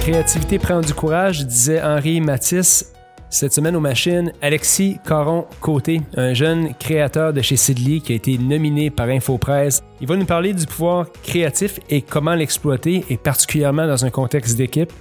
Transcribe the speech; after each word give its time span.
créativité 0.00 0.58
prend 0.58 0.80
du 0.80 0.94
courage, 0.94 1.46
disait 1.46 1.82
Henri 1.82 2.20
Matisse. 2.20 2.92
Cette 3.28 3.52
semaine 3.52 3.74
aux 3.76 3.80
machines, 3.80 4.32
Alexis 4.40 4.98
Caron-Côté, 5.06 6.00
un 6.16 6.32
jeune 6.32 6.74
créateur 6.74 7.32
de 7.32 7.42
chez 7.42 7.56
Sidley 7.56 8.00
qui 8.00 8.12
a 8.12 8.16
été 8.16 8.38
nominé 8.38 8.90
par 8.90 9.08
InfoPresse. 9.08 9.82
Il 10.00 10.06
va 10.06 10.16
nous 10.16 10.24
parler 10.24 10.54
du 10.54 10.64
pouvoir 10.64 11.06
créatif 11.22 11.80
et 11.90 12.02
comment 12.02 12.34
l'exploiter, 12.34 13.04
et 13.10 13.16
particulièrement 13.16 13.86
dans 13.86 14.04
un 14.04 14.10
contexte 14.10 14.56
d'équipe. 14.56 14.92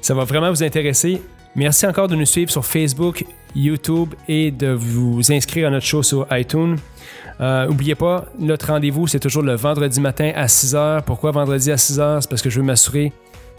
Ça 0.00 0.14
va 0.14 0.24
vraiment 0.24 0.50
vous 0.50 0.62
intéresser. 0.62 1.22
Merci 1.56 1.86
encore 1.86 2.08
de 2.08 2.16
nous 2.16 2.26
suivre 2.26 2.50
sur 2.50 2.64
Facebook, 2.64 3.24
YouTube 3.54 4.14
et 4.28 4.50
de 4.50 4.68
vous 4.68 5.32
inscrire 5.32 5.68
à 5.68 5.70
notre 5.70 5.86
show 5.86 6.02
sur 6.02 6.26
iTunes. 6.32 6.76
Euh, 7.40 7.66
N'oubliez 7.66 7.94
pas, 7.94 8.26
notre 8.38 8.68
rendez-vous, 8.68 9.06
c'est 9.06 9.20
toujours 9.20 9.42
le 9.42 9.54
vendredi 9.54 10.00
matin 10.00 10.32
à 10.34 10.48
6 10.48 10.74
h. 10.74 11.02
Pourquoi 11.02 11.30
vendredi 11.30 11.70
à 11.70 11.76
6 11.76 11.98
h? 11.98 12.20
C'est 12.20 12.30
parce 12.30 12.42
que 12.42 12.50
je 12.50 12.60
veux 12.60 12.66
m'assurer 12.66 13.12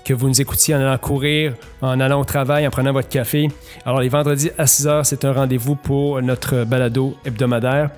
que 0.06 0.14
vous 0.14 0.28
nous 0.28 0.40
écoutiez 0.40 0.76
en 0.76 0.80
allant 0.80 0.98
courir, 0.98 1.56
en 1.82 2.00
allant 2.00 2.22
au 2.22 2.26
travail, 2.26 2.66
en 2.66 2.70
prenant 2.70 2.94
votre 2.94 3.10
café. 3.10 3.50
Alors, 3.86 4.00
les 4.00 4.10
vendredis 4.10 4.52
à 4.58 4.68
6 4.68 4.86
h, 4.86 5.04
c'est 5.04 5.26
un 5.26 5.34
rendez-vous 5.34 5.76
pour 5.76 6.22
notre 6.22 6.64
balado 6.64 7.18
hebdomadaire. 7.26 7.90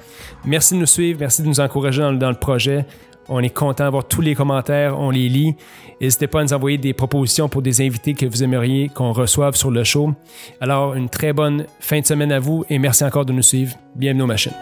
Merci 0.46 0.76
de 0.76 0.80
nous 0.80 0.86
suivre, 0.86 1.20
merci 1.20 1.44
de 1.44 1.48
nous 1.48 1.60
encourager 1.60 2.02
dans, 2.02 2.14
dans 2.14 2.30
le 2.30 2.36
projet. 2.36 2.86
On 3.30 3.42
est 3.42 3.50
content 3.50 3.84
d'avoir 3.84 4.08
tous 4.08 4.22
les 4.22 4.36
commentaires, 4.36 4.98
on 4.98 5.10
les 5.10 5.28
lit. 5.28 5.56
N'hésitez 6.00 6.28
pas 6.28 6.40
à 6.40 6.44
nous 6.44 6.54
envoyer 6.54 6.78
des 6.78 6.94
propositions 6.94 7.50
pour 7.50 7.62
des 7.62 7.82
invités 7.82 8.14
que 8.14 8.26
vous 8.26 8.42
aimeriez 8.42 8.88
qu'on 8.88 9.12
reçoive 9.12 9.56
sur 9.56 9.70
le 9.70 9.84
show. 9.84 10.14
Alors, 10.62 10.96
une 10.96 11.10
très 11.10 11.34
bonne 11.34 11.66
fin 11.82 12.00
de 12.00 12.06
semaine 12.06 12.32
à 12.32 12.40
vous 12.40 12.64
et 12.70 12.80
merci 12.80 13.04
encore 13.04 13.26
de 13.26 13.34
nous 13.34 13.42
suivre. 13.42 13.76
Bienvenue 13.96 14.24
aux 14.24 14.28
machines. 14.28 14.54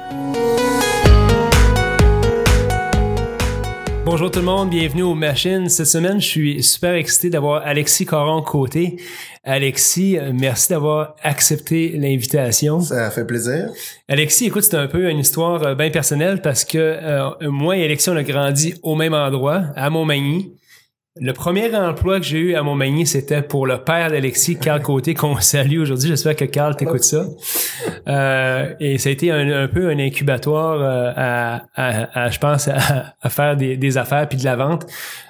Bonjour 4.06 4.30
tout 4.30 4.38
le 4.38 4.46
monde, 4.46 4.70
bienvenue 4.70 5.02
aux 5.02 5.16
machines. 5.16 5.68
Cette 5.68 5.88
semaine, 5.88 6.22
je 6.22 6.28
suis 6.28 6.64
super 6.64 6.94
excité 6.94 7.32
d'avoir 7.32 7.66
Alexis 7.66 8.06
Caron 8.06 8.44
côté. 8.44 8.98
Alexis, 9.44 10.20
euh, 10.20 10.32
merci 10.32 10.70
d'avoir 10.70 11.16
accepté 11.24 11.90
l'invitation. 11.98 12.82
Ça 12.82 13.10
fait 13.10 13.26
plaisir. 13.26 13.72
Alexis, 14.08 14.46
écoute, 14.46 14.62
c'est 14.62 14.76
un 14.76 14.86
peu 14.86 15.10
une 15.10 15.18
histoire 15.18 15.64
euh, 15.64 15.74
bien 15.74 15.90
personnelle 15.90 16.40
parce 16.44 16.64
que 16.64 16.78
euh, 16.78 17.32
moi 17.50 17.78
et 17.78 17.84
Alexis, 17.84 18.12
on 18.12 18.16
a 18.16 18.22
grandi 18.22 18.76
au 18.84 18.94
même 18.94 19.16
endroit, 19.16 19.64
à 19.76 19.90
Montmagny. 19.90 20.55
Le 21.18 21.32
premier 21.32 21.74
emploi 21.74 22.20
que 22.20 22.26
j'ai 22.26 22.40
eu 22.40 22.56
à 22.56 22.62
Montmagny, 22.62 23.08
c'était 23.08 23.42
pour 23.42 23.66
le 23.66 23.78
père 23.78 24.12
d'Alexis, 24.12 24.58
Carl 24.58 24.82
Côté, 24.84 25.14
qu'on 25.14 25.40
salue 25.40 25.80
aujourd'hui. 25.80 26.10
J'espère 26.10 26.36
que 26.36 26.44
Carl 26.44 26.76
t'écoute 26.76 27.06
ça. 27.06 27.26
Euh, 28.10 28.74
et 28.82 28.98
ça 28.98 29.08
a 29.08 29.12
été 29.14 29.32
un, 29.32 29.70
peu 29.70 29.88
un 29.88 29.98
incubatoire 29.98 30.82
euh, 30.82 31.58
à, 31.74 32.30
je 32.30 32.38
pense, 32.38 32.68
à, 32.68 33.30
faire 33.30 33.56
des, 33.56 33.98
affaires 33.98 34.28
puis 34.28 34.38
de 34.38 34.44
la 34.44 34.58
vente. 34.58 34.86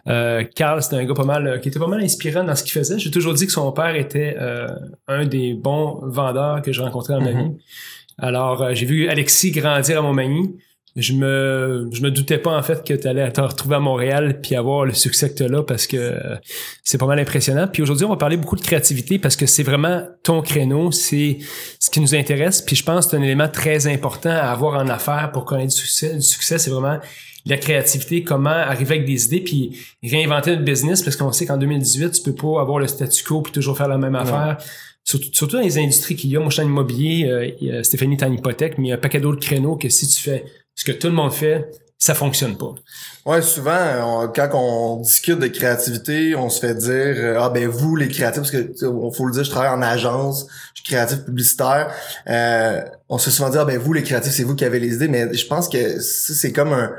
Euh, 0.08 0.44
Carl, 0.56 0.82
c'était 0.82 0.96
un 0.96 1.06
gars 1.06 1.14
pas 1.14 1.24
mal, 1.24 1.60
qui 1.62 1.70
était 1.70 1.78
pas 1.78 1.86
mal 1.86 2.02
inspirant 2.02 2.44
dans 2.44 2.56
ce 2.56 2.64
qu'il 2.64 2.74
faisait. 2.74 2.98
J'ai 2.98 3.12
toujours 3.12 3.36
dit 3.36 3.46
que 3.46 3.52
son 3.52 3.72
père 3.72 3.96
était 3.96 4.36
un 5.08 5.26
des 5.28 5.54
bons 5.54 6.00
vendeurs 6.02 6.64
que 6.64 6.72
j'ai 6.72 6.82
rencontrés 6.82 7.14
dans 7.14 7.22
ma 7.22 7.30
mm-hmm. 7.30 7.52
vie. 7.52 7.58
Alors, 8.18 8.74
j'ai 8.74 8.88
vu 8.88 9.08
Alexis 9.08 9.52
grandir 9.52 10.00
à 10.00 10.02
Montmagny 10.02 10.56
je 10.96 11.12
me 11.12 11.90
je 11.92 12.02
me 12.02 12.10
doutais 12.10 12.38
pas 12.38 12.58
en 12.58 12.64
fait 12.64 12.86
que 12.88 12.94
tu 12.94 13.08
allais 13.08 13.30
te 13.30 13.42
retrouver 13.42 13.76
à 13.76 13.80
Montréal 13.80 14.40
puis 14.42 14.56
avoir 14.56 14.86
le 14.86 14.94
succès 14.94 15.30
que 15.30 15.36
tu 15.36 15.44
as 15.44 15.50
là 15.50 15.62
parce 15.62 15.88
que 15.88 15.98
euh, 15.98 16.36
c'est 16.84 16.98
pas 16.98 17.06
mal 17.06 17.20
impressionnant. 17.20 17.68
Puis 17.68 17.82
aujourd'hui, 17.82 18.06
on 18.06 18.10
va 18.10 18.16
parler 18.16 18.38
beaucoup 18.38 18.56
de 18.56 18.62
créativité 18.62 19.20
parce 19.20 19.36
que 19.36 19.46
c'est 19.46 19.64
vraiment 19.64 20.04
ton 20.24 20.42
créneau, 20.42 20.92
c'est 20.92 21.40
ce 21.80 21.90
qui 21.90 22.00
nous 22.00 22.16
intéresse. 22.16 22.62
Puis 22.62 22.78
je 22.78 22.84
pense 22.84 23.06
que 23.06 23.12
c'est 23.12 23.18
un 23.18 23.22
élément 23.24 23.50
très 23.50 23.88
important 23.88 24.30
à 24.30 24.52
avoir 24.52 24.82
en 24.82 24.88
affaires 24.88 25.32
pour 25.34 25.44
connaître 25.44 25.74
du 25.74 25.82
succès. 25.82 26.14
Le 26.14 26.22
succès, 26.22 26.58
c'est 26.60 26.72
vraiment 26.72 27.00
la 27.46 27.58
créativité, 27.58 28.24
comment 28.24 28.50
arriver 28.50 28.96
avec 28.96 29.06
des 29.06 29.26
idées 29.26 29.42
puis 29.42 29.78
réinventer 30.02 30.52
notre 30.52 30.64
business 30.64 31.04
parce 31.04 31.18
qu'on 31.18 31.32
sait 31.34 31.46
qu'en 31.46 31.58
2018, 31.58 32.12
tu 32.12 32.22
peux 32.22 32.36
pas 32.36 32.62
avoir 32.62 32.80
le 32.80 32.88
statu 32.88 33.24
quo 33.24 33.42
puis 33.42 33.52
toujours 33.52 33.78
faire 33.78 33.90
la 33.90 33.98
même 33.98 34.16
affaire. 34.16 34.58
Surtout, 35.04 35.28
surtout, 35.34 35.58
dans 35.58 35.62
les 35.62 35.78
industries 35.78 36.16
qu'il 36.16 36.32
y 36.32 36.36
a. 36.36 36.40
Moi, 36.40 36.50
je 36.50 36.56
suis 36.56 36.64
en 36.64 36.66
immobilier, 36.66 37.56
euh, 37.62 37.84
Stéphanie 37.84 38.16
est 38.16 38.24
en 38.24 38.32
hypothèque, 38.32 38.80
mais 38.80 38.88
il 38.88 38.90
y 38.90 38.92
a 38.92 38.96
un 38.96 39.00
paquet 39.00 39.20
d'autres 39.20 39.40
créneaux 39.40 39.76
que 39.76 39.88
si 39.88 40.08
tu 40.08 40.20
fais 40.20 40.46
ce 40.76 40.86
que 40.86 40.92
tout 40.92 41.08
le 41.08 41.14
monde 41.14 41.34
fait, 41.34 41.66
ça 41.98 42.14
fonctionne 42.14 42.58
pas. 42.58 42.76
Ouais, 43.26 43.42
souvent, 43.42 44.28
quand 44.36 44.50
on 44.54 45.02
discute 45.02 45.40
de 45.40 45.48
créativité, 45.48 46.36
on 46.36 46.50
se 46.50 46.60
fait 46.60 46.76
dire 46.76 47.16
euh, 47.18 47.40
ah 47.40 47.50
ben 47.50 47.68
vous 47.68 47.96
les 47.96 48.10
créatifs, 48.10 48.42
parce 48.42 48.52
que 48.52 48.74
faut 49.12 49.26
le 49.26 49.32
dire, 49.32 49.44
je 49.44 49.50
travaille 49.50 49.72
en 49.72 49.82
agence, 49.82 50.46
je 50.86 50.90
suis 50.90 50.96
créatif 50.96 51.26
publicitaire. 51.26 51.92
Euh, 52.28 52.82
on 53.10 53.18
se 53.18 53.26
fait 53.26 53.36
souvent 53.36 53.50
dire 53.50 53.62
ah 53.62 53.66
ben 53.66 53.78
vous 53.80 53.94
les 53.94 54.04
créatifs, 54.04 54.34
c'est 54.34 54.44
vous 54.44 54.56
qui 54.56 54.66
avez 54.66 54.80
les 54.80 54.96
idées, 54.96 55.08
mais 55.08 55.34
je 55.34 55.48
pense 55.48 55.68
que 55.68 56.00
c'est 56.00 56.52
comme 56.52 56.74
un, 56.74 56.92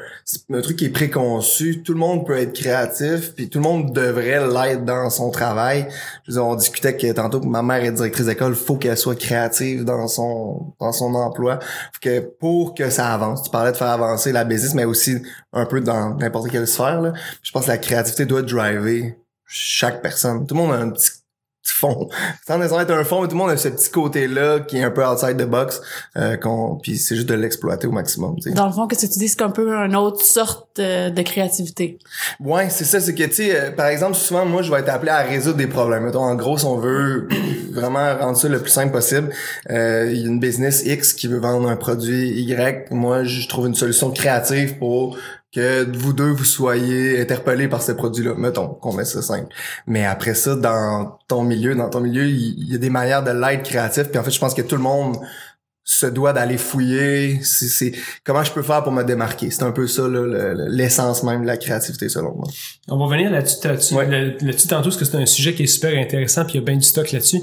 un 0.53 0.61
truc 0.61 0.77
qui 0.77 0.87
est 0.87 0.91
préconçu. 0.91 1.83
Tout 1.83 1.93
le 1.93 1.99
monde 1.99 2.27
peut 2.27 2.37
être 2.37 2.53
créatif, 2.53 3.35
puis 3.35 3.49
tout 3.49 3.59
le 3.59 3.65
monde 3.65 3.93
devrait 3.93 4.45
l'être 4.47 4.85
dans 4.85 5.09
son 5.11 5.31
travail. 5.31 5.87
Je 6.27 6.39
on 6.39 6.57
discutait 6.57 6.97
que 6.97 7.13
tantôt 7.13 7.41
que 7.41 7.47
ma 7.47 7.63
mère 7.63 7.85
est 7.85 7.93
directrice 7.93 8.27
d'école, 8.27 8.55
faut 8.55 8.77
qu'elle 8.77 8.97
soit 8.97 9.19
créative 9.19 9.85
dans 9.85 10.09
son 10.09 10.75
dans 10.81 10.93
son 10.93 11.15
emploi, 11.15 11.61
que 12.01 12.21
pour 12.21 12.75
que 12.75 12.91
ça 12.91 13.13
avance. 13.13 13.45
Tu 13.45 13.51
parlais 13.51 13.73
de 13.73 13.77
faire 13.77 13.89
avancer 13.89 14.33
la 14.33 14.45
business, 14.45 14.75
mais 14.75 14.85
aussi 14.85 15.23
un 15.53 15.67
peu 15.67 15.81
dans 15.81 16.15
n'importe 16.17 16.51
quelle 16.51 16.67
sphère. 16.67 17.01
Là. 17.01 17.13
Je 17.43 17.53
pense 17.53 17.67
que 17.67 17.71
la 17.71 17.79
créativité 17.79 18.27
doit 18.27 18.43
driver 18.43 19.15
chaque 19.47 20.03
personne. 20.03 20.47
Tout 20.47 20.55
le 20.55 20.61
monde 20.61 20.73
a 20.73 20.79
un 20.79 20.91
petit 20.91 21.11
fond. 21.71 22.09
Sans 22.47 22.59
nécessairement 22.59 22.83
être 22.83 22.95
un 22.95 23.05
fond, 23.05 23.23
mais 23.23 23.29
tout 23.29 23.35
le 23.35 23.39
monde 23.39 23.51
a 23.51 23.57
ce 23.57 23.69
petit 23.69 23.91
côté-là 23.91 24.61
qui 24.61 24.79
est 24.79 24.83
un 24.83 24.91
peu 24.91 25.05
outside 25.07 25.37
the 25.37 25.49
box. 25.49 25.81
Euh, 26.17 26.37
qu'on, 26.37 26.79
puis 26.83 26.97
c'est 26.97 27.17
juste 27.17 27.29
de 27.29 27.35
l'exploiter 27.35 27.87
au 27.87 27.93
maximum. 27.93 28.37
Dans 28.47 28.67
le 28.67 28.73
fond, 28.73 28.87
que 28.87 28.97
tu 28.97 29.07
dis, 29.07 29.29
c'est 29.29 29.43
un 29.43 29.51
peu 29.51 29.73
une 29.73 29.97
autre 29.97 30.23
sorte 30.25 30.69
de, 30.77 31.23
créativité. 31.23 31.99
Ouais, 32.41 32.71
c'est 32.71 32.85
ça. 32.85 33.01
C'est 33.01 33.15
que, 33.15 33.25
tu 33.25 33.35
sais, 33.35 33.61
euh, 33.61 33.71
par 33.71 33.87
exemple, 33.87 34.15
souvent, 34.15 34.45
moi, 34.45 34.63
je 34.63 34.71
vais 34.71 34.81
être 34.81 34.89
appelé 34.89 35.11
à 35.11 35.23
résoudre 35.23 35.57
des 35.57 35.67
problèmes. 35.67 36.05
Mettons, 36.05 36.23
en 36.23 36.35
gros, 36.35 36.59
si 36.59 36.65
on 36.65 36.77
veut 36.77 37.29
vraiment 37.73 38.17
rendre 38.17 38.37
ça 38.37 38.49
le 38.49 38.61
plus 38.61 38.71
simple 38.71 38.93
possible, 38.93 39.31
euh, 39.71 40.11
il 40.11 40.21
y 40.21 40.25
a 40.25 40.29
une 40.29 40.41
business 40.41 40.83
X 40.85 41.13
qui 41.15 41.27
veut 41.27 41.39
vendre 41.39 41.69
un 41.69 41.77
produit 41.77 42.31
Y. 42.43 42.91
Moi, 42.91 43.25
je 43.25 43.49
trouve 43.49 43.67
une 43.67 43.75
solution 43.75 44.11
créative 44.11 44.79
pour 44.79 45.19
que 45.57 45.97
vous 45.97 46.13
deux 46.13 46.31
vous 46.31 46.45
soyez 46.45 47.19
interpellés 47.19 47.67
par 47.67 47.83
ce 47.83 47.93
produit-là. 47.93 48.35
Mettons 48.37 48.69
qu'on 48.69 48.93
met 48.93 49.07
ça 49.07 49.23
simple. 49.23 49.49
Mais 49.87 50.05
après 50.05 50.35
ça, 50.35 50.55
dans 50.55 51.19
ton 51.29 51.43
milieu, 51.45 51.75
dans 51.75 51.89
ton 51.89 52.01
milieu, 52.01 52.27
il 52.27 52.71
y, 52.71 52.75
a 52.75 52.79
des 52.79 52.91
manières 52.91 53.25
de 53.25 53.31
l'être 53.31 53.63
créatif. 53.63 54.11
Puis 54.11 54.19
en 54.19 54.23
fait, 54.23 54.31
je 54.31 54.39
pense 54.39 54.53
que 54.53 54.61
tout 54.61 54.77
le 54.77 54.83
monde 54.83 55.17
se 55.83 56.05
doit 56.05 56.35
d'aller 56.35 56.59
fouiller. 56.59 57.41
C'est 57.43 57.93
comment 58.23 58.45
je 58.45 58.53
peux 58.53 58.63
faire 58.63 58.83
pour 58.83 58.93
me 58.93 59.03
démarquer? 59.03 59.51
C'est 59.51 59.63
un 59.63 59.71
peu 59.71 59.87
ça 59.87 60.03
l'essence 60.69 61.23
même 61.23 61.43
de 61.43 61.47
la 61.47 61.57
créativité 61.57 62.09
selon 62.11 62.35
moi. 62.35 62.49
On 62.89 62.99
va 62.99 63.17
venir 63.17 63.31
là-dessus 63.31 63.67
là-dessus 63.67 64.69
tantôt 64.69 64.91
parce 64.91 64.97
que 64.97 65.05
c'est 65.05 65.17
un 65.17 65.27
sujet 65.27 65.55
qui 65.55 65.63
est 65.63 65.69
super 65.69 65.97
intéressant 65.97 66.45
puis 66.45 66.55
il 66.55 66.57
y 66.57 66.63
a 66.63 66.65
bien 66.65 66.77
du 66.77 66.83
stock 66.83 67.11
là-dessus. 67.13 67.41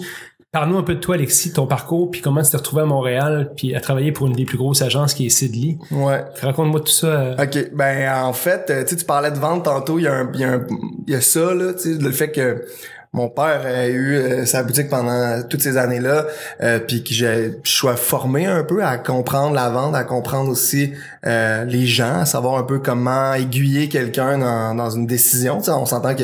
Parle-nous 0.54 0.78
un 0.78 0.84
peu 0.84 0.94
de 0.94 1.00
toi, 1.00 1.16
Alexis, 1.16 1.52
ton 1.52 1.66
parcours, 1.66 2.12
puis 2.12 2.22
comment 2.22 2.44
tu 2.44 2.52
t'es 2.52 2.58
retrouvé 2.58 2.84
à 2.84 2.86
Montréal, 2.86 3.54
puis 3.58 3.74
à 3.74 3.82
travailler 3.82 4.12
pour 4.12 4.28
une 4.28 4.34
des 4.34 4.46
plus 4.46 4.60
grosses 4.60 4.84
agences 4.84 5.16
qui 5.16 5.26
est 5.26 5.30
Sidley. 5.30 5.80
Ouais. 5.90 6.24
Raconte-moi 6.44 6.80
tout 6.82 6.92
ça. 6.92 7.08
Euh. 7.08 7.44
OK. 7.44 7.72
Ben, 7.74 8.24
en 8.24 8.34
fait, 8.34 8.70
euh, 8.70 8.86
tu 8.86 9.04
parlais 9.04 9.32
de 9.32 9.40
vente 9.40 9.66
tantôt, 9.66 9.98
il 9.98 10.04
y 10.04 10.08
a 10.08 10.14
un, 10.14 10.32
il 10.32 10.40
y 10.40 10.44
a, 10.44 10.52
un, 10.52 10.68
il 11.08 11.14
y 11.14 11.16
a 11.16 11.22
ça, 11.22 11.56
là, 11.56 11.74
tu 11.74 11.96
sais, 11.96 12.00
le 12.00 12.12
fait 12.12 12.32
que 12.32 12.66
mon 13.14 13.30
père 13.30 13.62
a 13.64 13.86
eu 13.88 14.16
euh, 14.16 14.46
sa 14.48 14.64
boutique 14.64 14.90
pendant 14.90 15.44
toutes 15.48 15.62
ces 15.62 15.78
années-là, 15.78 16.26
euh, 16.64 16.80
puis 16.80 17.04
que 17.04 17.14
je 17.14 17.52
sois 17.64 17.96
formé 17.96 18.48
un 18.48 18.64
peu 18.64 18.84
à 18.84 18.98
comprendre 18.98 19.54
la 19.54 19.70
vente, 19.70 19.94
à 19.94 20.04
comprendre 20.04 20.50
aussi 20.50 20.94
euh, 21.28 21.64
les 21.66 21.86
gens, 21.86 22.22
à 22.22 22.26
savoir 22.26 22.58
un 22.58 22.64
peu 22.64 22.80
comment 22.80 23.36
aiguiller 23.36 23.88
quelqu'un 23.88 24.40
dans, 24.40 24.74
dans 24.74 24.90
une 24.90 25.06
décision. 25.06 25.60
On 25.68 25.86
s'entend 25.86 26.16
que 26.16 26.24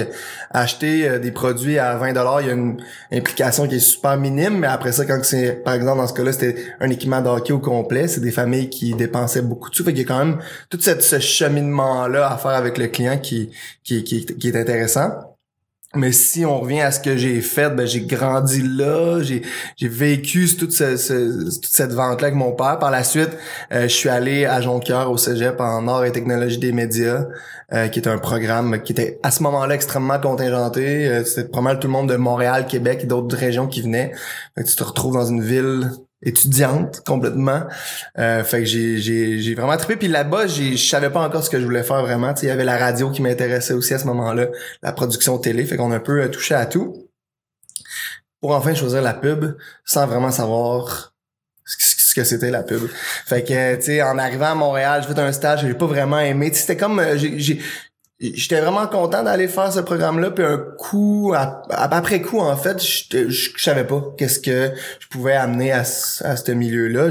acheter 0.50 1.20
des 1.20 1.32
produits 1.32 1.78
à 1.78 1.96
20 1.96 2.14
dollars, 2.14 2.42
il 2.42 2.48
y 2.48 2.50
a 2.50 2.54
une 2.54 2.82
implication 3.12 3.68
qui 3.68 3.76
est 3.76 3.80
super 3.80 4.18
minime, 4.18 4.58
mais 4.58 4.68
après 4.68 4.92
ça, 4.92 5.06
quand 5.06 5.20
c'est, 5.22 5.64
par 5.64 5.76
exemple, 5.76 6.00
dans 6.00 6.08
ce 6.08 6.14
cas-là, 6.14 6.34
c'était 6.34 6.56
un 6.80 6.90
équipement 6.90 7.22
de 7.22 7.52
au 7.52 7.60
complet, 7.60 8.08
c'est 8.08 8.20
des 8.20 8.32
familles 8.32 8.70
qui 8.70 8.96
dépensaient 8.96 9.44
beaucoup 9.44 9.70
de 9.70 9.76
sous. 9.76 9.84
Fait 9.84 9.94
qu'il 9.94 10.02
y 10.02 10.06
a 10.06 10.08
quand 10.08 10.26
même 10.26 10.40
tout 10.70 10.80
ce 10.82 11.20
cheminement-là 11.20 12.32
à 12.32 12.38
faire 12.38 12.52
avec 12.52 12.80
le 12.80 12.88
client 12.88 13.20
qui, 13.20 13.52
qui 13.84 14.04
est 14.44 14.56
intéressant. 14.56 15.29
Mais 15.96 16.12
si 16.12 16.46
on 16.46 16.60
revient 16.60 16.82
à 16.82 16.92
ce 16.92 17.00
que 17.00 17.18
j'ai 17.18 17.42
fait, 17.42 17.72
ben 17.72 17.88
j'ai 17.88 18.02
grandi 18.02 18.62
là, 18.62 19.24
j'ai 19.24 19.42
vécu 19.88 20.48
toute, 20.56 20.70
toute 20.70 21.66
cette 21.66 21.94
vente 21.94 22.22
là 22.22 22.28
avec 22.28 22.36
mon 22.36 22.52
père. 22.52 22.78
Par 22.78 22.92
la 22.92 23.04
suite, 23.04 23.32
euh, 23.72 23.84
je 23.84 23.88
suis 23.88 24.08
allé 24.08 24.46
à 24.46 24.62
Jonquière 24.62 25.10
au 25.10 25.18
Cégep 25.18 25.60
en 25.60 25.88
art 25.88 26.06
et 26.06 26.12
technologie 26.12 26.60
des 26.60 26.74
médias, 26.74 27.26
euh, 27.74 27.88
qui 27.88 28.00
est 28.00 28.08
un 28.08 28.20
programme 28.20 28.84
qui 28.84 28.92
était 28.92 29.20
à 29.24 29.32
ce 29.32 29.42
moment-là 29.42 29.74
extrêmement 29.74 30.20
contingenté. 30.20 31.08
Euh, 31.08 31.24
C'était 31.26 31.50
pas 31.50 31.76
tout 31.76 31.88
le 31.88 31.94
monde 31.94 32.10
de 32.10 32.18
Montréal, 32.18 32.68
Québec 32.68 33.00
et 33.04 33.08
d'autres 33.08 33.36
régions 33.36 33.66
qui 33.66 33.82
venaient. 33.82 34.12
tu 34.58 34.76
te 34.76 34.84
retrouves 34.84 35.16
dans 35.16 35.26
une 35.26 35.42
ville 35.42 35.90
étudiante 36.22 37.02
complètement. 37.06 37.64
Euh, 38.18 38.44
fait 38.44 38.60
que 38.60 38.66
j'ai, 38.66 38.98
j'ai, 38.98 39.40
j'ai 39.40 39.56
vraiment 39.56 39.78
trippé. 39.78 39.96
Puis 39.96 40.08
là-bas, 40.08 40.48
j'ai, 40.48 40.76
je 40.76 40.90
savais 40.90 41.10
pas 41.10 41.22
encore 41.22 41.44
ce 41.44 41.50
que 41.50 41.60
je 41.60 41.66
voulais 41.66 41.84
faire 41.84 42.02
vraiment. 42.02 42.34
il 42.42 42.48
y 42.48 42.52
avait 42.52 42.66
la 42.66 42.78
radio 42.78 43.10
qui 43.10 43.22
m'intéressait 43.22 43.74
aussi 43.74 43.94
à 43.94 44.00
ce 44.00 44.06
moment-là, 44.06 44.48
la 44.82 44.92
production 44.92 45.38
télé. 45.38 45.66
Fait 45.66 45.78
qu'on 45.78 45.92
a 45.92 45.96
un 45.96 46.00
peu 46.00 46.22
euh, 46.22 46.28
touché 46.30 46.56
à 46.56 46.66
tout. 46.66 47.10
Pour 48.42 48.52
enfin 48.52 48.74
choisir 48.74 49.02
la 49.02 49.14
pub 49.14 49.58
sans 49.84 50.08
vraiment 50.08 50.32
savoir 50.32 51.14
ce 51.66 52.16
que 52.16 52.24
c'était 52.24 52.50
la 52.50 52.64
pub. 52.64 52.88
Fait 53.26 53.44
que, 53.44 53.76
tu 53.84 54.02
en 54.02 54.18
arrivant 54.18 54.52
à 54.52 54.56
Montréal, 54.56 55.04
j'ai 55.08 55.14
fait 55.14 55.20
un 55.20 55.32
stage, 55.32 55.62
j'ai 55.62 55.74
pas 55.74 55.86
vraiment 55.86 56.20
aimé. 56.20 56.52
c'était 56.54 56.78
comme, 56.78 57.00
euh, 57.00 57.18
j'ai, 57.18 57.62
j'étais 58.20 58.60
vraiment 58.60 58.86
content 58.88 59.24
d'aller 59.24 59.48
faire 59.48 59.72
ce 59.72 59.80
programme-là. 59.80 60.32
Puis 60.32 60.44
un 60.44 60.58
coup, 60.78 61.34
à- 61.36 61.62
à- 61.70 61.96
après 61.96 62.22
coup, 62.22 62.40
en 62.40 62.56
fait, 62.58 62.84
je 62.84 63.30
je 63.30 63.50
savais 63.58 63.86
pas 63.86 64.04
qu'est-ce 64.18 64.40
que 64.40 64.72
je 65.00 65.08
pouvais 65.08 65.34
amener 65.36 65.72
à, 65.72 65.84
ce- 65.84 66.24
à 66.24 66.36
ce 66.36 66.52
milieu-là. 66.52 67.10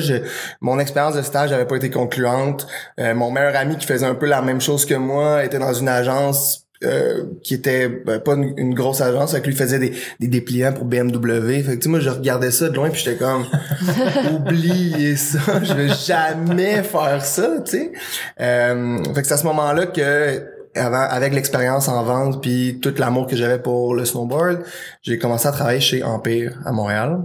Mon 0.60 0.78
expérience 0.78 1.14
de 1.16 1.22
stage 1.22 1.50
n'avait 1.50 1.66
pas 1.66 1.76
été 1.76 1.90
concluante. 1.90 2.66
Euh, 3.00 3.14
mon 3.14 3.30
meilleur 3.30 3.56
ami 3.56 3.76
qui 3.78 3.86
faisait 3.86 4.06
un 4.06 4.14
peu 4.14 4.26
la 4.26 4.42
même 4.42 4.60
chose 4.60 4.84
que 4.84 4.94
moi 4.94 5.44
était 5.44 5.58
dans 5.58 5.72
une 5.74 5.88
agence 5.88 6.64
euh, 6.84 7.24
qui 7.42 7.54
était 7.54 7.88
ben, 7.88 8.20
pas 8.20 8.34
une, 8.34 8.54
une 8.56 8.72
grosse 8.72 9.00
agence, 9.00 9.32
avec 9.32 9.46
lui 9.46 9.52
il 9.52 9.58
faisait 9.58 9.80
des, 9.80 9.94
des 10.20 10.28
dépliants 10.28 10.72
pour 10.72 10.84
BMW. 10.84 11.62
Fait 11.62 11.72
que 11.72 11.76
tu 11.78 11.82
sais, 11.82 11.88
moi 11.88 11.98
je 11.98 12.08
regardais 12.10 12.52
ça 12.52 12.68
de 12.68 12.74
loin 12.76 12.88
puis 12.90 13.02
j'étais 13.04 13.16
comme 13.16 13.44
oubliez 14.32 15.16
ça, 15.16 15.38
je 15.62 15.72
vais 15.72 15.88
jamais 15.88 16.82
faire 16.82 17.24
ça, 17.24 17.48
tu 17.64 17.70
sais. 17.72 17.92
Euh, 18.40 18.98
fait 19.14 19.22
que 19.22 19.26
c'est 19.26 19.34
à 19.34 19.38
ce 19.38 19.44
moment-là 19.46 19.86
que 19.86 20.44
avant, 20.78 21.02
avec 21.02 21.34
l'expérience 21.34 21.88
en 21.88 22.02
vente 22.04 22.42
puis 22.42 22.78
tout 22.80 22.94
l'amour 22.98 23.26
que 23.26 23.36
j'avais 23.36 23.58
pour 23.58 23.94
le 23.94 24.04
snowboard, 24.04 24.62
j'ai 25.02 25.18
commencé 25.18 25.46
à 25.48 25.52
travailler 25.52 25.80
chez 25.80 26.02
Empire 26.02 26.58
à 26.64 26.72
Montréal 26.72 27.20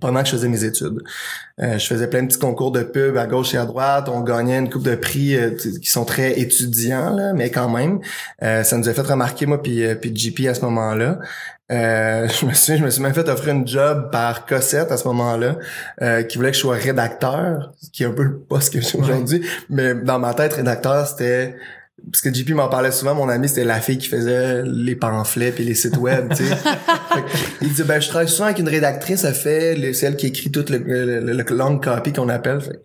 pendant 0.00 0.20
que 0.20 0.26
je 0.26 0.32
faisais 0.32 0.48
mes 0.48 0.64
études. 0.64 1.02
Euh, 1.60 1.78
je 1.78 1.86
faisais 1.86 2.06
plein 2.06 2.22
de 2.22 2.28
petits 2.28 2.38
concours 2.38 2.70
de 2.70 2.82
pub 2.82 3.16
à 3.16 3.26
gauche 3.26 3.54
et 3.54 3.58
à 3.58 3.64
droite. 3.64 4.08
On 4.08 4.20
gagnait 4.20 4.58
une 4.58 4.70
coupe 4.70 4.84
de 4.84 4.94
prix 4.94 5.36
euh, 5.36 5.50
qui 5.50 5.90
sont 5.90 6.04
très 6.04 6.38
étudiants, 6.38 7.14
là, 7.14 7.32
mais 7.32 7.50
quand 7.50 7.68
même. 7.68 8.00
Euh, 8.42 8.62
ça 8.62 8.76
nous 8.78 8.88
a 8.88 8.94
fait 8.94 9.00
remarquer, 9.00 9.46
moi, 9.46 9.60
puis, 9.60 9.84
euh, 9.84 9.96
puis 9.96 10.14
JP 10.14 10.46
à 10.46 10.54
ce 10.54 10.60
moment-là. 10.62 11.18
Euh, 11.70 12.28
je 12.40 12.46
me 12.46 12.52
souviens, 12.52 12.76
je 12.78 12.84
me 12.84 12.90
suis 12.90 13.02
même 13.02 13.14
fait 13.14 13.28
offrir 13.28 13.54
une 13.54 13.66
job 13.66 14.10
par 14.10 14.46
Cossette 14.46 14.90
à 14.92 14.96
ce 14.96 15.06
moment-là, 15.08 15.56
euh, 16.02 16.22
qui 16.22 16.38
voulait 16.38 16.50
que 16.50 16.56
je 16.56 16.62
sois 16.62 16.76
rédacteur, 16.76 17.72
ce 17.80 17.90
qui 17.90 18.02
est 18.02 18.06
un 18.06 18.12
peu 18.12 18.24
le 18.24 18.38
poste 18.38 18.72
que 18.72 18.80
j'ai 18.80 18.98
aujourd'hui. 18.98 19.44
Mais 19.68 19.94
dans 19.94 20.18
ma 20.18 20.34
tête, 20.34 20.54
rédacteur, 20.54 21.06
c'était 21.06 21.56
parce 22.10 22.20
que 22.22 22.32
JP 22.32 22.50
m'en 22.50 22.68
parlait 22.68 22.92
souvent, 22.92 23.14
mon 23.14 23.28
ami, 23.28 23.48
c'était 23.48 23.64
la 23.64 23.80
fille 23.80 23.98
qui 23.98 24.08
faisait 24.08 24.62
les 24.64 24.96
pamphlets 24.96 25.52
puis 25.52 25.64
les 25.64 25.74
sites 25.74 25.96
web, 25.96 26.32
tu 26.34 26.44
sais. 26.44 26.54
Il 27.62 27.72
dit, 27.72 27.82
ben, 27.82 28.00
je 28.00 28.08
travaille 28.08 28.28
souvent 28.28 28.46
avec 28.46 28.58
une 28.58 28.68
rédactrice, 28.68 29.24
elle 29.24 29.34
fait, 29.34 29.92
c'est 29.92 30.06
elle 30.06 30.16
qui 30.16 30.26
écrit 30.28 30.50
tout 30.50 30.64
le, 30.70 30.78
le, 30.78 31.20
le- 31.20 31.32
le 31.32 31.56
long 31.56 31.78
copy 31.78 32.12
qu'on 32.12 32.28
appelle. 32.28 32.60
Fait 32.60 32.80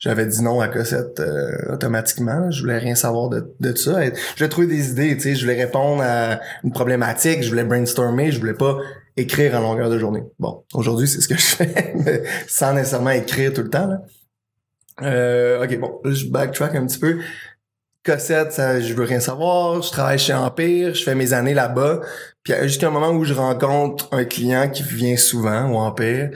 j'avais 0.00 0.24
dit 0.26 0.42
non 0.42 0.62
à 0.62 0.68
Cossette 0.68 1.20
euh, 1.20 1.74
automatiquement. 1.74 2.50
Je 2.50 2.62
voulais 2.62 2.78
rien 2.78 2.94
savoir 2.94 3.28
de, 3.28 3.52
de 3.60 3.76
ça. 3.76 4.02
Et 4.06 4.12
je 4.14 4.36
voulais 4.38 4.48
trouver 4.48 4.66
des 4.66 4.90
idées, 4.92 5.14
tu 5.16 5.22
sais. 5.22 5.34
Je 5.34 5.42
voulais 5.42 5.62
répondre 5.62 6.02
à 6.02 6.40
une 6.64 6.72
problématique, 6.72 7.42
je 7.42 7.50
voulais 7.50 7.64
brainstormer, 7.64 8.32
je 8.32 8.40
voulais 8.40 8.54
pas 8.54 8.78
écrire 9.18 9.54
en 9.56 9.60
longueur 9.60 9.90
de 9.90 9.98
journée. 9.98 10.22
Bon, 10.38 10.64
aujourd'hui, 10.72 11.06
c'est 11.06 11.20
ce 11.20 11.28
que 11.28 11.34
je 11.38 11.42
fais, 11.46 11.92
mais 12.04 12.22
sans 12.48 12.72
nécessairement 12.72 13.10
écrire 13.10 13.52
tout 13.52 13.62
le 13.62 13.68
temps, 13.70 13.86
là. 13.88 14.02
Euh, 15.02 15.64
ok, 15.64 15.78
bon, 15.80 16.00
je 16.04 16.26
backtrack 16.26 16.74
un 16.74 16.86
petit 16.86 16.98
peu. 16.98 17.18
Cossette, 18.02 18.52
ça, 18.52 18.80
je 18.80 18.94
veux 18.94 19.04
rien 19.04 19.20
savoir. 19.20 19.82
Je 19.82 19.90
travaille 19.90 20.18
chez 20.18 20.32
Empire, 20.32 20.94
je 20.94 21.02
fais 21.02 21.14
mes 21.14 21.34
années 21.34 21.52
là-bas. 21.52 22.00
Puis 22.42 22.54
euh, 22.54 22.62
jusqu'à 22.62 22.88
un 22.88 22.90
moment 22.90 23.10
où 23.10 23.24
je 23.24 23.34
rencontre 23.34 24.08
un 24.12 24.24
client 24.24 24.70
qui 24.70 24.82
vient 24.82 25.18
souvent 25.18 25.70
au 25.70 25.76
Empire, 25.76 26.30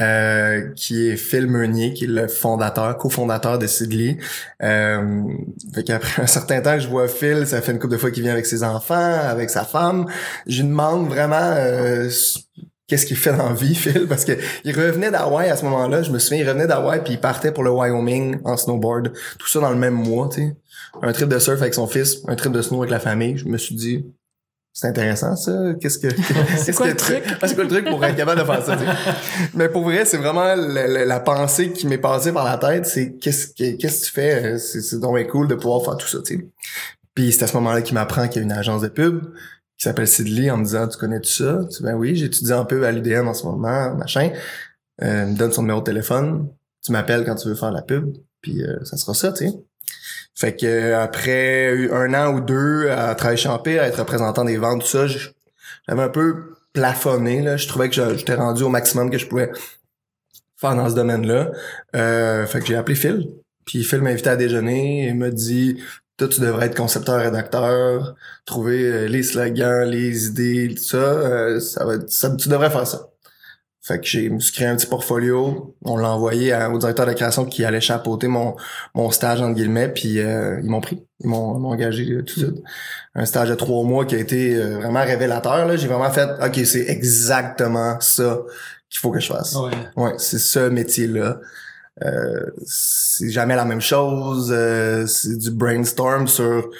euh, 0.00 0.72
qui 0.76 1.08
est 1.08 1.16
Phil 1.16 1.48
Meunier, 1.48 1.92
qui 1.92 2.04
est 2.04 2.08
le 2.08 2.28
fondateur, 2.28 2.96
cofondateur 2.96 3.58
de 3.58 3.66
Sidley. 3.66 4.18
Euh, 4.62 5.24
fait 5.74 5.82
qu'après 5.82 6.22
un 6.22 6.28
certain 6.28 6.60
temps 6.60 6.78
je 6.78 6.86
vois 6.86 7.08
Phil, 7.08 7.48
ça 7.48 7.60
fait 7.60 7.72
une 7.72 7.80
couple 7.80 7.94
de 7.94 7.98
fois 7.98 8.12
qu'il 8.12 8.22
vient 8.22 8.32
avec 8.32 8.46
ses 8.46 8.62
enfants, 8.62 8.94
avec 8.94 9.50
sa 9.50 9.64
femme. 9.64 10.06
Je 10.46 10.62
lui 10.62 10.68
demande 10.68 11.08
vraiment 11.08 11.36
euh, 11.56 12.08
qu'est-ce 12.88 13.06
qu'il 13.06 13.16
fait 13.16 13.32
dans 13.32 13.48
la 13.50 13.54
vie, 13.54 13.74
Phil, 13.76 14.06
parce 14.08 14.24
que 14.24 14.32
il 14.64 14.74
revenait 14.74 15.10
d'Hawaï 15.12 15.48
à 15.50 15.56
ce 15.56 15.64
moment-là. 15.66 16.02
Je 16.02 16.10
me 16.10 16.18
souviens, 16.18 16.42
il 16.42 16.48
revenait 16.48 16.66
d'Hawaï 16.66 17.02
puis 17.04 17.12
il 17.14 17.20
partait 17.20 17.52
pour 17.52 17.62
le 17.62 17.70
Wyoming 17.70 18.38
en 18.44 18.56
snowboard. 18.56 19.12
Tout 19.38 19.48
ça 19.48 19.60
dans 19.60 19.70
le 19.70 19.76
même 19.76 19.94
mois, 19.94 20.28
tu 20.32 20.40
sais. 20.40 20.56
Un 21.02 21.12
trip 21.12 21.28
de 21.28 21.38
surf 21.38 21.60
avec 21.60 21.74
son 21.74 21.86
fils, 21.86 22.18
un 22.26 22.34
trip 22.34 22.50
de 22.52 22.62
snow 22.62 22.78
avec 22.78 22.90
la 22.90 22.98
famille. 22.98 23.36
Je 23.36 23.44
me 23.44 23.58
suis 23.58 23.74
dit, 23.74 24.06
c'est 24.72 24.86
intéressant 24.88 25.36
ça. 25.36 25.52
Qu'est-ce 25.80 25.98
que 25.98 26.08
c'est 26.56 26.72
quoi 26.74 26.86
le 26.86 26.96
truc? 26.96 27.22
c'est 27.44 27.54
quoi 27.54 27.64
le 27.64 27.70
truc 27.70 27.84
pour 27.84 28.02
être 28.04 28.16
capable 28.16 28.40
de 28.40 28.46
faire 28.46 28.64
ça 28.64 28.76
tu 28.76 28.84
sais? 28.84 28.90
Mais 29.54 29.68
pour 29.68 29.82
vrai, 29.84 30.04
c'est 30.04 30.16
vraiment 30.16 30.44
la, 30.44 30.56
la- 30.86 31.04
la 31.04 31.20
pensée 31.20 31.72
qui 31.72 31.86
m'est 31.86 31.98
passée 31.98 32.32
par 32.32 32.44
la 32.44 32.56
tête, 32.56 32.86
c'est 32.86 33.12
qu'est-ce 33.16 33.48
que 33.48 33.76
qu'est-ce 33.76 34.00
que 34.00 34.06
tu 34.06 34.12
fais? 34.12 34.58
C'est 34.58 34.98
donc 34.98 35.24
cool 35.28 35.46
de 35.48 35.54
pouvoir 35.56 35.84
faire 35.84 35.96
tout 35.96 36.06
ça, 36.08 36.18
tu 36.24 36.36
sais. 36.36 36.46
Puis 37.14 37.32
c'est 37.32 37.42
à 37.42 37.46
ce 37.48 37.54
moment-là 37.56 37.82
qu'il 37.82 37.94
m'apprend 37.94 38.28
qu'il 38.28 38.36
y 38.36 38.38
a 38.40 38.42
une 38.44 38.52
agence 38.52 38.80
de 38.82 38.88
pub 38.88 39.24
qui 39.78 39.84
s'appelle 39.84 40.08
Sidley 40.08 40.50
en 40.50 40.58
me 40.58 40.64
disant 40.64 40.88
tu 40.88 40.98
connais 40.98 41.20
tout 41.20 41.30
ça? 41.30 41.60
Tu 41.70 41.82
ben 41.82 41.94
oui, 41.94 42.16
j'étudie 42.16 42.52
en 42.52 42.64
pub 42.64 42.82
à 42.82 42.92
l'UDM 42.92 43.28
en 43.28 43.34
ce 43.34 43.44
moment, 43.44 43.94
machin. 43.94 44.30
Euh, 45.02 45.24
il 45.26 45.32
me 45.32 45.38
donne 45.38 45.52
son 45.52 45.62
numéro 45.62 45.80
de 45.80 45.84
téléphone, 45.84 46.48
tu 46.84 46.92
m'appelles 46.92 47.24
quand 47.24 47.36
tu 47.36 47.48
veux 47.48 47.54
faire 47.54 47.70
la 47.70 47.82
pub, 47.82 48.12
puis 48.42 48.62
euh, 48.62 48.84
ça 48.84 48.96
sera 48.96 49.14
ça, 49.14 49.32
tu 49.32 49.46
sais. 49.46 49.54
Fait 50.34 50.54
que 50.54 50.66
euh, 50.66 51.02
après 51.02 51.90
un 51.90 52.14
an 52.14 52.32
ou 52.32 52.40
deux 52.40 52.88
à 52.90 53.14
travailler 53.16 53.48
Empire, 53.48 53.82
à 53.82 53.86
être 53.86 53.98
représentant 53.98 54.44
des 54.44 54.56
ventes, 54.56 54.82
tout 54.82 54.86
ça, 54.86 55.06
j'avais 55.08 56.02
un 56.02 56.08
peu 56.08 56.54
plafonné. 56.72 57.42
Là. 57.42 57.56
Je 57.56 57.66
trouvais 57.66 57.88
que 57.88 58.16
j'étais 58.16 58.34
rendu 58.34 58.62
au 58.62 58.68
maximum 58.68 59.10
que 59.10 59.18
je 59.18 59.26
pouvais 59.26 59.50
faire 60.56 60.76
dans 60.76 60.88
ce 60.88 60.94
domaine-là. 60.94 61.50
Euh, 61.96 62.46
fait 62.46 62.60
que 62.60 62.66
j'ai 62.66 62.76
appelé 62.76 62.94
Phil. 62.94 63.28
Puis 63.64 63.82
Phil 63.82 64.00
m'a 64.00 64.10
invité 64.10 64.30
à 64.30 64.36
déjeuner 64.36 65.08
et 65.08 65.12
m'a 65.14 65.30
dit 65.30 65.82
toi 66.18 66.28
tu 66.28 66.40
devrais 66.42 66.66
être 66.66 66.76
concepteur 66.76 67.20
rédacteur 67.20 68.14
trouver 68.44 68.82
euh, 68.84 69.06
les 69.08 69.22
slogans 69.22 69.88
les 69.88 70.26
idées 70.26 70.74
tout 70.76 70.82
ça 70.82 70.96
euh, 70.98 71.60
ça 71.60 71.84
va 71.86 71.94
ça 72.08 72.30
tu 72.36 72.48
devrais 72.50 72.70
faire 72.70 72.86
ça 72.86 73.08
fait 73.80 74.00
que 74.00 74.06
j'ai 74.06 74.26
je 74.28 74.32
me 74.34 74.40
suis 74.40 74.52
créé 74.52 74.66
un 74.66 74.76
petit 74.76 74.86
portfolio 74.86 75.74
on 75.82 75.96
l'a 75.96 76.10
envoyé 76.10 76.52
à- 76.52 76.70
au 76.70 76.76
directeur 76.78 77.06
de 77.06 77.12
création 77.14 77.46
qui 77.46 77.64
allait 77.64 77.80
chapeauter 77.80 78.26
mon 78.28 78.54
mon 78.94 79.10
stage 79.10 79.40
entre 79.40 79.54
guillemets 79.54 79.88
puis 79.88 80.20
euh, 80.20 80.60
ils 80.62 80.68
m'ont 80.68 80.80
pris 80.82 81.02
ils 81.20 81.28
m'ont 81.28 81.64
engagé 81.64 82.04
euh, 82.10 82.22
tout 82.22 82.40
de 82.40 82.46
suite 82.46 82.62
un 83.14 83.24
stage 83.24 83.48
de 83.48 83.54
trois 83.54 83.82
mois 83.84 84.04
qui 84.04 84.14
a 84.14 84.18
été 84.18 84.56
euh, 84.56 84.76
vraiment 84.78 85.02
révélateur 85.04 85.64
là 85.66 85.76
j'ai 85.76 85.88
vraiment 85.88 86.10
fait 86.10 86.28
ok 86.44 86.66
c'est 86.66 86.86
exactement 86.90 87.98
ça 88.00 88.40
qu'il 88.90 88.98
faut 89.00 89.10
que 89.10 89.20
je 89.20 89.28
fasse 89.32 89.54
Ouais. 89.54 89.70
Ouais, 89.96 90.12
c'est 90.18 90.38
ce 90.38 90.68
métier-là. 90.68 91.40
Euh, 92.04 92.50
c'est 92.64 93.30
jamais 93.30 93.56
la 93.56 93.64
même 93.64 93.80
chose. 93.80 94.50
euh, 94.52 95.06
c'est 95.06 95.36
du 95.36 95.50
brainstorm 95.50 96.28
sur 96.28 96.70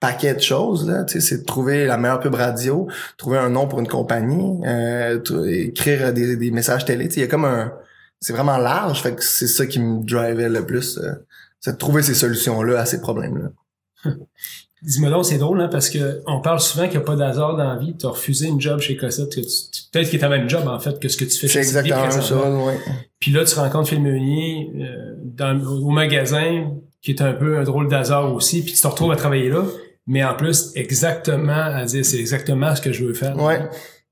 paquet 0.00 0.34
de 0.34 0.40
choses 0.40 0.88
là. 0.88 1.04
Tu 1.04 1.14
sais, 1.20 1.28
c'est 1.28 1.38
de 1.38 1.44
trouver 1.44 1.86
la 1.86 1.96
meilleure 1.98 2.20
pub 2.20 2.34
radio, 2.34 2.88
trouver 3.16 3.38
un 3.38 3.48
nom 3.50 3.66
pour 3.68 3.80
une 3.80 3.88
compagnie, 3.88 4.60
euh, 4.66 5.20
écrire 5.48 6.12
des, 6.12 6.36
des 6.36 6.50
messages 6.50 6.84
télé. 6.84 7.08
Tu 7.08 7.14
sais, 7.14 7.20
il 7.20 7.22
y 7.24 7.26
a 7.26 7.28
comme 7.30 7.44
un, 7.46 7.72
c'est 8.20 8.32
vraiment 8.32 8.58
large. 8.58 9.02
Fait 9.02 9.14
que 9.14 9.22
c'est 9.24 9.46
ça 9.48 9.66
qui 9.66 9.78
me 9.80 10.02
drivait 10.04 10.48
le 10.48 10.64
plus. 10.66 10.98
euh, 10.98 11.12
c'est 11.60 11.72
de 11.72 11.78
trouver 11.78 12.02
ces 12.02 12.14
solutions-là 12.14 12.80
à 12.80 12.86
ces 12.86 13.00
problèmes-là. 13.00 14.12
Dis-moi 14.86 15.10
donc, 15.10 15.24
c'est 15.26 15.36
drôle, 15.38 15.60
hein, 15.60 15.68
parce 15.70 15.90
que 15.90 16.22
on 16.26 16.40
parle 16.40 16.60
souvent 16.60 16.84
qu'il 16.84 16.92
n'y 16.92 16.96
a 16.98 17.00
pas 17.06 17.16
d'hasard 17.16 17.56
dans 17.56 17.68
la 17.68 17.76
vie. 17.76 17.94
Tu 17.98 18.06
as 18.06 18.10
refusé 18.10 18.46
une 18.46 18.60
job 18.60 18.78
chez 18.80 18.96
Cossette. 18.96 19.28
que 19.34 19.40
tu- 19.40 19.46
tu- 19.72 19.82
Peut-être 19.92 20.08
qu'il 20.10 20.22
est 20.22 20.28
même 20.28 20.48
job, 20.48 20.62
en 20.68 20.78
fait, 20.78 20.98
que 21.00 21.08
ce 21.08 21.16
que 21.16 21.24
tu 21.24 21.36
fais 21.36 21.48
C'est 21.48 21.54
chez 21.54 21.64
Sidley 21.64 21.80
exactement 21.90 22.20
chose. 22.22 22.66
Ouais. 22.68 22.78
Puis 23.18 23.32
là, 23.32 23.44
tu 23.44 23.54
rencontres 23.58 23.88
Phil 23.88 24.00
Meunier 24.00 24.70
euh, 24.80 25.14
dans, 25.24 25.58
au 25.60 25.90
magasin, 25.90 26.70
qui 27.02 27.10
est 27.10 27.20
un 27.20 27.32
peu 27.32 27.58
un 27.58 27.64
drôle 27.64 27.88
d'hasard 27.88 28.32
aussi, 28.32 28.62
puis 28.62 28.72
tu 28.74 28.80
te 28.80 28.86
retrouves 28.86 29.10
à 29.12 29.16
travailler 29.16 29.48
là, 29.48 29.64
mais 30.06 30.22
en 30.24 30.34
plus, 30.34 30.70
exactement 30.76 31.52
à 31.52 31.84
dire, 31.84 32.04
c'est 32.04 32.18
exactement 32.18 32.74
ce 32.74 32.80
que 32.80 32.92
je 32.92 33.04
veux 33.04 33.14
faire. 33.14 33.36
Ouais. 33.42 33.60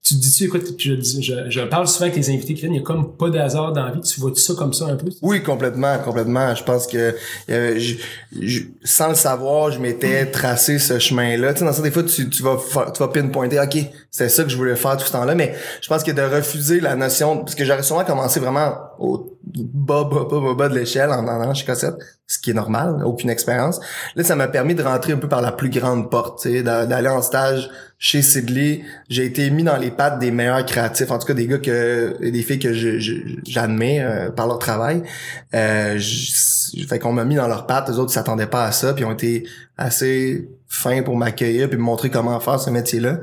Tu 0.06 0.16
dis-tu, 0.16 0.44
écoute, 0.44 0.75
je, 0.78 0.96
je, 1.00 1.32
je 1.49 1.61
parle 1.62 1.88
souvent 1.88 2.02
avec 2.04 2.16
les 2.16 2.28
invités 2.28 2.52
qui 2.52 2.61
viennent, 2.61 2.75
il 2.75 2.80
y 2.80 2.80
a 2.80 2.82
comme 2.84 3.16
pas 3.16 3.30
d'hasard 3.30 3.73
dans 3.73 3.87
la 3.87 3.92
vie. 3.92 4.02
Tu 4.02 4.20
vois-tu 4.20 4.38
ça 4.38 4.52
comme 4.52 4.75
ça 4.75 4.84
un 4.84 4.96
peu? 4.96 5.06
Oui, 5.23 5.42
complètement, 5.42 5.99
complètement. 5.99 6.54
Je 6.54 6.62
pense 6.62 6.87
que 6.87 7.14
euh, 7.49 7.78
je- 7.78 7.94
je- 8.38 8.62
sans 8.82 9.08
le 9.08 9.14
savoir, 9.14 9.70
je 9.73 9.78
m'étais 9.78 10.26
tracé 10.30 10.78
ce 10.78 10.99
chemin-là. 10.99 11.54
Tu 11.54 11.61
sais, 11.61 11.64
dans 11.64 11.73
ça, 11.73 11.80
des 11.80 11.90
fois, 11.90 12.02
tu, 12.02 12.28
tu 12.28 12.42
vas 12.42 12.58
tu 12.92 12.99
vas 12.99 13.08
pinpointer, 13.08 13.58
ok, 13.58 13.78
c'est 14.11 14.28
ça 14.28 14.44
que 14.44 14.50
je 14.50 14.56
voulais 14.58 14.76
faire 14.76 14.99
tout 14.99 15.06
ce 15.06 15.12
temps-là, 15.12 15.34
mais 15.34 15.54
je 15.80 15.88
pense 15.88 16.02
que 16.02 16.11
de 16.12 16.20
refuser 16.20 16.80
la 16.80 16.96
notion, 16.96 17.38
parce 17.38 17.54
que 17.54 17.64
j'aurais 17.64 17.82
souvent 17.82 18.04
commencé 18.04 18.40
vraiment 18.40 18.75
au 18.99 19.34
bas, 19.54 20.04
bas, 20.04 20.26
bas, 20.30 20.54
bas, 20.54 20.68
de 20.68 20.75
l'échelle 20.75 21.11
en 21.11 21.25
en 21.25 21.40
allant 21.40 21.54
chez 21.54 21.64
Cossette, 21.64 21.94
ce 22.26 22.38
qui 22.38 22.50
est 22.50 22.54
normal, 22.54 23.02
aucune 23.04 23.30
expérience. 23.30 23.80
Là, 24.16 24.25
ça 24.25 24.34
m'a 24.37 24.49
permis 24.49 24.75
de 24.75 24.82
rentrer 24.82 25.12
un 25.12 25.16
peu 25.18 25.28
par 25.28 25.40
la 25.42 25.52
plus 25.52 25.70
grande 25.70 26.11
porte, 26.11 26.46
d'aller 26.49 27.08
en 27.08 27.23
stage 27.23 27.70
chez 27.99 28.23
Sidley. 28.23 28.82
J'ai 29.08 29.25
été 29.25 29.50
mis 29.50 29.62
dans 29.62 29.76
les 29.76 29.90
pattes 29.90 30.18
des 30.18 30.30
meilleurs 30.30 30.64
créatifs, 30.66 31.11
en 31.11 31.18
tout 31.18 31.26
cas 31.26 31.34
des 31.34 31.46
gars 31.46 31.58
que, 31.58 32.16
des 32.30 32.42
filles 32.42 32.58
que 32.58 32.73
je- 32.73 32.99
je- 32.99 33.37
j'admets 33.46 34.00
euh, 34.02 34.30
par 34.30 34.46
leur 34.46 34.58
travail. 34.58 35.02
Euh, 35.54 35.96
j- 35.99 36.84
fait 36.88 36.99
qu'on 36.99 37.12
m'a 37.12 37.25
mis 37.25 37.37
dans 37.37 37.46
leurs 37.49 37.66
pattes, 37.66 37.88
les 37.88 37.99
autres 37.99 38.12
s'attendaient 38.12 38.46
pas 38.49 38.64
à 38.64 38.73
ça, 38.73 38.92
puis 38.94 39.04
ont 39.04 39.12
été 39.12 39.46
assez 39.78 40.49
fins 40.68 41.02
pour 41.02 41.16
m'accueillir 41.16 41.68
puis 41.68 41.78
me 41.78 41.82
montrer 41.84 42.11
comment 42.11 42.38
faire 42.40 42.58
ce 42.58 42.70
métier-là. 42.70 43.18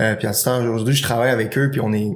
Euh, 0.00 0.16
puis 0.16 0.26
à 0.26 0.32
ce 0.32 0.44
temps 0.46 0.58
aujourd'hui, 0.60 0.94
je 0.96 1.02
travaille 1.04 1.30
avec 1.30 1.56
eux, 1.56 1.70
puis 1.70 1.80
on 1.80 1.92
est 1.92 2.10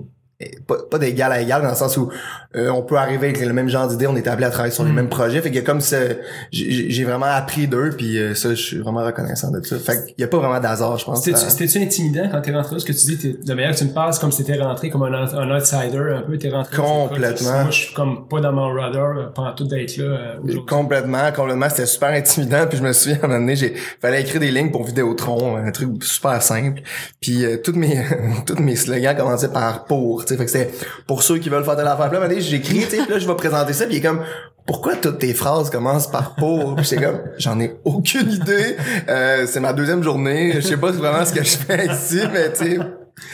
pas, 0.66 0.76
pas 0.90 0.98
d'égal 0.98 1.32
à 1.32 1.40
égal 1.40 1.62
dans 1.62 1.70
le 1.70 1.74
sens 1.74 1.96
où 1.96 2.10
euh, 2.56 2.68
on 2.70 2.82
peut 2.82 2.96
arriver 2.96 3.28
avec 3.28 3.40
le 3.40 3.52
même 3.52 3.68
genre 3.68 3.86
d'idée, 3.88 4.06
on 4.06 4.16
est 4.16 4.26
appelé 4.26 4.46
à 4.46 4.50
travailler 4.50 4.74
sur 4.74 4.84
les 4.84 4.90
Mm. 4.90 4.94
mêmes 4.94 5.08
projets. 5.08 5.40
Fait 5.40 5.50
que 5.50 5.60
comme 5.60 5.80
c'est, 5.80 6.20
j'ai 6.50 7.04
vraiment 7.04 7.26
appris 7.26 7.68
d'eux, 7.68 7.90
puis 7.96 8.18
euh, 8.18 8.34
ça, 8.34 8.50
je 8.50 8.54
suis 8.60 8.78
vraiment 8.78 9.04
reconnaissant 9.04 9.50
de 9.50 9.62
ça. 9.64 9.78
Fait 9.78 10.06
qu'il 10.06 10.14
y 10.18 10.24
a 10.24 10.28
pas 10.28 10.38
vraiment 10.38 10.60
d'hasard, 10.60 10.98
je 10.98 11.04
pense. 11.04 11.22
C'était-tu 11.22 11.78
intimidant 11.82 12.28
quand 12.30 12.40
t'es 12.40 12.52
rentré? 12.52 12.74
Là? 12.74 12.80
Ce 12.80 12.84
que 12.84 12.92
tu 12.92 13.16
dis, 13.16 13.38
de 13.44 13.54
manière 13.54 13.72
que 13.72 13.78
tu 13.78 13.84
me 13.84 13.92
parles, 13.92 14.14
comme 14.20 14.32
si 14.32 14.44
t'étais 14.44 14.60
rentré 14.60 14.90
comme 14.90 15.02
un, 15.02 15.12
un 15.12 15.56
outsider 15.56 16.14
un 16.16 16.22
peu. 16.22 16.38
T'es 16.38 16.50
rentré 16.50 16.76
Complètement. 16.76 17.62
Moi, 17.62 17.70
je 17.70 17.80
suis 17.80 17.94
comme 17.94 18.26
pas 18.28 18.40
dans 18.40 18.52
mon 18.52 18.72
radar 18.72 19.16
euh, 19.16 19.26
pendant 19.34 19.52
tout 19.54 19.64
d'être 19.64 19.96
là 19.96 20.04
euh. 20.04 20.36
Complètement, 20.68 21.30
complètement, 21.32 21.68
c'était 21.68 21.86
super 21.86 22.10
intimidant. 22.10 22.66
Puis 22.68 22.78
je 22.78 22.82
me 22.82 22.92
souviens, 22.92 23.18
à 23.22 23.24
un 23.26 23.28
moment 23.28 23.40
donné, 23.40 23.56
j'ai 23.56 23.74
fallait 24.00 24.22
écrire 24.22 24.40
des 24.40 24.50
lignes 24.50 24.70
pour 24.70 24.84
Vidéotron, 24.84 25.56
un 25.56 25.70
truc 25.70 26.02
super 26.02 26.42
simple. 26.42 26.82
Puis 27.20 27.44
euh, 27.44 27.58
toutes 27.62 27.76
mes 27.76 28.02
tous 28.46 28.60
mes 28.60 28.76
slogans 28.76 29.16
commençaient 29.16 29.52
par 29.52 29.84
pour, 29.84 30.24
fait 30.36 30.44
que 30.44 30.50
c'était 30.50 30.70
pour 31.06 31.22
ceux 31.22 31.38
qui 31.38 31.48
veulent 31.48 31.64
faire 31.64 31.76
de 31.76 31.82
l'affaire. 31.82 32.10
Là, 32.12 32.28
j'écris, 32.38 32.86
tu 32.88 32.96
sais, 32.96 33.08
là 33.08 33.18
je 33.18 33.26
vais 33.26 33.34
présenter 33.34 33.72
ça, 33.72 33.86
puis 33.86 33.96
il 33.96 33.98
est 33.98 34.06
comme 34.06 34.22
pourquoi 34.66 34.96
toutes 34.96 35.18
tes 35.18 35.34
phrases 35.34 35.70
commencent 35.70 36.10
par 36.10 36.34
pour 36.36 36.76
Puis 36.76 36.96
comme 36.96 37.20
j'en 37.38 37.58
ai 37.60 37.76
aucune 37.84 38.30
idée. 38.30 38.76
Euh, 39.08 39.46
c'est 39.46 39.60
ma 39.60 39.72
deuxième 39.72 40.02
journée, 40.02 40.52
je 40.54 40.60
sais 40.60 40.76
pas 40.76 40.90
vraiment 40.92 41.24
ce 41.24 41.32
que 41.32 41.42
je 41.42 41.56
fais 41.56 41.86
ici, 41.86 42.20
mais 42.32 42.52
tu 42.52 42.76
sais 42.76 42.78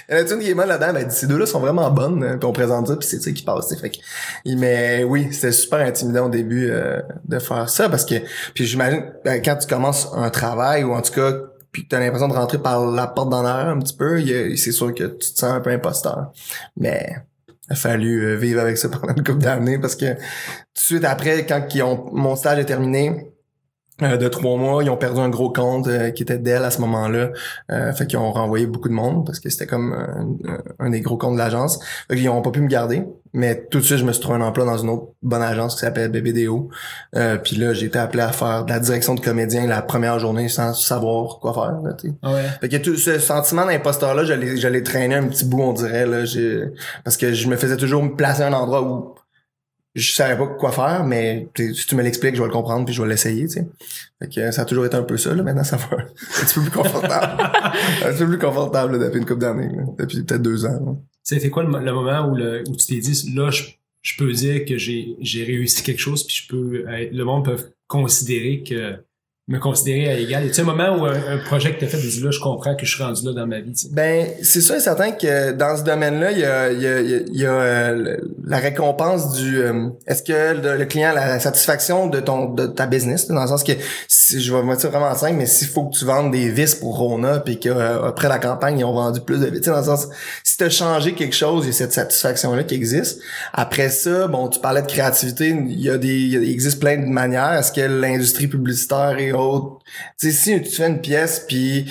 il 0.09 0.15
y 0.15 0.19
a 0.19 0.21
une 0.21 0.41
qui 0.41 0.51
est 0.51 0.55
mal 0.55 0.69
là-dedans, 0.69 0.93
ben, 0.93 1.11
ces 1.11 1.27
deux-là 1.27 1.47
sont 1.47 1.61
vraiment 1.61 1.91
bonnes, 1.91 2.23
hein, 2.23 2.37
puis 2.39 2.49
on 2.49 2.53
présente 2.53 2.89
ça, 2.89 2.97
puis 2.97 3.07
c'est 3.07 3.21
ça 3.21 3.31
qui 3.31 3.43
passe, 3.43 3.75
fait 3.81 3.91
que, 3.91 3.97
mais 4.57 5.05
oui, 5.05 5.29
c'était 5.33 5.53
super 5.53 5.81
intimidant 5.81 6.27
au 6.27 6.29
début 6.29 6.71
euh, 6.71 7.01
de 7.25 7.39
faire 7.39 7.69
ça, 7.69 7.89
parce 7.89 8.05
que, 8.05 8.17
puis 8.55 8.65
j'imagine, 8.65 9.05
ben, 9.25 9.41
quand 9.43 9.57
tu 9.57 9.67
commences 9.67 10.09
un 10.15 10.31
travail, 10.31 10.85
ou 10.85 10.95
en 10.95 11.03
tout 11.03 11.13
cas, 11.13 11.33
puis 11.77 11.87
t'as 11.87 12.01
l'impression 12.01 12.29
de 12.29 12.33
rentrer 12.33 12.57
par 12.57 12.91
la 12.91 13.07
porte 13.07 13.29
d'en 13.29 13.45
arrière 13.45 13.69
un 13.69 13.79
petit 13.79 13.95
peu, 13.95 14.25
c'est 14.57 14.73
sûr 14.73 14.95
que 14.95 15.05
tu 15.05 15.35
te 15.35 15.39
sens 15.39 15.53
un 15.53 15.61
peu 15.61 15.69
imposteur, 15.69 16.33
mais 16.75 17.17
il 17.69 17.75
a 17.75 17.77
fallu 17.77 18.25
euh, 18.25 18.35
vivre 18.35 18.63
avec 18.63 18.79
ça 18.79 18.89
pendant 18.89 19.13
une 19.13 19.23
couple 19.23 19.43
d'années, 19.43 19.79
parce 19.79 19.95
que 19.95 20.15
tout 20.15 20.21
de 20.75 20.79
suite 20.79 21.05
après, 21.05 21.45
quand 21.45 21.69
ont, 21.83 22.09
mon 22.15 22.35
stage 22.35 22.61
est 22.61 22.65
terminé, 22.65 23.31
euh, 24.03 24.17
de 24.17 24.29
trois 24.29 24.57
mois, 24.57 24.83
ils 24.83 24.91
ont 24.91 24.97
perdu 24.97 25.21
un 25.21 25.29
gros 25.29 25.51
compte 25.51 25.89
euh, 25.89 26.11
qui 26.11 26.23
était 26.23 26.39
d'elle 26.39 26.65
à 26.65 26.71
ce 26.71 26.81
moment-là. 26.83 27.31
Euh, 27.71 27.93
fait 27.93 28.07
qu'ils 28.07 28.19
ont 28.19 28.33
renvoyé 28.33 28.67
beaucoup 28.67 28.89
de 28.89 28.95
monde 28.95 29.25
parce 29.25 29.41
que 29.41 29.49
c'était 29.49 29.67
comme 29.67 29.93
un, 29.93 30.59
un 30.79 30.91
des 30.91 31.01
gros 31.01 31.17
comptes 31.17 31.35
de 31.35 31.39
l'agence. 31.39 31.79
Fait 32.09 32.17
qu'ils 32.17 32.29
ont 32.29 32.43
pas 32.43 32.51
pu 32.51 32.61
me 32.61 32.69
garder. 32.69 33.05
Mais 33.37 33.67
tout 33.71 33.81
de 33.81 33.83
suite, 33.85 33.99
je 33.99 34.05
me 34.05 34.13
suis 34.13 34.23
trouvé 34.23 34.39
un 34.39 34.41
emploi 34.41 34.65
dans 34.65 34.79
une 34.79 34.89
autre 34.89 35.09
bonne 35.23 35.43
agence 35.43 35.75
qui 35.75 35.81
s'appelle 35.81 36.11
BBDO. 36.11 36.71
Euh, 37.17 37.37
puis 37.37 37.57
là, 37.57 37.75
j'ai 37.75 37.85
été 37.85 37.99
appelé 37.99 38.23
à 38.23 38.33
faire 38.33 38.65
de 38.65 38.71
la 38.71 38.81
direction 38.81 39.15
de 39.15 39.21
comédien 39.21 39.67
la 39.67 39.83
première 39.83 40.19
journée 40.19 40.49
sans 40.49 40.73
savoir 40.73 41.39
quoi 41.39 41.53
faire. 41.53 41.83
Là, 41.83 41.93
tu 41.93 42.09
sais. 42.09 42.15
Ah 42.23 42.33
ouais. 42.33 42.45
Fait 42.63 42.71
que 42.71 42.77
tout 42.79 42.97
ce 42.97 43.19
sentiment 43.19 43.67
d'imposteur-là, 43.67 44.25
je 44.25 44.33
l'ai, 44.69 44.83
traîné 44.83 45.17
un 45.17 45.25
petit 45.25 45.45
bout, 45.45 45.61
on 45.61 45.75
dirait, 45.75 46.07
là. 46.07 46.25
Parce 47.05 47.19
que 47.19 47.35
je 47.35 47.49
me 47.49 47.57
faisais 47.57 47.77
toujours 47.77 48.03
me 48.03 48.17
placer 48.17 48.43
à 48.43 48.47
un 48.47 48.55
endroit 48.55 48.83
où 48.83 49.15
je 49.97 50.13
savais 50.13 50.37
pas 50.37 50.47
quoi 50.47 50.71
faire, 50.73 51.05
mais 51.05 51.49
si 51.57 51.87
tu 51.87 51.95
me 51.97 52.03
l'expliques, 52.03 52.37
je 52.37 52.41
vais 52.41 52.47
le 52.47 52.53
comprendre 52.53 52.85
puis 52.85 52.95
je 52.95 53.03
vais 53.03 53.09
l'essayer, 53.09 53.45
tu 53.49 53.55
sais. 53.55 53.67
Fait 54.23 54.29
que 54.33 54.51
ça 54.53 54.63
a 54.63 54.65
toujours 54.65 54.87
été 54.87 54.95
un 54.97 55.03
peu 55.03 55.17
ça, 55.17 55.35
là. 55.35 55.43
Maintenant, 55.43 55.65
ça 55.65 55.77
va 55.77 55.89
c'est 56.17 56.43
un 56.43 56.45
petit 56.47 56.55
peu 56.55 56.61
plus 56.63 56.71
confortable. 56.71 57.43
un 58.05 58.13
petit 58.13 58.19
peu 58.19 58.29
plus 58.29 58.39
confortable, 58.39 58.97
là, 58.99 59.07
depuis 59.07 59.19
une 59.19 59.25
couple 59.27 59.41
d'années. 59.41 59.71
Depuis 59.99 60.23
peut-être 60.23 60.43
deux 60.43 60.65
ans. 60.67 61.03
C'était 61.23 61.51
quoi 61.51 61.63
le, 61.65 61.71
mo- 61.71 61.81
le 61.81 61.93
moment 61.93 62.29
où, 62.31 62.37
le, 62.37 62.63
où 62.69 62.77
tu 62.77 62.87
t'es 62.87 62.99
dit, 63.01 63.33
là, 63.35 63.51
je, 63.51 63.65
je 64.03 64.17
peux 64.17 64.31
dire 64.33 64.65
que 64.65 64.79
j'ai 64.79 65.17
j'ai 65.21 65.43
réussi 65.45 65.83
quelque 65.83 65.99
chose, 66.01 66.25
puis 66.25 66.37
je 66.45 66.49
peux 66.49 66.89
être- 66.89 67.13
le 67.13 67.25
monde 67.25 67.45
peut 67.47 67.57
considérer 67.89 68.63
que 68.63 68.95
me 69.49 69.61
considérer 69.61 70.09
à 70.11 70.19
égal. 70.19 70.45
Y 70.45 70.59
a 70.59 70.63
un 70.63 70.65
moment 70.65 70.99
où 70.99 71.05
un, 71.05 71.39
projet 71.39 71.73
que 71.73 71.79
t'as 71.79 71.87
fait, 71.87 71.99
tu 71.99 72.09
dis 72.09 72.21
là, 72.21 72.33
je 72.33 72.41
comprends 72.41 72.75
que 72.75 72.85
je 72.85 72.93
suis 72.93 73.03
rendu 73.03 73.25
là 73.27 73.33
dans 73.33 73.47
ma 73.47 73.61
vie. 73.61 73.71
tu 73.71 73.87
sais? 73.87 73.89
Ben, 73.93 74.27
c'est 74.43 74.61
sûr 74.61 74.75
et 74.75 74.81
certain 74.81 75.13
que 75.13 75.53
dans 75.53 75.77
ce 75.77 75.85
domaine-là, 75.85 76.33
il 76.33 76.39
y 76.41 76.45
a, 76.45 76.73
y 76.73 76.87
a, 76.87 77.01
y 77.01 77.15
a- 77.15 77.21
y 77.31 77.47
a, 77.47 77.51
euh, 77.53 78.17
la 78.45 78.59
récompense 78.59 79.35
du... 79.35 79.59
euh, 79.61 79.91
Est-ce 80.09 80.25
que 80.25 80.77
le, 80.79 80.85
client 80.87 81.11
a 81.11 81.15
la 81.15 81.39
satisfaction 81.39 82.09
de 82.09 82.19
ton 82.19 82.55
de 82.55 82.67
ta 82.67 82.87
business, 82.87 83.29
dans 83.29 83.41
le 83.41 83.47
sens 83.47 83.63
que, 83.63 83.73
si, 84.09 84.41
je 84.41 84.53
vais 84.53 84.65
me 84.65 84.75
dire 84.75 84.91
vraiment 84.91 85.15
simple, 85.15 85.35
mais 85.35 85.47
s'il 85.47 85.69
faut 85.69 85.85
que 85.85 85.97
tu 85.97 86.05
vendes 86.05 86.33
des 86.33 86.51
vis 86.51 86.75
pour 86.75 86.99
Rona, 86.99 87.39
puis 87.39 87.61
qu'après 87.61 88.29
la 88.29 88.41
campagne, 88.41 88.81
ils 88.81 88.85
ont 88.85 88.95
vendu 88.95 89.21
plus 89.21 89.39
de 89.39 89.47
vis, 89.47 89.61
tu 89.61 89.71
dans 89.71 89.79
le 89.79 89.85
sens, 89.85 90.09
si 90.43 90.57
tu 90.57 90.65
as 90.65 90.71
changé 90.71 91.13
quelque 91.15 91.37
chose, 91.37 91.67
il 91.67 91.69
y 91.69 91.71
a 91.71 91.73
cette 91.73 91.93
satisfaction-là 91.93 92.65
qui 92.65 92.75
existe. 92.75 93.21
Après 93.53 93.91
ça, 93.91 94.27
bon, 94.27 94.49
tu 94.49 94.59
parlais 94.59 94.83
de 94.83 94.89
créativité, 94.89 95.51
il 95.51 95.81
y 95.81 95.89
a 95.89 95.99
des, 95.99 96.17
il 96.17 96.51
existe 96.51 96.81
plein 96.81 96.97
de 96.97 97.07
manières. 97.07 97.53
Est-ce 97.53 97.71
que 97.71 97.81
l'industrie 97.83 98.49
publicitaire 98.49 99.17
et 99.19 99.36
si 100.17 100.63
tu 100.63 100.71
fais 100.71 100.89
une 100.89 101.01
pièce, 101.01 101.45
puis 101.47 101.91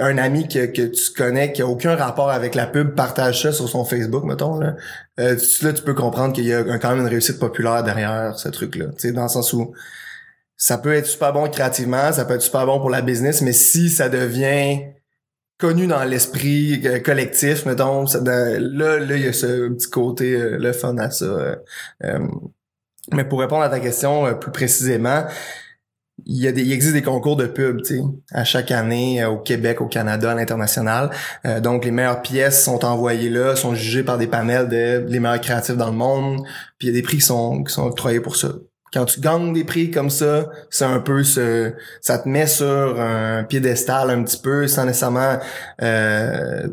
un 0.00 0.18
ami 0.18 0.48
que, 0.48 0.66
tu 0.66 1.12
connais 1.16 1.52
qui 1.52 1.62
a 1.62 1.66
aucun 1.66 1.94
rapport 1.94 2.30
avec 2.30 2.54
la 2.54 2.66
pub 2.66 2.94
partage 2.94 3.42
ça 3.42 3.52
sur 3.52 3.68
son 3.68 3.84
Facebook, 3.84 4.24
mettons, 4.24 4.58
là, 4.58 4.76
euh, 5.20 5.36
tu, 5.36 5.64
là, 5.64 5.72
tu 5.72 5.82
peux 5.82 5.94
comprendre 5.94 6.34
qu'il 6.34 6.44
y 6.44 6.52
a 6.52 6.78
quand 6.78 6.90
même 6.90 7.00
une 7.00 7.08
réussite 7.08 7.38
populaire 7.38 7.84
derrière 7.84 8.38
ce 8.38 8.48
truc-là. 8.48 8.86
Dans 9.12 9.22
le 9.22 9.28
sens 9.28 9.52
où 9.52 9.72
ça 10.56 10.78
peut 10.78 10.92
être 10.92 11.06
super 11.06 11.32
bon 11.32 11.48
créativement, 11.48 12.12
ça 12.12 12.24
peut 12.24 12.34
être 12.34 12.42
super 12.42 12.66
bon 12.66 12.80
pour 12.80 12.90
la 12.90 13.02
business, 13.02 13.42
mais 13.42 13.52
si 13.52 13.88
ça 13.88 14.08
devient 14.08 14.80
connu 15.58 15.86
dans 15.86 16.04
l'esprit 16.04 16.80
euh, 16.86 17.00
collectif, 17.00 17.66
mettons, 17.66 18.04
là, 18.04 18.58
là, 18.58 19.16
il 19.16 19.24
y 19.24 19.28
a 19.28 19.32
ce 19.32 19.68
petit 19.68 19.90
côté, 19.90 20.32
euh, 20.34 20.56
le 20.58 20.72
fun 20.72 20.96
à 20.98 21.10
ça. 21.10 21.56
mais 23.12 23.24
pour 23.24 23.40
répondre 23.40 23.62
à 23.62 23.68
ta 23.68 23.80
question 23.80 24.34
plus 24.34 24.50
précisément, 24.52 25.24
il 26.26 26.42
y 26.42 26.48
a 26.48 26.52
des, 26.52 26.62
il 26.62 26.72
existe 26.72 26.94
des 26.94 27.02
concours 27.02 27.36
de 27.36 27.46
pub, 27.46 27.82
tu 27.82 27.96
sais, 27.96 28.02
à 28.32 28.44
chaque 28.44 28.70
année 28.70 29.22
euh, 29.22 29.30
au 29.30 29.38
Québec, 29.38 29.80
au 29.80 29.86
Canada, 29.86 30.32
à 30.32 30.34
l'international. 30.34 31.10
Euh, 31.46 31.60
donc 31.60 31.84
les 31.84 31.90
meilleures 31.90 32.22
pièces 32.22 32.62
sont 32.64 32.84
envoyées 32.84 33.30
là, 33.30 33.56
sont 33.56 33.74
jugées 33.74 34.02
par 34.02 34.18
des 34.18 34.26
panels 34.26 34.68
de 34.68 35.04
les 35.08 35.20
meilleurs 35.20 35.40
créatifs 35.40 35.76
dans 35.76 35.90
le 35.90 35.96
monde. 35.96 36.42
Puis 36.78 36.88
il 36.88 36.90
y 36.90 36.90
a 36.90 36.94
des 36.94 37.02
prix 37.02 37.18
qui 37.18 37.24
sont 37.24 37.62
qui 37.62 37.72
sont 37.72 37.86
octroyés 37.86 38.20
pour 38.20 38.36
ça. 38.36 38.48
Quand 38.92 39.04
tu 39.04 39.20
gagnes 39.20 39.52
des 39.52 39.64
prix 39.64 39.90
comme 39.90 40.08
ça, 40.08 40.48
c'est 40.70 40.86
un 40.86 41.00
peu 41.00 41.22
ce, 41.22 41.72
ça 42.00 42.18
te 42.18 42.28
met 42.28 42.46
sur 42.46 42.98
un 42.98 43.44
piédestal 43.44 44.08
un 44.08 44.22
petit 44.22 44.40
peu, 44.40 44.66
sans 44.66 44.86
nécessairement 44.86 45.38
euh, 45.82 46.68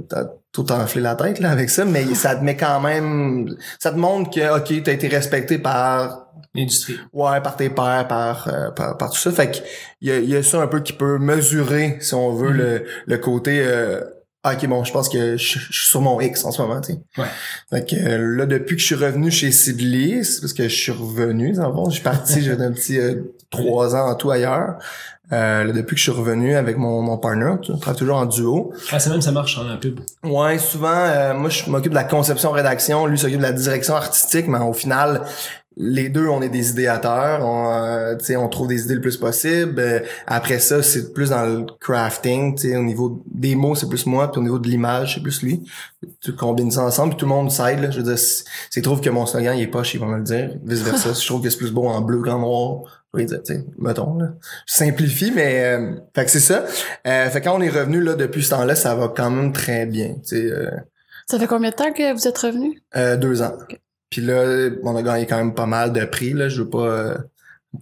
tout 0.54 0.72
enfler 0.72 1.02
la 1.02 1.16
tête 1.16 1.40
là 1.40 1.52
avec 1.52 1.70
ça, 1.70 1.84
mais 1.84 2.06
ça 2.16 2.38
te 2.38 2.44
met 2.44 2.56
quand 2.56 2.80
même, 2.80 3.54
ça 3.80 3.92
te 3.92 3.98
montre 3.98 4.30
que 4.30 4.58
ok, 4.58 4.84
t'as 4.84 4.94
été 4.94 5.10
respecté 5.10 5.58
par 5.58 6.25
L'industrie. 6.56 6.98
Ouais, 7.14 7.42
par 7.42 7.56
tes 7.56 7.70
pairs, 7.70 8.08
par, 8.08 8.48
euh, 8.48 8.72
par, 8.72 8.98
par 8.98 9.10
tout 9.12 9.18
ça. 9.20 9.32
Fait 9.32 9.52
que 9.52 9.58
il 10.02 10.10
y 10.10 10.12
a, 10.12 10.18
il 10.20 10.30
y 10.30 10.36
a 10.36 10.44
ça 10.44 10.62
un 10.62 10.68
peu 10.68 10.80
qui 10.82 10.94
peut 10.94 11.18
mesurer, 11.20 11.98
si 12.02 12.14
on 12.16 12.34
veut, 12.34 12.50
Mhm. 12.52 12.58
le, 12.58 12.86
le 13.08 13.18
côté 13.18 13.62
euh, 13.66 14.02
ah, 14.48 14.54
ok 14.54 14.68
bon, 14.68 14.84
je 14.84 14.94
pense 14.94 15.10
que 15.10 15.38
je, 15.38 15.58
je 15.60 15.74
suis 15.82 15.90
sur 15.90 16.02
mon 16.02 16.22
X 16.22 16.46
en 16.46 16.52
ce 16.52 16.62
moment, 16.62 16.80
tu 16.80 16.94
sais. 16.94 17.00
Ouais. 17.18 17.26
Fait 17.72 17.84
que 17.90 17.96
euh, 17.96 18.36
là, 18.38 18.46
depuis 18.46 18.76
que 18.76 18.82
je 18.82 18.86
suis 18.86 18.94
revenu 18.96 19.32
chez 19.32 19.52
Sidley, 19.52 20.24
c'est 20.24 20.40
parce 20.42 20.54
que 20.54 20.64
je 20.70 20.76
suis 20.76 20.92
revenu, 20.92 21.54
dans 21.54 21.68
le 21.70 21.74
fond, 21.74 21.86
je 21.90 21.96
suis 21.96 22.04
parti, 22.04 22.44
j'ai 22.44 22.52
un 22.52 22.72
petit 22.72 23.00
euh, 23.00 23.34
trois 23.50 23.96
ans 23.96 24.08
en 24.10 24.14
tout 24.16 24.30
ailleurs. 24.30 24.76
Euh, 25.32 25.64
là, 25.64 25.74
depuis 25.74 25.96
que 25.96 25.98
je 25.98 26.04
suis 26.04 26.12
revenu 26.12 26.56
avec 26.56 26.78
mon, 26.78 27.02
mon 27.02 27.18
partner, 27.18 27.54
on 27.70 27.78
travaille 27.80 27.98
toujours 27.98 28.18
en 28.18 28.28
duo. 28.28 28.72
Ah, 28.92 29.00
c'est 29.00 29.10
même 29.10 29.22
ça 29.22 29.32
marche 29.32 29.58
en 29.58 29.76
pub. 29.78 30.00
Ouais, 30.24 30.60
souvent, 30.60 30.94
euh, 30.94 31.34
moi, 31.34 31.50
je 31.50 31.68
m'occupe 31.68 31.90
de 31.90 31.96
la 31.96 32.04
conception-rédaction, 32.04 33.08
lui 33.08 33.18
s'occupe 33.18 33.38
de 33.40 33.42
la 33.42 33.52
direction 33.52 33.96
artistique, 33.96 34.48
mais 34.48 34.60
au 34.60 34.74
final, 34.74 35.22
les 35.78 36.10
deux, 36.10 36.28
on 36.28 36.42
est 36.42 36.50
des 36.50 36.70
idéateurs, 36.70 37.46
on, 37.46 37.70
euh, 37.74 38.16
tu 38.16 38.26
sais, 38.26 38.36
on 38.38 38.48
trouve 38.48 38.68
des 38.70 38.84
idées 38.86 38.96
le 38.96 39.02
plus 39.02 39.18
possible. 39.18 39.76
Euh, 39.80 40.00
après 40.26 40.60
ça, 40.60 40.82
c'est 40.82 41.14
plus 41.14 41.32
dans 41.32 41.44
le 41.46 41.66
crafting, 41.82 42.56
tu 42.56 42.70
sais, 42.70 42.78
au 42.78 42.84
niveau 42.84 43.24
des 43.30 43.56
mots, 43.56 43.76
c'est 43.76 43.90
plus 43.90 44.06
moi, 44.06 44.32
puis 44.32 44.40
au 44.40 44.44
niveau 44.44 44.60
de 44.60 44.68
l'image, 44.70 45.16
c'est 45.16 45.22
plus 45.22 45.42
lui. 45.42 45.64
Tu 46.22 46.34
combines 46.34 46.72
ça 46.72 46.84
ensemble, 46.84 47.10
puis 47.12 47.18
tout 47.20 47.26
le 47.26 47.32
monde 47.32 47.52
s'aide, 47.52 47.82
là. 47.82 47.90
Je 47.92 47.98
veux 47.98 48.04
dire, 48.04 48.18
si- 48.18 48.44
s'il 48.70 48.82
trouve 48.84 49.02
que 49.02 49.10
mon 49.10 49.26
slogan, 49.26 49.58
il 49.58 49.64
est 49.64 49.68
poche, 49.68 49.94
il 49.94 50.00
va 50.00 50.06
me 50.08 50.18
le 50.18 50.24
dire. 50.24 50.52
Vice-versa, 50.64 51.14
si 51.14 51.22
je 51.24 51.28
trouve 51.28 51.42
que 51.42 51.50
c'est 51.50 51.58
plus 51.58 51.72
beau 51.72 51.88
en 51.88 52.00
bleu 52.02 52.22
qu'en 52.22 52.40
noir, 52.40 53.04
je 53.14 53.20
vais 53.20 53.26
dire, 53.26 53.42
tu 53.44 53.54
sais, 53.56 53.66
mettons, 53.78 54.18
là. 54.18 54.30
Je 54.68 54.76
simplifie, 54.76 55.32
mais, 55.36 55.64
euh, 55.64 55.96
fait 56.16 56.26
que 56.26 56.32
c'est 56.32 56.40
ça. 56.40 56.66
Euh, 57.08 57.30
fait 57.30 57.40
que 57.42 57.46
quand 57.46 57.56
on 57.58 57.62
est 57.62 57.70
revenu, 57.70 58.02
là, 58.02 58.14
depuis 58.16 58.44
ce 58.44 58.52
temps-là, 58.52 58.76
ça 58.76 58.96
va 58.96 59.08
quand 59.16 59.30
même 59.30 59.52
très 59.52 59.86
bien, 59.86 60.14
tu 60.16 60.20
sais, 60.38 60.46
euh, 60.52 60.70
Ça 61.30 61.40
fait 61.40 61.48
combien 61.48 61.72
de 61.72 61.76
temps 61.76 61.92
que 61.92 62.14
vous 62.14 62.28
êtes 62.28 62.38
revenu? 62.38 62.82
euh, 62.96 63.18
deux 63.18 63.42
ans. 63.42 63.54
Puis 64.16 64.26
là, 64.26 64.70
on 64.84 64.96
a 64.96 65.02
gagné 65.02 65.26
quand 65.26 65.36
même 65.36 65.54
pas 65.54 65.66
mal 65.66 65.92
de 65.92 66.06
prix, 66.06 66.32
là. 66.32 66.48
Je 66.48 66.62
veux 66.62 66.70
pas 66.70 66.88
euh, 66.88 67.18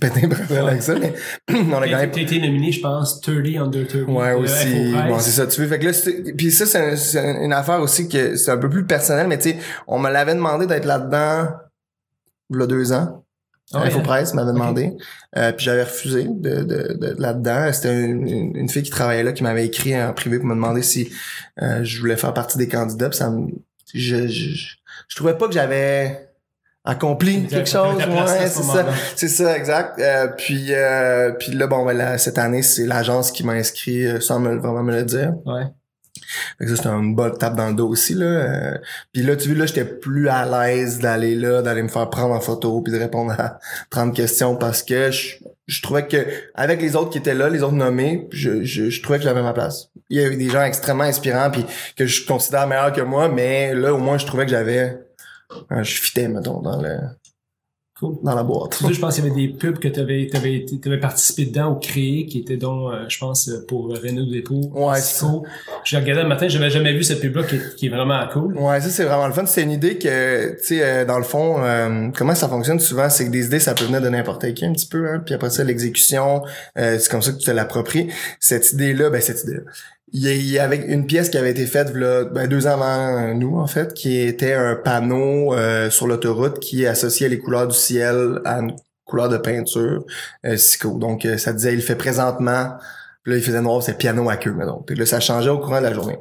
péter 0.02 0.22
un 0.26 0.66
avec 0.66 0.82
ça, 0.82 0.96
mais 0.96 1.14
on 1.54 1.80
a 1.80 1.88
gagné 1.88 2.10
t'as 2.10 2.22
été 2.22 2.40
nominé, 2.42 2.72
je 2.72 2.82
pense, 2.82 3.22
30 3.22 3.36
under 3.62 3.88
30. 3.88 4.08
Ouais, 4.08 4.34
aussi. 4.34 4.94
Bon, 5.10 5.20
c'est 5.20 5.30
ça, 5.30 5.46
tu 5.46 5.62
veux. 5.62 5.68
Fait 5.68 5.78
que 5.78 5.86
là, 5.86 5.92
puis 6.36 6.52
ça, 6.52 6.66
c'est 6.66 6.80
un- 6.94 6.96
c'est 6.96 7.24
une 7.44 7.54
affaire 7.54 7.80
aussi 7.82 8.08
que 8.10 8.36
c'est 8.36 8.50
un 8.50 8.58
peu 8.58 8.68
plus 8.68 8.84
personnel, 8.88 9.28
mais 9.28 9.38
tu 9.38 9.52
sais, 9.52 9.58
on 9.86 10.00
me 10.00 10.10
l'avait 10.10 10.34
demandé 10.34 10.66
d'être 10.66 10.86
là-dedans, 10.86 11.50
il 12.50 12.60
y 12.60 12.64
a 12.64 12.66
deux 12.66 12.92
ans. 12.94 13.24
Info? 13.86 14.00
Presse 14.02 14.34
m'avait 14.34 14.54
demandé. 14.54 14.92
Euh, 15.38 15.52
puis 15.52 15.66
j'avais 15.66 15.84
refusé 15.84 16.24
de, 16.28 16.64
de, 16.64 16.94
de- 16.94 17.16
là-dedans. 17.22 17.72
C'était 17.72 18.04
une, 18.06 18.28
une- 18.28 18.58
une 18.58 18.70
fille 18.70 18.82
qui 18.84 18.90
travaillait 18.90 19.24
là 19.24 19.34
qui 19.34 19.44
m'avait 19.44 19.66
écrit 19.68 19.96
en 20.02 20.12
privé 20.14 20.40
pour 20.40 20.48
me 20.48 20.56
demander 20.56 20.82
si 20.82 21.12
euh, 21.62 21.84
je 21.84 22.00
voulais 22.00 22.18
faire 22.18 22.34
partie 22.34 22.58
des 22.58 22.68
candidats. 22.68 23.10
Puis 23.10 23.20
ça 23.20 23.30
me, 23.30 23.48
je, 23.94 24.28
je, 24.28 24.76
je, 25.08 25.16
trouvais 25.16 25.38
pas 25.38 25.48
que 25.48 25.54
j'avais 25.54 26.30
accompli 26.84 27.48
quelque 27.48 27.70
chose. 27.70 27.96
Ouais, 27.96 28.48
ce 28.48 28.62
c'est 28.62 28.64
ça. 28.64 28.86
C'est 29.16 29.28
ça, 29.28 29.58
exact. 29.58 30.00
Euh, 30.00 30.28
puis, 30.28 30.68
euh, 30.70 31.32
puis 31.32 31.52
là, 31.54 31.68
bon, 31.68 31.86
ben, 31.86 31.94
là, 31.94 32.18
cette 32.18 32.38
année, 32.38 32.62
c'est 32.62 32.86
l'agence 32.86 33.32
qui 33.32 33.46
m'a 33.46 33.54
inscrit 33.54 34.06
euh, 34.06 34.20
sans 34.20 34.40
me, 34.40 34.56
vraiment 34.56 34.84
me 34.84 34.96
le 34.96 35.04
dire. 35.04 35.34
Ouais. 35.46 35.64
Fait 36.58 36.66
que 36.66 36.70
ça, 36.70 36.76
c'était 36.78 36.90
une 36.90 37.16
bonne 37.16 37.38
tape 37.38 37.56
dans 37.56 37.70
le 37.70 37.76
dos 37.76 37.88
aussi, 37.88 38.14
là. 38.14 38.26
Euh, 38.26 38.78
puis 39.12 39.24
là, 39.24 39.36
tu 39.36 39.50
vois, 39.50 39.60
là, 39.60 39.66
j'étais 39.66 39.86
plus 39.86 40.30
à 40.30 40.46
l'aise 40.46 41.00
d'aller 41.00 41.36
là, 41.36 41.62
d'aller 41.62 41.84
me 41.84 41.88
faire 41.88 42.10
prendre 42.10 42.34
en 42.34 42.40
photo, 42.40 42.82
puis 42.82 42.94
de 42.94 43.00
répondre 43.00 43.32
à 43.38 43.60
30 43.90 44.16
questions 44.16 44.56
parce 44.56 44.84
que 44.84 45.12
je, 45.12 45.36
je 45.68 45.82
trouvais 45.82 46.08
que 46.08 46.26
avec 46.56 46.82
les 46.82 46.96
autres 46.96 47.10
qui 47.10 47.18
étaient 47.18 47.34
là, 47.34 47.50
les 47.50 47.64
autres 47.64 47.74
nommés, 47.74 48.28
je, 48.32 48.64
je, 48.64 48.90
je 48.90 49.02
trouvais 49.02 49.18
que 49.18 49.24
j'avais 49.24 49.42
ma 49.42 49.54
place. 49.54 49.90
Il 50.10 50.22
y 50.22 50.24
avait 50.24 50.36
des 50.36 50.50
gens 50.50 50.64
extrêmement 50.64 51.06
inspirants 51.06 51.50
puis 51.52 51.66
que 51.96 52.06
je 52.06 52.26
considère 52.26 52.68
meilleurs 52.68 52.94
que 52.94 53.02
moi, 53.02 53.30
mais 53.30 53.74
là 53.74 53.94
au 53.94 53.98
moins 53.98 54.18
je 54.18 54.26
trouvais 54.26 54.46
que 54.46 54.52
j'avais 54.52 55.00
euh, 55.72 55.84
je 55.84 56.02
fitais 56.02 56.28
mettons 56.28 56.62
dans 56.62 56.82
le. 56.82 56.98
Dans 58.24 58.36
la 58.36 58.44
boîte. 58.44 58.76
Surtout, 58.76 58.94
je 58.94 59.00
pense 59.00 59.16
qu'il 59.16 59.24
y 59.26 59.28
avait 59.28 59.36
des 59.36 59.48
pubs 59.48 59.80
que 59.80 59.88
tu 59.88 60.00
avais, 60.00 60.30
avais, 60.34 60.66
participé 61.00 61.46
dedans 61.46 61.72
ou 61.72 61.76
créé 61.76 62.26
qui 62.26 62.40
étaient 62.40 62.58
donc, 62.58 62.92
euh, 62.94 63.06
je 63.08 63.18
pense, 63.18 63.50
euh, 63.50 63.66
pour 63.68 63.90
Renault 63.90 64.26
Dépôt. 64.32 64.62
Ouais, 64.74 65.00
c'est 65.00 65.26
cool. 65.26 65.42
Je 65.84 65.98
regardais 65.98 66.24
le 66.24 66.30
matin, 66.30 66.48
j'avais 66.48 66.70
jamais 66.70 66.94
vu 66.94 67.04
cette 67.04 67.20
pub-là 67.22 67.44
qui, 67.44 67.56
est- 67.56 67.76
qui 67.76 67.86
est 67.88 67.90
vraiment 67.90 68.20
cool. 68.32 68.58
Ouais, 68.58 68.80
ça 68.82 68.90
c'est 68.90 69.04
vraiment 69.04 69.28
le 69.28 69.34
fun. 69.34 69.46
C'est 69.46 69.64
une 69.64 69.72
idée 69.72 69.98
que, 69.98 70.52
tu 70.60 70.66
sais, 70.66 70.84
euh, 70.84 71.06
dans 71.06 71.18
le 71.18 71.24
fond, 71.24 71.64
euh, 71.64 72.10
comment 72.16 72.36
ça 72.36 72.48
fonctionne 72.48 72.80
souvent, 72.80 73.10
c'est 73.10 73.26
que 73.26 73.32
des 73.32 73.46
idées, 73.46 73.60
ça 73.60 73.74
peut 73.74 73.86
venir 73.86 74.02
de 74.02 74.10
n'importe 74.10 74.54
qui 74.54 74.66
un 74.66 74.74
petit 74.74 74.88
peu, 74.88 75.08
hein. 75.10 75.22
Puis 75.26 75.34
après 75.36 75.50
ça, 75.50 75.64
l'exécution, 75.64 76.44
euh, 76.78 76.98
c'est 77.00 77.10
comme 77.12 77.22
ça 77.22 77.32
que 77.32 77.38
tu 77.38 77.46
te 77.46 77.52
l'appropries. 77.52 78.10
Cette 78.40 78.72
idée-là, 78.74 79.10
ben 79.10 79.22
cette 79.22 79.44
idée-là. 79.44 79.62
Il 80.16 80.30
y, 80.30 80.60
avait 80.60 80.78
une 80.78 81.08
pièce 81.08 81.30
qui 81.30 81.40
avait 81.40 81.50
été 81.50 81.66
faite 81.66 81.92
ben, 81.92 82.48
deux 82.48 82.68
ans 82.68 82.80
avant 82.80 83.34
nous, 83.34 83.58
en 83.58 83.66
fait, 83.66 83.96
qui 83.96 84.20
était 84.20 84.54
un 84.54 84.76
panneau 84.76 85.56
euh, 85.56 85.90
sur 85.90 86.06
l'autoroute 86.06 86.60
qui 86.60 86.86
associait 86.86 87.30
les 87.30 87.40
couleurs 87.40 87.68
du 87.68 87.76
ciel 87.76 88.40
à 88.46 88.60
une 88.60 88.76
couleur 89.06 89.30
de 89.30 89.38
peinture 89.38 90.04
euh, 90.46 90.56
Sico. 90.56 90.98
Donc, 91.00 91.26
euh, 91.26 91.38
ça 91.38 91.52
disait, 91.52 91.74
il 91.74 91.82
fait 91.82 91.96
présentement, 91.96 92.78
puis 93.24 93.34
là, 93.34 93.40
il 93.40 93.44
faisait 93.44 93.62
noir, 93.62 93.82
c'est 93.82 93.98
piano 93.98 94.30
à 94.30 94.38
queue, 94.38 94.54
mettons. 94.54 94.82
Puis 94.82 94.96
là, 94.96 95.06
ça 95.06 95.20
changeait 95.20 95.50
au 95.50 95.60
courant 95.60 95.80
de 95.80 95.86
la 95.86 95.94
journée. 95.94 96.20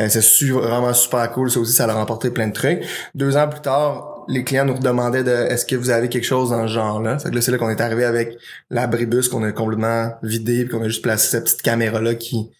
Euh, 0.00 0.08
c'est 0.08 0.46
vraiment 0.46 0.92
super 0.92 1.30
cool. 1.32 1.50
Ça 1.50 1.60
aussi, 1.60 1.72
ça 1.72 1.84
a 1.84 1.92
remporté 1.92 2.30
plein 2.30 2.48
de 2.48 2.52
trucs. 2.52 2.82
Deux 3.14 3.36
ans 3.36 3.48
plus 3.48 3.60
tard, 3.60 4.24
les 4.28 4.44
clients 4.44 4.64
nous 4.64 4.78
demandaient 4.78 5.24
de 5.24 5.30
est-ce 5.30 5.66
que 5.66 5.76
vous 5.76 5.90
avez 5.90 6.08
quelque 6.08 6.24
chose 6.24 6.50
dans 6.50 6.66
ce 6.66 6.72
genre-là? 6.72 7.18
Fait 7.18 7.30
que 7.30 7.34
là, 7.34 7.40
c'est 7.40 7.50
là 7.50 7.58
qu'on 7.58 7.70
est 7.70 7.80
arrivé 7.80 8.04
avec 8.04 8.36
l'abribus 8.70 9.28
qu'on 9.28 9.42
a 9.44 9.52
complètement 9.52 10.12
vidé, 10.22 10.64
puis 10.64 10.76
qu'on 10.76 10.82
a 10.82 10.88
juste 10.88 11.02
placé 11.02 11.28
cette 11.28 11.44
petite 11.44 11.62
caméra-là 11.62 12.14
qui 12.14 12.50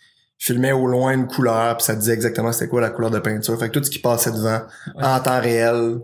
filmait 0.44 0.72
au 0.72 0.88
loin 0.88 1.12
une 1.12 1.28
couleur, 1.28 1.76
puis 1.76 1.84
ça 1.86 1.94
disait 1.94 2.14
exactement 2.14 2.50
c'était 2.50 2.66
quoi 2.66 2.80
la 2.80 2.90
couleur 2.90 3.12
de 3.12 3.20
peinture. 3.20 3.56
Fait 3.60 3.68
que 3.68 3.78
tout 3.78 3.84
ce 3.84 3.90
qui 3.90 4.00
passait 4.00 4.32
devant 4.32 4.58
en 4.96 5.20
temps 5.20 5.40
réel, 5.40 5.98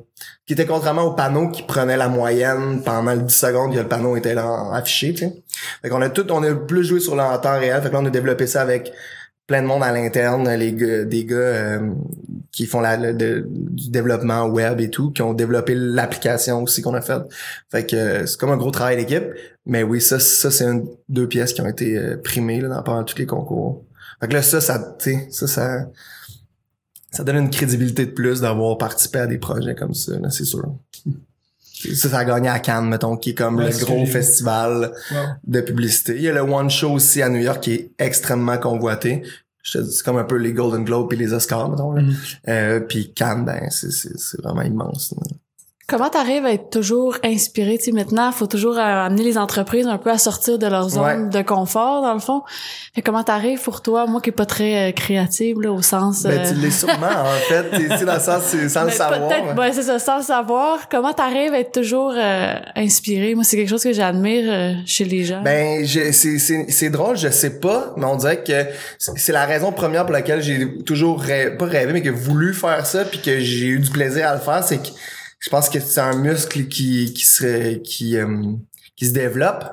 qui 0.46 0.52
était 0.52 0.64
contrairement 0.64 1.02
au 1.02 1.12
panneau 1.14 1.48
qui 1.48 1.64
prenait 1.64 1.96
la 1.96 2.08
moyenne 2.08 2.82
pendant 2.84 3.14
le 3.14 3.22
10 3.22 3.34
secondes 3.34 3.72
que 3.74 3.78
le 3.80 3.88
panneau 3.88 4.16
était 4.16 4.34
là 4.34 4.70
affiché, 4.72 5.12
tu 5.12 5.18
sais. 5.24 5.42
Fait 5.82 5.88
qu'on 5.88 6.02
a 6.02 6.08
tout, 6.08 6.30
on 6.30 6.42
a 6.44 6.54
plus 6.54 6.84
joué 6.84 7.00
sur 7.00 7.16
le 7.16 7.22
en 7.22 7.36
temps 7.38 7.58
réel. 7.58 7.82
Fait 7.82 7.88
que 7.88 7.94
là, 7.94 8.00
on 8.00 8.06
a 8.06 8.10
développé 8.10 8.46
ça 8.46 8.62
avec 8.62 8.92
plein 9.48 9.60
de 9.62 9.66
monde 9.66 9.82
à 9.82 9.90
l'interne, 9.90 10.48
les 10.54 10.72
gars, 10.72 11.04
des 11.04 11.24
gars 11.24 11.34
euh, 11.36 11.80
qui 12.52 12.66
font 12.66 12.80
la, 12.80 12.96
le- 12.96 13.14
de- 13.14 13.44
du 13.48 13.90
développement 13.90 14.44
web 14.46 14.80
et 14.80 14.88
tout, 14.90 15.10
qui 15.10 15.22
ont 15.22 15.32
développé 15.34 15.74
l'application 15.74 16.62
aussi 16.62 16.80
qu'on 16.80 16.94
a 16.94 17.00
faite. 17.00 17.22
Fait 17.72 17.84
que 17.84 17.96
euh, 17.96 18.26
c'est 18.26 18.38
comme 18.38 18.50
un 18.50 18.56
gros 18.56 18.70
travail 18.70 18.96
d'équipe. 18.96 19.24
Mais 19.66 19.82
oui, 19.82 20.00
ça, 20.00 20.20
ça 20.20 20.50
c'est 20.52 20.66
deux 21.08 21.26
pièces 21.26 21.52
qui 21.54 21.60
ont 21.60 21.66
été 21.68 21.96
euh, 21.98 22.16
primées 22.22 22.60
là, 22.60 22.68
dans 22.68 22.82
pendant 22.84 23.02
tous 23.04 23.18
les 23.18 23.26
concours. 23.26 23.82
Fait 24.20 24.28
que 24.28 24.32
là, 24.34 24.42
ça, 24.42 24.60
ça, 24.60 24.96
ça, 25.30 25.46
ça, 25.46 25.86
ça 27.10 27.24
donne 27.24 27.36
une 27.36 27.50
crédibilité 27.50 28.06
de 28.06 28.10
plus 28.10 28.40
d'avoir 28.40 28.76
participé 28.78 29.18
à 29.20 29.26
des 29.26 29.38
projets 29.38 29.74
comme 29.74 29.94
ça, 29.94 30.18
là, 30.18 30.30
c'est 30.30 30.44
sûr. 30.44 30.64
Ça, 31.94 32.08
ça 32.08 32.18
a 32.18 32.24
gagné 32.24 32.48
à 32.48 32.58
Cannes, 32.58 32.88
mettons, 32.88 33.16
qui 33.16 33.30
est 33.30 33.34
comme 33.34 33.54
Ouais, 33.58 33.70
le 33.70 33.78
gros 33.84 34.04
festival 34.04 34.92
Wow. 35.12 35.16
de 35.46 35.60
publicité. 35.60 36.16
Il 36.16 36.22
y 36.22 36.28
a 36.28 36.32
le 36.32 36.40
One 36.40 36.68
Show 36.68 36.90
aussi 36.90 37.22
à 37.22 37.28
New 37.28 37.38
York 37.40 37.62
qui 37.62 37.72
est 37.72 37.90
extrêmement 38.00 38.58
convoité. 38.58 39.22
Je 39.62 39.78
te 39.78 39.84
dis, 39.84 39.92
c'est 39.92 40.04
comme 40.04 40.16
un 40.16 40.24
peu 40.24 40.34
les 40.38 40.52
Golden 40.52 40.82
Globes 40.84 41.12
et 41.12 41.16
les 41.16 41.32
Oscars, 41.32 41.70
mettons. 41.70 41.92
là. 41.92 42.02
Mhm. 42.02 42.16
Euh, 42.48 42.80
puis 42.80 43.12
Cannes, 43.14 43.44
ben, 43.44 43.68
c'est, 43.70 43.92
c'est, 43.92 44.18
c'est 44.18 44.42
vraiment 44.42 44.62
immense. 44.62 45.14
là. 45.16 45.36
Comment 45.90 46.10
t'arrives 46.10 46.44
à 46.44 46.52
être 46.52 46.68
toujours 46.68 47.16
inspiré? 47.24 47.78
Tu 47.78 47.84
sais, 47.84 47.92
maintenant, 47.92 48.30
faut 48.30 48.46
toujours 48.46 48.76
amener 48.76 49.22
les 49.22 49.38
entreprises 49.38 49.86
un 49.86 49.96
peu 49.96 50.10
à 50.10 50.18
sortir 50.18 50.58
de 50.58 50.66
leur 50.66 50.90
zone 50.90 51.30
de 51.30 51.40
confort, 51.40 52.02
dans 52.02 52.12
le 52.12 52.20
fond. 52.20 52.42
Fait 52.94 53.00
comment 53.00 53.22
t'arrives 53.22 53.62
pour 53.62 53.80
toi, 53.80 54.06
moi 54.06 54.20
qui 54.20 54.28
est 54.28 54.34
pas 54.34 54.44
très 54.44 54.90
euh, 54.90 54.92
créative, 54.92 55.62
là, 55.62 55.72
au 55.72 55.80
sens... 55.80 56.24
Ben, 56.24 56.40
euh, 56.40 56.46
tu 56.46 56.56
l'es 56.56 56.70
sûrement, 56.70 57.06
en 57.06 57.38
fait. 57.48 57.70
Tu 57.70 57.88
sais, 57.88 58.04
dans 58.04 58.16
le 58.16 58.20
sens, 58.20 58.42
c'est 58.48 58.68
sans 58.68 58.82
le 58.82 58.88
ben, 58.88 58.92
savoir. 58.92 59.28
peut-être, 59.28 59.54
ben, 59.54 59.72
c'est 59.72 59.82
ça, 59.82 59.98
sans 59.98 60.18
le 60.18 60.22
savoir. 60.24 60.90
Comment 60.90 61.14
t'arrives 61.14 61.54
à 61.54 61.60
être 61.60 61.72
toujours 61.72 62.12
euh, 62.14 62.56
inspiré? 62.76 63.34
Moi, 63.34 63.44
c'est 63.44 63.56
quelque 63.56 63.70
chose 63.70 63.84
que 63.84 63.94
j'admire 63.94 64.44
euh, 64.46 64.74
chez 64.84 65.06
les 65.06 65.24
gens. 65.24 65.40
Ben, 65.40 65.86
c'est, 65.86 66.12
c'est, 66.12 66.66
c'est 66.68 66.90
drôle, 66.90 67.16
je 67.16 67.30
sais 67.30 67.60
pas, 67.60 67.94
mais 67.96 68.04
on 68.04 68.16
dirait 68.16 68.42
que 68.44 68.66
c'est 68.98 69.12
c'est 69.16 69.32
la 69.32 69.46
raison 69.46 69.72
première 69.72 70.04
pour 70.04 70.12
laquelle 70.12 70.42
j'ai 70.42 70.82
toujours 70.84 71.18
rêvé, 71.18 71.56
pas 71.56 71.64
rêvé, 71.64 71.94
mais 71.94 72.02
que 72.02 72.10
voulu 72.10 72.52
faire 72.52 72.84
ça, 72.84 73.06
puis 73.06 73.22
que 73.22 73.40
j'ai 73.40 73.68
eu 73.68 73.78
du 73.78 73.88
plaisir 73.88 74.28
à 74.28 74.34
le 74.34 74.40
faire, 74.40 74.62
c'est 74.62 74.82
que 74.82 74.88
je 75.38 75.50
pense 75.50 75.68
que 75.70 75.80
c'est 75.80 76.00
un 76.00 76.16
muscle 76.16 76.66
qui 76.68 77.12
qui 77.14 77.24
serait 77.24 77.80
qui 77.82 78.16
euh, 78.16 78.26
qui 78.96 79.06
se 79.06 79.12
développe. 79.12 79.64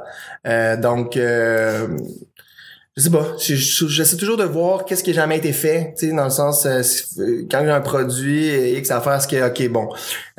Euh, 0.47 0.77
donc 0.77 1.17
euh, 1.17 1.87
je 2.97 3.03
sais 3.03 3.09
pas, 3.09 3.35
je- 3.41 3.55
je- 3.55 3.87
j'essaie 3.87 4.15
toujours 4.15 4.37
de 4.37 4.45
voir 4.45 4.85
qu'est-ce 4.85 5.03
qui 5.03 5.09
a 5.11 5.13
jamais 5.13 5.35
été 5.37 5.51
fait, 5.51 5.93
tu 5.97 6.07
sais, 6.07 6.13
dans 6.15 6.23
le 6.23 6.29
sens 6.29 6.65
euh, 6.65 6.81
euh, 7.19 7.45
quand 7.51 7.59
j'ai 7.65 7.69
un 7.71 7.81
produit 7.81 8.45
et 8.47 8.77
X 8.77 8.89
à 8.89 9.01
faire, 9.01 9.21
ce 9.21 9.27
que 9.27 9.45
ok 9.45 9.69
bon, 9.69 9.89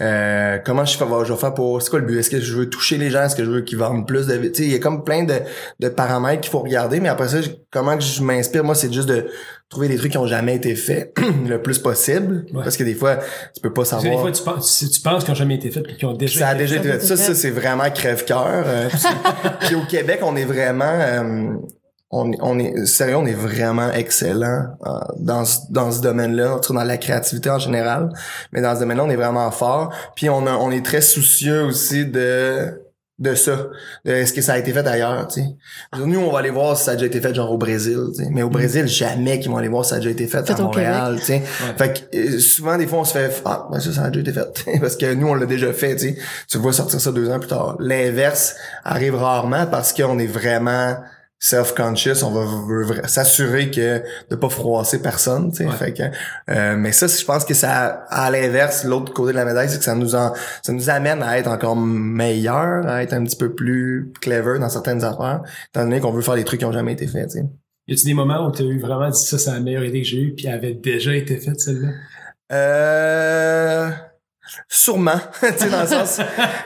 euh, 0.00 0.56
comment 0.64 0.82
je 0.86 0.96
je 0.96 1.32
vais 1.34 1.38
faire 1.38 1.52
pour, 1.52 1.82
c'est 1.82 1.90
quoi 1.90 1.98
le 1.98 2.06
but, 2.06 2.18
est-ce 2.18 2.30
que 2.30 2.40
je 2.40 2.54
veux 2.56 2.70
toucher 2.70 2.96
les 2.96 3.10
gens, 3.10 3.24
est-ce 3.24 3.36
que 3.36 3.44
je 3.44 3.50
veux 3.50 3.60
qu'ils 3.60 3.76
vendent 3.76 4.06
plus 4.08 4.26
de, 4.26 4.38
tu 4.38 4.54
sais, 4.54 4.62
il 4.64 4.70
y 4.70 4.74
a 4.74 4.78
comme 4.78 5.04
plein 5.04 5.24
de, 5.24 5.34
de 5.80 5.88
paramètres 5.90 6.40
qu'il 6.40 6.50
faut 6.50 6.60
regarder, 6.60 6.98
mais 6.98 7.10
après 7.10 7.28
ça, 7.28 7.38
comment 7.70 7.94
que 7.98 8.02
je 8.02 8.22
m'inspire, 8.22 8.64
moi, 8.64 8.74
c'est 8.74 8.90
juste 8.90 9.08
de 9.08 9.26
trouver 9.68 9.88
des 9.88 9.96
trucs 9.96 10.12
qui 10.12 10.18
ont 10.18 10.26
jamais 10.26 10.54
été 10.54 10.74
faits 10.76 11.16
le 11.48 11.60
plus 11.60 11.78
possible, 11.78 12.44
Ouais. 12.54 12.62
parce 12.62 12.76
que 12.76 12.84
des 12.84 12.94
fois, 12.94 13.16
tu 13.54 13.60
peux 13.60 13.72
pas 13.72 13.82
que 13.82 13.86
des 13.96 14.02
savoir. 14.02 14.20
fois, 14.20 14.32
tu 14.32 14.42
penses, 14.42 14.84
tu 14.92 15.00
penses 15.00 15.24
qu'ils 15.24 15.32
n'ont 15.32 15.38
jamais 15.38 15.56
été 15.56 15.70
faits 15.70 15.82
puis 15.84 15.96
qu'ils 15.96 16.06
ont 16.08 16.14
déjà 16.14 16.38
Ça 16.40 16.48
a 16.48 16.54
été 16.54 16.62
déjà 16.64 16.76
été 16.76 16.88
fait. 16.92 17.00
Ça, 17.00 17.16
ça 17.16 17.34
c'est 17.34 17.50
vraiment 17.50 17.90
crève-cœur. 17.90 18.64
euh, 18.66 18.88
puis 19.60 19.74
au 19.74 19.84
Québec, 19.86 20.20
on 20.22 20.36
est 20.36 20.44
vraiment, 20.44 20.84
euh, 20.84 21.54
on, 22.12 22.30
est- 22.32 22.38
on 22.40 22.58
est 22.60 22.86
sérieux, 22.86 23.16
on 23.16 23.26
est 23.26 23.32
vraiment 23.34 23.90
excellent 23.90 24.66
euh, 24.86 24.90
dans 25.18 25.44
ce, 25.44 25.58
dans 25.70 25.90
ce 25.90 26.00
domaine-là, 26.00 26.60
dans 26.70 26.84
la 26.84 26.96
créativité 26.96 27.50
en 27.50 27.58
général. 27.58 28.10
Mais 28.52 28.60
dans 28.60 28.74
ce 28.76 28.80
domaine-là, 28.80 29.04
on 29.04 29.10
est 29.10 29.16
vraiment 29.16 29.50
fort. 29.50 29.92
Puis 30.14 30.30
on, 30.30 30.46
a, 30.46 30.52
on 30.52 30.70
est 30.70 30.84
très 30.84 31.00
soucieux 31.00 31.64
aussi 31.64 32.06
de 32.06 32.80
de 33.18 33.34
ça. 33.34 33.68
De 34.04 34.12
Est-ce 34.12 34.32
que 34.32 34.42
ça 34.42 34.54
a 34.54 34.58
été 34.58 34.72
fait 34.72 34.86
ailleurs, 34.86 35.26
tu 35.28 35.40
sais. 35.40 35.46
Nous, 35.98 36.20
on 36.20 36.30
va 36.30 36.40
aller 36.40 36.50
voir 36.50 36.76
si 36.76 36.84
ça 36.84 36.92
a 36.92 36.94
déjà 36.94 37.06
été 37.06 37.20
fait 37.20 37.34
genre 37.34 37.50
au 37.50 37.56
Brésil, 37.58 37.98
tu 38.14 38.22
sais. 38.22 38.30
Mais 38.30 38.42
au 38.42 38.50
Brésil, 38.50 38.86
jamais 38.86 39.40
qu'ils 39.40 39.50
vont 39.50 39.56
aller 39.56 39.68
voir 39.68 39.84
si 39.84 39.90
ça 39.90 39.96
a 39.96 39.98
déjà 39.98 40.10
été 40.10 40.26
fait, 40.26 40.46
Fait 40.46 40.52
à 40.52 40.60
au 40.60 40.64
Montréal, 40.64 41.16
tu 41.18 41.26
sais. 41.26 41.42
Fait 41.76 42.08
que 42.10 42.16
euh, 42.16 42.38
souvent, 42.38 42.76
des 42.76 42.86
fois, 42.86 42.98
on 43.00 43.04
se 43.04 43.12
fait 43.12 43.42
Ah, 43.44 43.68
ben 43.70 43.80
ça, 43.80 43.92
ça 43.92 44.02
a 44.04 44.10
déjà 44.10 44.30
été 44.30 44.32
fait. 44.32 44.78
parce 44.80 44.96
que 44.96 45.14
nous, 45.14 45.28
on 45.28 45.34
l'a 45.34 45.46
déjà 45.46 45.72
fait, 45.72 45.96
tu 45.96 46.08
sais. 46.08 46.16
Tu 46.48 46.58
le 46.58 46.62
vois 46.62 46.72
sortir 46.72 47.00
ça 47.00 47.10
deux 47.12 47.30
ans 47.30 47.38
plus 47.38 47.48
tard. 47.48 47.76
L'inverse 47.80 48.56
arrive 48.84 49.14
rarement 49.14 49.66
parce 49.66 49.92
qu'on 49.92 50.18
est 50.18 50.26
vraiment 50.26 50.96
self-conscious, 51.46 52.22
on 52.22 52.30
va 52.30 53.06
s'assurer 53.08 53.70
que 53.70 54.02
de 54.30 54.36
pas 54.36 54.48
froisser 54.48 55.00
personne, 55.00 55.50
tu 55.50 55.58
sais. 55.58 55.66
Ouais. 55.66 55.72
Fait 55.72 55.92
que, 55.92 56.02
euh, 56.50 56.76
mais 56.76 56.92
ça, 56.92 57.06
je 57.06 57.24
pense 57.24 57.44
que 57.44 57.54
ça, 57.54 58.04
à 58.08 58.30
l'inverse, 58.30 58.84
l'autre 58.84 59.12
côté 59.12 59.32
de 59.32 59.36
la 59.36 59.44
médaille, 59.44 59.68
c'est 59.68 59.78
que 59.78 59.84
ça 59.84 59.94
nous 59.94 60.14
en, 60.14 60.32
ça 60.62 60.72
nous 60.72 60.90
amène 60.90 61.22
à 61.22 61.38
être 61.38 61.48
encore 61.48 61.76
meilleur, 61.76 62.86
à 62.86 63.02
être 63.02 63.12
un 63.12 63.24
petit 63.24 63.36
peu 63.36 63.54
plus 63.54 64.12
clever 64.20 64.58
dans 64.58 64.68
certaines 64.68 65.04
affaires, 65.04 65.42
étant 65.68 65.84
donné 65.84 66.00
qu'on 66.00 66.12
veut 66.12 66.22
faire 66.22 66.34
des 66.34 66.44
trucs 66.44 66.60
qui 66.60 66.66
ont 66.66 66.72
jamais 66.72 66.94
été 66.94 67.06
faits, 67.06 67.30
tu 67.30 67.38
sais. 67.38 67.44
Y 67.88 67.94
a-tu 67.94 68.04
des 68.06 68.14
moments 68.14 68.48
où 68.48 68.50
tu 68.50 68.62
as 68.62 68.66
eu 68.66 68.80
vraiment 68.80 69.08
dit 69.10 69.24
ça, 69.24 69.38
c'est 69.38 69.52
la 69.52 69.60
meilleure 69.60 69.84
idée 69.84 70.02
que 70.02 70.08
j'ai 70.08 70.20
eue 70.20 70.34
puis 70.34 70.46
elle 70.46 70.54
avait 70.54 70.74
déjà 70.74 71.14
été 71.14 71.36
faite, 71.38 71.60
celle-là? 71.60 71.88
Euh... 72.52 73.90
Sûrement, 74.68 75.20
tu 75.40 75.46
sais, 75.58 75.68
dans 75.70 75.82
le 75.82 75.86
sens, 75.86 76.20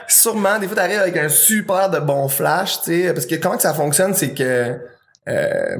sûrement, 0.07 0.59
des 0.59 0.67
fois 0.67 0.75
t'arrives 0.75 0.99
avec 0.99 1.17
un 1.17 1.29
super 1.29 1.89
de 1.89 1.99
bon 1.99 2.27
flash, 2.27 2.81
tu 2.83 3.03
sais, 3.03 3.13
parce 3.13 3.25
que 3.25 3.35
comment 3.35 3.55
que 3.55 3.61
ça 3.61 3.73
fonctionne, 3.73 4.13
c'est 4.13 4.33
que 4.33 4.77
euh, 5.29 5.77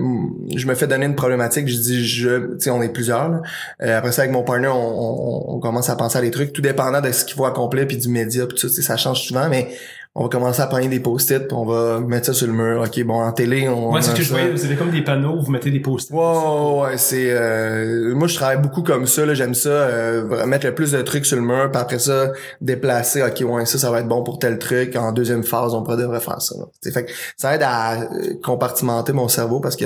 je 0.56 0.68
me 0.68 0.76
fais 0.76 0.86
donner 0.86 1.06
une 1.08 1.16
problématique, 1.16 1.68
je 1.68 1.76
dis 1.78 2.06
je, 2.08 2.54
tu 2.54 2.60
sais, 2.60 2.70
on 2.70 2.82
est 2.84 2.90
plusieurs. 2.94 3.42
Euh, 3.82 3.98
après 3.98 4.12
ça, 4.12 4.22
avec 4.22 4.32
mon 4.34 4.44
partner, 4.44 4.68
on, 4.68 4.76
on- 4.76 5.56
on 5.56 5.60
commence 5.60 5.90
à 5.90 5.96
penser 5.96 6.20
à 6.20 6.22
des 6.22 6.30
trucs, 6.32 6.54
tout 6.54 6.62
dépendant 6.62 7.02
de 7.02 7.12
ce 7.12 7.26
qu'il 7.26 7.36
faut 7.36 7.46
accomplir 7.46 7.88
puis 7.88 7.98
du 7.98 8.08
média, 8.10 8.46
puis 8.46 8.56
tout 8.58 8.70
ça, 8.70 8.82
ça 8.82 8.98
change 8.98 9.22
souvent, 9.24 9.50
mais 9.50 9.70
on 10.14 10.24
va 10.24 10.30
commencer 10.30 10.62
à 10.62 10.68
prendre 10.68 10.90
des 10.90 11.00
post-it, 11.00 11.48
puis 11.48 11.56
on 11.56 11.66
va 11.66 12.02
mettre 12.02 12.26
ça 12.26 12.34
sur 12.34 12.46
le 12.48 12.54
mur. 12.54 12.82
Ok, 12.82 13.02
bon, 13.04 13.22
en 13.22 13.32
télé, 13.32 13.70
on. 13.70 13.92
Moi, 13.92 14.02
c'est 14.02 14.12
ce 14.12 14.16
que 14.16 14.22
je 14.24 14.30
voyais. 14.30 14.52
Vous 14.52 14.66
avez 14.66 14.76
comme 14.76 14.92
des 14.92 15.04
panneaux, 15.04 15.40
vous 15.40 15.52
mettez 15.52 15.72
des 15.72 15.80
post-it. 15.80 16.14
Ouais, 16.14 16.82
ouais, 16.82 16.98
c'est 16.98 17.32
euh, 17.32 18.14
moi 18.14 18.28
je 18.28 18.36
travaille 18.36 18.62
beaucoup 18.62 18.84
comme 18.84 19.08
ça 19.08 19.26
là, 19.26 19.34
j'aime 19.34 19.54
ça 19.54 19.70
euh, 19.70 20.46
mettre 20.46 20.66
le 20.66 20.76
plus 20.76 20.92
de 20.92 21.02
trucs 21.02 21.26
sur 21.26 21.38
le 21.38 21.44
mur, 21.44 21.70
puis 21.72 21.82
après 21.82 22.00
ça 22.00 22.32
déplacer 22.60 23.24
OK, 23.24 23.42
ouais, 23.48 23.66
ça 23.66 23.78
ça 23.78 23.90
va 23.90 24.02
être 24.02 24.08
bon 24.08 24.24
pour 24.24 24.38
tel 24.40 24.60
truc, 24.60 24.96
en 24.98 25.12
deuxième 25.14 25.44
phase, 25.44 25.74
on 25.74 25.82
devrait 25.82 26.20
faire 26.20 26.42
ça. 26.42 26.56
là. 26.58 26.66
Fait 26.92 27.06
que 27.06 27.12
ça 27.38 27.56
aide 27.56 27.64
à 27.64 28.02
euh, 28.02 28.08
compartimenter 28.44 29.14
mon 29.14 29.28
cerveau 29.30 29.60
parce 29.62 29.76
que 29.78 29.86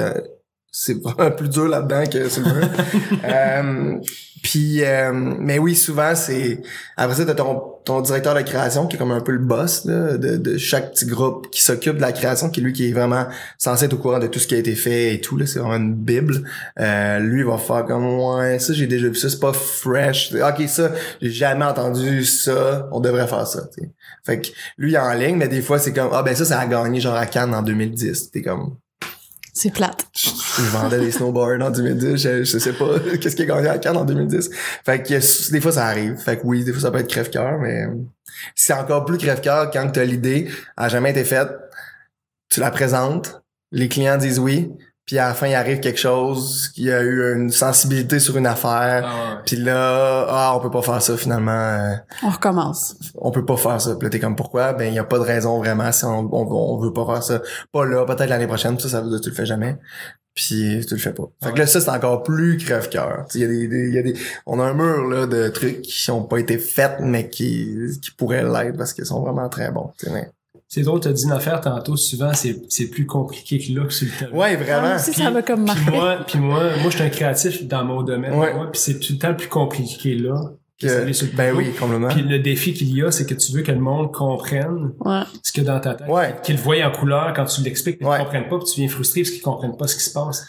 c'est 0.71 0.99
vraiment 1.03 1.31
plus 1.31 1.49
dur 1.49 1.67
là-dedans 1.67 2.03
que 2.11 2.29
sur 2.29 2.43
le 2.43 2.53
mur. 2.53 2.67
Euh, 3.25 3.97
puis, 4.45 4.84
euh, 4.84 5.12
mais 5.12 5.58
oui, 5.58 5.75
souvent, 5.75 6.13
c'est... 6.13 6.62
Après 6.97 7.15
ça, 7.15 7.25
t'as 7.25 7.34
ton, 7.34 7.63
ton 7.84 7.99
directeur 8.01 8.36
de 8.36 8.41
création 8.41 8.86
qui 8.86 8.95
est 8.95 8.99
comme 8.99 9.10
un 9.10 9.19
peu 9.19 9.31
le 9.31 9.39
boss 9.39 9.86
là, 9.86 10.19
de, 10.19 10.38
de 10.38 10.58
chaque 10.60 10.91
petit 10.91 11.08
groupe 11.08 11.49
qui 11.49 11.63
s'occupe 11.63 11.95
de 11.95 12.01
la 12.01 12.12
création, 12.12 12.51
qui 12.51 12.60
est 12.60 12.63
lui 12.63 12.71
qui 12.71 12.88
est 12.88 12.91
vraiment 12.91 13.25
censé 13.58 13.86
être 13.86 13.93
au 13.93 13.97
courant 13.97 14.19
de 14.19 14.27
tout 14.27 14.38
ce 14.38 14.45
qui 14.45 14.53
a 14.53 14.60
été 14.60 14.75
fait 14.75 15.15
et 15.15 15.19
tout. 15.19 15.36
là 15.36 15.47
C'est 15.47 15.58
vraiment 15.58 15.77
une 15.77 15.95
bible. 15.95 16.47
Euh, 16.79 17.17
lui, 17.17 17.39
il 17.39 17.45
va 17.47 17.58
faire 17.58 17.86
comme, 17.88 18.05
ouais, 18.05 18.60
ça, 18.60 18.73
j'ai 18.73 18.86
déjà 18.86 19.08
vu 19.08 19.15
ça, 19.15 19.31
c'est 19.31 19.39
pas 19.39 19.51
fresh. 19.51 20.31
OK, 20.36 20.69
ça, 20.69 20.91
j'ai 21.23 21.31
jamais 21.31 21.65
entendu 21.65 22.23
ça, 22.23 22.88
on 22.91 22.99
devrait 22.99 23.25
faire 23.25 23.47
ça. 23.47 23.67
Fait 24.23 24.41
que 24.41 24.49
lui, 24.77 24.91
il 24.91 24.95
est 24.95 24.99
en 24.99 25.13
ligne, 25.13 25.38
mais 25.38 25.47
des 25.47 25.63
fois, 25.63 25.79
c'est 25.79 25.91
comme, 25.91 26.12
ah 26.13 26.21
ben 26.21 26.36
ça, 26.36 26.45
ça 26.45 26.60
a 26.60 26.67
gagné 26.67 26.99
genre 26.99 27.15
à 27.15 27.25
Cannes 27.25 27.55
en 27.55 27.63
2010. 27.63 28.29
T'es 28.29 28.43
comme... 28.43 28.75
C'est 29.57 29.71
plate. 29.71 30.05
Je 30.13 30.63
vendais 30.63 30.99
des 30.99 31.11
snowboards 31.11 31.61
en 31.61 31.71
2010. 31.71 32.17
Je, 32.17 32.43
je 32.43 32.57
sais 32.59 32.73
pas 32.73 32.99
qu'est-ce 33.21 33.37
qui 33.37 33.43
a 33.43 33.45
gagné 33.45 33.69
à 33.69 33.77
Cannes 33.77 33.95
en 33.95 34.03
2010. 34.03 34.49
Fait 34.85 35.01
que 35.01 35.51
des 35.51 35.61
fois, 35.61 35.71
ça 35.71 35.85
arrive. 35.87 36.17
Fait 36.17 36.37
que 36.37 36.41
oui, 36.43 36.65
des 36.65 36.73
fois, 36.73 36.81
ça 36.81 36.91
peut 36.91 36.99
être 36.99 37.07
crève-cœur, 37.07 37.57
mais 37.59 37.85
c'est 38.53 38.73
encore 38.73 39.05
plus 39.05 39.17
crève-cœur 39.17 39.71
quand 39.71 39.89
t'as 39.89 40.03
l'idée, 40.03 40.49
a 40.75 40.89
jamais 40.89 41.11
été 41.11 41.23
faite, 41.23 41.49
tu 42.49 42.59
la 42.59 42.69
présentes, 42.69 43.41
les 43.71 43.87
clients 43.87 44.17
disent 44.17 44.39
oui, 44.39 44.73
puis 45.05 45.19
à 45.19 45.27
la 45.27 45.33
fin, 45.35 45.47
il 45.47 45.53
arrive 45.55 45.79
quelque 45.81 45.99
chose, 45.99 46.71
il 46.77 46.85
y 46.85 46.91
a 46.91 47.01
eu 47.01 47.33
une 47.35 47.49
sensibilité 47.51 48.19
sur 48.19 48.37
une 48.37 48.47
affaire, 48.47 49.03
Ah, 49.05 49.35
ouais. 49.35 49.41
puis 49.45 49.57
là, 49.57 50.25
ah, 50.29 50.53
on 50.55 50.59
peut 50.59 50.71
pas 50.71 50.81
faire 50.81 51.01
ça 51.01 51.15
finalement. 51.17 51.51
euh, 51.51 51.93
On 52.23 52.29
recommence. 52.29 52.95
on 53.15 53.29
peut 53.31 53.45
pas 53.45 53.57
faire 53.57 53.79
ça. 53.79 53.95
Puis 53.95 54.05
là, 54.05 54.09
t'es 54.09 54.19
comme 54.19 54.35
pourquoi? 54.35 54.73
Ben, 54.73 54.85
il 54.87 54.95
y 54.95 54.99
a 54.99 55.03
pas 55.03 55.19
de 55.19 55.23
raison 55.23 55.59
vraiment 55.59 55.91
si 55.91 56.05
on, 56.05 56.19
on, 56.33 56.47
on 56.51 56.77
veut 56.79 56.91
pas 56.93 57.05
faire 57.05 57.23
ça. 57.23 57.41
Pas 57.71 57.85
là, 57.85 58.03
peut-être 58.05 58.29
l'année 58.29 58.47
prochaine, 58.47 58.79
ça, 58.79 58.89
ça 58.89 59.01
veut 59.01 59.09
dire 59.09 59.19
que 59.19 59.23
tu 59.23 59.29
le 59.29 59.35
fais 59.35 59.45
jamais. 59.45 59.77
Puis 60.33 60.83
tu 60.85 60.95
le 60.95 60.99
fais 60.99 61.13
pas. 61.13 61.23
Fait 61.41 61.53
que 61.53 61.59
là, 61.59 61.65
ça, 61.67 61.79
c'est 61.79 61.89
encore 61.89 62.21
plus 62.23 62.57
crève-cœur. 62.57 63.25
Il 63.35 63.39
y 63.41 63.43
a 63.45 63.47
des, 63.47 63.67
des- 63.69 63.89
y 63.91 63.97
a 63.99 64.01
des, 64.01 64.13
on 64.45 64.59
a 64.59 64.63
un 64.65 64.73
mur, 64.73 65.07
là, 65.07 65.27
de 65.27 65.47
trucs 65.47 65.81
qui 65.83 66.11
ont 66.11 66.23
pas 66.23 66.39
été 66.39 66.57
faits, 66.57 66.97
mais 66.99 67.29
qui, 67.29 67.73
qui 68.01 68.11
pourraient 68.11 68.43
l'être 68.43 68.75
parce 68.77 68.91
qu'ils 68.91 69.05
sont 69.05 69.21
vraiment 69.21 69.47
très 69.47 69.71
bons. 69.71 69.93
tu 69.97 70.07
sais, 70.07 70.11
mais- 70.11 70.29
C'est 70.67 70.82
drôle, 70.82 70.99
t'as 70.99 71.13
dit 71.13 71.23
une 71.25 71.32
affaire 71.32 71.62
tantôt, 71.62 71.95
souvent, 71.95 72.34
c'est, 72.34 72.60
c'est 72.69 72.88
plus 72.89 73.06
compliqué 73.06 73.60
que 73.60 73.71
là 73.80 73.86
que 73.86 73.93
sur 73.93 74.08
le 74.08 74.17
terrain. 74.17 74.36
Ouais, 74.36 74.58
Ah, 74.60 74.63
vraiment. 74.63 74.95
aussi, 74.95 75.13
ça 75.13 75.30
m'a 75.32 75.41
comme 75.41 75.65
Puis 75.65 75.91
moi, 75.91 76.17
puis 76.28 76.39
moi, 76.39 76.63
moi, 76.82 76.89
je 76.89 76.95
suis 76.95 77.04
un 77.04 77.10
créatif 77.10 77.65
dans 77.67 77.86
mon 77.86 78.01
domaine. 78.01 78.34
Ouais. 78.34 78.54
moi, 78.54 78.71
puis 78.71 78.82
c'est 78.82 78.99
tout 78.99 79.13
le 79.13 79.19
temps 79.19 79.34
plus 79.36 79.47
compliqué 79.47 80.15
là. 80.15 80.36
que 80.82 81.06
Que- 81.06 81.13
sur 81.13 81.28
le 81.28 81.38
ben 81.38 81.56
oui, 81.56 81.71
complètement. 81.80 82.10
Puis 82.10 82.21
le 82.23 82.39
défi 82.39 82.73
qu'il 82.73 82.93
y 82.97 83.01
a, 83.01 83.10
c'est 83.10 83.25
que 83.25 83.34
tu 83.34 83.54
veux 83.54 83.62
que 83.62 83.71
le 83.71 83.80
monde 83.80 84.12
comprenne 84.12 84.91
Ouais. 84.99 85.21
ce 85.41 85.54
qu'il 85.54 85.63
y 85.63 85.69
a 85.69 85.73
dans 85.73 85.80
ta 85.80 85.93
tête. 85.93 86.10
Ouais. 86.10 86.36
Qu'ils 86.43 86.58
le 86.58 86.62
voient 86.62 86.84
en 86.84 86.91
couleur 86.91 87.32
quand 87.34 87.45
tu 87.45 87.62
l'expliques, 87.62 88.01
mais 88.01 88.08
Ouais. 88.08 88.17
ils 88.19 88.23
comprennent 88.23 88.49
pas, 88.49 88.58
puis 88.58 88.67
tu 88.73 88.82
viens 88.82 88.89
frustré 88.89 89.21
parce 89.21 89.30
qu'ils 89.32 89.41
comprennent 89.41 89.78
pas 89.78 89.88
ce 89.88 89.95
qui 89.95 90.04
se 90.04 90.12
passe. 90.12 90.45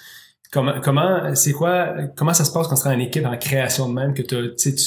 Comment, 0.51 0.81
comment, 0.83 1.33
c'est 1.37 1.53
quoi, 1.53 1.91
comment 2.17 2.33
ça 2.35 2.45
se 2.45 2.51
passe 2.53 2.67
quand 2.67 2.75
tu 2.75 2.81
seras 2.83 2.95
en 2.97 2.99
équipe, 2.99 3.25
en 3.25 3.37
création 3.37 3.89
de 3.89 3.95
même, 3.95 4.15
que 4.15 4.23
t'as, 4.23 4.43
tu 4.43 4.53
sais, 4.57 4.75
tu, 4.75 4.85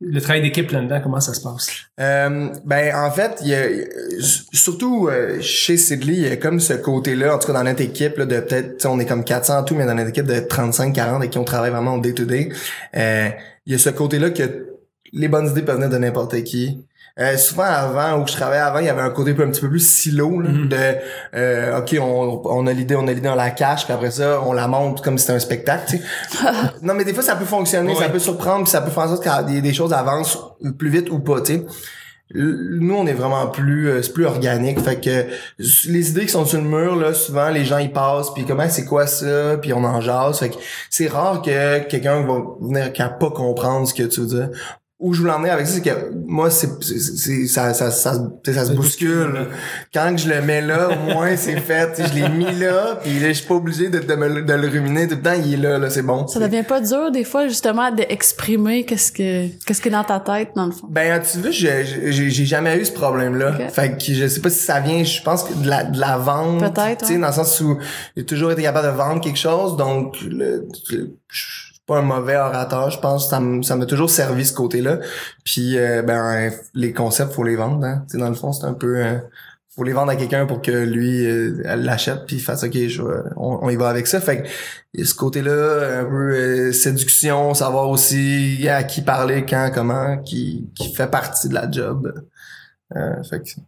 le 0.00 0.20
travail 0.20 0.42
d'équipe 0.42 0.70
là-dedans, 0.70 1.00
comment 1.02 1.20
ça 1.20 1.32
se 1.32 1.40
passe? 1.40 1.70
Euh, 2.00 2.50
ben 2.64 2.94
en 2.94 3.10
fait, 3.10 3.38
il 3.42 3.48
y 3.48 3.54
a, 3.54 3.66
surtout 4.52 5.08
euh, 5.08 5.40
chez 5.40 5.78
Sidley, 5.78 6.12
il 6.14 6.28
y 6.28 6.30
a 6.30 6.36
comme 6.36 6.60
ce 6.60 6.74
côté-là, 6.74 7.34
en 7.34 7.38
tout 7.38 7.46
cas 7.46 7.54
dans 7.54 7.64
notre 7.64 7.80
équipe, 7.80 8.18
là, 8.18 8.26
de 8.26 8.40
peut-être, 8.40 8.84
on 8.86 8.98
est 9.00 9.06
comme 9.06 9.24
400 9.24 9.58
en 9.58 9.62
tout, 9.64 9.74
mais 9.74 9.86
dans 9.86 9.94
notre 9.94 10.10
équipe 10.10 10.26
de 10.26 10.34
35-40 10.34 11.24
et 11.24 11.30
qui 11.30 11.38
on 11.38 11.44
travaille 11.44 11.70
vraiment 11.70 11.94
au 11.94 12.00
day-to-day, 12.00 12.50
euh, 12.96 13.28
il 13.64 13.72
y 13.72 13.74
a 13.74 13.78
ce 13.78 13.90
côté-là 13.90 14.30
que 14.30 14.66
les 15.12 15.28
bonnes 15.28 15.48
idées 15.48 15.62
peuvent 15.62 15.76
venir 15.76 15.88
de 15.88 15.98
n'importe 15.98 16.42
qui. 16.44 16.84
Euh, 17.18 17.38
souvent 17.38 17.62
avant 17.64 18.20
où 18.20 18.26
je 18.26 18.34
travaillais 18.34 18.60
avant, 18.60 18.78
il 18.80 18.84
y 18.84 18.88
avait 18.90 19.00
un 19.00 19.08
côté 19.08 19.30
un, 19.30 19.34
petit 19.50 19.62
peu 19.62 19.70
plus 19.70 19.80
silo 19.86 20.38
là, 20.40 20.50
Mhm. 20.50 20.68
de 20.68 20.76
euh, 21.34 21.78
ok 21.78 21.96
on, 21.98 22.42
on 22.44 22.66
a 22.66 22.72
l'idée, 22.74 22.94
on 22.94 23.08
a 23.08 23.12
l'idée, 23.14 23.28
on 23.30 23.34
la 23.34 23.50
cache, 23.50 23.84
puis 23.84 23.94
après 23.94 24.10
ça 24.10 24.42
on 24.44 24.52
la 24.52 24.68
monte 24.68 25.02
comme 25.02 25.16
si 25.16 25.22
c'était 25.22 25.36
un 25.36 25.38
spectacle. 25.38 25.96
non 26.82 26.92
mais 26.92 27.04
des 27.04 27.14
fois 27.14 27.22
ça 27.22 27.34
peut 27.36 27.46
fonctionner, 27.46 27.94
Ouais. 27.94 27.98
ça 28.02 28.10
peut 28.10 28.18
surprendre, 28.18 28.64
puis 28.64 28.70
ça 28.70 28.82
peut 28.82 28.90
faire 28.90 29.04
en 29.04 29.08
sorte 29.16 29.24
que 29.24 29.46
des, 29.50 29.62
des 29.62 29.72
choses 29.72 29.94
avancent 29.94 30.38
plus 30.78 30.90
vite 30.90 31.08
ou 31.10 31.18
pas. 31.20 31.40
tu 31.40 31.54
sais. 31.54 31.64
Nous 32.34 32.94
on 32.94 33.06
est 33.06 33.14
vraiment 33.14 33.46
plus 33.46 33.88
euh, 33.88 34.02
c'est 34.02 34.12
plus 34.12 34.26
organique, 34.26 34.78
fait 34.80 35.00
que 35.00 35.24
les 35.88 36.10
idées 36.10 36.26
qui 36.26 36.32
sont 36.32 36.44
sur 36.44 36.60
le 36.60 36.66
mur 36.68 36.96
là, 36.96 37.14
souvent 37.14 37.48
les 37.48 37.64
gens 37.64 37.78
y 37.78 37.88
passent, 37.88 38.34
puis 38.34 38.44
comment 38.44 38.68
c'est 38.68 38.84
quoi 38.84 39.06
ça, 39.06 39.56
puis 39.62 39.72
on 39.72 39.82
en 39.84 40.02
jase. 40.02 40.40
Fait 40.40 40.50
que 40.50 40.56
c'est 40.90 41.06
rare 41.06 41.40
que 41.40 41.78
quelqu'un 41.84 42.20
va 42.26 42.40
venir 42.60 42.92
qui 42.92 43.00
a 43.00 43.08
pas 43.08 43.30
comprendre 43.30 43.88
ce 43.88 43.94
que 43.94 44.02
tu 44.02 44.20
veux 44.20 44.26
dire 44.26 44.50
où 44.98 45.12
je 45.12 45.20
voulais 45.20 45.32
emmener 45.32 45.50
avec 45.50 45.66
ça, 45.66 45.74
c'est 45.74 45.82
que 45.82 46.10
moi, 46.26 46.48
c'est, 46.48 46.82
c'est, 46.82 46.98
c'est- 46.98 47.46
ça, 47.48 47.74
ça, 47.74 47.90
ça, 47.90 48.12
ça, 48.14 48.18
tu 48.42 48.50
sais, 48.50 48.58
ça 48.58 48.64
se 48.64 48.72
bouscule. 48.72 49.48
Quand 49.92 50.16
je 50.16 50.26
le 50.28 50.40
mets 50.40 50.62
là, 50.62 50.88
au 50.88 51.12
moins, 51.12 51.36
c'est 51.36 51.60
fait. 51.60 51.92
Tu 51.94 52.02
sais, 52.02 52.08
Je 52.08 52.14
l'ai 52.14 52.28
mis 52.30 52.50
là, 52.58 52.98
puis 53.02 53.18
là, 53.20 53.28
je 53.28 53.32
suis 53.34 53.46
pas 53.46 53.56
obligé 53.56 53.90
de, 53.90 53.98
de, 53.98 54.14
me 54.14 54.26
le- 54.26 54.42
de 54.42 54.52
le 54.54 54.68
ruminer 54.68 55.06
tout 55.06 55.16
le 55.16 55.20
temps. 55.22 55.34
Il 55.34 55.52
est 55.52 55.56
là, 55.58 55.78
là, 55.78 55.90
c'est 55.90 56.00
bon. 56.00 56.26
Ça 56.26 56.40
devient 56.40 56.62
pas 56.62 56.80
dur, 56.80 57.10
des 57.10 57.24
fois, 57.24 57.46
justement, 57.46 57.90
d'exprimer 57.92 58.84
qu'est-ce 58.86 59.12
que, 59.12 59.48
qu'est-ce 59.66 59.82
qui 59.82 59.88
est 59.88 59.90
dans 59.90 60.02
ta 60.04 60.18
tête, 60.18 60.52
dans 60.56 60.64
le 60.66 60.72
fond. 60.72 60.86
Ben, 60.90 61.20
tu 61.20 61.40
vois, 61.40 61.50
j'ai, 61.50 61.84
j'ai, 62.12 62.30
j'ai 62.30 62.44
jamais 62.46 62.78
eu 62.80 62.84
ce 62.86 62.92
problème-là. 62.92 63.68
Fait 63.68 63.98
que 63.98 64.02
je 64.14 64.26
sais 64.26 64.40
pas 64.40 64.48
si 64.50 64.60
ça 64.60 64.80
vient, 64.80 65.04
je 65.04 65.20
pense 65.22 65.44
que 65.44 65.52
de 65.52 65.68
la, 65.68 65.84
de 65.84 66.00
la 66.00 66.16
vente. 66.16 66.60
Peut-être, 66.60 67.00
Tu 67.00 67.06
sais, 67.08 67.12
ouais. 67.12 67.18
dans 67.20 67.26
le 67.28 67.32
sens 67.34 67.60
où 67.60 67.78
j'ai 68.16 68.24
toujours 68.24 68.50
été 68.50 68.62
capable 68.62 68.86
de 68.88 68.92
vendre 68.96 69.20
quelque 69.20 69.38
chose, 69.38 69.76
donc 69.76 70.16
le, 70.22 70.66
le- 70.90 71.10
je 71.28 71.42
suis 71.42 71.65
pas 71.86 71.98
un 71.98 72.02
mauvais 72.02 72.36
orateur, 72.36 72.90
je 72.90 72.98
pense. 72.98 73.30
Ça 73.30 73.36
m- 73.38 73.62
ça 73.62 73.76
m'a 73.76 73.86
toujours 73.86 74.10
servi 74.10 74.44
ce 74.44 74.52
côté-là. 74.54 74.98
Puis, 75.44 75.78
euh, 75.78 76.02
ben, 76.02 76.50
les 76.74 76.92
concepts, 76.92 77.32
faut 77.32 77.44
les 77.44 77.56
vendre. 77.56 77.84
Hein. 77.84 78.04
Dans 78.14 78.28
le 78.28 78.34
fond, 78.34 78.52
c'est 78.52 78.66
un 78.66 78.74
peu... 78.74 78.96
euh, 78.98 79.18
faut 79.74 79.84
les 79.84 79.92
vendre 79.92 80.10
à 80.10 80.16
quelqu'un 80.16 80.46
pour 80.46 80.62
que 80.62 80.70
lui 80.70 81.26
euh, 81.26 81.76
l'achète 81.76 82.24
puis 82.26 82.38
fasse 82.40 82.64
ok 82.64 82.72
je, 82.88 83.02
on, 83.36 83.58
on 83.60 83.68
y 83.68 83.76
va 83.76 83.90
avec 83.90 84.06
ça 84.06 84.22
fait 84.22 84.44
que 84.94 85.04
ce 85.04 85.14
côté 85.14 85.42
là 85.42 86.00
un 86.00 86.04
peu 86.06 86.30
euh, 86.34 86.72
séduction 86.72 87.52
savoir 87.52 87.90
aussi 87.90 88.66
à 88.70 88.84
qui 88.84 89.02
parler 89.02 89.44
quand 89.44 89.70
comment 89.74 90.16
qui 90.22 90.70
qui 90.74 90.94
fait 90.94 91.08
partie 91.10 91.50
de 91.50 91.54
la 91.54 91.70
job 91.70 92.10
euh, 92.94 93.16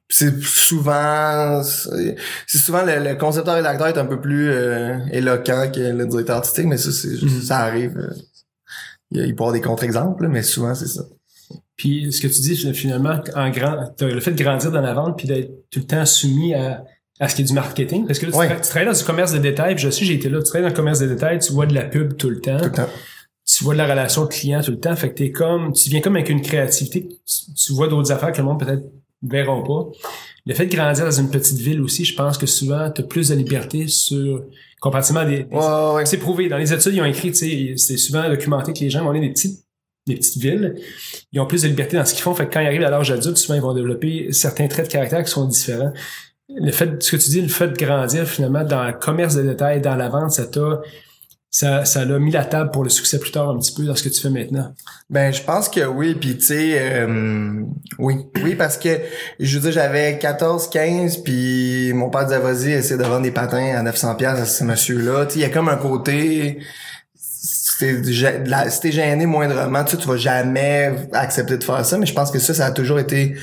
c'est 0.09 0.41
souvent 0.43 1.61
c'est 1.65 2.59
souvent 2.59 2.85
le, 2.85 3.03
le 3.03 3.15
concepteur 3.17 3.57
rédacteur 3.57 3.89
est 3.89 3.99
un 3.99 4.05
peu 4.07 4.21
plus 4.21 4.49
euh, 4.51 4.99
éloquent 5.11 5.71
que 5.75 5.81
le 5.81 6.07
directeur 6.07 6.37
artistique 6.37 6.67
mais 6.67 6.77
ça 6.77 6.93
c'est 6.93 7.21
Mhm. 7.23 7.41
ça 7.43 7.59
arrive 7.59 7.99
euh, 7.99 8.15
il, 9.11 9.21
peut 9.21 9.27
y 9.27 9.33
avoir 9.33 9.53
des 9.53 9.61
contre-exemples 9.61 10.29
mais 10.29 10.43
souvent 10.43 10.75
c'est 10.75 10.87
ça. 10.87 11.03
Puis 11.77 12.13
ce 12.13 12.21
que 12.21 12.27
tu 12.27 12.41
dis 12.41 12.75
finalement, 12.75 13.21
en 13.37 13.51
grand, 13.51 13.93
le 14.01 14.21
fait 14.21 14.33
de 14.33 14.43
grandir 14.43 14.71
dans 14.71 14.81
la 14.81 14.95
vente 14.95 15.17
puis 15.17 15.27
d'être 15.29 15.51
tout 15.71 15.79
le 15.81 15.87
temps 15.87 16.05
soumis 16.05 16.53
à, 16.55 16.85
à 17.21 17.29
ce 17.29 17.35
qui 17.37 17.43
est 17.43 17.45
du 17.45 17.53
marketing, 17.55 18.07
parce 18.07 18.19
que 18.19 18.27
là, 18.27 18.33
tu, 18.33 18.39
Ouais. 18.39 18.49
tra- 18.49 18.61
tu 18.61 18.69
travailles 18.69 18.87
dans 18.93 18.99
du 18.99 19.05
commerce 19.05 19.33
de 19.33 19.39
détail, 19.39 19.75
puis 19.77 19.85
je 19.85 19.91
sais, 19.91 20.05
j'ai 20.05 20.15
été 20.15 20.29
là, 20.29 20.39
tu 20.39 20.45
travailles 20.45 20.63
dans 20.65 20.69
le 20.69 20.75
commerce 20.77 20.99
de 20.99 21.07
détail, 21.07 21.39
tu 21.39 21.53
vois 21.53 21.67
de 21.67 21.75
la 21.75 21.85
pub 21.85 22.17
tout 22.17 22.31
le 22.31 22.41
temps, 22.41 22.59
tout 22.59 22.65
le 22.67 22.73
temps. 22.73 22.89
Tu 23.47 23.63
vois 23.65 23.75
de 23.75 23.79
la 23.79 23.87
relation 23.87 24.27
client 24.27 24.61
tout 24.61 24.73
le 24.73 24.79
temps, 24.81 24.95
fait 24.97 25.11
que 25.11 25.15
t'es 25.15 25.31
comme, 25.31 25.73
tu 25.73 25.89
viens 25.89 26.01
comme 26.01 26.17
avec 26.17 26.29
une 26.31 26.43
créativité, 26.43 27.09
tu, 27.25 27.55
tu 27.55 27.73
vois 27.73 27.87
d'autres 27.89 28.11
affaires 28.13 28.33
que 28.33 28.39
le 28.39 28.45
monde 28.45 28.59
peut-être 28.61 28.83
verront 29.23 29.63
pas. 29.63 29.91
Le 30.47 30.55
fait 30.55 30.67
de 30.67 30.75
grandir 30.75 31.05
dans 31.05 31.11
une 31.11 31.31
petite 31.31 31.59
ville 31.59 31.81
aussi, 31.83 32.05
je 32.05 32.15
pense 32.15 32.39
que 32.39 32.47
souvent, 32.47 32.91
t'as 32.91 33.03
plus 33.03 33.29
de 33.29 33.35
liberté 33.35 33.87
sur, 33.89 34.45
comparativement 34.81 35.21
à 35.21 35.25
des, 35.27 35.45
des- 35.45 35.55
ouais 35.55 35.59
ouais, 35.59 35.93
ouais. 35.97 36.07
c'est 36.07 36.17
prouvé. 36.19 36.49
Dans 36.49 36.57
les 36.59 36.73
études, 36.73 36.95
ils 36.95 37.01
ont 37.01 37.05
écrit, 37.05 37.33
tu 37.33 37.77
c'est 37.77 37.97
souvent 37.97 38.29
documenté 38.29 38.73
que 38.73 38.81
les 38.81 38.91
gens 38.91 39.05
vont 39.05 39.11
aller 39.11 39.21
des 39.21 39.31
petites, 39.31 39.61
des 40.07 40.15
petites 40.15 40.41
villes. 40.41 40.77
Ils 41.33 41.41
ont 41.41 41.47
plus 41.47 41.63
de 41.63 41.69
liberté 41.69 41.97
dans 41.97 42.05
ce 42.07 42.15
qu'ils 42.15 42.23
font. 42.23 42.35
Fait 42.35 42.47
que 42.47 42.53
quand 42.55 42.61
ils 42.61 42.67
arrivent 42.67 42.85
à 42.85 42.91
l'âge 42.91 43.11
adulte, 43.11 43.37
souvent, 43.37 43.57
ils 43.57 43.61
vont 43.63 43.75
développer 43.75 44.33
certains 44.33 44.69
traits 44.69 44.87
de 44.87 44.93
caractère 44.93 45.23
qui 45.23 45.31
sont 45.31 45.45
différents. 45.47 45.93
Le 46.49 46.73
fait, 46.73 47.03
ce 47.03 47.11
que 47.11 47.17
tu 47.23 47.29
dis, 47.29 47.43
le 47.43 47.49
fait 47.49 47.69
de 47.69 47.77
grandir, 47.77 48.27
finalement, 48.27 48.65
dans 48.65 48.85
le 48.85 48.95
commerce 48.95 49.35
de 49.35 49.43
détail, 49.43 49.83
dans 49.83 49.97
la 49.97 50.09
vente, 50.09 50.31
ça 50.31 50.47
t'a, 50.47 50.81
ça, 51.51 51.85
ça 51.87 52.05
l'a 52.05 52.19
mis 52.19 52.31
la 52.31 52.45
table 52.45 52.71
pour 52.71 52.85
le 52.85 52.91
succès 52.91 53.19
plus 53.19 53.31
tard 53.31 53.49
un 53.49 53.59
petit 53.59 53.73
peu 53.73 53.85
dans 53.85 53.95
ce 53.95 54.03
que 54.03 54.11
tu 54.11 54.21
fais 54.21 54.31
maintenant. 54.31 54.75
Ben, 55.09 55.33
je 55.33 55.43
pense 55.43 55.69
que 55.69 55.81
oui, 55.81 56.15
puis 56.15 56.37
tu 56.37 56.45
sais, 56.45 56.79
euh, 56.79 57.63
oui, 57.99 58.17
oui, 58.43 58.55
parce 58.55 58.77
que 58.77 59.01
je 59.41 59.59
veux 59.59 59.63
dire, 59.63 59.73
j'avais 59.73 60.19
14, 60.19 60.69
15, 60.69 61.19
puis 61.19 61.93
mon 61.95 62.11
père 62.11 62.27
disait 62.27 62.39
vas-y, 62.39 62.73
essaie 62.73 62.99
de 62.99 63.03
vendre 63.03 63.23
des 63.23 63.31
patins 63.31 63.75
à 63.77 63.83
900 63.83 64.17
pièces 64.17 64.39
à 64.39 64.45
ce 64.45 64.63
monsieur-là. 64.65 65.25
Tu 65.25 65.33
sais, 65.33 65.39
il 65.39 65.43
y 65.43 65.45
a 65.47 65.49
comme 65.49 65.71
un 65.71 65.77
côté, 65.77 66.59
si 67.17 67.79
t'es 67.79 68.93
gêné 68.93 69.25
moindrement, 69.25 69.85
tu 69.85 69.93
sais, 69.93 69.97
tu 69.97 70.07
vas 70.07 70.19
jamais 70.19 71.09
accepter 71.13 71.57
de 71.57 71.65
faire 71.65 71.85
ça. 71.87 71.97
Mais 71.97 72.07
je 72.07 72.15
pense 72.15 72.31
que 72.31 72.39
ça, 72.39 72.53
ça 72.53 72.67
a 72.67 72.73
toujours 72.73 72.99
été 72.99 73.37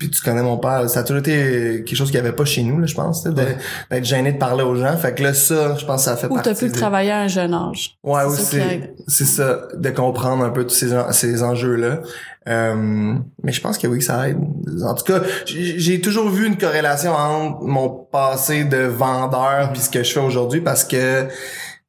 puis 0.00 0.10
tu 0.10 0.20
connais 0.22 0.42
mon 0.42 0.56
père, 0.56 0.88
ça 0.90 1.00
a 1.00 1.02
toujours 1.04 1.20
été 1.20 1.84
quelque 1.84 1.94
chose 1.94 2.10
qu'il 2.10 2.18
n'y 2.20 2.26
avait 2.26 2.34
pas 2.34 2.44
chez 2.46 2.62
nous, 2.64 2.80
là, 2.80 2.86
je 2.86 2.94
pense, 2.94 3.22
d'être 3.22 4.04
gêné 4.04 4.32
de 4.32 4.38
parler 4.38 4.64
aux 4.64 4.74
gens. 4.74 4.96
Fait 4.96 5.14
que 5.14 5.22
là, 5.22 5.34
ça, 5.34 5.76
je 5.76 5.84
pense 5.84 6.04
que 6.04 6.10
ça 6.10 6.16
fait 6.16 6.26
Ou 6.26 6.34
partie. 6.34 6.48
t'as 6.54 6.56
pu 6.58 6.72
travailler 6.72 7.10
à 7.12 7.20
un 7.20 7.28
jeune 7.28 7.52
âge. 7.54 7.96
Ouais, 8.02 8.22
C'est. 8.36 8.94
C'est 9.06 9.26
ça, 9.26 9.68
de 9.76 9.90
comprendre 9.90 10.42
un 10.42 10.50
peu 10.50 10.64
tous 10.66 10.74
ces, 10.74 10.96
en- 10.96 11.12
ces 11.12 11.42
enjeux-là. 11.42 12.00
Euh, 12.48 13.14
mais 13.44 13.52
je 13.52 13.60
pense 13.60 13.76
que 13.76 13.86
oui, 13.86 14.00
ça 14.00 14.28
aide. 14.30 14.38
En 14.82 14.94
tout 14.94 15.04
cas, 15.04 15.20
j'ai 15.44 16.00
toujours 16.00 16.30
vu 16.30 16.46
une 16.46 16.56
corrélation 16.56 17.12
entre 17.12 17.62
mon 17.64 17.90
passé 17.90 18.64
de 18.64 18.78
vendeur 18.86 19.70
puis 19.72 19.82
ce 19.82 19.90
que 19.90 20.02
je 20.02 20.10
fais 20.12 20.20
aujourd'hui 20.20 20.62
parce 20.62 20.84
que 20.84 20.96
euh, 20.96 21.26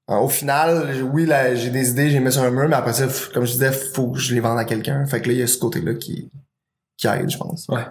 au 0.10 0.28
final, 0.28 0.88
oui, 1.14 1.26
là, 1.26 1.56
j'ai 1.56 1.70
des 1.70 1.92
idées, 1.92 2.10
j'ai 2.10 2.20
mis 2.20 2.32
sur 2.34 2.42
un 2.44 2.52
mur, 2.52 2.68
mais 2.68 2.76
après 2.76 2.92
ça, 2.92 3.06
comme 3.34 3.46
je 3.46 3.54
disais, 3.54 3.72
faut 3.72 4.10
que 4.10 4.20
je 4.20 4.34
les 4.34 4.42
vende 4.42 4.60
à 4.60 4.66
quelqu'un. 4.66 5.06
Fait 5.06 5.22
que 5.22 5.28
là, 5.30 5.34
il 5.36 5.40
y 5.40 5.44
a 5.44 5.48
ce 5.48 5.58
côté-là 5.58 5.94
qui, 5.94 6.30
qui 6.98 7.08
aide, 7.08 7.30
je 7.30 7.38
pense. 7.38 7.66
Ouais. 7.70 7.86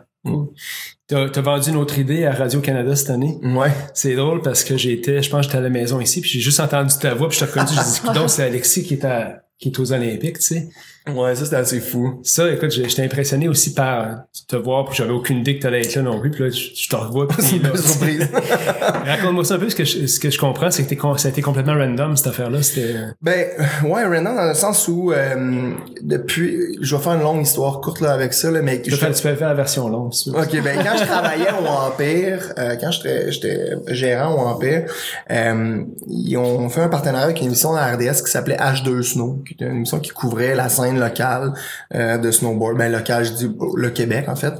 T'as 1.06 1.26
as 1.26 1.40
vendu 1.40 1.70
une 1.70 1.76
autre 1.76 1.98
idée 1.98 2.24
à 2.24 2.32
Radio-Canada 2.32 2.94
cette 2.94 3.10
année? 3.10 3.38
Ouais. 3.42 3.72
C'est 3.94 4.14
drôle 4.14 4.42
parce 4.42 4.64
que 4.64 4.76
j'étais, 4.76 5.22
je 5.22 5.30
pense 5.30 5.40
que 5.40 5.44
j'étais 5.44 5.58
à 5.58 5.62
la 5.62 5.70
maison 5.70 6.00
ici, 6.00 6.20
puis 6.20 6.30
j'ai 6.30 6.40
juste 6.40 6.60
entendu 6.60 6.94
ta 7.00 7.14
voix, 7.14 7.28
puis 7.28 7.38
je 7.38 7.44
t'ai 7.44 7.50
reconnu, 7.50 7.68
j'ai 7.74 8.08
dit, 8.08 8.14
donc 8.14 8.30
c'est 8.30 8.44
Alexis 8.44 8.84
qui 8.84 8.94
est, 8.94 9.04
à, 9.04 9.42
qui 9.58 9.70
est 9.70 9.78
aux 9.78 9.92
Olympiques, 9.92 10.38
tu 10.38 10.46
sais. 10.46 10.68
Ouais, 11.08 11.34
ça 11.34 11.44
c'était 11.44 11.56
assez 11.56 11.80
fou. 11.80 12.20
Ça, 12.22 12.50
écoute, 12.50 12.70
j'étais 12.70 13.02
impressionné 13.02 13.48
aussi 13.48 13.72
par 13.72 14.24
te 14.46 14.56
voir, 14.56 14.84
puis 14.84 14.96
j'avais 14.96 15.12
aucune 15.12 15.38
idée 15.38 15.56
que 15.56 15.62
t'allais 15.62 15.80
être 15.80 15.94
là 15.94 16.02
non 16.02 16.20
plus, 16.20 16.30
puis 16.30 16.44
là, 16.44 16.50
je, 16.50 16.68
je 16.74 16.88
te 16.88 16.96
revois, 16.96 17.26
puis 17.26 17.38
C'est 17.42 17.56
une 17.56 17.62
là, 17.62 17.76
surprise. 17.76 18.28
Raconte-moi 19.06 19.44
ça 19.44 19.54
un 19.54 19.58
peu, 19.58 19.70
ce 19.70 19.76
que 19.76 19.84
je, 19.84 20.06
ce 20.06 20.20
que 20.20 20.30
je 20.30 20.38
comprends, 20.38 20.70
c'est 20.70 20.84
que 20.84 20.94
ça 21.16 21.28
a 21.28 21.30
été 21.30 21.42
complètement 21.42 21.74
random, 21.74 22.16
cette 22.16 22.26
affaire-là, 22.28 22.62
c'était... 22.62 22.94
Ben 23.22 23.46
ouais, 23.84 24.04
random 24.04 24.36
dans 24.36 24.48
le 24.48 24.54
sens 24.54 24.86
où 24.88 25.12
euh, 25.12 25.72
depuis, 26.02 26.76
je 26.80 26.96
vais 26.96 27.02
faire 27.02 27.14
une 27.14 27.22
longue 27.22 27.42
histoire 27.42 27.80
courte 27.80 28.00
là 28.00 28.12
avec 28.12 28.34
ça 28.34 28.50
là, 28.50 28.60
mais 28.60 28.82
Tu 28.82 28.90
peux, 28.90 28.96
faire, 28.96 29.14
tu 29.14 29.22
peux 29.22 29.34
faire 29.34 29.48
la 29.48 29.54
version 29.54 29.88
longue, 29.88 30.12
si. 30.12 30.30
Ok, 30.30 30.62
ben 30.62 30.78
quand 30.84 30.98
je 30.98 31.04
travaillais 31.04 31.50
au 31.50 31.66
Empire, 31.66 32.52
euh, 32.58 32.76
quand 32.80 32.90
j'étais 32.90 33.32
j'étais 33.32 33.70
gérant 33.88 34.34
au 34.34 34.46
Empire, 34.46 34.84
euh, 35.30 35.82
ils 36.08 36.36
ont 36.36 36.68
fait 36.68 36.82
un 36.82 36.88
partenariat 36.88 37.26
avec 37.26 37.40
une 37.40 37.46
émission 37.46 37.72
de 37.72 37.76
la 37.76 37.92
RDS 37.94 38.22
qui 38.22 38.30
s'appelait 38.30 38.56
H2 38.56 39.02
Snow, 39.02 39.42
qui 39.46 39.54
était 39.54 39.66
une 39.66 39.76
émission 39.76 39.98
qui 39.98 40.10
couvrait 40.10 40.54
la 40.54 40.68
scène 40.68 40.89
locale 40.98 41.52
euh, 41.94 42.18
de 42.18 42.30
snowboard, 42.30 42.76
ben 42.76 42.90
locale, 42.90 43.24
je 43.24 43.32
dis 43.32 43.50
le 43.76 43.90
Québec 43.90 44.28
en 44.28 44.36
fait. 44.36 44.54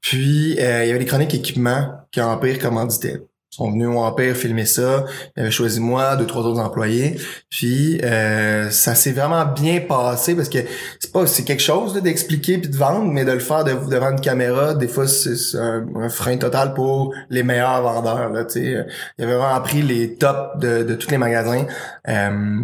Puis 0.00 0.56
euh, 0.60 0.84
il 0.84 0.88
y 0.88 0.90
avait 0.90 0.98
des 0.98 1.06
chroniques 1.06 1.34
équipements 1.34 1.90
que 2.12 2.20
Empire 2.20 2.58
commanditait. 2.58 3.22
Ils 3.52 3.56
sont 3.56 3.70
venus 3.70 3.88
au 3.88 3.98
Empire 4.00 4.36
filmer 4.36 4.66
ça. 4.66 5.06
Ils 5.34 5.40
avaient 5.40 5.50
choisi 5.50 5.80
moi, 5.80 6.16
deux, 6.16 6.26
trois 6.26 6.42
autres 6.42 6.60
employés. 6.60 7.16
Puis 7.48 7.98
euh, 8.02 8.68
ça 8.70 8.94
s'est 8.94 9.12
vraiment 9.12 9.46
bien 9.46 9.80
passé 9.80 10.34
parce 10.34 10.50
que 10.50 10.58
c'est 11.00 11.10
pas 11.10 11.26
c'est 11.26 11.44
quelque 11.44 11.62
chose 11.62 11.94
d'expliquer 12.02 12.58
puis 12.58 12.68
de 12.70 12.76
vendre, 12.76 13.10
mais 13.10 13.24
de 13.24 13.32
le 13.32 13.38
faire 13.38 13.64
de- 13.64 13.88
devant 13.88 14.10
une 14.10 14.20
caméra, 14.20 14.74
des 14.74 14.88
fois 14.88 15.06
c'est 15.08 15.56
un, 15.56 16.08
frein 16.10 16.36
total 16.36 16.74
pour 16.74 17.14
les 17.30 17.42
meilleurs 17.42 17.80
vendeurs. 17.80 18.28
Là, 18.30 18.44
tu 18.44 18.60
sais. 18.60 18.86
Il 19.18 19.24
avait 19.24 19.36
vraiment 19.36 19.60
pris 19.62 19.80
les 19.80 20.16
tops 20.16 20.58
de, 20.60 20.82
de 20.82 20.94
tous 20.94 21.10
les 21.10 21.18
magasins. 21.18 21.66
Euh, 22.08 22.60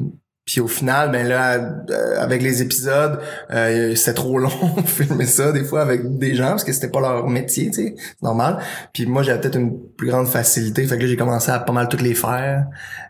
puis 0.52 0.60
au 0.60 0.68
final, 0.68 1.10
ben 1.10 1.26
là, 1.26 1.54
euh, 1.88 2.20
avec 2.20 2.42
les 2.42 2.60
épisodes, 2.60 3.18
euh, 3.52 3.94
c'était 3.94 4.12
trop 4.12 4.38
long 4.38 4.50
filmer 4.84 5.24
ça 5.24 5.50
des 5.50 5.64
fois 5.64 5.80
avec 5.80 6.18
des 6.18 6.34
gens 6.34 6.50
parce 6.50 6.62
que 6.62 6.74
c'était 6.74 6.90
pas 6.90 7.00
leur 7.00 7.26
métier, 7.26 7.70
tu 7.70 7.84
sais, 7.84 7.94
c'est 7.96 8.22
normal. 8.22 8.58
Puis 8.92 9.06
moi, 9.06 9.22
j'avais 9.22 9.40
peut-être 9.40 9.56
une 9.56 9.80
plus 9.96 10.08
grande 10.08 10.26
facilité, 10.28 10.84
fait 10.84 10.98
que 10.98 11.04
là 11.04 11.08
j'ai 11.08 11.16
commencé 11.16 11.50
à 11.50 11.58
pas 11.58 11.72
mal 11.72 11.88
toutes 11.88 12.02
les 12.02 12.12
faire. 12.12 12.66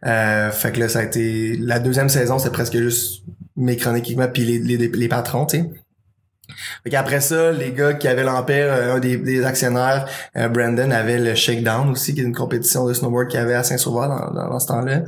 Euh, 0.07 0.53
fait 0.53 0.71
que 0.71 0.79
là, 0.79 0.89
ça 0.89 1.01
a 1.01 1.03
été 1.03 1.57
la 1.57 1.81
deuxième 1.81 2.09
saison, 2.09 2.39
c'est 2.39 2.53
presque 2.53 2.77
juste 2.77 3.25
mes 3.57 3.77
chroniques 3.77 4.17
puis 4.33 4.45
les, 4.45 4.59
les, 4.61 4.87
les 4.87 5.09
patrons, 5.09 5.45
tu 5.45 5.59
sais. 5.59 5.71
Fait 6.85 6.91
qu'après 6.91 7.21
ça, 7.21 7.53
les 7.53 7.73
gars 7.73 7.95
qui 7.95 8.09
avaient 8.09 8.25
l'Empire, 8.25 8.67
euh, 8.71 8.97
un 8.97 8.99
des, 8.99 9.17
des 9.17 9.45
actionnaires, 9.45 10.07
euh, 10.37 10.49
Brandon, 10.49 10.91
avait 10.91 11.19
le 11.19 11.35
Shakedown 11.35 11.91
aussi, 11.91 12.15
qui 12.15 12.21
est 12.21 12.25
une 12.25 12.35
compétition 12.35 12.87
de 12.87 12.93
snowboard 12.95 13.29
qu'il 13.29 13.41
y 13.41 13.43
avait 13.43 13.55
à 13.55 13.63
Saint-Sauveur 13.63 14.09
dans, 14.09 14.35
dans, 14.35 14.49
dans 14.51 14.59
ce 14.61 14.67
temps-là. 14.69 15.03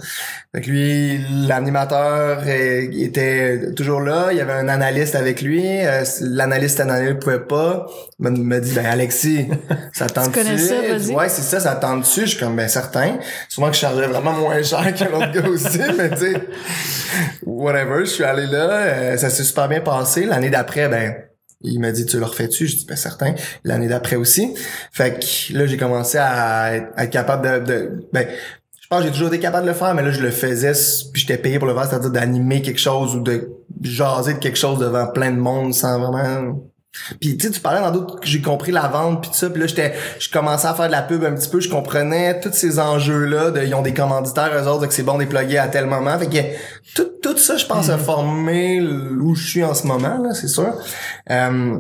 Fait 0.55 0.61
que 0.61 0.71
lui, 0.71 1.19
l'animateur 1.49 2.43
euh, 2.47 2.87
était 2.93 3.73
toujours 3.75 4.01
là. 4.01 4.29
Il 4.31 4.37
y 4.37 4.41
avait 4.41 4.53
un 4.53 4.69
analyste 4.69 5.15
avec 5.15 5.43
lui. 5.43 5.65
Euh, 5.85 6.05
L'analyste 6.21 6.81
analyste 6.81 7.21
pouvait 7.21 7.41
pas. 7.41 7.87
Il 8.21 8.31
me- 8.31 8.39
me 8.39 8.61
dit, 8.61 8.73
ben 8.73 8.87
Alexis, 8.87 9.49
ça 9.93 10.07
tente 10.07 10.33
Tu 10.33 10.39
connais 10.43 10.59
ça, 10.59 10.75
vas-y. 10.81 11.13
Ouais, 11.15 11.29
c'est 11.29 11.43
ça, 11.43 11.59
ça 11.61 11.75
tente 11.75 12.01
dessus. 12.03 12.23
Je 12.23 12.27
suis 12.27 12.39
comme, 12.39 12.55
ben 12.57 12.69
certain. 12.69 13.19
Souvent 13.49 13.69
que 13.69 13.75
je 13.75 13.81
chargeais 13.81 14.07
vraiment 14.07 14.33
moins 14.33 14.63
cher 14.63 14.95
que 14.95 15.05
l'autre 15.05 15.33
gars 15.33 15.49
aussi, 15.49 15.79
mais 15.99 16.11
tu 16.11 16.17
sais, 16.19 16.35
whatever. 17.45 18.01
Je 18.01 18.11
suis 18.11 18.25
allé 18.25 18.47
là. 18.47 18.69
euh, 18.71 19.17
ça 19.17 19.31
s'est 19.31 19.45
super 19.45 19.69
bien 19.69 19.81
passé. 19.81 20.25
L'année 20.25 20.51
d'après, 20.51 20.89
ben 20.89 21.15
il 21.65 21.81
m'a 21.81 21.93
dit, 21.93 22.07
tu 22.07 22.19
le 22.19 22.25
refais-tu? 22.25 22.67
Je 22.67 22.77
dis, 22.77 22.87
ben 22.87 22.97
certain. 22.97 23.35
L'année 23.65 23.89
d'après 23.89 24.17
aussi. 24.17 24.55
Fait 24.93 25.19
que 25.19 25.57
là, 25.57 25.67
j'ai 25.67 25.77
commencé 25.77 26.19
à 26.19 26.75
être, 26.77 27.11
capable 27.11 27.65
de, 27.65 27.73
de 27.73 28.09
ben, 28.13 28.27
je 28.81 28.89
pense 28.89 29.01
que 29.01 29.07
j'ai 29.07 29.13
toujours 29.13 29.29
été 29.29 29.41
capable 29.41 29.67
de 29.67 29.71
le 29.71 29.77
faire, 29.77 29.95
mais 29.95 30.03
là, 30.03 30.11
je 30.11 30.21
le 30.21 30.31
faisais, 30.31 30.73
puis 31.13 31.23
j'étais 31.23 31.39
payé 31.39 31.59
pour 31.59 31.67
le 31.67 31.75
faire, 31.75 31.87
c'est-à-dire 31.87 32.11
d'animer 32.11 32.61
quelque 32.61 32.81
chose 32.81 33.17
ou 33.17 33.21
de 33.21 33.51
jaser 33.81 34.35
de 34.35 34.39
quelque 34.39 34.59
chose 34.59 34.79
devant 34.79 35.07
plein 35.07 35.31
de 35.31 35.39
monde 35.39 35.73
sans 35.75 35.99
vraiment... 35.99 36.61
Puis 37.21 37.37
tu 37.37 37.47
sais, 37.47 37.53
tu 37.53 37.61
parlais 37.61 37.81
dans 37.81 37.91
d'autres 37.91 38.21
que 38.21 38.27
j'ai 38.27 38.41
compris 38.41 38.73
la 38.73 38.89
vente 38.89 39.23
puis 39.23 39.31
tout 39.31 39.37
ça, 39.37 39.51
puis 39.51 39.61
là 39.61 39.67
j'étais 39.67 39.95
je 40.19 40.31
commençais 40.31 40.69
à 40.69 40.75
faire 40.75 40.87
de 40.87 40.93
la 40.93 41.03
pub 41.03 41.25
un 41.25 41.33
petit 41.35 41.49
peu, 41.49 41.61
je 41.61 41.69
comprenais 41.69 42.41
tous 42.41 42.53
ces 42.53 42.79
enjeux 42.79 43.25
là 43.25 43.51
de 43.51 43.63
ils 43.63 43.75
ont 43.75 43.83
des 43.83 43.95
commanditaires 43.95 44.51
eux 44.55 44.69
autres 44.69 44.87
que 44.87 44.95
c'est 44.95 45.03
bon 45.03 45.19
plugger 45.19 45.59
à 45.59 45.69
tel 45.69 45.87
moment. 45.87 46.19
Fait 46.19 46.27
que 46.29 46.39
tout, 46.95 47.11
tout 47.23 47.37
ça 47.39 47.57
je 47.57 47.67
pense 47.67 47.89
a 47.89 47.99
formé 47.99 48.81
où 48.81 49.35
je 49.35 49.47
suis 49.47 49.65
en 49.65 49.75
ce 49.75 49.87
moment 49.87 50.19
là, 50.19 50.35
c'est 50.35 50.49
sûr. 50.49 50.73
Euh, 51.31 51.79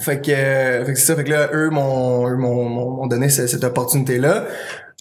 fait 0.00 0.20
que, 0.20 0.84
fait 0.84 0.92
que 0.92 0.98
c'est 0.98 1.06
ça, 1.06 1.16
fait 1.16 1.24
que 1.24 1.30
là, 1.30 1.48
eux 1.54 1.70
m'ont, 1.70 2.28
eux 2.28 2.36
m'ont, 2.36 3.06
donné 3.06 3.30
ce- 3.30 3.46
cette, 3.46 3.64
opportunité-là. 3.64 4.44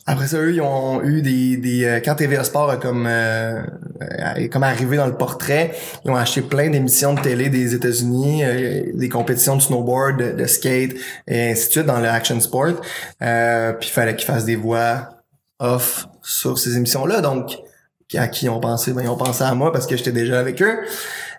Après 0.08 0.28
ça, 0.28 0.38
eux, 0.38 0.54
ils 0.54 0.62
ont 0.62 1.02
eu 1.04 1.24
des, 1.24 1.58
des 1.58 1.84
euh, 1.84 2.00
quand 2.00 2.13
TVA 2.13 2.44
Sport 2.44 2.70
a 2.70 2.78
comme, 2.78 3.08
euh, 3.08 3.63
est 4.36 4.50
comme 4.50 4.62
arrivé 4.62 4.98
dans 4.98 5.08
le 5.08 5.18
portrait, 5.18 5.76
ils 6.04 6.12
ont 6.12 6.15
acheté 6.15 6.41
plein 6.44 6.70
d'émissions 6.70 7.15
de 7.15 7.22
télé 7.22 7.50
des 7.50 7.74
États-Unis, 7.74 8.44
euh, 8.44 8.84
des 8.94 9.10
compétitions 9.10 9.56
de 9.56 9.62
snowboard, 9.63 10.36
de, 10.38 10.46
skate, 10.46 10.94
et 11.28 11.50
ainsi 11.50 11.68
de 11.68 11.72
suite 11.72 11.86
dans 11.88 12.00
le 12.00 12.08
action 12.08 12.39
sport. 12.39 12.82
Euh, 13.24 13.74
puis 13.74 13.89
il 13.89 13.91
fallait 13.91 14.15
qu'ils 14.15 14.28
fassent 14.28 14.46
des 14.46 14.56
voix 14.56 15.10
off 15.60 16.08
sur 16.22 16.60
ces 16.60 16.78
émissions-là. 16.78 17.22
Donc, 17.22 17.58
à 18.13 18.28
qui 18.28 18.46
ils 18.46 18.50
ont 18.50 18.60
pensé? 18.60 18.94
Ben, 18.94 19.02
ils 19.02 19.10
ont 19.10 19.18
pensé 19.18 19.44
à 19.44 19.56
moi 19.56 19.72
parce 19.72 19.88
que 19.88 19.98
j'étais 19.98 20.12
déjà 20.12 20.39
avec 20.39 20.62
eux. 20.62 20.78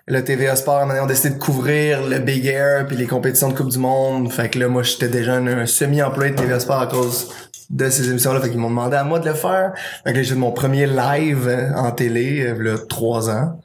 Le 0.08 0.22
TVA 0.22 0.54
Sport, 0.54 0.76
à 0.76 0.82
un 0.82 0.86
moment 0.86 1.02
ont 1.02 1.06
décidé 1.06 1.30
de 1.34 1.38
couvrir 1.38 2.06
le 2.06 2.20
Big 2.20 2.46
Air 2.46 2.86
puis 2.86 2.96
les 2.96 3.06
compétitions 3.06 3.48
de 3.48 3.54
Coupe 3.56 3.70
du 3.70 3.78
Monde. 3.78 4.30
Fait 4.30 4.48
que 4.48 4.58
là, 4.58 4.68
moi, 4.68 4.84
j'étais 4.84 5.08
déjà 5.08 5.34
un, 5.34 5.46
un 5.48 5.66
semi-employé 5.66 6.30
de 6.30 6.36
TVA 6.36 6.60
Sport 6.60 6.80
à 6.80 6.86
cause 6.86 7.28
de 7.70 7.90
ces 7.90 8.08
émissions-là. 8.08 8.40
Fait 8.40 8.50
qu'ils 8.50 8.60
m'ont 8.60 8.70
demandé 8.70 8.94
à 8.96 9.02
moi 9.02 9.18
de 9.18 9.26
le 9.28 9.34
faire. 9.34 9.72
Fait 10.04 10.12
que 10.12 10.18
là, 10.18 10.22
j'ai 10.22 10.34
fait 10.34 10.38
mon 10.38 10.52
premier 10.52 10.86
live 10.86 11.48
euh, 11.48 11.72
en 11.74 11.90
télé, 11.90 12.40
euh, 12.46 12.62
là, 12.62 12.78
trois 12.88 13.30
ans. 13.30 13.60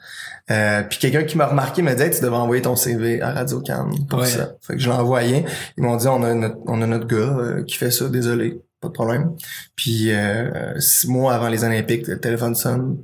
Euh, 0.50 0.82
puis 0.90 0.98
quelqu'un 0.98 1.24
qui 1.24 1.38
m'a 1.38 1.46
remarqué 1.46 1.84
m'a 1.84 1.94
dit 1.94 2.02
Hey, 2.02 2.10
tu 2.10 2.22
devrais 2.22 2.40
envoyer 2.40 2.64
ton 2.64 2.76
CV 2.76 3.22
à 3.22 3.32
Radio 3.34 3.62
Cannes 3.62 3.94
pour 4.10 4.20
Ouais. 4.22 4.26
ça. 4.26 4.54
Fait 4.66 4.74
que 4.74 4.80
je 4.80 4.90
l'ai 4.90 4.96
envoyé. 4.96 5.46
Ils 5.78 5.84
m'ont 5.84 5.96
dit 5.96 6.08
on 6.08 6.24
a 6.24 6.34
notre, 6.34 6.58
on 6.66 6.82
a 6.82 6.88
notre 6.88 7.06
gars 7.06 7.18
euh, 7.38 7.64
qui 7.64 7.78
fait 7.78 7.92
ça, 7.92 8.10
désolé, 8.10 8.60
pas 8.82 8.88
de 8.88 8.94
problème. 8.94 9.32
Puis 9.76 10.12
euh, 10.12 10.80
six 10.80 11.08
mois 11.08 11.36
avant 11.36 11.50
les 11.50 11.64
Olympiques, 11.64 12.08
le 12.08 12.20
téléphone 12.20 12.56
sonne. 12.56 12.98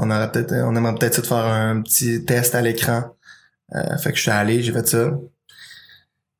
On 0.00 0.10
aurait 0.10 0.30
peut-être, 0.30 0.52
on 0.64 0.74
aimerait 0.76 0.94
peut-être 0.94 1.14
ça 1.16 1.22
de 1.22 1.26
faire 1.26 1.44
un 1.44 1.82
petit 1.82 2.24
test 2.24 2.54
à 2.54 2.60
l'écran. 2.62 3.02
Euh, 3.74 3.96
fait 3.98 4.10
que 4.12 4.16
je 4.16 4.22
suis 4.22 4.30
allé, 4.30 4.62
j'ai 4.62 4.72
fait 4.72 4.86
ça. 4.86 5.10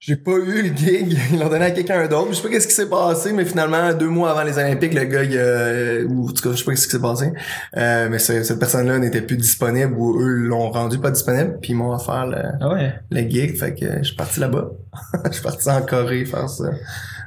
J'ai 0.01 0.15
pas 0.17 0.31
eu 0.37 0.63
le 0.71 0.77
gig, 0.77 1.19
ils 1.33 1.39
l'ont 1.41 1.49
donné 1.49 1.65
à 1.67 1.71
quelqu'un 1.73 2.07
d'autre. 2.07 2.29
Je 2.31 2.37
sais 2.37 2.43
pas 2.43 2.49
qu'est-ce 2.51 2.69
qui 2.69 2.75
s'est 2.75 2.89
passé, 2.89 3.33
mais 3.33 3.45
finalement, 3.45 3.93
deux 3.93 4.09
mois 4.09 4.31
avant 4.31 4.45
les 4.45 4.57
Olympiques, 4.57 4.95
le 4.95 5.05
gars, 5.05 5.25
il, 5.25 5.37
euh, 5.37 6.07
ou 6.09 6.29
en 6.29 6.33
tout 6.33 6.41
cas, 6.43 6.53
je 6.53 6.59
sais 6.59 6.65
pas 6.65 6.71
qu'est-ce 6.71 6.87
qui 6.87 6.93
s'est 6.93 7.01
passé. 7.01 7.33
Euh, 7.77 8.09
mais 8.09 8.21
ce- 8.21 8.45
cette 8.45 8.61
personne-là 8.61 8.99
n'était 9.01 9.23
plus 9.23 9.37
disponible 9.37 9.93
ou 9.99 10.19
eux 10.23 10.29
l'ont 10.47 10.71
rendu 10.71 10.99
pas 10.99 11.11
disponible, 11.11 11.59
puis 11.61 11.73
ils 11.73 11.77
m'ont 11.77 11.93
offert 11.93 12.27
le, 12.27 12.39
Ah 12.61 12.69
ouais? 12.73 12.95
le 13.11 13.21
gig. 13.29 13.59
Fait 13.59 13.75
que 13.75 13.99
je 13.99 14.05
suis 14.05 14.17
parti 14.17 14.39
là-bas. 14.39 14.71
Je 15.27 15.33
suis 15.33 15.43
parti 15.43 15.69
en 15.69 15.83
Corée 15.83 16.25
faire 16.25 16.49
ça. 16.49 16.71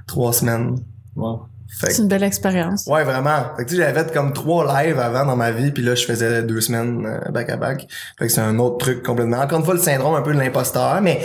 Trois 0.07 0.31
semaines. 0.33 0.77
Wow. 1.15 1.41
C'est 1.79 1.97
une 2.01 2.07
belle 2.07 2.23
expérience. 2.23 2.85
Ouais, 2.87 3.03
vraiment. 3.03 3.55
Fait 3.57 3.63
que 3.63 3.69
tu 3.69 3.75
sais, 3.75 3.81
j'avais 3.81 4.03
fait 4.03 4.13
comme 4.13 4.33
trois 4.33 4.83
lives 4.83 4.99
avant 4.99 5.25
dans 5.25 5.35
ma 5.35 5.51
vie, 5.51 5.71
puis 5.71 5.81
là, 5.83 5.95
je 5.95 6.05
faisais 6.05 6.43
deux 6.43 6.61
semaines 6.61 7.05
euh, 7.05 7.31
back 7.31 7.49
à 7.49 7.57
back. 7.57 7.87
Fait 8.19 8.27
que 8.27 8.31
c'est 8.31 8.41
un 8.41 8.59
autre 8.59 8.77
truc 8.77 9.03
complètement. 9.03 9.37
Encore 9.39 9.59
une 9.59 9.65
fois, 9.65 9.73
le 9.73 9.79
syndrome 9.79 10.15
un 10.15 10.21
peu 10.21 10.33
de 10.33 10.39
l'imposteur, 10.39 11.01
mais 11.01 11.21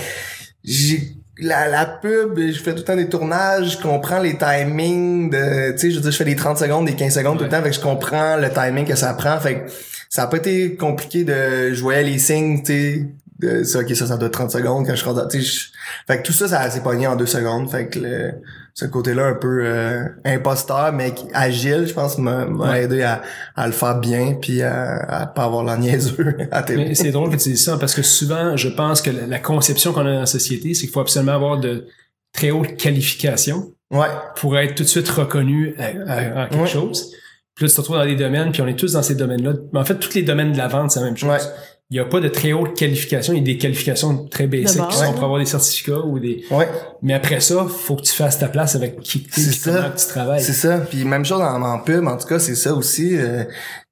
j'ai 0.64 1.12
la, 1.38 1.68
la 1.68 1.84
pub, 1.84 2.38
je 2.38 2.58
fais 2.62 2.70
tout 2.72 2.78
le 2.78 2.84
temps 2.84 2.96
des 2.96 3.08
tournages, 3.08 3.72
je 3.76 3.82
comprends 3.82 4.20
les 4.20 4.38
timings 4.38 5.28
de, 5.30 5.72
tu 5.72 5.78
sais, 5.78 5.90
je 5.90 5.96
veux 5.96 6.00
dire, 6.02 6.10
je 6.10 6.16
fais 6.16 6.24
des 6.24 6.36
30 6.36 6.56
secondes, 6.56 6.86
des 6.86 6.94
15 6.94 7.12
secondes 7.14 7.36
tout 7.38 7.44
le 7.44 7.50
temps, 7.50 7.62
fait 7.62 7.70
que 7.70 7.76
je 7.76 7.80
comprends 7.80 8.36
le 8.36 8.48
timing 8.50 8.86
que 8.86 8.94
ça 8.96 9.12
prend, 9.12 9.38
fait 9.38 9.56
que 9.64 9.70
ça 10.08 10.22
a 10.22 10.26
pas 10.28 10.38
été 10.38 10.76
compliqué 10.76 11.24
de, 11.24 11.74
je 11.74 11.80
voyais 11.82 12.04
les 12.04 12.18
signes, 12.18 12.62
tu 12.62 12.72
sais, 12.72 13.06
de 13.38 13.64
ça, 13.64 13.80
ok, 13.80 13.94
ça, 13.94 14.06
ça 14.06 14.16
doit 14.16 14.28
être 14.28 14.32
30 14.32 14.50
secondes 14.50 14.86
quand 14.86 14.94
je 14.94 15.04
rentre, 15.04 15.28
tu 15.28 15.42
sais, 15.42 15.66
fait 16.06 16.18
que 16.18 16.22
tout 16.22 16.32
ça, 16.32 16.48
ça 16.48 16.70
s'est 16.70 16.80
pogné 16.80 17.06
en 17.06 17.16
deux 17.16 17.26
secondes, 17.26 17.70
fait 17.70 17.88
que 17.88 17.98
le- 17.98 18.32
ce 18.78 18.84
côté-là 18.84 19.28
un 19.28 19.34
peu 19.34 19.62
euh, 19.64 20.04
imposteur, 20.26 20.92
mais 20.92 21.14
agile, 21.32 21.86
je 21.88 21.94
pense, 21.94 22.18
m'a 22.18 22.44
m'a 22.44 22.72
Ouais. 22.72 22.82
aidé 22.84 23.02
à, 23.02 23.22
à 23.56 23.66
le 23.66 23.72
faire 23.72 23.98
bien, 23.98 24.34
puis 24.40 24.60
à, 24.62 24.96
à 25.22 25.26
pas 25.26 25.44
avoir 25.44 25.64
la 25.64 25.78
niaiseux 25.78 26.36
à 26.50 26.62
télé. 26.62 26.94
C'est 26.94 27.10
drôle 27.10 27.30
que 27.30 27.36
tu 27.36 27.48
dises 27.48 27.64
ça 27.64 27.78
parce 27.78 27.94
que 27.94 28.02
souvent, 28.02 28.54
je 28.54 28.68
pense 28.68 29.00
que 29.00 29.10
la, 29.10 29.38
conception 29.38 29.94
qu'on 29.94 30.02
a 30.02 30.12
dans 30.12 30.20
la 30.20 30.26
société, 30.26 30.74
c'est 30.74 30.82
qu'il 30.82 30.90
faut 30.90 31.00
absolument 31.00 31.32
avoir 31.32 31.58
de 31.58 31.86
très 32.34 32.50
hautes 32.50 32.76
qualifications 32.76 33.72
Ouais, 33.90 34.08
pour 34.34 34.58
être 34.58 34.74
tout 34.74 34.82
de 34.82 34.88
suite 34.88 35.08
reconnu 35.08 35.74
à, 35.78 35.84
à- 36.12 36.42
à 36.42 36.46
quelque 36.48 36.60
Ouais. 36.62 36.66
chose. 36.68 37.12
Puis 37.54 37.64
là, 37.64 37.68
tu 37.70 37.76
te 37.76 37.80
retrouves 37.80 37.96
dans 37.96 38.04
des 38.04 38.16
domaines, 38.16 38.52
puis 38.52 38.60
on 38.60 38.66
est 38.66 38.76
tous 38.78 38.92
dans 38.92 39.02
ces 39.02 39.14
domaines-là. 39.14 39.54
Mais 39.72 39.78
en 39.78 39.84
fait, 39.86 39.94
tous 39.98 40.12
les 40.14 40.22
domaines 40.22 40.52
de 40.52 40.58
la 40.58 40.68
vente, 40.68 40.90
c'est 40.90 41.00
la 41.00 41.06
même 41.06 41.16
chose. 41.16 41.50
Il 41.90 41.94
n'y 41.94 42.00
a 42.00 42.04
pas 42.04 42.18
de 42.18 42.26
très 42.28 42.52
haute 42.52 42.76
qualification, 42.76 43.32
il 43.32 43.38
y 43.38 43.42
a 43.42 43.44
des 43.44 43.58
qualifications 43.58 44.24
très 44.26 44.48
basiques 44.48 44.66
qui 44.88 44.96
sont 44.96 45.04
Ouais. 45.04 45.12
pour 45.12 45.22
avoir 45.22 45.38
des 45.38 45.46
certificats 45.46 46.00
ou 46.00 46.18
des. 46.18 46.44
ouais. 46.50 46.68
Mais 47.00 47.14
après 47.14 47.38
ça, 47.38 47.64
faut 47.68 47.94
que 47.94 48.02
tu 48.02 48.12
fasses 48.12 48.38
ta 48.40 48.48
place 48.48 48.74
avec 48.74 48.98
qui 49.00 49.22
tu 49.22 49.40
ça. 49.40 49.92
tu 49.96 50.06
travailles. 50.08 50.42
C'est 50.42 50.52
ça. 50.52 50.78
Puis 50.78 51.04
même 51.04 51.24
chose 51.24 51.40
en, 51.40 51.62
en 51.62 51.78
pub, 51.78 52.04
en 52.08 52.16
tout 52.16 52.26
cas, 52.26 52.40
c'est 52.40 52.56
ça 52.56 52.74
aussi. 52.74 53.16
euh, 53.16 53.44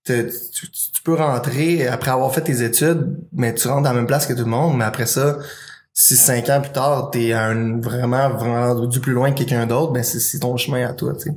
te- 0.05 0.23
tu, 0.51 0.71
tu 0.71 1.03
peux 1.05 1.15
rentrer 1.15 1.87
après 1.87 2.11
avoir 2.11 2.35
fait 2.35 2.41
tes 2.43 2.63
études, 2.65 3.17
mais 3.33 3.55
tu 3.55 3.69
rentres 3.69 3.89
à 3.89 3.93
la 3.93 3.97
même 3.99 4.07
place 4.09 4.27
que 4.27 4.33
tout 4.33 4.41
le 4.45 4.51
monde, 4.51 4.77
mais 4.77 4.85
après 4.85 5.07
ça, 5.07 5.39
si 5.93 6.17
cinq 6.17 6.49
ans 6.51 6.61
plus 6.61 6.73
tard, 6.73 7.11
t'es 7.13 7.33
un, 7.33 7.79
vraiment, 7.81 8.29
vraiment 8.31 8.75
du 8.87 8.99
plus 8.99 9.13
loin 9.13 9.31
que 9.31 9.39
quelqu'un 9.39 9.67
d'autre, 9.67 9.93
ben 9.93 10.03
c'est 10.03 10.19
c'est 10.19 10.41
ton 10.41 10.57
chemin 10.57 10.85
à 10.89 10.93
toi, 10.95 11.13
tu 11.15 11.31
sais. 11.31 11.37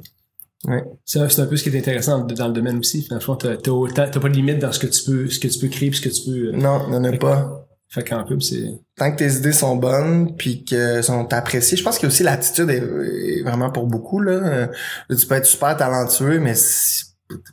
Ouais. 0.65 0.83
C'est 1.05 1.29
c'est 1.29 1.41
un 1.41 1.45
peu 1.45 1.55
ce 1.55 1.63
qui 1.63 1.69
est 1.69 1.77
intéressant 1.79 2.19
dans 2.25 2.47
le 2.47 2.53
domaine 2.53 2.79
aussi. 2.79 3.03
Franchement, 3.03 3.35
t'as 3.35 3.57
t'as 3.57 4.07
t'as 4.07 4.19
pas 4.19 4.29
de 4.29 4.33
limite 4.33 4.59
dans 4.59 4.71
ce 4.71 4.79
que 4.79 4.87
tu 4.87 5.03
peux, 5.03 5.29
ce 5.29 5.39
que 5.39 5.47
tu 5.47 5.59
peux 5.59 5.67
créer, 5.67 5.89
puis 5.91 5.99
ce 5.99 6.07
que 6.07 6.13
tu 6.13 6.21
peux. 6.31 6.47
euh, 6.47 6.51
Non, 6.53 6.87
n'en 6.89 7.03
a 7.03 7.11
pas. 7.17 7.63
Fait 7.89 8.03
qu'en 8.03 8.25
pub, 8.25 8.41
c'est. 8.41 8.65
Tant 8.97 9.11
que 9.11 9.17
tes 9.17 9.31
idées 9.35 9.53
sont 9.53 9.75
bonnes 9.77 10.35
puis 10.35 10.65
que 10.65 11.01
sont 11.01 11.31
appréciées, 11.31 11.77
je 11.77 11.83
pense 11.83 11.99
que 11.99 12.07
aussi 12.07 12.23
l'attitude 12.23 12.69
est, 12.69 12.83
est 12.83 13.43
vraiment 13.43 13.69
pour 13.69 13.85
beaucoup 13.87 14.19
là. 14.19 14.31
Euh, 14.31 14.67
Tu 15.17 15.25
peux 15.25 15.35
être 15.35 15.45
super 15.45 15.77
talentueux, 15.77 16.39
mais 16.39 16.53
si 16.55 17.05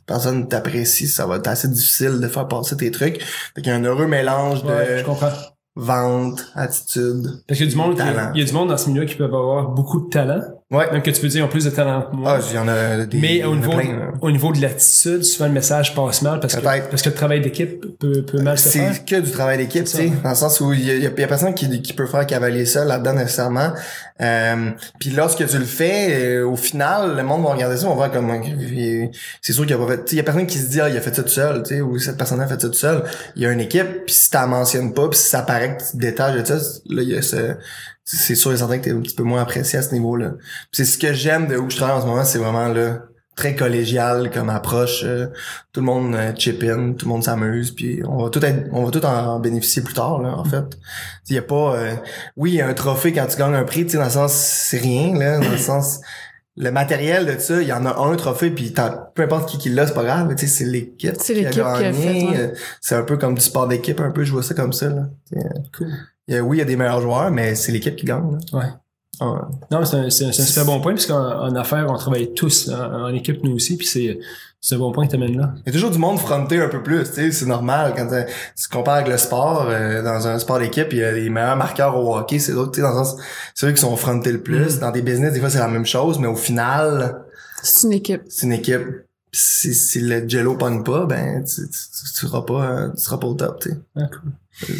personne 0.05 0.47
t'apprécie, 0.49 1.07
ça 1.07 1.25
va 1.25 1.37
être 1.37 1.47
assez 1.47 1.67
difficile 1.69 2.19
de 2.19 2.27
faire 2.27 2.47
passer 2.47 2.75
tes 2.75 2.91
trucs. 2.91 3.21
Fait 3.21 3.61
qu'il 3.61 3.67
y 3.67 3.69
a 3.69 3.75
un 3.75 3.83
heureux 3.83 4.07
mélange 4.07 4.63
Ouais, 4.65 4.95
de 4.95 4.97
je 4.99 5.03
comprends. 5.05 5.31
vente, 5.75 6.45
attitude. 6.55 7.41
Parce 7.47 7.57
qu'il 7.59 7.67
y 7.67 7.69
a 7.69 7.71
du 7.71 7.77
monde, 7.77 7.95
Talent. 7.97 8.31
il 8.33 8.39
y 8.41 8.43
a 8.43 8.47
du 8.47 8.53
monde 8.53 8.69
dans 8.69 8.77
ce 8.77 8.89
milieu 8.89 9.05
qui 9.05 9.15
peuvent 9.15 9.33
avoir 9.33 9.69
beaucoup 9.69 10.01
de 10.01 10.09
talent. 10.09 10.41
Ouais. 10.71 10.91
Même 10.91 11.03
que 11.03 11.11
tu 11.11 11.21
peux 11.21 11.27
dire, 11.27 11.41
ils 11.41 11.43
ont 11.43 11.47
plus 11.47 11.65
de 11.65 11.69
talent 11.69 12.01
que 12.09 12.15
moi. 12.15 12.39
Ah, 12.39 12.45
il 12.49 12.55
y 12.55 12.57
en 12.57 12.67
a 12.67 13.05
des. 13.05 13.19
Mais 13.19 13.43
au 13.43 13.55
niveau, 13.55 13.73
plein, 13.73 13.99
là. 13.99 14.13
au 14.19 14.31
niveau 14.31 14.51
de 14.51 14.59
l'attitude, 14.59 15.23
souvent 15.23 15.45
le 15.45 15.53
message 15.53 15.93
passe 15.93 16.23
mal 16.23 16.39
parce 16.39 16.55
que, 16.55 16.61
parce 16.61 17.03
que 17.03 17.09
le 17.09 17.15
travail 17.15 17.39
d'équipe 17.39 17.99
peut, 17.99 18.23
peut 18.23 18.41
mal 18.41 18.57
se 18.57 18.69
faire. 18.69 18.91
C'est 18.95 19.05
que 19.05 19.17
du 19.17 19.29
travail 19.29 19.57
d'équipe, 19.59 19.83
tu 19.83 19.91
sais, 19.91 20.11
dans 20.23 20.29
le 20.29 20.35
sens 20.35 20.59
où 20.61 20.73
il 20.73 20.83
y 20.83 20.89
a, 20.89 20.95
y 20.95 21.09
personne 21.27 21.53
qui, 21.53 21.83
qui 21.83 21.93
peut 21.93 22.07
faire 22.07 22.25
cavalier 22.25 22.65
ça 22.65 22.83
là-dedans 22.83 23.13
nécessairement. 23.13 23.73
Euh, 24.21 24.71
puis 24.99 25.11
lorsque 25.11 25.45
tu 25.45 25.57
le 25.59 25.65
fais, 25.65 26.15
euh, 26.19 26.47
au 26.47 26.55
final, 26.55 27.15
le 27.15 27.21
monde 27.21 27.43
va 27.43 27.49
regarder 27.53 27.77
ça, 27.77 27.85
on 27.85 27.89
va 27.89 28.07
voir 28.07 28.11
comme 28.11 28.33
c'est 29.41 29.53
sûr 29.53 29.67
qu'il 29.67 29.71
y 29.71 29.73
a 29.75 29.77
pas 29.77 29.87
fait, 29.87 29.97
tu 29.97 30.03
sais, 30.07 30.15
il 30.15 30.17
y 30.17 30.21
a 30.21 30.23
personne 30.23 30.47
qui 30.47 30.57
se 30.57 30.67
dit 30.67 30.81
ah 30.81 30.89
il 30.89 30.97
a 30.97 31.01
fait 31.01 31.13
ça 31.15 31.21
tout 31.21 31.29
seul, 31.29 31.61
tu 31.61 31.75
sais, 31.75 31.81
ou 31.81 31.99
cette 31.99 32.17
personne 32.17 32.41
a 32.41 32.47
fait 32.47 32.59
ça 32.59 32.69
tout 32.69 32.73
seul. 32.73 33.03
Il 33.35 33.43
y 33.43 33.45
a 33.45 33.51
une 33.51 33.61
équipe, 33.61 34.05
puis 34.07 34.15
si 34.15 34.31
t'en 34.31 34.47
mentionnes 34.47 34.95
pas, 34.95 35.09
puis 35.09 35.19
si 35.19 35.29
ça 35.29 35.43
paraît 35.43 35.77
que 35.77 35.83
tu 35.83 35.91
te 35.91 35.97
détaches 35.97 36.41
de 36.41 36.43
ça, 36.43 36.55
là 36.89 37.03
il 37.03 37.09
y 37.09 37.15
a 37.15 37.21
ce 37.21 37.55
c'est 38.05 38.35
sûr 38.35 38.53
et 38.53 38.57
certain 38.57 38.77
que 38.77 38.83
t'es 38.85 38.91
un 38.91 39.01
petit 39.01 39.15
peu 39.15 39.23
moins 39.23 39.41
apprécié 39.41 39.79
à 39.79 39.81
ce 39.81 39.91
niveau-là. 39.93 40.33
C'est 40.71 40.85
ce 40.85 40.97
que 40.97 41.11
j'aime 41.13 41.47
de 41.47 41.57
où 41.57 41.69
je 41.69 41.75
travaille 41.75 41.95
en 41.97 42.01
ce 42.01 42.05
moment, 42.05 42.23
c'est 42.23 42.37
vraiment 42.37 42.67
là 42.67 42.99
très 43.35 43.53
collégial 43.53 44.31
comme 44.31 44.49
approche. 44.49 45.01
euh, 45.03 45.27
tout 45.73 45.81
le 45.81 45.85
monde 45.85 46.15
euh, 46.15 46.31
chip 46.37 46.63
in, 46.63 46.93
tout 46.93 47.05
le 47.05 47.09
monde 47.11 47.23
s'amuse, 47.23 47.71
puis 47.71 48.01
on 48.07 48.23
va 48.23 48.29
tout 48.29 48.43
être, 48.45 48.69
on 48.71 48.85
va 48.85 48.91
tout 48.91 49.03
en 49.05 49.39
bénéficier 49.41 49.81
plus 49.81 49.93
tard 49.93 50.21
là, 50.21 50.37
en 50.37 50.45
fait. 50.45 50.63
Il 51.29 51.35
y 51.35 51.37
a 51.37 51.41
pas, 51.41 51.75
euh, 51.75 51.95
oui, 52.37 52.51
il 52.51 52.55
y 52.55 52.61
a 52.61 52.67
un 52.67 52.73
trophée 52.73 53.11
quand 53.11 53.25
tu 53.27 53.37
gagnes 53.37 53.55
un 53.55 53.65
prix, 53.65 53.83
tu 53.85 53.91
sais, 53.91 53.97
dans 53.97 54.05
le 54.05 54.09
sens 54.09 54.33
c'est 54.33 54.77
rien 54.77 55.17
là, 55.17 55.39
dans 55.39 55.51
le 55.51 55.57
sens 55.57 55.99
le 56.57 56.71
matériel 56.71 57.25
de 57.25 57.37
ça, 57.37 57.61
il 57.61 57.67
y 57.67 57.73
en 57.73 57.85
a 57.85 57.99
un 57.99 58.15
trophée, 58.15 58.49
puis 58.51 58.73
peu 59.13 59.23
importe 59.23 59.49
qui 59.49 59.57
qui 59.57 59.67
l'a, 59.67 59.85
c'est 59.85 59.93
pas 59.93 60.05
grave, 60.05 60.27
mais 60.29 60.35
tu 60.35 60.47
sais, 60.47 60.59
c'est 60.59 60.63
l'équipe. 60.63 61.15
C'est 61.19 61.33
l'équipe 61.33 61.51
qui 61.51 61.59
a 61.59 61.81
gagné, 61.81 62.27
ouais. 62.29 62.37
euh, 62.37 62.53
C'est 62.79 62.95
un 62.95 63.03
peu 63.03 63.17
comme 63.17 63.35
du 63.35 63.41
sport 63.41 63.67
d'équipe, 63.67 63.99
un 63.99 64.11
peu, 64.11 64.23
je 64.23 64.31
vois 64.31 64.43
ça 64.43 64.53
comme 64.53 64.71
ça 64.71 64.87
là. 64.87 65.09
Cool. 65.77 65.91
Il 66.27 66.35
a- 66.37 66.43
oui, 66.43 66.57
il 66.57 66.59
y 66.59 66.63
a 66.63 66.65
des 66.65 66.75
meilleurs 66.75 67.01
joueurs, 67.01 67.31
mais 67.31 67.55
c'est 67.55 67.71
l'équipe 67.71 67.95
qui 67.95 68.05
gagne. 68.05 68.31
là. 68.51 68.59
Ouais. 68.59 68.65
Ah, 69.21 69.47
Non, 69.71 69.79
mais 69.79 69.85
c'est 69.85 69.95
un, 69.95 70.09
c'est 70.09 70.25
un, 70.25 70.31
c'est 70.33 70.41
un 70.41 70.45
super 70.45 70.65
bon 70.65 70.81
point, 70.81 70.93
puisqu'en 70.93 71.17
en 71.19 71.55
affaires, 71.55 71.85
on 71.89 71.95
travaille 71.97 72.33
tous 72.33 72.69
en, 72.69 73.05
en 73.05 73.13
équipe, 73.13 73.41
nous 73.43 73.53
aussi, 73.53 73.77
puis 73.77 73.87
c'est, 73.87 74.19
c'est 74.59 74.75
un 74.75 74.77
bon 74.79 74.91
point 74.91 75.05
que 75.07 75.11
t'amènes 75.13 75.37
là. 75.37 75.53
Il 75.59 75.67
y 75.67 75.69
a 75.69 75.71
toujours 75.71 75.91
du 75.91 75.97
monde 75.99 76.19
fronté 76.19 76.59
un 76.59 76.67
peu 76.67 76.83
plus, 76.83 77.03
tu 77.05 77.13
sais, 77.13 77.31
c'est 77.31 77.45
normal 77.45 77.93
quand 77.95 78.11
euh, 78.11 78.23
tu 78.61 78.67
compares 78.67 78.95
avec 78.95 79.07
le 79.07 79.17
sport, 79.17 79.67
euh, 79.69 80.03
dans 80.03 80.27
un 80.27 80.37
sport 80.37 80.59
d'équipe, 80.59 80.87
il 80.91 80.97
y 80.97 81.03
a 81.03 81.13
les 81.13 81.29
meilleurs 81.29 81.55
marqueurs 81.55 81.95
au 81.97 82.17
hockey, 82.17 82.39
c'est 82.39 82.51
d'autres, 82.51 82.71
tu 82.73 82.77
sais, 82.77 82.81
dans 82.81 82.89
le 82.89 83.05
sens, 83.05 83.15
c'est 83.53 83.67
eux 83.67 83.71
qui 83.71 83.79
sont 83.79 83.95
frontés 83.95 84.33
le 84.33 84.41
plus. 84.41 84.79
Dans 84.79 84.91
des 84.91 85.01
business, 85.01 85.31
des 85.31 85.39
fois, 85.39 85.49
c'est 85.49 85.59
la 85.59 85.69
même 85.69 85.85
chose, 85.85 86.19
mais 86.19 86.27
au 86.27 86.35
final, 86.35 87.23
C'est 87.63 87.87
une 87.87 87.93
équipe. 87.93 88.23
c'est 88.27 88.47
une 88.47 88.53
équipe. 88.53 88.81
Si, 89.31 89.73
si 89.73 90.01
le 90.01 90.27
jello 90.27 90.57
pogne 90.57 90.83
pas, 90.83 91.05
ben, 91.05 91.41
tu, 91.45 91.61
tu, 91.61 91.69
tu, 91.69 92.13
tu 92.19 92.25
seras 92.27 92.41
pas, 92.41 92.65
euh, 92.65 92.89
tu 92.95 93.01
seras 93.01 93.17
pas 93.17 93.27
au 93.27 93.33
top, 93.33 93.61
tu 93.61 93.69
sais. 93.69 93.77
Ah, 93.97 94.09
cool. 94.11 94.71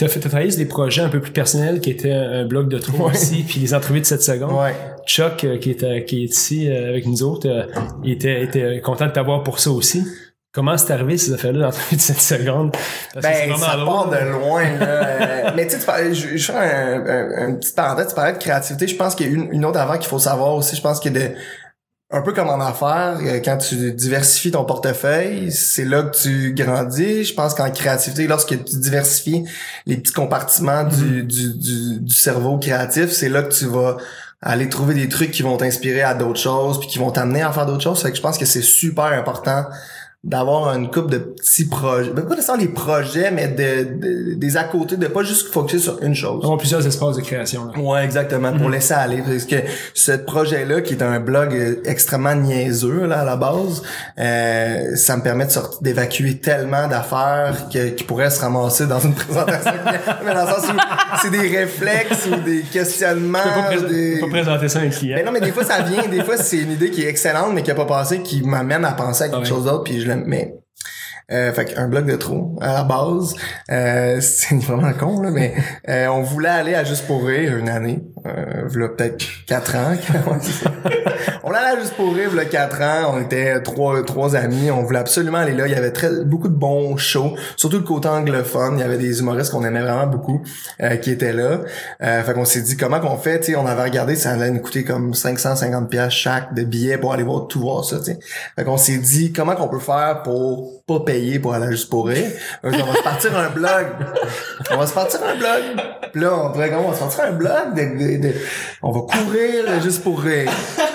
T'as 0.00 0.08
fait, 0.08 0.20
travaillé 0.20 0.50
sur 0.50 0.58
des 0.58 0.64
projets 0.66 1.02
un 1.02 1.08
peu 1.10 1.20
plus 1.20 1.32
personnels 1.32 1.80
qui 1.80 1.90
étaient 1.90 2.12
un 2.12 2.44
blog 2.46 2.68
de 2.68 2.78
trop 2.78 3.04
Ouais. 3.04 3.10
aussi, 3.12 3.42
puis 3.46 3.60
les 3.60 3.74
entrevues 3.74 4.00
de 4.00 4.06
7 4.06 4.22
secondes. 4.22 4.58
Ouais. 4.58 4.74
Chuck, 5.06 5.44
euh, 5.44 5.58
qui, 5.58 5.70
est, 5.72 6.04
qui 6.06 6.22
est 6.24 6.26
ici 6.26 6.68
euh, 6.70 6.88
avec 6.88 7.06
nous 7.06 7.22
autres, 7.22 7.48
euh, 7.48 7.64
il 8.02 8.12
était, 8.12 8.42
était 8.42 8.80
content 8.80 9.06
de 9.06 9.12
t'avoir 9.12 9.42
pour 9.42 9.58
ça 9.60 9.70
aussi. 9.70 10.02
Comment 10.52 10.76
c'est 10.76 10.92
arrivé 10.92 11.16
ces 11.16 11.32
affaires-là 11.32 11.66
d'entrevue 11.66 11.94
de 11.96 12.00
7 12.00 12.20
secondes? 12.20 12.72
Parce 13.14 13.24
Ben, 13.24 13.50
vraiment 13.50 13.56
ça 13.66 13.76
part 13.84 14.10
de 14.10 14.30
loin, 14.32 14.62
là. 14.62 14.86
Euh, 14.86 15.50
mais 15.54 15.66
tu 15.68 15.78
sais, 15.78 16.14
je, 16.14 16.36
je 16.36 16.44
fais 16.50 16.58
un, 16.58 17.06
un, 17.06 17.48
un 17.50 17.54
petit 17.54 17.72
parenthèse, 17.72 18.08
tu 18.08 18.14
parlais 18.16 18.32
de 18.32 18.38
créativité. 18.38 18.88
Je 18.88 18.96
pense 18.96 19.14
qu'il 19.14 19.26
y 19.26 19.30
a 19.30 19.32
une, 19.32 19.48
une 19.52 19.64
autre 19.64 19.78
avant 19.78 19.96
qu'il 19.98 20.08
faut 20.08 20.18
savoir 20.18 20.54
aussi. 20.54 20.74
Je 20.74 20.82
pense 20.82 20.98
que 20.98 21.08
de, 21.08 21.20
un 22.12 22.22
peu 22.22 22.32
comme 22.32 22.48
en 22.48 22.60
affaires, 22.60 23.18
euh, 23.22 23.40
quand 23.44 23.58
tu 23.58 23.92
diversifies 23.92 24.50
ton 24.50 24.64
portefeuille, 24.64 25.52
c'est 25.52 25.84
là 25.84 26.02
que 26.02 26.16
tu 26.16 26.52
grandis. 26.54 27.24
Je 27.24 27.34
pense 27.34 27.54
qu'en 27.54 27.70
créativité, 27.70 28.26
lorsque 28.26 28.48
tu 28.64 28.76
diversifies 28.78 29.44
les 29.86 29.96
petits 29.96 30.12
compartiments 30.12 30.84
du, 30.84 31.22
du, 31.22 31.54
du, 31.54 32.00
du 32.00 32.14
cerveau 32.14 32.58
créatif, 32.58 33.12
c'est 33.12 33.28
là 33.28 33.42
que 33.42 33.54
tu 33.54 33.66
vas 33.66 33.96
aller 34.42 34.68
trouver 34.68 34.94
des 34.94 35.08
trucs 35.08 35.30
qui 35.30 35.42
vont 35.42 35.56
t'inspirer 35.56 36.02
à 36.02 36.14
d'autres 36.14 36.40
choses 36.40 36.80
puis 36.80 36.88
qui 36.88 36.98
vont 36.98 37.10
t'amener 37.10 37.42
à 37.42 37.52
faire 37.52 37.66
d'autres 37.66 37.82
choses. 37.82 38.02
Fait 38.02 38.10
que 38.10 38.16
je 38.16 38.22
pense 38.22 38.38
que 38.38 38.46
c'est 38.46 38.62
super 38.62 39.04
important 39.04 39.66
d'avoir 40.22 40.74
une 40.76 40.90
coupe 40.90 41.08
de 41.10 41.16
petits 41.16 41.66
projets. 41.66 42.10
Ben, 42.10 42.22
pas 42.26 42.34
nécessairement 42.34 42.62
des 42.62 42.68
projets, 42.68 43.30
mais 43.30 43.48
de, 43.48 43.84
de- 43.98 44.34
des 44.34 44.56
à 44.58 44.64
côté, 44.64 44.98
de 44.98 45.06
pas 45.06 45.22
juste 45.22 45.48
focuser 45.48 45.78
sur 45.82 46.02
une 46.02 46.14
chose. 46.14 46.40
Avoir 46.44 46.58
plusieurs 46.58 46.86
espaces 46.86 47.16
de 47.16 47.22
création. 47.22 47.64
Là. 47.74 47.80
Ouais, 47.80 48.04
exactement, 48.04 48.52
pour 48.52 48.68
laisser 48.68 48.92
aller. 48.92 49.22
Parce 49.26 49.44
que 49.44 49.56
ce 49.94 50.12
projet-là, 50.12 50.82
qui 50.82 50.92
est 50.92 51.02
un 51.02 51.20
blog 51.20 51.54
euh, 51.54 51.76
extrêmement 51.86 52.34
niaiseux, 52.34 53.06
là, 53.06 53.20
à 53.20 53.24
la 53.24 53.36
base, 53.36 53.82
euh, 54.18 54.94
ça 54.94 55.16
me 55.16 55.22
permet 55.22 55.46
de 55.46 55.52
sortir, 55.52 55.80
d'évacuer 55.80 56.36
tellement 56.38 56.86
d'affaires 56.86 57.54
que, 57.72 57.88
qui 57.88 58.04
pourraient 58.04 58.28
se 58.30 58.42
ramasser 58.42 58.86
dans 58.86 59.00
une 59.00 59.14
présentation. 59.14 59.72
mais 60.22 60.34
dans 60.34 60.44
le 60.44 60.50
sens 60.50 60.68
où 60.68 60.76
c'est 61.22 61.30
des 61.30 61.48
réflexes 61.56 62.26
ou 62.30 62.36
des 62.44 62.60
questionnements. 62.60 63.38
Tu 63.70 63.78
peux 63.78 63.82
pas, 63.86 63.88
des... 63.88 64.20
présenter 64.30 64.68
ça 64.68 64.80
à 64.80 64.82
un 64.82 64.88
client. 64.90 65.16
Mais 65.16 65.24
non, 65.24 65.32
mais 65.32 65.40
des 65.40 65.52
fois, 65.52 65.64
ça 65.64 65.80
vient. 65.80 66.06
Des 66.08 66.22
fois, 66.24 66.36
c'est 66.36 66.58
une 66.58 66.72
idée 66.72 66.90
qui 66.90 67.04
est 67.04 67.08
excellente, 67.08 67.52
mais 67.54 67.62
qui 67.62 67.70
a 67.70 67.74
pas 67.74 67.86
passé, 67.86 68.20
qui 68.20 68.42
m'amène 68.42 68.84
à 68.84 68.92
penser 68.92 69.24
à 69.24 69.28
quelque 69.30 69.40
Ouais. 69.40 69.46
chose 69.46 69.64
d'autre, 69.64 69.84
puis 69.84 69.98
je 70.00 70.09
l'aime. 70.10 70.24
Mais, 70.26 70.54
euh, 71.32 71.52
fait 71.52 71.66
qu'un 71.66 71.88
bloc 71.88 72.06
de 72.06 72.16
trop, 72.16 72.56
à 72.60 72.74
la 72.74 72.84
base, 72.84 73.34
euh, 73.70 74.18
c'est 74.20 74.56
vraiment 74.56 74.92
con, 74.92 75.22
là, 75.22 75.30
mais 75.30 75.54
euh, 75.88 76.08
on 76.08 76.22
voulait 76.22 76.48
aller 76.48 76.74
à 76.74 76.84
Juste 76.84 77.06
pour 77.06 77.24
rire 77.24 77.56
une 77.56 77.68
année. 77.68 78.02
Euh, 78.26 78.68
peut-être 78.96 79.24
quatre 79.46 79.76
ans. 79.76 79.94
on 81.44 81.52
allait 81.52 81.78
à 81.78 81.80
Juste 81.80 81.94
pour 81.94 82.14
rire, 82.14 82.30
v'là 82.30 82.44
quatre 82.44 82.80
ans. 82.80 83.14
On 83.14 83.20
était 83.20 83.60
trois, 83.62 84.02
trois 84.04 84.36
amis. 84.36 84.70
On 84.70 84.82
voulait 84.82 84.98
absolument 84.98 85.38
aller 85.38 85.52
là. 85.52 85.66
Il 85.66 85.72
y 85.72 85.76
avait 85.76 85.92
très, 85.92 86.24
beaucoup 86.24 86.48
de 86.48 86.54
bons 86.54 86.96
shows. 86.96 87.36
Surtout 87.56 87.78
le 87.78 87.84
côté 87.84 88.08
anglophone. 88.08 88.74
Il 88.76 88.80
y 88.80 88.82
avait 88.82 88.98
des 88.98 89.20
humoristes 89.20 89.52
qu'on 89.52 89.64
aimait 89.64 89.82
vraiment 89.82 90.06
beaucoup, 90.06 90.42
euh, 90.82 90.96
qui 90.96 91.10
étaient 91.10 91.32
là. 91.32 91.60
Euh, 92.02 92.22
fait 92.22 92.34
qu'on 92.34 92.44
s'est 92.44 92.62
dit, 92.62 92.76
comment 92.76 93.00
qu'on 93.00 93.16
fait, 93.16 93.40
tu 93.40 93.52
sais, 93.52 93.56
on 93.56 93.66
avait 93.66 93.84
regardé, 93.84 94.16
ça 94.16 94.30
allait 94.32 94.50
nous 94.50 94.60
coûter 94.60 94.84
comme 94.84 95.14
550 95.14 95.88
pièces 95.88 96.12
chaque 96.12 96.54
de 96.54 96.64
billets 96.64 96.98
pour 96.98 97.12
aller 97.12 97.22
voir 97.22 97.46
tout 97.46 97.60
voir 97.60 97.84
ça, 97.84 97.98
tu 97.98 98.04
sais. 98.04 98.18
Fait 98.56 98.64
qu'on 98.64 98.76
s'est 98.76 98.98
dit, 98.98 99.32
comment 99.32 99.54
qu'on 99.54 99.68
peut 99.68 99.78
faire 99.78 100.22
pour 100.22 100.84
pas 100.86 101.00
payer 101.00 101.19
pour 101.38 101.54
aller 101.54 101.70
juste 101.70 101.90
pour 101.90 102.08
qu'on 102.62 102.70
va 102.70 102.94
se 102.96 103.02
partir 103.02 103.38
un 103.38 103.48
blog. 103.50 103.86
On 104.70 104.76
va 104.76 104.86
se 104.86 104.92
partir 104.94 105.20
un 105.22 105.36
blog. 105.38 105.62
Puis 106.12 106.20
là, 106.22 106.34
on 106.34 106.50
pourrait 106.52 106.72
on 106.74 106.88
va 106.88 106.94
se 106.94 107.00
partir 107.00 107.24
un 107.24 107.32
blog 107.32 107.74
de, 107.74 107.82
de- 107.82 108.22
de- 108.28 108.34
on 108.82 108.90
va 108.90 109.00
courir 109.00 109.64
juste 109.82 110.02
pour 110.02 110.20
rire. 110.20 110.50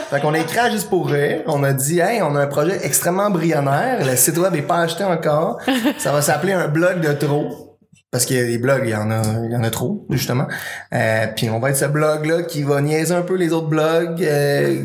Fait 0.09 0.19
qu'on 0.21 0.33
a 0.33 0.39
écrit 0.39 0.59
à 0.59 0.69
juste 0.69 0.89
pour 0.89 1.07
rire. 1.09 1.41
On 1.47 1.63
a 1.63 1.73
dit, 1.73 1.99
hey, 1.99 2.21
on 2.21 2.35
a 2.35 2.41
un 2.41 2.47
projet 2.47 2.79
extrêmement 2.83 3.23
embryonnaire. 3.23 4.05
Le 4.05 4.15
site 4.15 4.37
web 4.37 4.55
est 4.55 4.61
pas 4.61 4.77
acheté 4.79 5.03
encore. 5.03 5.59
Ça 5.97 6.11
va 6.11 6.21
s'appeler 6.21 6.53
un 6.53 6.67
blog 6.67 6.99
de 7.01 7.11
trop. 7.13 7.64
Parce 8.11 8.25
qu'il 8.25 8.37
y 8.37 8.39
a 8.39 8.45
des 8.45 8.57
blogs, 8.59 8.83
il 8.85 8.91
y 8.91 8.95
en 8.95 9.11
a, 9.11 9.21
il 9.43 9.51
y 9.51 9.55
en 9.57 9.63
a 9.63 9.69
trop, 9.69 10.05
justement. 10.09 10.47
Euh, 10.93 11.25
puis 11.35 11.49
on 11.49 11.59
va 11.59 11.71
être 11.71 11.75
ce 11.75 11.85
blog-là 11.85 12.43
qui 12.43 12.63
va 12.63 12.79
niaiser 12.79 13.13
un 13.13 13.23
peu 13.23 13.35
les 13.35 13.51
autres 13.51 13.67
blogs, 13.67 14.23
euh, 14.23 14.83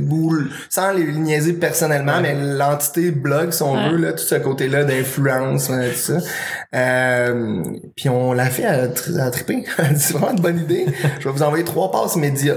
sans 0.68 0.92
les 0.92 1.04
niaiser 1.12 1.52
personnellement, 1.52 2.20
mais 2.20 2.34
l'entité 2.34 3.12
blog, 3.12 3.52
si 3.52 3.62
on 3.62 3.74
Ouais. 3.74 3.90
veut, 3.90 3.96
là, 3.98 4.12
tout 4.14 4.24
ce 4.24 4.34
côté-là 4.34 4.82
d'influence, 4.84 5.70
euh, 5.70 5.90
tout 5.90 5.96
ça. 5.96 6.18
Euh, 6.74 7.62
puis 7.96 8.08
on 8.08 8.32
l'a 8.32 8.46
fait 8.46 8.64
à, 8.64 8.88
à 9.22 9.30
triper. 9.30 9.64
C'est 9.96 10.14
vraiment 10.14 10.32
une 10.32 10.40
bonne 10.42 10.58
idée. 10.58 10.86
Je 11.20 11.28
vais 11.28 11.32
vous 11.34 11.42
envoyer 11.42 11.64
trois 11.64 11.92
passes 11.92 12.16
médias. 12.16 12.56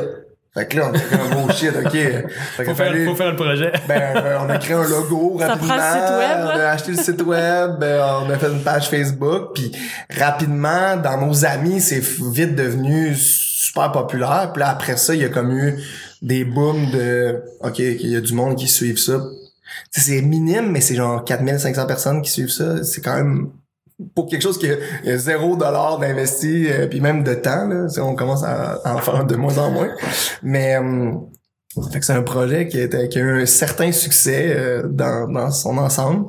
Fait 0.54 0.68
que 0.68 0.78
là, 0.78 0.90
on 0.92 0.94
a 0.96 1.00
fait 1.00 1.16
un 1.16 1.30
gros 1.36 1.50
shit, 1.54 1.72
ok. 1.76 1.92
Fait 1.92 2.24
Faut 2.58 2.64
faire, 2.64 2.76
fallait- 2.76 3.06
faut 3.06 3.16
faire 3.16 3.32
le 3.32 3.36
projet. 3.36 3.72
ben, 3.88 4.02
euh, 4.18 4.38
on 4.46 4.50
a 4.50 4.58
créé 4.60 4.76
un 4.76 4.88
logo 4.88 5.38
Ça 5.40 5.48
rapidement. 5.48 5.74
prend 5.76 5.78
le 5.78 5.92
site 5.94 6.18
web, 6.18 6.38
on 6.46 6.50
a 6.60 6.66
acheté 6.70 6.92
le 6.92 6.98
site 6.98 7.22
web, 7.24 7.84
euh, 7.84 8.04
on 8.24 8.30
a 8.30 8.38
fait 8.38 8.52
une 8.52 8.62
page 8.62 8.88
Facebook, 8.90 9.56
puis 9.56 9.72
rapidement, 10.16 10.96
dans 10.98 11.26
nos 11.26 11.44
amis, 11.46 11.82
c'est 11.82 12.00
vite 12.04 12.54
devenu 12.56 13.16
super 13.16 13.92
populaire. 13.92 14.52
Puis 14.54 14.60
là, 14.62 14.70
après 14.70 14.98
ça, 14.98 15.16
il 15.16 15.22
y 15.22 15.26
a 15.26 15.30
comme 15.30 15.52
eu 15.58 15.80
des 16.22 16.46
booms 16.46 16.92
de 16.92 17.42
OK, 17.62 17.80
il 17.80 18.08
y 18.12 18.16
a 18.16 18.22
du 18.22 18.34
monde 18.34 18.56
qui 18.56 18.68
suivent 18.68 19.00
ça. 19.00 19.20
Tu 19.92 20.02
sais, 20.02 20.12
c'est 20.18 20.22
minime, 20.22 20.70
mais 20.72 20.82
c'est 20.82 20.96
genre 20.96 21.24
4500 21.26 21.88
personnes 21.88 22.22
qui 22.22 22.30
suivent 22.30 22.50
ça. 22.52 22.84
C'est 22.84 23.02
quand 23.02 23.16
même 23.16 23.50
pour 24.16 24.28
quelque 24.28 24.42
chose 24.42 24.58
qui 24.58 24.70
a, 24.70 24.76
a 25.06 25.18
zéro 25.18 25.56
dollar 25.56 26.00
d'investi, 26.00 26.68
euh, 26.70 26.88
puis 26.88 27.02
même 27.02 27.24
de 27.24 27.34
temps, 27.34 27.68
là, 27.68 27.88
on 28.02 28.16
commence 28.16 28.44
à, 28.44 28.80
à 28.84 28.96
en 28.96 29.00
faire 29.00 29.26
de 29.26 29.36
moins 29.36 29.58
en 29.58 29.72
moins. 29.72 29.90
Mais 30.42 30.78
euh, 30.78 31.12
fait 31.92 32.00
que 32.00 32.06
c'est 32.06 32.14
un 32.14 32.24
projet 32.24 32.68
qui, 32.68 32.80
était, 32.80 33.08
qui 33.10 33.20
a 33.20 33.22
eu 33.22 33.42
un 33.44 33.46
certain 33.46 33.92
succès 33.92 34.54
euh, 34.56 34.84
dans, 34.88 35.32
dans 35.32 35.52
son 35.52 35.78
ensemble. 35.78 36.26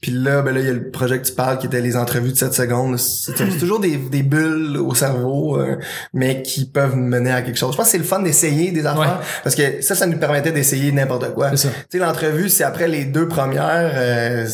Puis 0.00 0.12
là, 0.12 0.40
ben 0.40 0.54
là, 0.54 0.60
il 0.60 0.66
y 0.66 0.70
a 0.70 0.72
le 0.72 0.90
projet 0.90 1.20
que 1.20 1.26
tu 1.26 1.34
parles 1.34 1.58
qui 1.58 1.66
était 1.66 1.82
les 1.82 1.94
entrevues 1.94 2.32
de 2.32 2.36
7 2.36 2.54
secondes. 2.54 2.98
C'est 2.98 3.34
toujours 3.58 3.80
des, 3.80 3.98
des 3.98 4.22
bulles 4.22 4.78
au 4.78 4.94
cerveau, 4.94 5.58
euh, 5.58 5.76
mais 6.14 6.42
qui 6.42 6.64
peuvent 6.64 6.96
mener 6.96 7.30
à 7.30 7.42
quelque 7.42 7.58
chose. 7.58 7.72
Je 7.72 7.76
pense 7.76 7.86
que 7.86 7.92
c'est 7.92 7.98
le 7.98 8.04
fun 8.04 8.20
d'essayer 8.20 8.70
des 8.72 8.86
affaires. 8.86 9.20
Parce 9.44 9.54
que 9.54 9.82
ça, 9.82 9.94
ça 9.94 10.06
nous 10.06 10.16
permettait 10.16 10.52
d'essayer 10.52 10.90
n'importe 10.90 11.34
quoi. 11.34 11.50
Tu 11.50 11.58
sais, 11.58 11.98
l'entrevue, 11.98 12.48
c'est 12.48 12.64
après 12.64 12.88
les 12.88 13.04
deux 13.04 13.28
premières, 13.28 13.92
euh, 13.94 14.46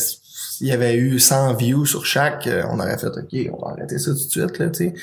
il 0.61 0.67
y 0.67 0.71
avait 0.71 0.95
eu 0.95 1.19
100 1.19 1.53
views 1.55 1.85
sur 1.85 2.05
chaque, 2.05 2.47
euh, 2.47 2.63
on 2.69 2.79
aurait 2.79 2.97
fait, 2.97 3.07
OK, 3.07 3.49
on 3.53 3.65
va 3.65 3.71
arrêter 3.73 3.99
ça 3.99 4.11
tout 4.11 4.17
de 4.17 4.29
suite, 4.29 4.59
là, 4.59 4.69
tu 4.69 4.85
sais. 4.85 4.93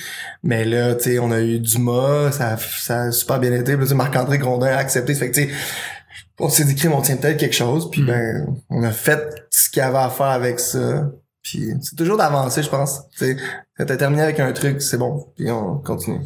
Mais 0.43 0.65
là, 0.65 0.95
tu 0.95 1.05
sais, 1.05 1.19
on 1.19 1.31
a 1.31 1.41
eu 1.41 1.59
Dumas, 1.61 2.33
ça, 2.33 2.57
ça 2.57 3.03
a 3.03 3.11
super 3.13 3.39
bien 3.41 3.53
été. 3.53 3.77
Marc-André 3.77 4.39
Grondin 4.39 4.67
a 4.69 4.77
accepté. 4.77 5.15
Fait 5.15 5.31
que, 5.31 5.35
tu 5.35 5.49
sais, 5.49 5.51
on 6.41 6.49
s'est 6.49 6.65
dit, 6.65 6.89
on 6.89 7.01
tient 7.01 7.17
peut-être 7.17 7.39
quelque 7.39 7.55
chose. 7.55 7.91
Puis, 7.91 8.03
Mm. 8.03 8.07
ben, 8.07 8.47
on 8.71 8.83
a 8.83 8.91
fait 8.91 9.47
ce 9.51 9.69
qu'il 9.71 9.81
y 9.81 9.83
avait 9.83 9.99
à 9.99 10.11
faire 10.11 10.27
avec 10.27 10.59
ça. 10.61 11.11
Puis, 11.43 11.73
c'est 11.83 11.97
toujours 11.97 12.17
d'avancer, 12.17 12.63
je 12.63 12.71
pense. 12.71 13.03
Tu 13.19 13.37
sais, 13.37 13.37
t'as 13.87 13.97
terminé 13.97 14.23
avec 14.23 14.41
un 14.41 14.53
truc, 14.53 14.81
c'est 14.83 14.97
bon. 14.97 15.27
Puis, 15.37 15.51
on 15.51 15.79
continue. 15.79 16.21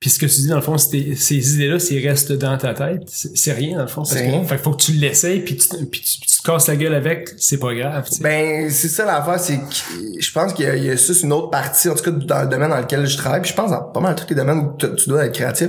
Puis 0.00 0.08
ce 0.08 0.18
que 0.18 0.24
tu 0.24 0.40
dis, 0.40 0.48
dans 0.48 0.56
le 0.56 0.62
fond, 0.62 0.78
c'est 0.78 1.14
ces 1.14 1.54
idées-là, 1.56 1.78
s'ils 1.78 2.06
restent 2.08 2.32
dans 2.32 2.56
ta 2.56 2.72
tête, 2.72 3.02
c'est 3.06 3.36
c'est 3.36 3.52
rien, 3.52 3.76
dans 3.76 3.82
le 3.82 3.88
fond. 3.88 4.00
parce 4.00 4.14
C'est 4.14 4.24
que- 4.24 4.30
rien. 4.30 4.42
Fait 4.44 4.56
faut 4.56 4.70
que 4.72 4.82
tu 4.82 4.92
l'essayes, 4.92 5.40
puis 5.40 5.58
tu, 5.58 5.68
puis 5.86 6.00
tu, 6.00 6.20
te 6.38 6.42
casses 6.42 6.68
la 6.68 6.76
gueule 6.76 6.94
avec, 6.94 7.28
c'est 7.36 7.58
pas 7.58 7.74
grave. 7.74 8.08
Ben, 8.22 8.70
c'est 8.70 8.88
ça 8.88 9.04
l'affaire, 9.04 9.38
c'est 9.38 9.58
que 9.58 10.20
je 10.20 10.32
pense 10.32 10.54
qu'il 10.54 10.64
y 10.64 10.86
y 10.86 10.88
a 10.90 10.96
juste 10.96 11.22
une 11.22 11.34
autre 11.34 11.50
partie, 11.50 11.90
en 11.90 11.94
tout 11.94 12.04
cas 12.04 12.10
dans 12.12 12.42
le 12.44 12.48
domaine 12.48 12.70
dans 12.70 12.78
lequel 12.80 13.06
je 13.06 13.16
travaille, 13.18 13.42
puis 13.42 13.50
je 13.50 13.54
pense 13.54 13.70
dans 13.70 13.82
pas 13.82 14.00
mal 14.00 14.14
tous 14.14 14.24
les 14.30 14.36
domaines 14.36 14.58
où 14.60 14.76
tu, 14.78 15.08
dois 15.10 15.26
être 15.26 15.34
créatif, 15.34 15.68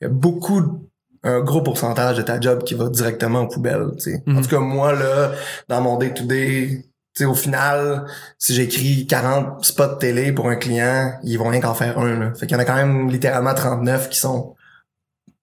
il 0.00 0.04
y 0.04 0.06
a 0.06 0.10
beaucoup, 0.10 0.88
un 1.24 1.40
gros 1.40 1.62
pourcentage 1.62 2.16
de 2.18 2.22
ta 2.22 2.40
job 2.40 2.62
qui 2.62 2.74
va 2.74 2.88
directement 2.88 3.40
aux 3.42 3.48
poubelles, 3.48 3.88
tu 3.96 4.12
sais. 4.12 4.22
En 4.28 4.34
Mhm. 4.34 4.42
tout 4.42 4.48
cas, 4.48 4.58
moi, 4.60 4.92
là, 4.92 5.32
dans 5.68 5.80
mon 5.80 5.98
day-to-day, 5.98 6.84
sais, 7.14 7.24
au 7.24 7.34
final, 7.34 8.06
si 8.38 8.54
j'écris 8.54 9.06
40 9.06 9.64
spots 9.64 9.96
télé 9.96 10.32
pour 10.32 10.48
un 10.48 10.56
client, 10.56 11.12
ils 11.22 11.38
vont 11.38 11.48
rien 11.48 11.60
qu'en 11.60 11.74
faire 11.74 11.98
un, 11.98 12.18
là. 12.18 12.34
Fait 12.34 12.46
qu'il 12.46 12.56
y 12.56 12.56
en 12.56 12.62
a 12.62 12.64
quand 12.64 12.76
même 12.76 13.10
littéralement 13.10 13.54
39 13.54 14.08
qui 14.08 14.18
sont 14.18 14.54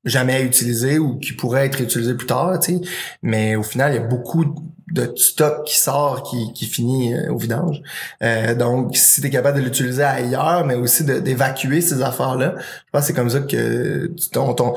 jamais 0.05 0.43
utilisés 0.43 0.97
ou 0.97 1.19
qui 1.19 1.33
pourraient 1.33 1.65
être 1.65 1.81
utilisés 1.81 2.15
plus 2.15 2.27
tard, 2.27 2.63
sais. 2.63 2.79
Mais 3.21 3.55
au 3.55 3.63
final, 3.63 3.93
il 3.93 3.95
y 3.95 3.99
a 3.99 4.07
beaucoup 4.07 4.55
de 4.91 5.11
stock 5.15 5.65
qui 5.65 5.77
sort, 5.77 6.23
qui, 6.23 6.51
qui 6.53 6.65
finit 6.65 7.13
euh, 7.13 7.31
au 7.31 7.37
vidange. 7.37 7.81
Euh, 8.23 8.55
donc, 8.55 8.95
si 8.97 9.21
tu 9.21 9.27
es 9.27 9.29
capable 9.29 9.59
de 9.59 9.63
l'utiliser 9.63 10.03
ailleurs, 10.03 10.65
mais 10.65 10.75
aussi 10.75 11.03
d'évacuer 11.03 11.81
ces 11.81 12.01
affaires-là, 12.01 12.55
je 12.57 12.63
pense 12.91 13.01
que 13.01 13.07
c'est 13.07 13.13
comme 13.13 13.29
ça 13.29 13.39
que 13.41 14.11
ton, 14.31 14.53
ton, 14.53 14.73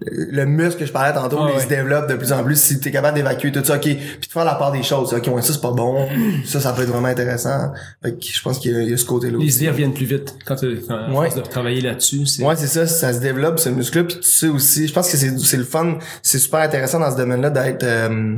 le 0.00 0.44
muscle 0.44 0.80
que 0.80 0.86
je 0.86 0.92
parlais 0.92 1.14
tantôt, 1.14 1.38
Ah 1.40 1.48
il 1.50 1.56
ouais. 1.56 1.62
se 1.62 1.68
développe 1.68 2.08
de 2.08 2.14
plus 2.16 2.32
en 2.32 2.44
plus. 2.44 2.60
Si 2.60 2.78
tu 2.80 2.88
es 2.88 2.92
capable 2.92 3.16
d'évacuer 3.16 3.50
tout 3.50 3.64
ça, 3.64 3.76
OK, 3.76 3.80
puis 3.82 3.94
de 3.96 4.32
faire 4.32 4.44
la 4.44 4.54
part 4.56 4.72
des 4.72 4.82
choses. 4.82 5.14
OK, 5.14 5.26
ouais, 5.28 5.40
ça, 5.42 5.52
c'est 5.54 5.60
pas 5.62 5.72
bon. 5.72 6.06
Ça, 6.44 6.60
ça 6.60 6.72
peut 6.74 6.82
être 6.82 6.90
vraiment 6.90 7.08
intéressant. 7.08 7.72
Fait 8.02 8.12
que 8.12 8.24
je 8.26 8.42
pense 8.42 8.58
qu'il 8.58 8.72
y, 8.72 8.76
a- 8.76 8.82
il 8.82 8.90
y 8.90 8.94
a 8.94 8.96
ce 8.98 9.04
côté-là 9.06 9.38
Les 9.40 9.56
idées 9.56 9.70
reviennent 9.70 9.94
plus 9.94 10.04
vite 10.06 10.34
quand 10.44 10.56
tu 10.56 10.66
Ouais. 10.66 11.30
de 11.34 11.40
travailler 11.40 11.80
là-dessus. 11.80 12.24
Ouais, 12.42 12.56
c'est 12.56 12.66
ça, 12.66 12.86
ça 12.86 13.12
se 13.14 13.20
développe 13.20 13.58
ce 13.58 13.70
muscle-là, 13.70 14.04
puis 14.04 14.16
tu 14.20 14.28
sais 14.28 14.48
aussi, 14.48 14.86
je 14.86 14.92
pense 14.92 15.10
que 15.10 15.16
c'est 15.16 15.38
c'est 15.38 15.56
le 15.56 15.64
fun, 15.64 15.98
c'est 16.22 16.38
super 16.38 16.60
intéressant 16.60 16.98
dans 17.00 17.10
ce 17.10 17.16
domaine-là 17.16 17.50
d'être 17.50 17.82
euh, 17.84 18.36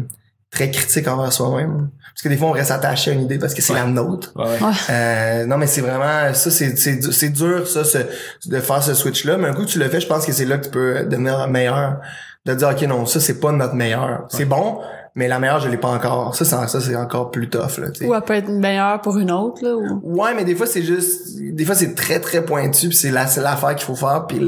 très 0.51 0.71
critique 0.71 1.07
envers 1.09 1.33
soi-même. 1.33 1.91
Parce 2.15 2.23
que 2.23 2.29
des 2.29 2.37
fois, 2.37 2.49
on 2.49 2.53
reste 2.53 2.71
attaché 2.71 3.11
à 3.11 3.15
une 3.15 3.23
idée 3.23 3.39
parce 3.39 3.55
que 3.55 3.63
c'est 3.63 3.73
Ouais. 3.75 3.81
la 3.81 3.87
nôtre. 3.87 4.33
Ouais, 4.35 4.45
ouais. 4.45 4.63
Ouais. 4.63 4.73
Euh, 4.91 5.47
non, 5.47 5.57
mais 5.59 5.67
c'est 5.67 5.81
vraiment, 5.83 6.33
ça, 6.35 6.51
c'est 6.51 6.77
c'est 6.77 6.97
du- 6.97 7.13
c'est 7.13 7.29
dur, 7.29 7.67
ça, 7.69 7.85
ce- 7.85 7.99
de 8.47 8.61
faire 8.61 8.83
ce 8.83 8.95
switch-là, 8.95 9.37
mais 9.37 9.49
un 9.49 9.55
coup 9.55 9.63
que 9.63 9.69
tu 9.71 9.79
le 9.79 9.89
fais, 9.89 10.01
je 10.01 10.07
pense 10.07 10.25
que 10.27 10.33
c'est 10.33 10.47
là 10.47 10.59
que 10.59 10.65
tu 10.65 10.71
peux 10.71 11.05
devenir 11.05 11.47
meilleur. 11.49 11.99
De 12.47 12.55
dire, 12.55 12.69
OK, 12.71 12.81
non, 12.83 13.05
ça, 13.05 13.21
c'est 13.21 13.41
pas 13.41 13.53
notre 13.53 13.75
meilleur. 13.75 14.25
C'est 14.31 14.47
bon, 14.47 14.81
mais 15.15 15.29
la 15.29 15.39
meilleure, 15.39 15.61
je 15.61 15.69
l'ai 15.69 15.77
pas 15.77 15.89
encore. 15.89 16.35
Ça, 16.35 16.45
c'est 16.47 16.67
ça, 16.69 16.81
c'est 16.81 16.97
encore 16.97 17.31
plus 17.31 17.51
tough, 17.51 17.77
là, 17.79 17.91
tu 17.91 18.01
sais. 18.01 18.07
Ou 18.07 18.15
elle 18.15 18.23
peut 18.23 18.35
être 18.35 18.49
meilleure 18.49 19.01
pour 19.03 19.19
une 19.19 19.31
autre, 19.31 19.63
là. 19.63 19.77
Ou... 19.77 20.01
Ouais, 20.03 20.33
mais 20.35 20.45
des 20.45 20.55
fois 20.55 20.67
c'est 20.67 20.83
juste, 20.83 21.37
des 21.39 21.65
fois 21.67 21.75
c'est 21.75 21.95
très 21.95 22.21
très 22.21 22.43
pointu, 22.45 22.89
puis 22.89 22.97
c'est 22.97 23.11
la 23.11 23.27
seule 23.27 23.45
affaire 23.47 23.75
qu'il 23.77 23.85
faut 23.85 23.97
faire, 23.97 24.25
puis 24.27 24.41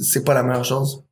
c'est 0.00 0.22
pas 0.24 0.32
la 0.34 0.42
meilleure 0.44 0.64
chose. 0.64 1.02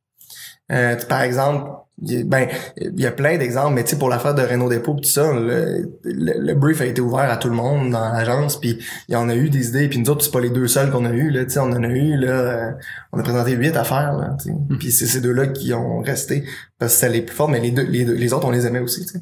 Euh, 0.71 0.95
tu- 0.95 1.07
par 1.07 1.21
exemple, 1.21 1.69
ben 2.01 2.47
il 2.77 2.99
y 2.99 3.05
a 3.05 3.11
plein 3.11 3.37
d'exemples, 3.37 3.73
mais 3.73 3.83
tu 3.83 3.91
sais 3.91 3.97
pour 3.97 4.09
l'affaire 4.09 4.33
de 4.33 4.41
Renault 4.41 4.69
Dépôt 4.69 4.93
tout 4.93 5.09
ça, 5.09 5.31
le, 5.33 6.53
brief 6.53 6.81
a 6.81 6.85
été 6.85 7.01
ouvert 7.01 7.29
à 7.29 7.37
tout 7.37 7.49
le 7.49 7.55
monde 7.55 7.91
dans 7.91 8.09
l'agence, 8.11 8.59
puis 8.59 8.79
il 9.07 9.13
y 9.13 9.15
en 9.15 9.29
a 9.29 9.35
eu 9.35 9.49
des 9.49 9.69
idées, 9.69 9.89
puis 9.89 9.99
nous 9.99 10.09
autres 10.09 10.23
c'est 10.23 10.31
pas 10.31 10.39
les 10.39 10.49
deux 10.49 10.67
seuls 10.67 10.91
qu'on 10.91 11.05
a 11.05 11.11
eu 11.11 11.29
là, 11.29 11.43
tu 11.45 11.51
sais 11.51 11.59
on 11.59 11.71
en 11.71 11.83
a 11.83 11.87
eu 11.87 12.17
là, 12.17 12.75
on 13.11 13.19
a 13.19 13.23
présenté 13.23 13.51
huit 13.51 13.75
affaires 13.75 14.13
là, 14.13 14.37
puis 14.79 14.91
c'est 14.91 15.07
ces 15.07 15.21
deux-là 15.21 15.47
qui 15.47 15.73
ont 15.73 15.99
resté 15.99 16.43
parce 16.77 16.93
que 16.93 16.99
c'était 16.99 17.13
les 17.13 17.21
plus 17.21 17.35
forts, 17.35 17.49
mais 17.49 17.59
les 17.59 17.71
deux 17.71 17.83
les, 17.83 18.05
deux, 18.05 18.13
les 18.13 18.33
autres 18.33 18.47
on 18.47 18.51
les 18.51 18.65
aimait 18.65 18.79
aussi, 18.79 19.05
tu 19.05 19.13
sais. 19.13 19.19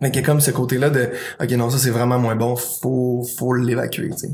Mais 0.00 0.10
qu'il 0.10 0.22
y 0.22 0.24
a 0.24 0.26
comme 0.26 0.40
ce 0.40 0.50
côté-là 0.50 0.88
de 0.88 1.10
OK, 1.40 1.50
non, 1.52 1.68
ça 1.70 1.78
c'est 1.78 1.90
vraiment 1.90 2.18
moins 2.18 2.34
bon, 2.34 2.56
faut 2.56 3.22
faut 3.22 3.54
l'évacuer, 3.54 4.10
tu 4.10 4.18
sais. 4.18 4.30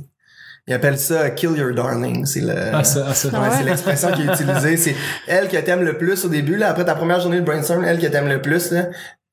Ils 0.69 0.75
appellent 0.75 0.99
ça 0.99 1.31
kill 1.31 1.57
your 1.57 1.73
darling, 1.75 2.27
c'est 2.27 2.41
le 2.41 2.55
Ah, 2.75 2.83
ça, 2.83 3.07
ah, 3.09 3.15
ça. 3.15 3.29
Ouais, 3.29 3.35
Ah 3.37 3.43
ouais? 3.51 3.55
c'est 3.57 3.63
l'expression 3.65 4.11
qui 4.13 4.23
est 4.23 4.33
utilisée, 4.33 4.77
c'est 4.85 4.97
elle 5.29 5.49
que 5.49 5.57
t'aimes 5.59 5.83
le 5.83 5.97
plus 5.97 6.25
au 6.25 6.29
début 6.29 6.57
là, 6.57 6.71
après 6.71 6.85
ta 6.85 6.95
première 6.97 7.21
journée 7.21 7.41
de 7.41 7.45
brainstorm, 7.45 7.85
elle 7.85 8.01
que 8.01 8.07
t'aimes 8.07 8.29
le 8.29 8.43
plus 8.43 8.73
là, 8.73 8.87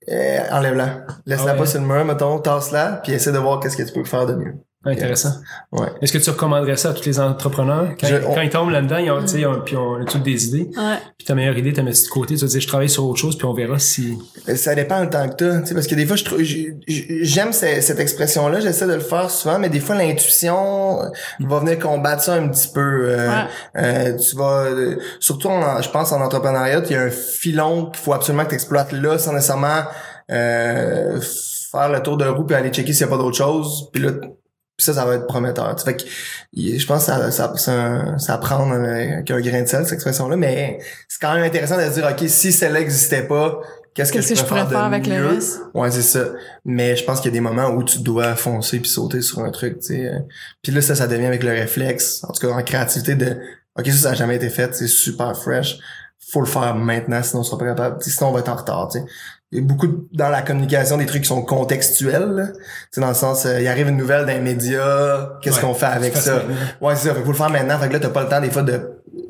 euh, 0.10 0.40
enlève-la. 0.52 1.06
Laisse-la 1.26 1.52
Ah 1.52 1.54
ouais. 1.54 1.60
pas 1.60 1.66
sur 1.66 1.82
le 1.82 1.88
mur, 1.88 2.06
mettons, 2.06 2.38
tasse-la, 2.40 3.02
puis 3.04 3.14
essaie 3.14 3.32
de 3.32 3.38
voir 3.40 3.60
qu'est-ce 3.60 3.78
que 3.78 3.84
tu 3.84 3.94
peux 3.94 4.04
faire 4.04 4.26
de 4.28 4.36
mieux. 4.36 4.54
Intéressant. 4.86 5.32
Ouais. 5.72 5.88
Est-ce 6.02 6.12
que 6.12 6.18
tu 6.18 6.30
recommanderais 6.30 6.76
ça 6.76 6.90
à 6.90 6.94
tous 6.94 7.06
les 7.06 7.18
entrepreneurs? 7.20 7.90
Quand, 8.00 8.08
Je- 8.08 8.16
on- 8.28 8.34
quand 8.34 8.42
ils 8.42 8.50
tombent 8.50 8.70
là-dedans, 8.72 8.98
ils 8.98 9.12
ont, 9.12 9.22
tu 9.22 9.28
sais, 9.30 9.40
ils 9.40 9.46
ont- 9.48 9.62
puis 9.66 9.78
on 9.78 9.96
a 10.02 10.04
toutes 10.06 10.24
des 10.24 10.48
idées. 10.48 10.70
Ouais. 10.78 10.98
Puis 11.18 11.26
ta 11.26 11.36
meilleure 11.36 11.58
idée, 11.58 11.72
tu 11.72 11.82
mets 11.82 11.92
de 11.92 12.08
côté. 12.12 12.36
Tu 12.36 12.42
vas 12.42 12.48
dire, 12.48 12.60
je 12.60 12.68
travaille 12.68 12.90
sur 12.90 13.06
autre 13.08 13.20
chose, 13.20 13.38
puis 13.38 13.46
on 13.46 13.54
verra 13.54 13.80
si... 13.80 14.18
Euh, 14.50 14.56
Ça 14.58 14.76
dépend 14.76 15.00
le 15.02 15.10
temps 15.10 15.28
que 15.30 15.36
t'as, 15.36 15.62
tu 15.62 15.68
sais, 15.68 15.74
parce 15.74 15.88
que 15.88 15.96
des 15.96 16.06
fois, 16.06 16.18
je 16.18 16.26
j'aime 16.88 17.54
ce- 17.54 17.80
cette 17.82 18.00
expression-là, 18.00 18.60
j'essaie 18.60 18.88
de 18.88 18.94
le 18.94 19.00
faire 19.00 19.30
souvent, 19.30 19.58
mais 19.58 19.70
des 19.70 19.80
fois, 19.80 19.96
l'intuition 19.96 21.02
euh, 21.02 21.08
va 21.40 21.60
venir 21.60 21.80
combattre 21.80 22.22
ça 22.24 22.34
un 22.34 22.48
petit 22.50 22.68
peu. 22.74 23.06
euh, 23.10 23.30
Ouais. 23.30 23.44
euh, 23.78 24.18
tu 24.18 24.36
vas, 24.36 24.66
euh, 24.66 24.98
surtout, 25.22 25.48
en- 25.48 25.82
je 25.82 25.90
pense, 25.90 26.12
en 26.12 26.20
entrepreneuriat, 26.22 26.82
il 26.86 26.92
y 26.92 26.96
a 26.96 27.04
un 27.04 27.10
filon 27.10 27.86
qu'il 27.86 28.02
faut 28.04 28.14
absolument 28.14 28.44
que 28.44 28.50
tu 28.50 28.56
exploites 28.56 28.92
là, 28.92 29.18
sans 29.18 29.32
nécessairement 29.34 29.84
euh, 30.32 31.20
faire 31.72 31.90
le 31.90 32.02
tour 32.02 32.18
de 32.18 32.26
roue 32.26 32.44
puis 32.46 32.56
aller 32.56 32.70
checker 32.70 32.94
s'il 32.94 33.02
y 33.02 33.04
a 33.04 33.08
pas 33.08 33.18
d'autre 33.18 33.38
chose. 33.38 33.90
Puis 33.92 34.02
là, 34.04 34.12
puis 34.84 34.94
ça, 34.94 35.00
ça 35.00 35.06
va 35.06 35.16
être 35.16 35.28
prometteur. 35.28 35.76
Tu 35.76 35.84
sais, 35.84 35.92
Fait 35.92 35.98
que 35.98 36.04
je 36.54 36.86
pense 36.86 37.06
que 37.06 37.12
ça, 37.12 37.32
ça, 37.32 37.54
ça, 37.56 38.18
ça 38.18 38.38
prend 38.38 38.70
avec 38.72 39.32
un 39.32 39.42
grain 39.42 39.62
de 39.62 39.68
sel, 39.68 39.84
cette 39.84 39.94
expression-là, 39.94 40.36
mais 40.36 40.80
c'est 41.08 41.20
quand 41.22 41.34
même 41.34 41.44
intéressant 41.44 41.78
de 41.78 41.84
se 41.84 41.94
dire, 41.94 42.08
OK, 42.10 42.28
si 42.28 42.52
celle-là 42.52 42.80
n'existait 42.80 43.24
pas, 43.24 43.62
qu'est-ce 43.94 44.12
que, 44.12 44.18
Qu'est-ce 44.18 44.30
que 44.34 44.36
je 44.40 44.44
pourrais 44.44 44.66
de 44.66 44.70
faire 44.70 44.84
avec 44.84 45.08
le 45.08 45.28
reste? 45.28 45.62
Ouais, 45.74 45.92
c'est 45.92 46.02
ça. 46.02 46.26
Mais 46.66 46.96
je 46.96 47.04
pense 47.06 47.22
qu'il 47.22 47.32
y 47.32 47.34
a 47.34 47.38
des 47.38 47.42
moments 47.42 47.70
où 47.70 47.84
tu 47.84 48.00
dois 48.00 48.36
foncer 48.36 48.80
puis 48.80 48.90
sauter 48.90 49.22
sur 49.22 49.40
un 49.40 49.52
truc, 49.52 49.80
tu 49.80 49.88
sais. 49.88 50.08
euh. 50.08 50.20
Puis 50.62 50.72
là, 50.72 50.82
ça, 50.82 50.96
ça 50.96 51.08
devient 51.08 51.26
avec 51.28 51.44
le 51.44 51.52
réflexe, 51.52 52.24
en 52.24 52.34
tout 52.34 52.46
cas 52.48 52.54
en 52.54 52.62
créativité 52.64 53.16
de 53.16 53.38
OK, 53.80 53.88
ça, 53.88 53.94
ça 53.94 54.10
a 54.12 54.14
jamais 54.14 54.36
été 54.36 54.50
fait, 54.50 54.76
c'est 54.76 54.88
super 54.88 55.36
fresh. 55.36 55.80
Faut 56.32 56.40
le 56.42 56.46
faire 56.48 56.76
maintenant, 56.76 57.22
sinon 57.22 57.42
on 57.42 57.44
sera 57.44 57.58
pas 57.58 57.66
capable. 57.66 58.02
Sinon 58.02 58.30
on 58.30 58.34
va 58.34 58.40
être 58.40 58.50
en 58.50 58.56
retard, 58.56 58.90
tu 58.92 59.00
sais. 59.00 59.06
Il 59.56 59.60
y 59.60 59.62
a 59.62 59.64
beaucoup 59.64 59.86
de- 59.86 60.08
dans 60.14 60.30
la 60.30 60.41
communication 60.41 60.97
des 60.97 61.06
trucs 61.06 61.22
qui 61.22 61.28
sont 61.28 61.43
contextuels. 61.43 62.54
sais, 62.91 63.01
dans 63.01 63.10
le 63.10 63.14
sens, 63.14 63.45
euh, 63.45 63.62
il 63.62 63.68
arrive 63.68 63.88
une 63.89 63.97
nouvelle 63.97 64.26
d'un 64.26 64.39
média, 64.39 65.38
qu'est-ce 65.41 65.58
Ouais, 65.58 65.62
qu'on 65.62 65.74
fait 65.76 65.86
avec 65.86 66.16
ça? 66.18 66.36
maintenant. 66.38 66.56
Ouais, 66.82 66.95
c'est 66.95 67.08
ça. 67.10 67.14
Fait 67.14 67.20
que 67.20 67.26
faut 67.26 67.32
le 67.34 67.38
faire 67.38 67.49
maintenant. 67.51 67.78
Fait 67.78 67.88
que 67.88 67.93
là, 67.93 67.99
t'as 67.99 68.10
pas 68.10 68.24
le 68.24 68.30
temps 68.30 68.41
des 68.41 68.49
fois 68.49 68.64
de. 68.64 68.82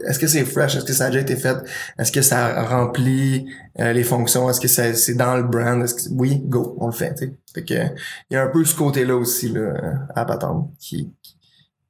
Est-ce 0.08 0.20
que 0.20 0.28
c'est 0.28 0.46
fresh? 0.46 0.76
Est-ce 0.78 0.86
que 0.86 0.94
ça 0.94 1.06
a 1.06 1.08
déjà 1.08 1.20
été 1.20 1.36
fait? 1.36 1.58
Est-ce 2.00 2.12
que 2.12 2.22
ça 2.22 2.64
remplit 2.64 3.46
euh, 3.80 3.92
les 3.92 4.04
fonctions? 4.04 4.50
Est-ce 4.50 4.62
que 4.62 4.68
c'est 4.70 5.14
dans 5.16 5.36
le 5.36 5.44
brand? 5.44 5.82
Est-ce 5.84 5.94
que 5.96 6.02
oui, 6.12 6.42
go, 6.46 6.78
on 6.80 6.86
le 6.88 6.94
fait. 6.94 7.14
Fait 7.54 7.64
que 7.64 7.74
il 7.74 8.34
y 8.34 8.36
a 8.38 8.44
un 8.44 8.48
peu 8.48 8.64
ce 8.64 8.76
côté-là 8.76 9.16
aussi 9.18 9.50
là, 9.50 9.74
à 10.16 10.24
patendre 10.26 10.70
qui, 10.80 11.12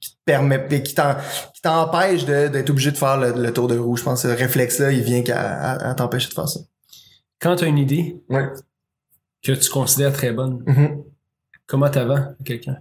qui 0.02 0.12
te 0.12 0.18
permet 0.26 0.66
et 0.72 0.82
qui 0.84 0.96
t'empêche 1.64 2.26
d'être 2.26 2.70
obligé 2.70 2.92
de 2.92 2.98
faire 2.98 3.18
le, 3.18 3.32
le 3.42 3.54
tour 3.54 3.68
de 3.68 3.78
roue. 3.78 3.96
Je 3.96 4.04
pense 4.04 4.24
que 4.24 4.30
ce 4.30 4.34
réflexe-là, 4.36 4.92
il 4.92 5.02
vient 5.02 5.22
qu'à 5.22 5.40
à, 5.40 5.90
à 5.90 5.94
t'empêcher 5.94 6.30
de 6.30 6.34
faire 6.34 6.50
ça. 6.50 6.60
Quand 7.44 7.58
tu 7.58 7.66
as 7.66 7.68
une 7.68 7.78
idée 7.78 8.16
Ouais. 8.30 8.48
que 9.46 9.52
tu 9.52 9.70
considères 9.70 10.14
très 10.14 10.32
bonne, 10.32 10.64
Mhm. 10.66 11.04
comment 11.68 11.90
t'avends 11.90 12.16
à 12.16 12.44
quelqu'un? 12.46 12.78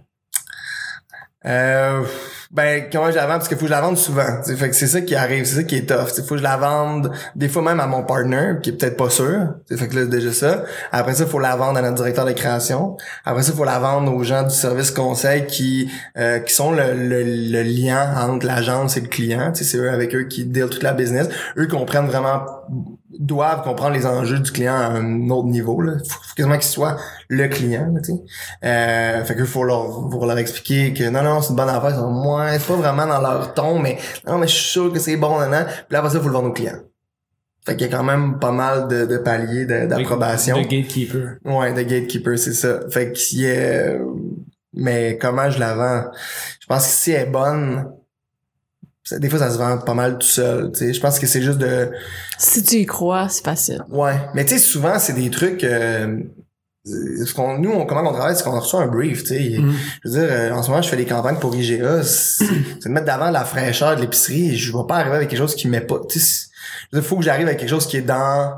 Euh, 1.45 2.03
ben 2.51 2.87
comment 2.89 3.11
je 3.11 3.15
la 3.17 3.23
vends 3.27 3.33
parce 3.33 3.49
qu'il 3.49 3.57
faut 3.57 3.63
que 3.63 3.67
je 3.67 3.73
la 3.73 3.81
vende 3.81 3.97
souvent 3.97 4.39
t'sais. 4.41 4.55
fait 4.55 4.69
que 4.69 4.75
c'est 4.77 4.87
ça 4.87 5.01
qui 5.01 5.13
arrive 5.13 5.43
c'est 5.43 5.55
ça 5.57 5.63
qui 5.63 5.75
est 5.75 5.85
tough 5.89 6.07
il 6.17 6.23
faut 6.23 6.35
que 6.35 6.37
je 6.37 6.43
la 6.43 6.55
vende 6.55 7.11
des 7.35 7.49
fois 7.49 7.61
même 7.63 7.81
à 7.81 7.85
mon 7.87 8.01
partner 8.03 8.53
qui 8.61 8.69
est 8.69 8.73
peut-être 8.73 8.95
pas 8.95 9.09
sûr 9.09 9.55
t'sais. 9.65 9.75
fait 9.75 9.89
que 9.89 9.95
là 9.99 10.05
déjà 10.05 10.31
ça 10.31 10.63
après 10.93 11.15
ça 11.15 11.25
il 11.25 11.29
faut 11.29 11.39
la 11.39 11.57
vendre 11.57 11.79
à 11.79 11.81
notre 11.81 11.95
directeur 11.95 12.23
de 12.25 12.31
création 12.31 12.95
après 13.25 13.43
ça 13.43 13.51
il 13.51 13.57
faut 13.57 13.65
la 13.65 13.77
vendre 13.79 14.13
aux 14.13 14.23
gens 14.23 14.43
du 14.43 14.55
service 14.55 14.89
conseil 14.91 15.45
qui 15.45 15.91
euh, 16.17 16.39
qui 16.39 16.53
sont 16.53 16.71
le, 16.71 16.93
le, 16.93 17.23
le 17.23 17.63
lien 17.63 18.15
entre 18.25 18.45
l'agence 18.45 18.95
et 18.95 19.01
le 19.01 19.09
client 19.09 19.51
c'est 19.53 19.75
eux 19.77 19.89
avec 19.89 20.15
eux 20.15 20.23
qui 20.23 20.45
deal 20.45 20.69
toute 20.69 20.83
la 20.83 20.93
business 20.93 21.27
eux 21.57 21.67
comprennent 21.67 22.07
vraiment 22.07 22.45
doivent 23.19 23.63
comprendre 23.63 23.93
les 23.95 24.05
enjeux 24.05 24.39
du 24.39 24.51
client 24.51 24.73
à 24.75 24.85
un 24.85 25.29
autre 25.29 25.47
niveau 25.47 25.81
là 25.81 25.93
faut, 26.07 26.19
faut 26.21 26.35
quasiment 26.35 26.55
qu'ils 26.55 26.63
soient 26.71 26.97
le 27.29 27.47
client 27.47 27.93
là, 27.93 28.01
euh, 28.65 29.23
fait 29.23 29.35
que 29.35 29.45
faut 29.45 29.63
leur 29.63 30.09
faut 30.11 30.25
leur 30.25 30.37
expliquer 30.37 30.93
que 30.93 31.09
non 31.09 31.23
non 31.23 31.41
c'est 31.41 31.49
une 31.51 31.55
bonne 31.55 31.69
affaire 31.69 31.91
ils 31.91 31.95
sont 31.95 32.09
moins 32.11 32.51
c'est 32.53 32.67
pas 32.67 32.75
vraiment 32.75 33.05
dans 33.07 33.21
leur 33.21 33.53
ton 33.53 33.79
mais 33.79 33.97
non 34.27 34.37
mais 34.37 34.47
je 34.47 34.53
suis 34.55 34.69
sûr 34.71 34.91
que 34.93 34.99
c'est 34.99 35.17
bon 35.17 35.39
nan, 35.39 35.51
nan. 35.51 35.65
puis 35.65 35.75
là 35.91 35.99
après 35.99 36.11
ça 36.11 36.19
faut 36.19 36.27
le 36.27 36.33
vendre 36.33 36.49
au 36.49 36.53
client 36.53 36.77
Fait 37.65 37.77
qu'il 37.77 37.87
y 37.89 37.93
a 37.93 37.97
quand 37.97 38.03
même 38.03 38.39
pas 38.39 38.51
mal 38.51 38.87
de, 38.89 39.05
de 39.05 39.17
paliers 39.17 39.65
de- 39.65 39.85
d'approbation. 39.87 40.57
De 40.57 40.63
gatekeeper. 40.63 41.37
Ouais, 41.45 41.71
de 41.71 41.81
gatekeeper, 41.81 42.37
c'est 42.37 42.51
ça. 42.53 42.79
Fait 42.89 43.13
qu'il 43.13 43.39
y 43.39 43.49
a... 43.49 43.93
Mais 44.73 45.17
comment 45.17 45.49
je 45.49 45.59
la 45.59 45.73
vends? 45.75 46.03
Je 46.59 46.67
pense 46.67 46.83
que 46.85 46.91
si 46.91 47.11
elle 47.11 47.29
est 47.29 47.31
bonne, 47.31 47.85
ça- 49.03 49.19
des 49.19 49.29
fois 49.29 49.39
ça 49.39 49.49
se 49.51 49.57
vend 49.57 49.77
pas 49.77 49.93
mal 49.93 50.17
tout 50.17 50.27
seul. 50.27 50.71
tu 50.71 50.79
sais. 50.79 50.93
Je 50.93 50.99
pense 51.01 51.19
que 51.19 51.27
c'est 51.27 51.41
juste 51.41 51.57
de... 51.59 51.91
Si 52.37 52.63
tu 52.63 52.75
y 52.77 52.85
crois, 52.85 53.29
c'est 53.29 53.43
facile. 53.43 53.83
Ouais. 53.89 54.15
Mais 54.33 54.45
tu 54.45 54.53
sais, 54.53 54.59
souvent, 54.59 54.97
c'est 54.99 55.13
des 55.13 55.29
trucs... 55.29 55.63
Euh, 55.63 56.19
ce 56.85 57.33
qu'on, 57.33 57.59
nous, 57.59 57.71
on, 57.71 57.85
comment 57.85 58.01
on 58.09 58.11
travaille, 58.13 58.35
c'est 58.35 58.43
qu'on 58.43 58.59
reçoit 58.59 58.81
un 58.81 58.87
brief, 58.87 59.23
tu 59.23 59.29
sais. 59.29 59.57
Mhm. 59.57 59.73
Je 60.03 60.09
veux 60.09 60.19
dire, 60.19 60.29
euh, 60.29 60.51
en 60.51 60.61
ce 60.63 60.69
moment, 60.69 60.81
je 60.81 60.89
fais 60.89 60.97
des 60.97 61.05
campagnes 61.05 61.37
pour 61.39 61.55
IGA. 61.55 62.03
C'est 62.03 62.43
de 62.45 62.89
mettre 62.89 63.05
d'avant 63.05 63.29
la 63.31 63.45
fraîcheur 63.45 63.95
de 63.95 64.01
l'épicerie. 64.01 64.57
Je 64.57 64.75
vais 64.75 64.83
pas 64.85 64.97
arriver 64.97 65.15
avec 65.15 65.29
quelque 65.29 65.39
chose 65.39 65.55
qui 65.55 65.69
met 65.69 65.79
pas. 65.79 66.01
Tu 66.09 66.19
sais, 66.19 66.47
il 66.91 67.01
faut 67.01 67.15
que 67.17 67.23
j'arrive 67.23 67.47
avec 67.47 67.59
quelque 67.59 67.69
chose 67.69 67.87
qui 67.87 67.97
est 67.97 68.01
dans... 68.01 68.53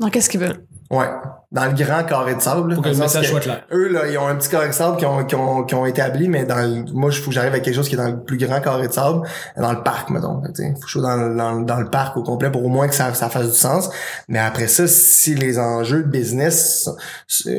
Donc, 0.00 0.10
qu'est-ce 0.12 0.28
qu'ils 0.28 0.40
veulent? 0.40 0.64
Ouais. 0.92 1.06
Dans 1.50 1.66
le 1.66 1.72
grand 1.72 2.02
carré 2.04 2.34
de 2.34 2.40
sable. 2.40 2.76
que 2.80 2.88
le 2.88 2.94
message 3.02 3.28
soit 3.28 3.40
clair. 3.40 3.64
eux 3.72 3.88
là 3.88 4.06
ils 4.08 4.16
ont 4.16 4.26
un 4.26 4.36
petit 4.36 4.48
carré 4.48 4.68
de 4.68 4.72
sable 4.72 4.96
qui 4.96 5.04
ont, 5.04 5.22
qui 5.24 5.34
ont, 5.34 5.64
qui 5.64 5.74
ont 5.74 5.84
établi 5.84 6.26
mais 6.28 6.44
dans 6.46 6.56
le, 6.56 6.90
moi 6.94 7.10
je 7.10 7.20
faut 7.20 7.28
que 7.28 7.34
j'arrive 7.34 7.50
avec 7.52 7.62
quelque 7.62 7.74
chose 7.74 7.88
qui 7.90 7.94
est 7.94 7.98
dans 7.98 8.08
le 8.08 8.22
plus 8.22 8.38
grand 8.38 8.58
carré 8.62 8.88
de 8.88 8.92
sable 8.92 9.20
dans 9.58 9.72
le 9.72 9.82
parc 9.82 10.08
mettons 10.08 10.40
tu 10.42 10.62
sais 10.62 10.72
faut 10.74 10.80
que 10.80 10.86
je 10.86 10.92
sois 10.98 11.02
dans, 11.02 11.16
le- 11.16 11.36
dans, 11.36 11.52
le- 11.52 11.64
dans 11.66 11.76
le 11.78 11.90
parc 11.90 12.16
au 12.16 12.22
complet 12.22 12.50
pour 12.50 12.64
au 12.64 12.68
moins 12.70 12.88
que 12.88 12.94
ça, 12.94 13.12
ça 13.12 13.28
fasse 13.28 13.50
du 13.52 13.58
sens 13.58 13.90
mais 14.28 14.38
après 14.38 14.66
ça 14.66 14.86
si 14.86 15.34
les 15.34 15.58
enjeux 15.58 16.04
de 16.04 16.08
business 16.08 16.88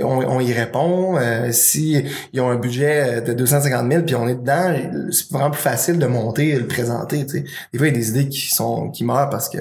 on, 0.04 0.24
on 0.26 0.40
y 0.40 0.54
répond 0.54 1.18
euh, 1.20 1.52
si 1.52 2.04
ils 2.34 2.42
ont 2.42 2.50
un 2.50 2.56
budget 2.58 3.22
de 3.22 3.34
250 3.34 3.92
000 3.92 4.04
puis 4.06 4.16
on 4.16 4.28
est 4.28 4.36
dedans 4.36 4.74
c'est 5.12 5.32
vraiment 5.32 5.52
plus 5.52 5.62
facile 5.62 6.00
de 6.00 6.08
monter 6.08 6.50
et 6.50 6.58
le 6.60 6.66
présenter 6.66 7.28
tu 7.28 7.38
sais 7.38 7.44
des 7.72 7.78
fois 7.78 7.88
il 7.90 7.94
y 7.94 7.96
a 7.96 8.00
des 8.00 8.10
idées 8.10 8.30
qui 8.30 8.50
sont 8.54 8.90
qui 8.90 9.06
meurent 9.06 9.30
parce 9.30 9.50
que 9.50 9.60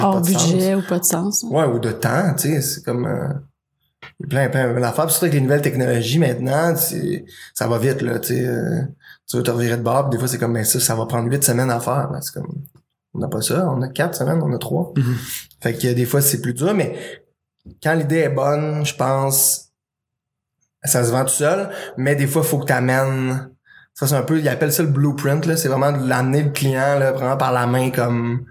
Hors 0.00 0.14
pas 0.14 0.20
de 0.20 0.32
sens. 0.32 0.52
budget 0.52 0.74
ou 0.74 0.82
pas 0.82 0.98
de 0.98 1.04
sens. 1.04 1.44
hein. 1.44 1.48
Ouais, 1.50 1.64
ou 1.64 1.78
de 1.78 1.92
temps, 1.92 2.34
tu 2.34 2.48
sais, 2.48 2.60
c'est 2.60 2.84
comme 2.84 3.06
euh, 3.06 3.28
il 4.20 4.24
y 4.24 4.26
a 4.26 4.48
plein 4.48 4.48
plein 4.48 4.80
d'affaires, 4.80 5.04
Puis 5.06 5.12
surtout 5.12 5.24
avec 5.26 5.34
les 5.34 5.40
nouvelles 5.40 5.62
technologies 5.62 6.18
maintenant, 6.18 6.74
c'est 6.76 7.24
ça 7.54 7.66
va 7.68 7.78
vite 7.78 8.02
là, 8.02 8.18
tu 8.18 8.28
sais, 8.34 8.46
euh, 8.46 8.82
tu 9.28 9.36
veux 9.36 9.42
te 9.42 9.50
revirer 9.50 9.76
de 9.76 9.82
bord, 9.82 10.04
puis 10.08 10.12
des 10.12 10.18
fois 10.18 10.28
c'est 10.28 10.38
comme 10.38 10.52
mais 10.52 10.64
ça 10.64 10.80
ça 10.80 10.94
va 10.94 11.06
prendre 11.06 11.28
huit 11.30 11.42
semaines 11.44 11.70
à 11.70 11.80
faire, 11.80 12.10
c'est 12.20 12.34
comme 12.34 12.52
on 13.14 13.18
n'a 13.18 13.28
pas 13.28 13.42
ça, 13.42 13.68
on 13.70 13.80
a 13.82 13.88
quatre 13.88 14.16
semaines, 14.16 14.40
on 14.42 14.52
a 14.52 14.58
trois. 14.58 14.92
Mhm. 14.96 15.16
Fait 15.60 15.74
que 15.74 15.92
des 15.92 16.04
fois 16.06 16.20
c'est 16.20 16.40
plus 16.40 16.54
dur 16.54 16.74
mais 16.74 16.96
quand 17.82 17.94
l'idée 17.94 18.18
est 18.18 18.28
bonne, 18.28 18.84
je 18.84 18.94
pense 18.94 19.68
ça 20.84 21.04
se 21.04 21.12
vend 21.12 21.22
tout 21.24 21.30
seul, 21.32 21.70
mais 21.96 22.16
des 22.16 22.26
fois 22.26 22.42
faut 22.42 22.58
que 22.58 22.66
tu 22.66 22.72
amènes 22.72 23.50
ça 23.94 24.06
c'est 24.08 24.14
un 24.16 24.22
peu 24.22 24.38
ils 24.40 24.48
appellent 24.48 24.72
ça 24.72 24.82
le 24.82 24.88
blueprint 24.88 25.46
là, 25.46 25.56
c'est 25.56 25.68
vraiment 25.68 25.92
de 25.92 26.08
l'amener 26.08 26.42
le 26.42 26.50
client 26.50 26.98
là 26.98 27.12
vraiment 27.12 27.36
par 27.36 27.52
la 27.52 27.66
main 27.66 27.90
comme 27.90 28.44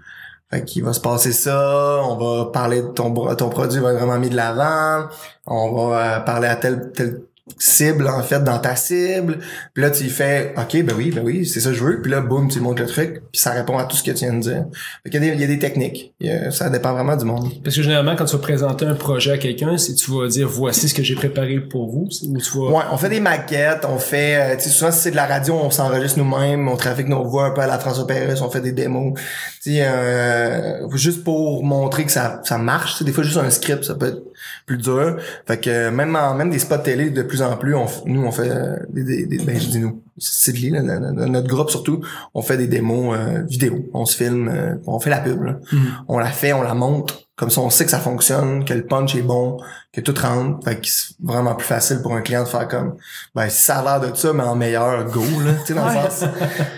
fait 0.52 0.64
qu'il 0.64 0.84
va 0.84 0.92
se 0.92 1.00
passer 1.00 1.32
ça, 1.32 2.00
on 2.04 2.16
va 2.16 2.50
parler 2.50 2.82
de 2.82 2.88
ton 2.88 3.12
ton 3.34 3.48
produit 3.48 3.80
va 3.80 3.92
être 3.92 3.98
vraiment 3.98 4.18
mis 4.18 4.30
de 4.30 4.36
l'avant, 4.36 5.08
on 5.46 5.88
va 5.88 6.16
euh, 6.16 6.20
parler 6.20 6.48
à 6.48 6.56
telle 6.56 6.92
telle 6.92 7.22
cible 7.58 8.08
en 8.08 8.22
fait 8.22 8.42
dans 8.44 8.58
ta 8.58 8.76
cible. 8.76 9.38
Puis 9.74 9.82
là 9.82 9.90
tu 9.90 10.08
fais 10.08 10.54
OK, 10.56 10.82
ben 10.84 10.94
oui, 10.96 11.10
ben 11.14 11.22
oui, 11.24 11.46
c'est 11.46 11.60
ça 11.60 11.70
que 11.70 11.76
je 11.76 11.84
veux. 11.84 12.00
Puis 12.02 12.10
là 12.10 12.20
boum, 12.20 12.48
tu 12.48 12.60
montes 12.60 12.80
le 12.80 12.86
truc, 12.86 13.22
puis 13.32 13.40
ça 13.40 13.50
répond 13.52 13.78
à 13.78 13.84
tout 13.84 13.96
ce 13.96 14.02
que 14.02 14.10
tu 14.10 14.24
viens 14.24 14.34
de 14.34 14.40
dire. 14.40 14.64
Fait 15.04 15.10
qu'il 15.10 15.22
y 15.24 15.28
a 15.28 15.30
des 15.30 15.34
il 15.36 15.40
y 15.40 15.44
a 15.44 15.46
des 15.46 15.58
techniques. 15.58 16.14
Il 16.20 16.30
a- 16.30 16.50
ça 16.50 16.70
dépend 16.70 16.92
vraiment 16.92 17.16
du 17.16 17.24
monde. 17.24 17.50
Parce 17.64 17.76
que 17.76 17.82
généralement, 17.82 18.16
quand 18.16 18.24
tu 18.24 18.32
vas 18.36 18.42
présenter 18.42 18.84
un 18.84 18.94
projet 18.94 19.32
à 19.32 19.38
quelqu'un, 19.38 19.76
c'est 19.76 19.94
tu 19.94 20.10
vas 20.10 20.26
dire 20.28 20.48
voici 20.48 20.88
ce 20.88 20.94
que 20.94 21.02
j'ai 21.02 21.14
préparé 21.14 21.60
pour 21.60 21.90
vous, 21.90 22.08
ou 22.28 22.38
tu 22.38 22.58
vas. 22.58 22.64
Ouais, 22.70 22.84
on 22.92 22.96
fait 22.96 23.08
des 23.08 23.20
maquettes, 23.20 23.84
on 23.88 23.98
fait, 23.98 24.36
euh, 24.36 24.56
tu 24.56 24.64
sais, 24.64 24.70
souvent 24.70 24.90
si 24.92 25.00
c'est 25.00 25.10
de 25.10 25.16
la 25.16 25.26
radio, 25.26 25.54
on 25.54 25.70
s'enregistre 25.70 26.18
nous-mêmes, 26.18 26.68
on 26.68 26.76
trafique 26.76 27.08
nos 27.08 27.24
voix 27.24 27.46
un 27.46 27.50
peu 27.50 27.60
à 27.60 27.66
la 27.66 27.78
François 27.78 28.06
Pérez, 28.06 28.40
on 28.42 28.50
fait 28.50 28.60
des 28.60 28.72
démos, 28.72 29.14
tu 29.62 29.74
sais, 29.74 29.82
euh, 29.84 30.88
juste 30.96 31.24
pour 31.24 31.64
montrer 31.64 32.04
que 32.04 32.12
ça, 32.12 32.40
ça 32.44 32.58
marche. 32.58 32.96
sais, 32.98 33.04
Des 33.04 33.12
fois, 33.12 33.24
juste 33.24 33.36
un 33.38 33.50
script, 33.50 33.84
ça 33.84 33.94
peut 33.94 34.06
être 34.06 34.22
plus 34.66 34.76
dur. 34.78 35.16
Fait 35.46 35.60
que 35.60 35.70
euh, 35.70 35.90
même 35.90 36.14
en, 36.16 36.34
même 36.34 36.50
des 36.50 36.58
spots 36.58 36.78
télé, 36.78 37.10
de 37.10 37.22
plus 37.22 37.42
en 37.42 37.56
plus, 37.56 37.74
on, 37.74 37.86
nous, 38.06 38.22
on 38.24 38.30
fait 38.32 38.50
euh, 38.50 38.76
des, 38.88 39.04
des, 39.04 39.26
des- 39.26 39.44
ben, 39.44 39.58
je 39.58 39.68
dis 39.68 39.78
nous, 39.78 40.02
Sidley, 40.18 40.70
là, 40.70 40.82
notre 40.82 41.48
groupe 41.48 41.70
surtout, 41.70 42.00
on 42.34 42.42
fait 42.42 42.56
des 42.56 42.66
démos 42.66 43.16
euh, 43.18 43.42
vidéo, 43.48 43.86
on 43.94 44.04
se 44.04 44.16
filme, 44.16 44.48
euh, 44.48 44.74
on 44.86 45.00
fait 45.00 45.10
la 45.10 45.20
pub, 45.20 45.42
là. 45.42 45.58
Mhm. 45.72 45.80
on 46.08 46.18
la 46.18 46.26
fait, 46.30 46.52
on 46.52 46.62
la 46.62 46.74
montre, 46.74 47.22
comme 47.42 47.50
ça 47.50 47.60
on 47.60 47.70
sait 47.70 47.84
que 47.84 47.90
ça 47.90 47.98
fonctionne, 47.98 48.64
que 48.64 48.72
le 48.72 48.86
punch 48.86 49.16
est 49.16 49.22
bon, 49.22 49.56
que 49.92 50.00
tout 50.00 50.14
rentre, 50.16 50.62
fait 50.64 50.76
que 50.80 50.86
c'est 50.86 51.14
vraiment 51.20 51.56
plus 51.56 51.66
facile 51.66 52.00
pour 52.00 52.14
un 52.14 52.20
client 52.20 52.44
de 52.44 52.48
faire 52.48 52.68
comme 52.68 52.94
ben 53.34 53.48
si 53.48 53.62
ça 53.62 53.78
a 53.80 53.98
l'air 53.98 54.12
de 54.12 54.16
ça 54.16 54.32
mais 54.32 54.44
en 54.44 54.54
meilleur 54.54 55.04
go 55.06 55.24
là, 55.44 55.52
tu 55.66 55.66
sais 55.66 55.74
dans 55.74 55.88
Ouais. 55.88 55.94
le 56.04 56.10
sens 56.10 56.24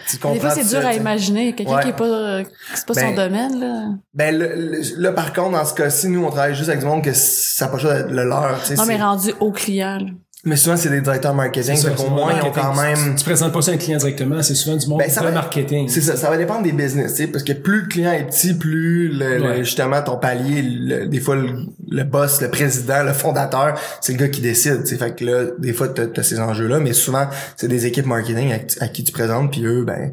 tu 0.08 0.16
comprends 0.16 0.32
Des 0.32 0.40
fois, 0.40 0.50
c'est 0.50 0.64
dur 0.64 0.86
à 0.86 0.94
imaginer. 0.94 1.54
Quelqu'un 1.54 1.76
Ouais. 1.76 1.82
qui 1.82 1.88
est 1.90 1.92
pas, 1.92 2.04
euh, 2.04 2.44
c'est 2.74 2.86
pas 2.86 2.94
son 2.94 3.00
Ben, 3.00 3.14
domaine, 3.14 3.60
là. 3.60 3.88
Ben 4.14 4.38
le- 4.38 4.54
le- 4.54 5.02
là 5.02 5.12
par 5.12 5.34
contre 5.34 5.50
dans 5.52 5.64
ce 5.66 5.74
cas-ci 5.74 6.08
nous 6.08 6.24
on 6.24 6.30
travaille 6.30 6.54
juste 6.54 6.68
avec 6.70 6.80
du 6.80 6.86
monde 6.86 7.04
que 7.04 7.12
ça 7.12 7.66
n'a 7.66 7.70
pas 7.72 7.78
le 8.08 8.24
leur, 8.24 8.58
tu 8.62 8.68
sais. 8.68 8.74
Non, 8.76 8.86
mais 8.86 8.96
rendu 8.96 9.34
au 9.40 9.52
client, 9.52 9.98
là. 9.98 10.06
Mais 10.44 10.56
souvent 10.56 10.76
c'est 10.76 10.90
des 10.90 11.00
directeurs 11.00 11.34
marketing, 11.34 11.76
ça, 11.76 11.90
qu'au 11.90 12.10
moins 12.10 12.32
ils 12.36 12.42
ont 12.46 12.50
quand 12.52 12.74
même 12.80 12.96
Tu, 12.96 13.14
tu 13.16 13.24
présentes 13.24 13.52
pas 13.52 13.62
ça 13.62 13.70
à 13.70 13.74
un 13.74 13.76
client 13.78 13.98
directement, 13.98 14.42
c'est 14.42 14.54
souvent 14.54 14.76
du 14.76 14.86
monde 14.88 14.98
Ben, 14.98 15.10
ça 15.10 15.22
va- 15.22 15.30
marketing. 15.30 15.88
C'est 15.88 16.00
ça, 16.00 16.16
ça 16.16 16.28
va 16.30 16.36
dépendre 16.36 16.62
des 16.62 16.72
business, 16.72 17.14
tu 17.14 17.22
sais, 17.22 17.26
parce 17.28 17.44
que 17.44 17.52
plus 17.52 17.82
le 17.82 17.86
client 17.88 18.12
est 18.12 18.24
petit, 18.26 18.54
plus 18.54 19.08
le, 19.08 19.38
le- 19.38 19.62
justement 19.64 20.02
ton 20.02 20.16
palier, 20.18 20.62
le- 20.62 21.06
des 21.06 21.20
fois 21.20 21.36
le, 21.36 21.48
le 21.90 22.04
boss, 22.04 22.40
le 22.42 22.50
président, 22.50 23.02
le 23.02 23.12
fondateur, 23.12 23.78
c'est 24.00 24.12
le 24.12 24.18
gars 24.18 24.28
qui 24.28 24.40
décide, 24.40 24.82
tu 24.82 24.88
sais, 24.90 24.96
fait 24.96 25.14
que 25.16 25.24
là, 25.24 25.44
des 25.58 25.72
fois 25.72 25.88
t'as 25.88 26.04
as 26.16 26.22
ces 26.22 26.38
enjeux-là, 26.40 26.78
mais 26.80 26.92
souvent 26.92 27.26
c'est 27.56 27.68
des 27.68 27.86
équipes 27.86 28.06
marketing 28.06 28.52
à, 28.52 28.84
à 28.84 28.88
qui 28.88 29.04
tu 29.04 29.12
présentes, 29.12 29.50
puis 29.52 29.64
eux, 29.64 29.84
ben, 29.84 30.12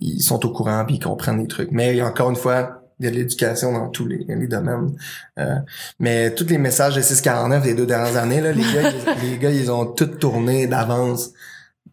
ils 0.00 0.22
sont 0.22 0.44
au 0.44 0.50
courant, 0.50 0.84
puis 0.86 0.96
ils 0.96 1.00
comprennent 1.04 1.38
les 1.38 1.46
trucs. 1.48 1.70
Mais 1.70 2.00
encore 2.02 2.30
une 2.30 2.36
fois, 2.36 2.81
de 3.10 3.16
l'éducation 3.16 3.72
dans 3.72 3.88
tous 3.88 4.06
les, 4.06 4.24
les 4.28 4.46
domaines. 4.46 4.94
Euh, 5.38 5.56
mais 5.98 6.34
tous 6.34 6.46
les 6.46 6.58
messages 6.58 6.96
de 6.96 7.00
649 7.02 7.62
des 7.62 7.74
deux 7.74 7.86
dernières 7.86 8.16
années, 8.16 8.40
là, 8.40 8.52
les 8.52 8.62
gars, 8.62 8.90
ils, 9.22 9.30
les 9.30 9.38
gars, 9.38 9.50
ils 9.50 9.70
ont 9.70 9.86
tout 9.86 10.06
tourné 10.06 10.66
d'avance. 10.66 11.32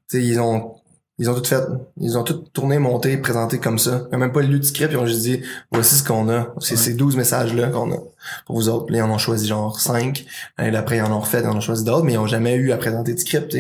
Tu 0.10 0.20
sais, 0.20 0.24
ils 0.26 0.40
ont 0.40 0.76
ils 1.22 1.30
ont 1.30 1.34
tout 1.36 1.44
fait. 1.44 1.62
Ils 2.00 2.18
ont 2.18 2.24
tout 2.24 2.36
tourné, 2.54 2.80
monté, 2.80 3.18
présenté 3.18 3.58
comme 3.60 3.78
ça. 3.78 4.08
Ils 4.10 4.16
ont 4.16 4.20
même 4.20 4.32
pas 4.32 4.42
lu 4.42 4.58
de 4.58 4.64
script, 4.64 4.94
ils 4.94 4.98
ont 4.98 5.06
juste 5.06 5.20
dit 5.24 5.42
voici 5.70 5.96
ce 5.96 6.04
qu'on 6.04 6.30
a. 6.30 6.54
C'est 6.62 6.76
Ouais. 6.76 6.78
ces 6.82 6.94
12 6.94 7.18
messages-là 7.18 7.68
qu'on 7.68 7.92
a 7.92 7.98
pour 8.46 8.56
vous 8.56 8.70
autres. 8.70 8.90
Là, 8.90 9.00
ils 9.00 9.02
en 9.02 9.10
ont 9.12 9.18
choisi 9.18 9.46
genre 9.46 9.78
5. 9.82 10.26
Et 10.60 10.74
après, 10.74 10.96
ils 10.98 11.02
en 11.02 11.12
ont 11.12 11.20
refait, 11.20 11.42
ils 11.42 11.48
en 11.48 11.58
ont 11.58 11.60
choisi 11.60 11.84
d'autres, 11.84 12.06
mais 12.06 12.14
ils 12.14 12.18
ont 12.20 12.26
jamais 12.28 12.56
eu 12.56 12.72
à 12.72 12.78
présenter 12.78 13.14
de 13.14 13.20
script. 13.20 13.54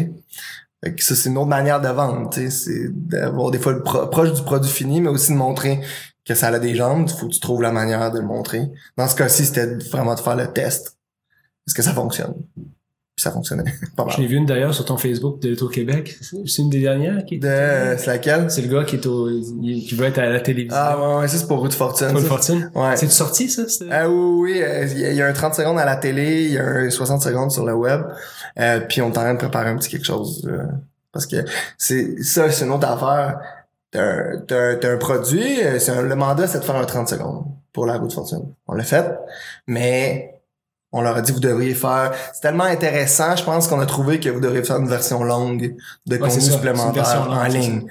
Fait 0.81 0.95
que 0.95 1.03
ça, 1.03 1.13
c'est 1.13 1.27
une 1.27 1.37
autre 1.37 1.47
manière 1.49 1.81
de 1.81 1.89
vendre. 1.89 2.29
C'est 2.33 2.87
d'avoir 2.93 3.51
des 3.51 3.59
fois 3.59 3.73
le 3.73 3.83
pro- 3.83 4.07
proche 4.07 4.31
du 4.31 4.41
produit 4.41 4.71
fini, 4.71 5.01
mais 5.01 5.09
aussi 5.09 5.33
de 5.33 5.37
montrer 5.37 5.81
que 6.29 6.35
ça 6.35 6.47
a 6.47 6.59
des 6.59 6.75
jambes. 6.75 7.07
Il 7.09 7.17
faut 7.19 7.27
que 7.27 7.33
tu 7.33 7.39
trouves 7.41 7.61
la 7.61 7.71
manière 7.71 8.09
de 8.11 8.19
le 8.19 8.25
montrer. 8.25 8.61
Dans 8.97 9.07
ce 9.07 9.15
cas-ci, 9.15 9.45
c'était 9.45 9.75
vraiment 9.89 10.15
de 10.15 10.19
faire 10.21 10.35
le 10.37 10.47
test. 10.47 10.95
Est-ce 11.67 11.75
que 11.75 11.81
ça 11.81 11.91
fonctionne? 11.93 12.33
Puis 12.55 13.23
ça 13.23 13.31
fonctionnait. 13.31 13.65
Pas 13.97 14.05
mal. 14.05 14.13
Je 14.15 14.21
l'ai 14.21 14.27
vu 14.27 14.37
une 14.37 14.45
d'ailleurs 14.45 14.73
sur 14.73 14.85
ton 14.85 14.95
Facebook 14.97 15.41
de 15.41 15.49
l'Auto-Québec. 15.49 16.17
C'est 16.21 16.61
une 16.61 16.69
des 16.69 16.79
dernières 16.81 17.25
qui 17.25 17.35
est. 17.35 17.39
De, 17.39 17.97
c'est 17.97 18.07
laquelle? 18.07 18.49
C'est 18.49 18.61
le 18.61 18.69
gars 18.73 18.85
qui 18.85 18.95
est 18.95 19.05
au, 19.05 19.27
qui 19.27 19.93
veut 19.95 20.05
être 20.05 20.19
à 20.19 20.29
la 20.29 20.39
télévision. 20.39 20.77
Ah 20.79 20.97
ouais, 20.97 21.21
ouais, 21.21 21.27
ça 21.27 21.37
c'est 21.37 21.47
pour 21.47 21.59
Route 21.59 21.73
Fortune. 21.73 22.09
Ça. 22.09 22.17
Fortune? 22.19 22.71
Ouais. 22.73 22.95
C'est 22.95 23.09
sorti 23.11 23.49
ça? 23.49 23.63
Ah 23.91 24.09
oui, 24.09 24.53
oui, 24.53 24.61
euh, 24.63 24.85
il 24.85 24.99
y, 24.99 25.05
a- 25.05 25.11
il 25.11 25.17
y 25.17 25.21
a 25.21 25.27
un 25.27 25.33
30 25.33 25.53
secondes 25.55 25.77
à 25.79 25.85
la 25.85 25.97
télé, 25.97 26.45
il 26.45 26.51
y 26.53 26.57
a 26.57 26.63
un 26.65 26.89
60 26.89 27.21
secondes 27.21 27.51
sur 27.51 27.65
le 27.65 27.73
web, 27.73 28.01
euh, 28.59 28.79
puis 28.87 29.01
on 29.01 29.07
est 29.07 29.17
en 29.17 29.21
train 29.21 29.33
de 29.33 29.39
préparer 29.39 29.69
un 29.69 29.75
petit 29.75 29.89
quelque 29.89 30.05
chose. 30.05 30.47
euh, 30.49 30.63
parce 31.11 31.25
que 31.25 31.37
c'est 31.77 32.21
ça, 32.23 32.49
c'est 32.51 32.63
une 32.65 32.71
autre 32.71 32.87
affaire. 32.87 33.39
T'as 33.91 34.03
un, 34.03 34.37
t'as 34.47 34.59
un- 34.71 34.75
t'as 34.75 34.91
un 34.93 34.97
produit, 34.97 35.63
euh, 35.63 35.79
c'est 35.79 35.91
un- 35.91 36.01
le 36.03 36.15
mandat, 36.15 36.47
c'est 36.47 36.59
de 36.59 36.63
faire 36.65 36.75
un 36.75 36.85
30 36.85 37.09
secondes 37.09 37.45
pour 37.73 37.85
la 37.85 37.97
route 37.97 38.13
fortune. 38.13 38.53
On 38.67 38.73
l'a 38.75 38.83
fait, 38.83 39.05
mais 39.67 40.35
on 40.91 41.01
leur 41.01 41.15
a 41.17 41.21
dit 41.21 41.31
vous 41.31 41.39
devriez 41.39 41.73
faire. 41.75 42.11
C'est 42.33 42.41
tellement 42.41 42.63
intéressant, 42.63 43.35
je 43.35 43.43
pense 43.43 43.67
qu'on 43.67 43.79
a 43.79 43.85
trouvé 43.85 44.19
que 44.19 44.29
vous 44.29 44.39
devriez 44.39 44.63
faire 44.63 44.77
une 44.77 44.87
version 44.87 45.23
longue 45.23 45.75
de 46.07 46.15
Ouais, 46.15 46.19
contenu 46.19 46.41
ça, 46.41 46.51
supplémentaire 46.53 47.25
longue, 47.25 47.37
en 47.37 47.43
ligne. 47.45 47.85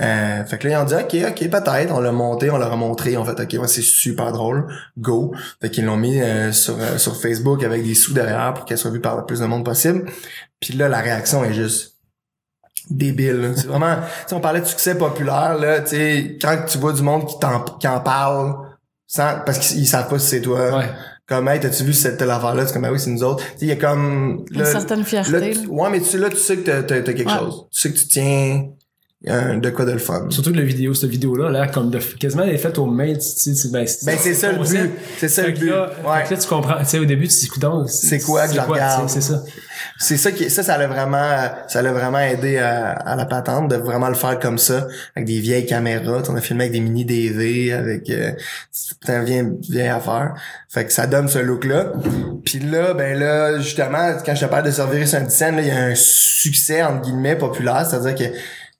Euh, 0.00 0.44
fait 0.44 0.58
que 0.58 0.68
là, 0.68 0.74
ils 0.78 0.82
ont 0.82 0.84
dit, 0.84 0.94
OK, 0.94 1.16
OK, 1.30 1.50
peut-être. 1.50 1.92
On 1.94 2.00
l'a 2.00 2.12
monté, 2.12 2.50
on 2.50 2.58
leur 2.58 2.72
a 2.72 2.76
montré. 2.76 3.16
En 3.16 3.24
fait, 3.24 3.40
OK, 3.40 3.60
ouais, 3.62 3.68
c'est 3.68 3.80
super 3.82 4.32
drôle. 4.32 4.66
Go. 4.98 5.34
Fait 5.62 5.70
qu'ils 5.70 5.84
l'ont 5.86 5.96
mis 5.96 6.20
euh, 6.20 6.52
sur, 6.52 6.74
euh, 6.78 6.98
sur 6.98 7.16
Facebook 7.20 7.62
avec 7.64 7.82
des 7.82 7.94
sous 7.94 8.12
derrière 8.12 8.52
pour 8.54 8.64
qu'elle 8.66 8.78
soit 8.78 8.90
vue 8.90 9.00
par 9.00 9.16
le 9.16 9.24
plus 9.24 9.40
de 9.40 9.46
monde 9.46 9.64
possible. 9.64 10.04
Puis 10.60 10.74
là, 10.74 10.88
la 10.88 10.98
réaction 11.00 11.44
est 11.44 11.54
juste 11.54 11.93
débile. 12.90 13.40
là. 13.40 13.48
C'est 13.56 13.66
vraiment... 13.66 13.96
Tu 13.96 14.02
sais, 14.28 14.34
on 14.34 14.40
parlait 14.40 14.60
de 14.60 14.66
succès 14.66 14.94
populaire, 14.96 15.56
là. 15.58 15.80
Tu 15.80 15.90
sais, 15.96 16.38
quand 16.40 16.56
tu 16.66 16.78
vois 16.78 16.92
du 16.92 17.02
monde 17.02 17.26
qui, 17.26 17.38
t'en, 17.38 17.60
qui 17.60 17.88
en 17.88 18.00
parle, 18.00 18.54
sans, 19.06 19.40
parce 19.46 19.58
qu'ils 19.58 19.86
savent 19.86 20.08
pas 20.08 20.18
si 20.18 20.26
c'est 20.28 20.40
toi. 20.40 20.76
Ouais. 20.78 20.88
Comme, 21.26 21.48
hey, 21.48 21.58
t'as-tu 21.58 21.84
vu 21.84 21.94
cette 21.94 22.18
telle 22.18 22.30
affaire-là? 22.30 22.66
C'est 22.66 22.74
comme, 22.74 22.84
ah 22.84 22.92
oui, 22.92 23.00
c'est 23.00 23.08
nous 23.10 23.22
autres. 23.24 23.42
Tu 23.44 23.50
sais, 23.50 23.56
il 23.62 23.68
y 23.68 23.72
a 23.72 23.76
comme... 23.76 24.44
Une 24.50 24.64
certaine 24.66 24.98
Là, 25.00 25.04
fierté. 25.04 25.50
tu- 25.52 25.66
ouais, 25.68 25.88
mais 25.90 26.00
tu, 26.00 26.18
là, 26.18 26.28
tu 26.28 26.36
sais 26.36 26.56
que 26.58 26.62
t'as, 26.70 26.82
t'as, 26.82 27.00
t'as 27.00 27.12
quelque 27.14 27.30
Ouais. 27.30 27.38
chose. 27.38 27.66
Tu 27.72 27.80
sais 27.80 27.92
que 27.92 27.98
tu 27.98 28.06
tiens 28.08 28.64
un- 29.26 29.58
de 29.58 29.70
quoi 29.70 29.84
de 29.84 29.92
le 29.92 29.98
fun. 29.98 30.26
Surtout 30.30 30.52
que 30.52 30.56
la 30.58 30.62
vidéo, 30.64 30.92
cette 30.94 31.10
vidéo-là, 31.10 31.48
là, 31.50 31.66
comme 31.68 31.90
de, 31.90 31.98
quasiment 31.98 32.42
elle 32.42 32.54
est 32.54 32.58
faite 32.58 32.78
au 32.78 32.86
main, 32.86 33.12
tu 33.14 33.20
sais, 33.20 33.54
c'est- 33.54 33.70
ben, 33.72 33.84
Ben, 34.04 34.16
c'est 34.20 34.34
ça 34.34 34.52
le 34.52 34.58
but. 34.58 34.90
C'est 35.18 35.28
ça 35.28 35.46
le 35.46 35.52
but. 35.52 35.70
là, 35.70 35.90
Ouais. 36.04 36.24
tu 36.36 36.46
comprends, 36.48 36.78
tu 36.80 36.84
sais, 36.86 36.98
au 36.98 37.04
début, 37.04 37.28
tu 37.28 37.34
dis, 37.34 37.48
C'est 37.88 38.20
quoi 38.20 38.46
que 38.48 38.54
je 38.54 38.60
regarde? 38.60 39.08
C'est 39.08 39.20
ça. 39.20 39.42
C'est 39.98 40.16
ça 40.16 40.32
qui, 40.32 40.50
ça, 40.50 40.62
ça 40.62 40.76
l'a 40.78 40.86
vraiment, 40.86 41.36
ça 41.68 41.80
l'a 41.82 41.92
vraiment 41.92 42.18
aidé 42.18 42.58
à, 42.58 42.90
à 42.92 43.16
la 43.16 43.26
patente 43.26 43.70
de 43.70 43.76
vraiment 43.76 44.08
le 44.08 44.14
faire 44.14 44.38
comme 44.38 44.58
ça, 44.58 44.86
avec 45.14 45.26
des 45.26 45.38
vieilles 45.40 45.66
caméras. 45.66 46.22
On 46.28 46.34
a 46.36 46.40
filmé 46.40 46.64
avec 46.64 46.72
des 46.72 46.80
mini 46.80 47.04
DV, 47.04 47.72
avec, 47.72 48.10
euh, 48.10 48.32
un 49.08 49.22
vieille, 49.22 49.46
vieille 49.68 49.88
affaire. 49.88 50.34
Fait 50.68 50.84
que 50.86 50.92
ça 50.92 51.06
donne 51.06 51.28
ce 51.28 51.38
look-là. 51.38 51.92
Puis 52.44 52.58
là, 52.58 52.94
ben 52.94 53.18
là, 53.18 53.58
justement, 53.60 54.12
quand 54.24 54.34
je 54.34 54.44
te 54.44 54.50
parle 54.50 54.64
de 54.64 54.70
servir 54.70 55.06
sur 55.06 55.18
un 55.18 55.28
scène, 55.28 55.56
là, 55.56 55.62
il 55.62 55.68
y 55.68 55.70
a 55.70 55.78
un 55.84 55.94
succès, 55.94 56.82
entre 56.82 57.02
guillemets, 57.02 57.36
populaire. 57.36 57.86
C'est-à-dire 57.88 58.14
que 58.14 58.34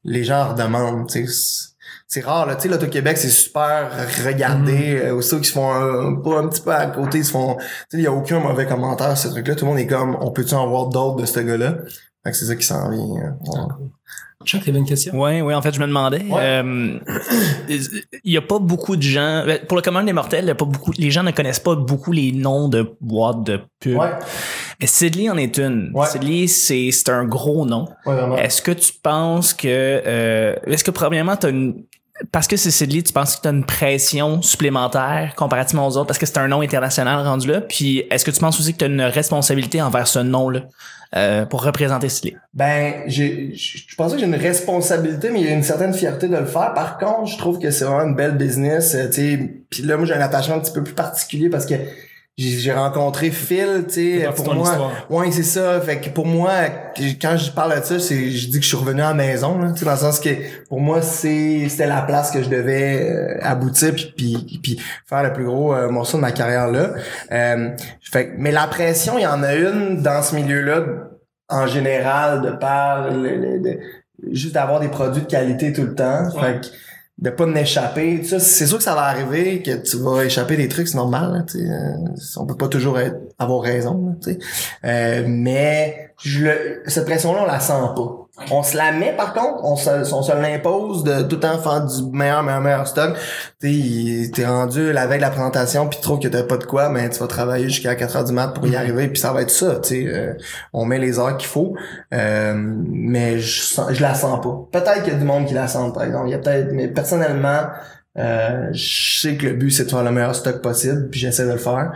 les 0.04 0.24
gens 0.24 0.42
en 0.42 0.48
redemandent, 0.50 1.08
tu 1.08 1.26
sais. 1.26 1.70
C'est- 2.06 2.20
rare, 2.20 2.46
là. 2.46 2.54
Tu 2.54 2.62
sais, 2.62 2.68
l'Auto-Québec, 2.68 3.18
c'est 3.18 3.28
super 3.28 3.90
regardé. 4.24 5.00
Euh, 5.02 5.14
Aussi, 5.14 5.36
qui 5.40 5.44
se 5.48 5.52
font 5.52 5.72
un, 5.72 6.14
pas 6.16 6.38
un 6.38 6.48
petit 6.48 6.60
peu 6.62 6.72
à 6.72 6.86
côté, 6.86 7.18
ils 7.18 7.24
se 7.24 7.32
font... 7.32 7.56
Tu 7.56 7.62
sais, 7.62 7.96
il 7.98 8.00
y 8.02 8.06
a 8.06 8.12
aucun 8.12 8.38
mauvais 8.38 8.66
commentaire, 8.66 9.16
ce 9.18 9.28
truc-là. 9.28 9.54
Tout 9.56 9.64
le 9.64 9.70
monde 9.72 9.80
est 9.80 9.86
comme, 9.88 10.16
on 10.20 10.30
peut-tu 10.30 10.54
en 10.54 10.68
voir 10.68 10.86
d'autres 10.88 11.16
de 11.22 11.26
ce 11.26 11.40
gars-là? 11.40 11.76
Fait 12.22 12.30
que 12.30 12.36
c'est 12.36 12.44
ça 12.46 12.54
qui 12.56 12.64
s'en 12.64 12.88
vient. 12.90 13.16
hein. 13.22 13.36
Ouais. 13.46 13.86
Chuck, 14.44 14.64
t'avais 14.64 14.78
une 14.78 14.84
question? 14.86 15.18
Ouais, 15.18 15.40
ouais, 15.42 15.54
en 15.54 15.62
fait, 15.62 15.74
je 15.74 15.80
me 15.80 15.86
demandais. 15.86 16.22
Ouais. 16.24 16.40
euh, 16.40 16.98
Il 18.24 18.32
y 18.32 18.36
a 18.36 18.42
pas 18.42 18.58
beaucoup 18.58 18.96
de 18.96 19.02
gens. 19.02 19.44
ben, 19.46 19.60
Pour 19.66 19.76
le 19.76 19.82
commun 19.82 20.02
des 20.04 20.12
mortels, 20.12 20.44
il 20.44 20.48
y 20.48 20.50
a 20.50 20.54
pas 20.54 20.64
beaucoup. 20.64 20.92
Les 20.98 21.10
gens 21.10 21.22
ne 21.22 21.30
connaissent 21.30 21.60
pas 21.60 21.74
beaucoup 21.74 22.12
les 22.12 22.32
noms 22.32 22.68
de 22.68 22.94
boîtes 23.00 23.44
de 23.44 23.60
pub. 23.80 23.96
Ouais, 23.98 24.10
Mais 24.80 24.86
Sidley 24.86 25.28
en 25.30 25.36
est 25.36 25.58
une. 25.58 25.90
Ouais. 25.94 26.06
Sidley, 26.06 26.46
c'est 26.46 26.90
c'est 26.92 27.08
un 27.10 27.24
gros 27.24 27.66
nom. 27.66 27.86
ouais, 28.06 28.14
vraiment. 28.14 28.36
Est-ce 28.36 28.62
que 28.62 28.72
tu 28.72 28.92
penses 29.02 29.52
que 29.54 29.66
euh, 29.68 30.54
est-ce 30.66 30.84
que 30.84 30.90
premièrement 30.90 31.36
t'as 31.36 31.50
une 31.50 31.84
parce 32.30 32.46
que 32.46 32.56
c'est 32.56 32.70
Sidley, 32.70 33.02
tu 33.02 33.12
penses 33.12 33.34
que 33.34 33.42
tu 33.42 33.48
as 33.48 33.50
une 33.50 33.64
pression 33.64 34.40
supplémentaire 34.40 35.32
comparativement 35.36 35.84
aux 35.88 35.96
autres 35.96 36.06
parce 36.06 36.18
que 36.18 36.26
c'est 36.26 36.38
un 36.38 36.46
nom 36.46 36.60
international 36.60 37.26
rendu 37.26 37.48
là? 37.48 37.60
Puis 37.60 38.04
est-ce 38.08 38.24
que 38.24 38.30
tu 38.30 38.38
penses 38.38 38.60
aussi 38.60 38.72
que 38.72 38.78
tu 38.78 38.84
as 38.84 38.88
une 38.88 39.02
responsabilité 39.02 39.82
envers 39.82 40.06
ce 40.06 40.20
nom-là? 40.20 40.60
Euh, 41.16 41.46
pour 41.46 41.62
représenter 41.62 42.08
Sidley? 42.08 42.36
Ben, 42.52 43.02
j'ai, 43.06 43.52
je 43.54 43.94
pensais 43.96 44.14
que 44.14 44.20
j'ai 44.20 44.26
une 44.26 44.34
responsabilité, 44.34 45.30
mais 45.30 45.40
il 45.40 45.46
y 45.46 45.48
a 45.48 45.54
une 45.54 45.62
certaine 45.62 45.94
fierté 45.94 46.28
de 46.28 46.36
le 46.36 46.46
faire. 46.46 46.74
Par 46.74 46.98
contre, 46.98 47.26
je 47.26 47.38
trouve 47.38 47.58
que 47.58 47.70
c'est 47.70 47.84
vraiment 47.84 48.08
une 48.08 48.16
belle 48.16 48.36
business, 48.36 48.94
euh. 48.94 49.08
Puis 49.70 49.82
là, 49.82 49.96
moi, 49.96 50.06
j'ai 50.06 50.14
un 50.14 50.20
attachement 50.20 50.56
un 50.56 50.60
petit 50.60 50.72
peu 50.72 50.82
plus 50.82 50.94
particulier 50.94 51.48
parce 51.48 51.66
que 51.66 51.74
j'ai 52.36 52.72
rencontré 52.72 53.30
Phil, 53.30 53.84
tu 53.86 53.94
sais, 53.94 54.28
pour 54.34 54.54
moi. 54.56 54.68
histoire. 54.70 55.06
Ouais, 55.08 55.30
c'est 55.30 55.42
ça. 55.44 55.80
Fait 55.80 56.00
que 56.00 56.08
pour 56.10 56.26
moi, 56.26 56.50
quand 57.22 57.36
je 57.36 57.50
parle 57.52 57.78
de 57.80 57.84
ça, 57.84 57.98
c'est, 58.00 58.30
je 58.30 58.46
dis 58.48 58.58
que 58.58 58.62
je 58.64 58.68
suis 58.68 58.76
revenu 58.76 59.02
à 59.02 59.08
la 59.08 59.14
maison, 59.14 59.56
là, 59.58 59.70
tu 59.72 59.78
sais, 59.78 59.84
dans 59.84 59.92
le 59.92 59.96
sens 59.98 60.18
que 60.18 60.30
pour 60.68 60.80
moi, 60.80 61.00
c'est, 61.00 61.68
c'était 61.68 61.86
la 61.86 62.02
place 62.02 62.30
que 62.32 62.42
je 62.42 62.48
devais 62.48 63.08
euh, 63.08 63.38
aboutir 63.40 63.94
puis, 63.94 64.12
puis, 64.16 64.58
puis 64.62 64.80
faire 65.06 65.22
le 65.22 65.32
plus 65.32 65.44
gros 65.44 65.74
euh, 65.74 65.88
morceau 65.90 66.16
de 66.16 66.22
ma 66.22 66.32
carrière 66.32 66.68
là. 66.72 66.90
Euh, 67.30 67.70
fait 68.02 68.26
que- 68.30 68.32
mais 68.38 68.50
la 68.50 68.66
pression, 68.66 69.16
il 69.18 69.22
y 69.22 69.26
en 69.26 69.42
a 69.44 69.54
une 69.54 70.02
dans 70.02 70.22
ce 70.22 70.34
milieu-là 70.34 70.84
en 71.48 71.66
général 71.68 72.42
de 72.42 72.50
par 72.50 73.10
le, 73.12 73.36
le- 73.36 73.58
le- 73.58 73.78
juste 74.32 74.54
d'avoir 74.54 74.80
des 74.80 74.88
produits 74.88 75.22
de 75.22 75.26
qualité 75.28 75.72
tout 75.72 75.82
le 75.82 75.94
temps. 75.94 76.30
Fait 76.40 76.60
que 76.60 76.66
de 77.18 77.30
pas 77.30 77.44
en 77.46 77.54
échapper. 77.54 78.20
Tu 78.20 78.28
sais, 78.28 78.40
c'est 78.40 78.66
sûr 78.66 78.78
que 78.78 78.84
ça 78.84 78.94
va 78.94 79.02
arriver, 79.02 79.62
que 79.62 79.76
tu 79.76 79.96
vas 79.98 80.24
échapper 80.24 80.56
des 80.56 80.68
trucs, 80.68 80.88
c'est 80.88 80.96
normal. 80.96 81.44
Là, 81.54 81.96
on 82.38 82.46
peut 82.46 82.56
pas 82.56 82.68
toujours 82.68 82.98
être- 82.98 83.20
avoir 83.38 83.62
raison. 83.62 84.16
Euh, 84.84 85.24
mais 85.26 86.10
je 86.22 86.48
cette 86.86 87.04
pression-là, 87.06 87.42
on 87.42 87.46
la 87.46 87.60
sent 87.60 87.72
pas. 87.94 88.23
On 88.50 88.64
se 88.64 88.76
la 88.76 88.90
met 88.90 89.14
par 89.16 89.32
contre, 89.32 89.62
on 89.62 89.76
se, 89.76 90.12
on 90.12 90.22
se 90.22 90.32
l'impose 90.32 91.04
de 91.04 91.22
tout 91.22 91.36
le 91.36 91.40
temps 91.40 91.58
faire 91.58 91.86
du 91.86 92.02
meilleur, 92.10 92.42
meilleur, 92.42 92.60
meilleur 92.60 92.88
stock. 92.88 93.16
T'es 93.60 94.44
rendu 94.44 94.92
la 94.92 95.06
veille 95.06 95.18
de 95.18 95.22
la 95.22 95.30
présentation 95.30 95.88
puis 95.88 96.00
trouves 96.00 96.18
que 96.18 96.26
t'as 96.26 96.42
pas 96.42 96.56
de 96.56 96.64
quoi, 96.64 96.88
mais 96.88 97.08
tu 97.10 97.20
vas 97.20 97.28
travailler 97.28 97.68
jusqu'à 97.68 97.94
4 97.94 98.16
heures 98.16 98.24
du 98.24 98.32
mat 98.32 98.48
pour 98.48 98.66
y 98.66 98.74
arriver 98.74 99.06
puis 99.06 99.20
ça 99.20 99.32
va 99.32 99.42
être 99.42 99.50
ça. 99.50 99.76
Tu 99.76 99.88
sais, 99.88 100.06
euh, 100.08 100.34
on 100.72 100.84
met 100.84 100.98
les 100.98 101.20
heures 101.20 101.36
qu'il 101.36 101.48
faut, 101.48 101.76
euh, 102.12 102.54
mais 102.56 103.38
je, 103.38 103.62
sens, 103.62 103.92
je 103.92 104.02
la 104.02 104.14
sens 104.14 104.40
pas. 104.40 104.80
Peut-être 104.80 105.04
qu'il 105.04 105.12
y 105.12 105.16
a 105.16 105.18
du 105.18 105.24
monde 105.24 105.46
qui 105.46 105.54
la 105.54 105.68
sent 105.68 105.92
par 105.94 106.02
exemple. 106.02 106.28
Il 106.28 106.32
y 106.32 106.34
a 106.34 106.38
peut-être, 106.38 106.72
mais 106.72 106.88
personnellement, 106.88 107.68
euh, 108.18 108.68
je 108.72 109.20
sais 109.20 109.36
que 109.36 109.46
le 109.46 109.54
but 109.54 109.70
c'est 109.70 109.84
de 109.84 109.90
faire 109.90 110.02
le 110.02 110.10
meilleur 110.10 110.34
stock 110.34 110.60
possible 110.60 111.08
puis 111.08 111.20
j'essaie 111.20 111.46
de 111.46 111.52
le 111.52 111.58
faire. 111.58 111.92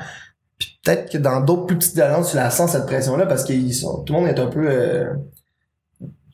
Puis 0.56 0.78
peut-être 0.84 1.10
que 1.10 1.18
dans 1.18 1.40
d'autres 1.40 1.66
plus 1.66 1.78
petites 1.78 1.98
agences, 1.98 2.30
tu 2.30 2.36
la 2.36 2.50
sens 2.50 2.72
cette 2.72 2.86
pression-là 2.86 3.26
parce 3.26 3.42
qu'ils 3.42 3.74
sont, 3.74 4.04
tout 4.04 4.12
le 4.12 4.20
monde 4.20 4.28
est 4.28 4.40
un 4.40 4.46
peu 4.46 4.66
euh, 4.68 5.14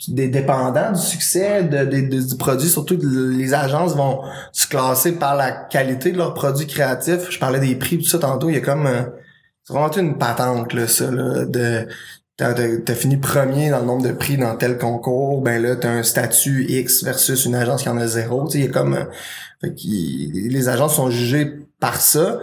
des 0.08 0.28
dépendants 0.28 0.92
du 0.92 1.00
succès 1.00 1.64
du 1.64 2.36
produit. 2.36 2.68
Surtout 2.68 2.98
les 3.02 3.54
agences 3.54 3.94
vont 3.94 4.22
se 4.52 4.66
classer 4.66 5.12
par 5.12 5.36
la 5.36 5.52
qualité 5.52 6.12
de 6.12 6.18
leurs 6.18 6.34
produits 6.34 6.66
créatifs. 6.66 7.30
Je 7.30 7.38
parlais 7.38 7.60
des 7.60 7.76
prix 7.76 7.98
tout 7.98 8.04
ça 8.04 8.18
tantôt. 8.18 8.48
Il 8.48 8.54
y 8.54 8.58
a 8.58 8.60
comme 8.60 8.86
euh, 8.86 9.02
c'est 9.62 9.72
vraiment 9.72 9.90
une 9.92 10.18
patente 10.18 10.72
là, 10.72 10.86
ça 10.86 11.10
là, 11.10 11.44
de 11.44 11.86
T'as, 12.36 12.94
fini 12.96 13.16
premier 13.16 13.70
dans 13.70 13.78
le 13.78 13.86
nombre 13.86 14.02
de 14.02 14.12
prix 14.12 14.36
dans 14.36 14.56
tel 14.56 14.76
concours, 14.76 15.40
ben 15.40 15.62
là, 15.62 15.76
t'as 15.76 15.90
un 15.90 16.02
statut 16.02 16.66
X 16.68 17.04
versus 17.04 17.44
une 17.44 17.54
agence 17.54 17.84
qui 17.84 17.88
en 17.88 17.96
a 17.96 18.08
zéro. 18.08 18.48
Il 18.54 18.64
y 18.64 18.66
a 18.66 18.70
comme... 18.70 18.94
euh, 18.94 19.04
les 19.62 20.68
agences 20.68 20.96
sont 20.96 21.10
jugées 21.10 21.60
par 21.78 22.00
ça, 22.00 22.40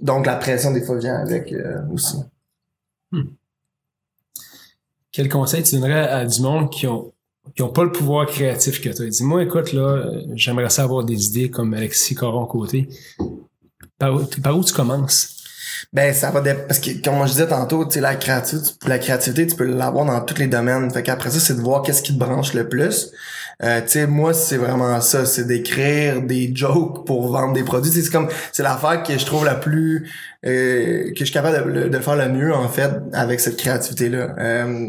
donc 0.00 0.26
la 0.26 0.36
pression 0.36 0.70
des 0.70 0.82
fois 0.82 0.98
vient 0.98 1.16
avec 1.16 1.52
euh, 1.52 1.80
aussi. 1.92 2.18
Quel 5.14 5.28
conseil 5.28 5.62
tu 5.62 5.76
donnerais 5.76 6.08
à 6.08 6.26
du 6.26 6.42
monde 6.42 6.70
qui 6.70 6.88
ont 6.88 7.12
qui 7.54 7.62
ont 7.62 7.68
pas 7.68 7.84
le 7.84 7.92
pouvoir 7.92 8.26
créatif 8.26 8.80
que 8.80 8.88
toi? 8.88 9.06
Dis-moi, 9.06 9.44
écoute, 9.44 9.72
là, 9.72 10.02
j'aimerais 10.34 10.70
ça 10.70 10.82
avoir 10.82 11.04
des 11.04 11.26
idées 11.26 11.50
comme 11.50 11.72
Alexis 11.72 12.14
Coron 12.16 12.46
côté. 12.46 12.88
Par 13.98 14.14
où, 14.16 14.24
par 14.42 14.58
où 14.58 14.64
tu 14.64 14.72
commences? 14.72 15.28
Ben 15.92 16.12
ça 16.12 16.32
va 16.32 16.40
dé- 16.40 16.56
parce 16.66 16.80
que 16.80 16.90
comme 17.00 17.24
je 17.26 17.32
disais 17.32 17.46
tantôt, 17.46 17.86
tu 17.86 18.00
la 18.00 18.16
créativité, 18.16 18.70
la 18.88 18.98
créativité, 18.98 19.46
tu 19.46 19.54
peux 19.54 19.66
l'avoir 19.66 20.04
dans 20.04 20.20
tous 20.20 20.38
les 20.38 20.48
domaines. 20.48 20.90
Fait 20.90 21.04
qu'après 21.04 21.30
ça, 21.30 21.38
c'est 21.38 21.54
de 21.54 21.60
voir 21.60 21.82
qu'est-ce 21.82 22.02
qui 22.02 22.14
te 22.14 22.18
branche 22.18 22.52
le 22.54 22.68
plus. 22.68 23.12
Euh, 23.62 23.80
tu 23.82 23.88
sais 23.88 24.06
moi 24.06 24.34
c'est 24.34 24.56
vraiment 24.56 25.00
ça, 25.00 25.26
c'est 25.26 25.46
d'écrire 25.46 26.22
des 26.22 26.50
jokes 26.54 27.06
pour 27.06 27.28
vendre 27.28 27.52
des 27.52 27.64
produits. 27.64 27.90
C'est 27.90 28.10
comme 28.10 28.28
c'est 28.52 28.62
l'affaire 28.62 29.02
que 29.02 29.16
je 29.16 29.24
trouve 29.24 29.44
la 29.44 29.54
plus 29.54 30.10
euh, 30.44 31.10
que 31.12 31.20
je 31.20 31.24
suis 31.24 31.34
capable 31.34 31.90
de, 31.90 31.98
faire 31.98 32.16
le 32.16 32.28
mieux 32.28 32.54
en 32.54 32.68
fait 32.68 32.90
avec 33.12 33.40
cette 33.40 33.56
créativité 33.56 34.08
là. 34.08 34.34
Euh, 34.38 34.88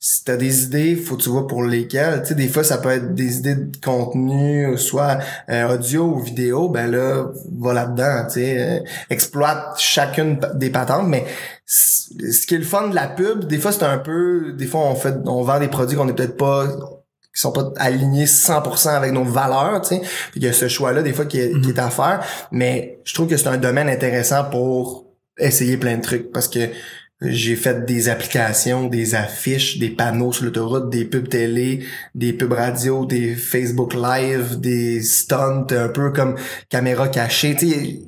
si 0.00 0.22
t'as 0.24 0.36
des 0.36 0.64
idées, 0.64 0.94
faut 0.94 1.16
que 1.16 1.22
tu 1.22 1.28
vois 1.28 1.48
pour 1.48 1.64
lesquelles. 1.64 2.22
Tu 2.22 2.28
sais, 2.28 2.34
des 2.36 2.46
fois, 2.46 2.62
ça 2.62 2.78
peut 2.78 2.90
être 2.90 3.14
des 3.14 3.38
idées 3.38 3.56
de 3.56 3.76
contenu, 3.84 4.78
soit 4.78 5.18
euh, 5.50 5.74
audio 5.74 6.04
ou 6.04 6.20
vidéo. 6.20 6.68
Ben 6.68 6.88
là, 6.90 7.26
va 7.58 7.72
là-dedans. 7.72 8.24
Tu 8.28 8.34
sais, 8.34 8.60
euh, 8.60 8.80
exploite 9.10 9.74
chacune 9.78 10.38
des 10.54 10.70
patentes. 10.70 11.08
Mais 11.08 11.26
ce 11.66 12.46
qui 12.46 12.54
est 12.54 12.58
le 12.58 12.64
fun 12.64 12.88
de 12.88 12.94
la 12.94 13.08
pub, 13.08 13.44
des 13.46 13.58
fois, 13.58 13.72
c'est 13.72 13.82
un 13.82 13.98
peu... 13.98 14.52
Des 14.52 14.66
fois, 14.66 14.82
on 14.82 14.94
fait, 14.94 15.16
on 15.26 15.42
vend 15.42 15.58
des 15.58 15.68
produits 15.68 15.96
qu'on 15.96 16.04
n'est 16.04 16.14
peut-être 16.14 16.36
pas 16.36 16.68
qui 17.38 17.42
sont 17.42 17.52
pas 17.52 17.72
alignés 17.76 18.24
100% 18.24 18.88
avec 18.88 19.12
nos 19.12 19.22
valeurs, 19.22 19.80
tu 19.82 19.94
sais. 19.94 20.00
Puis 20.32 20.40
Il 20.40 20.42
y 20.42 20.48
a 20.48 20.52
ce 20.52 20.66
choix-là, 20.66 21.02
des 21.02 21.12
fois, 21.12 21.24
qui 21.24 21.38
est, 21.38 21.60
qui 21.60 21.70
est 21.70 21.78
à 21.78 21.88
faire. 21.88 22.20
Mais 22.50 22.98
je 23.04 23.14
trouve 23.14 23.28
que 23.28 23.36
c'est 23.36 23.46
un 23.46 23.58
domaine 23.58 23.88
intéressant 23.88 24.44
pour 24.44 25.06
essayer 25.38 25.76
plein 25.76 25.98
de 25.98 26.02
trucs. 26.02 26.32
Parce 26.32 26.48
que 26.48 26.68
j'ai 27.20 27.54
fait 27.54 27.84
des 27.84 28.08
applications, 28.08 28.88
des 28.88 29.14
affiches, 29.14 29.78
des 29.78 29.90
panneaux 29.90 30.32
sur 30.32 30.46
l'autoroute, 30.46 30.90
des 30.90 31.04
pubs 31.04 31.28
télé, 31.28 31.84
des 32.16 32.32
pubs 32.32 32.52
radio, 32.52 33.06
des 33.06 33.36
Facebook 33.36 33.94
Live, 33.94 34.58
des 34.58 35.00
stunts, 35.00 35.66
un 35.70 35.88
peu 35.88 36.10
comme 36.10 36.34
caméra 36.68 37.06
cachée. 37.06 37.54
Tu 37.54 37.70
sais, 37.70 38.00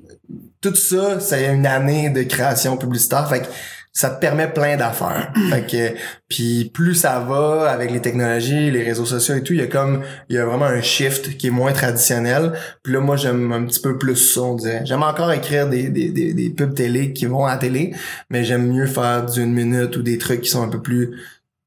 tout 0.61 0.75
ça, 0.75 1.21
c'est 1.21 1.55
une 1.55 1.67
année 1.67 2.11
de 2.11 2.25
création 2.25 2.77
publicitaire. 2.77 3.29
Fait 3.29 3.43
que 3.43 3.47
ça 3.93 4.11
te 4.11 4.21
permet 4.21 4.49
plein 4.49 4.77
d'affaires. 4.77 5.33
fait 5.51 5.67
que 5.67 5.99
puis 6.29 6.71
plus 6.73 6.95
ça 6.95 7.19
va 7.21 7.71
avec 7.71 7.91
les 7.91 8.01
technologies, 8.01 8.71
les 8.71 8.83
réseaux 8.83 9.05
sociaux 9.05 9.35
et 9.35 9.43
tout, 9.43 9.53
il 9.53 9.61
y 9.61 9.63
a 9.63 9.67
comme 9.67 10.03
il 10.29 10.37
y 10.37 10.39
a 10.39 10.45
vraiment 10.45 10.67
un 10.67 10.81
shift 10.81 11.37
qui 11.37 11.49
est 11.49 11.51
moins 11.51 11.73
traditionnel. 11.73 12.53
Puis 12.83 12.93
là 12.93 13.01
moi 13.01 13.17
j'aime 13.17 13.51
un 13.53 13.65
petit 13.65 13.81
peu 13.81 13.99
plus 13.99 14.17
ça, 14.17 14.43
on 14.43 14.55
dirait. 14.55 14.83
J'aime 14.85 15.03
encore 15.03 15.33
écrire 15.33 15.69
des, 15.69 15.89
des, 15.89 16.11
des, 16.11 16.35
des 16.35 16.51
pubs 16.51 16.75
télé 16.75 17.13
qui 17.13 17.27
vont 17.27 17.47
à 17.47 17.53
la 17.53 17.57
télé, 17.59 17.95
mais 18.31 18.45
j'aime 18.45 18.73
mieux 18.73 18.87
faire 18.87 19.27
d'une 19.27 19.53
minute 19.53 19.97
ou 19.97 20.03
des 20.03 20.19
trucs 20.19 20.43
qui 20.43 20.51
sont 20.51 20.63
un 20.63 20.69
peu 20.69 20.81
plus 20.81 21.17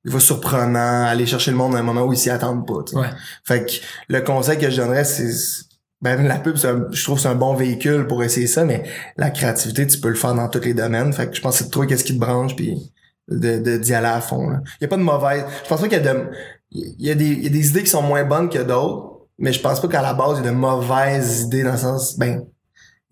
des 0.05 0.11
fois 0.11 0.19
surprenants, 0.19 1.05
aller 1.05 1.25
chercher 1.25 1.51
le 1.51 1.57
monde 1.57 1.75
à 1.75 1.79
un 1.79 1.83
moment 1.83 2.03
où 2.03 2.13
ils 2.13 2.17
s'y 2.17 2.29
attendent 2.29 2.67
pas. 2.67 2.83
Ouais. 2.99 3.07
Fait 3.45 3.65
que 3.65 3.71
le 4.09 4.21
conseil 4.21 4.57
que 4.57 4.69
je 4.69 4.77
donnerais, 4.77 5.05
c'est 5.05 5.31
ben 6.03 6.27
la 6.27 6.37
pub, 6.39 6.55
un- 6.65 6.87
je 6.91 7.03
trouve 7.03 7.19
c'est 7.19 7.27
un 7.29 7.35
bon 7.35 7.55
véhicule 7.55 8.07
pour 8.07 8.23
essayer 8.23 8.47
ça, 8.47 8.65
mais 8.65 8.83
la 9.17 9.31
créativité, 9.31 9.87
tu 9.87 9.99
peux 9.99 10.09
le 10.09 10.15
faire 10.15 10.35
dans 10.35 10.49
tous 10.49 10.61
les 10.61 10.73
domaines. 10.73 11.13
Fait 11.13 11.27
que 11.29 11.35
je 11.35 11.41
pense 11.41 11.57
que 11.57 11.63
c'est 11.63 11.69
trouver 11.69 11.87
qu'est-ce 11.87 12.03
qui 12.03 12.13
te 12.15 12.19
branche 12.19 12.55
puis 12.55 12.77
de, 13.29 13.59
de 13.59 13.77
d'y 13.77 13.93
aller 13.93 14.07
à 14.07 14.21
fond. 14.21 14.51
Il 14.79 14.83
y 14.83 14.85
a 14.85 14.87
pas 14.89 14.97
de 14.97 15.01
mauvaise. 15.03 15.45
Je 15.63 15.69
pense 15.69 15.81
pas 15.81 15.87
qu'il 15.87 15.97
y 16.03 16.07
a 16.07 16.13
de 16.13 16.29
y 16.71 17.09
a 17.11 17.15
des 17.15 17.25
il 17.27 17.43
y 17.43 17.47
a 17.47 17.49
des 17.49 17.69
idées 17.69 17.83
qui 17.83 17.89
sont 17.89 18.01
moins 18.01 18.23
bonnes 18.23 18.49
que 18.49 18.59
d'autres, 18.59 19.27
mais 19.37 19.53
je 19.53 19.61
pense 19.61 19.79
pas 19.81 19.87
qu'à 19.87 20.01
la 20.01 20.13
base 20.13 20.39
il 20.39 20.45
y 20.45 20.47
a 20.47 20.51
de 20.51 20.55
mauvaises 20.55 21.41
idées 21.43 21.63
dans 21.63 21.71
le 21.73 21.77
sens 21.77 22.17
ben 22.17 22.45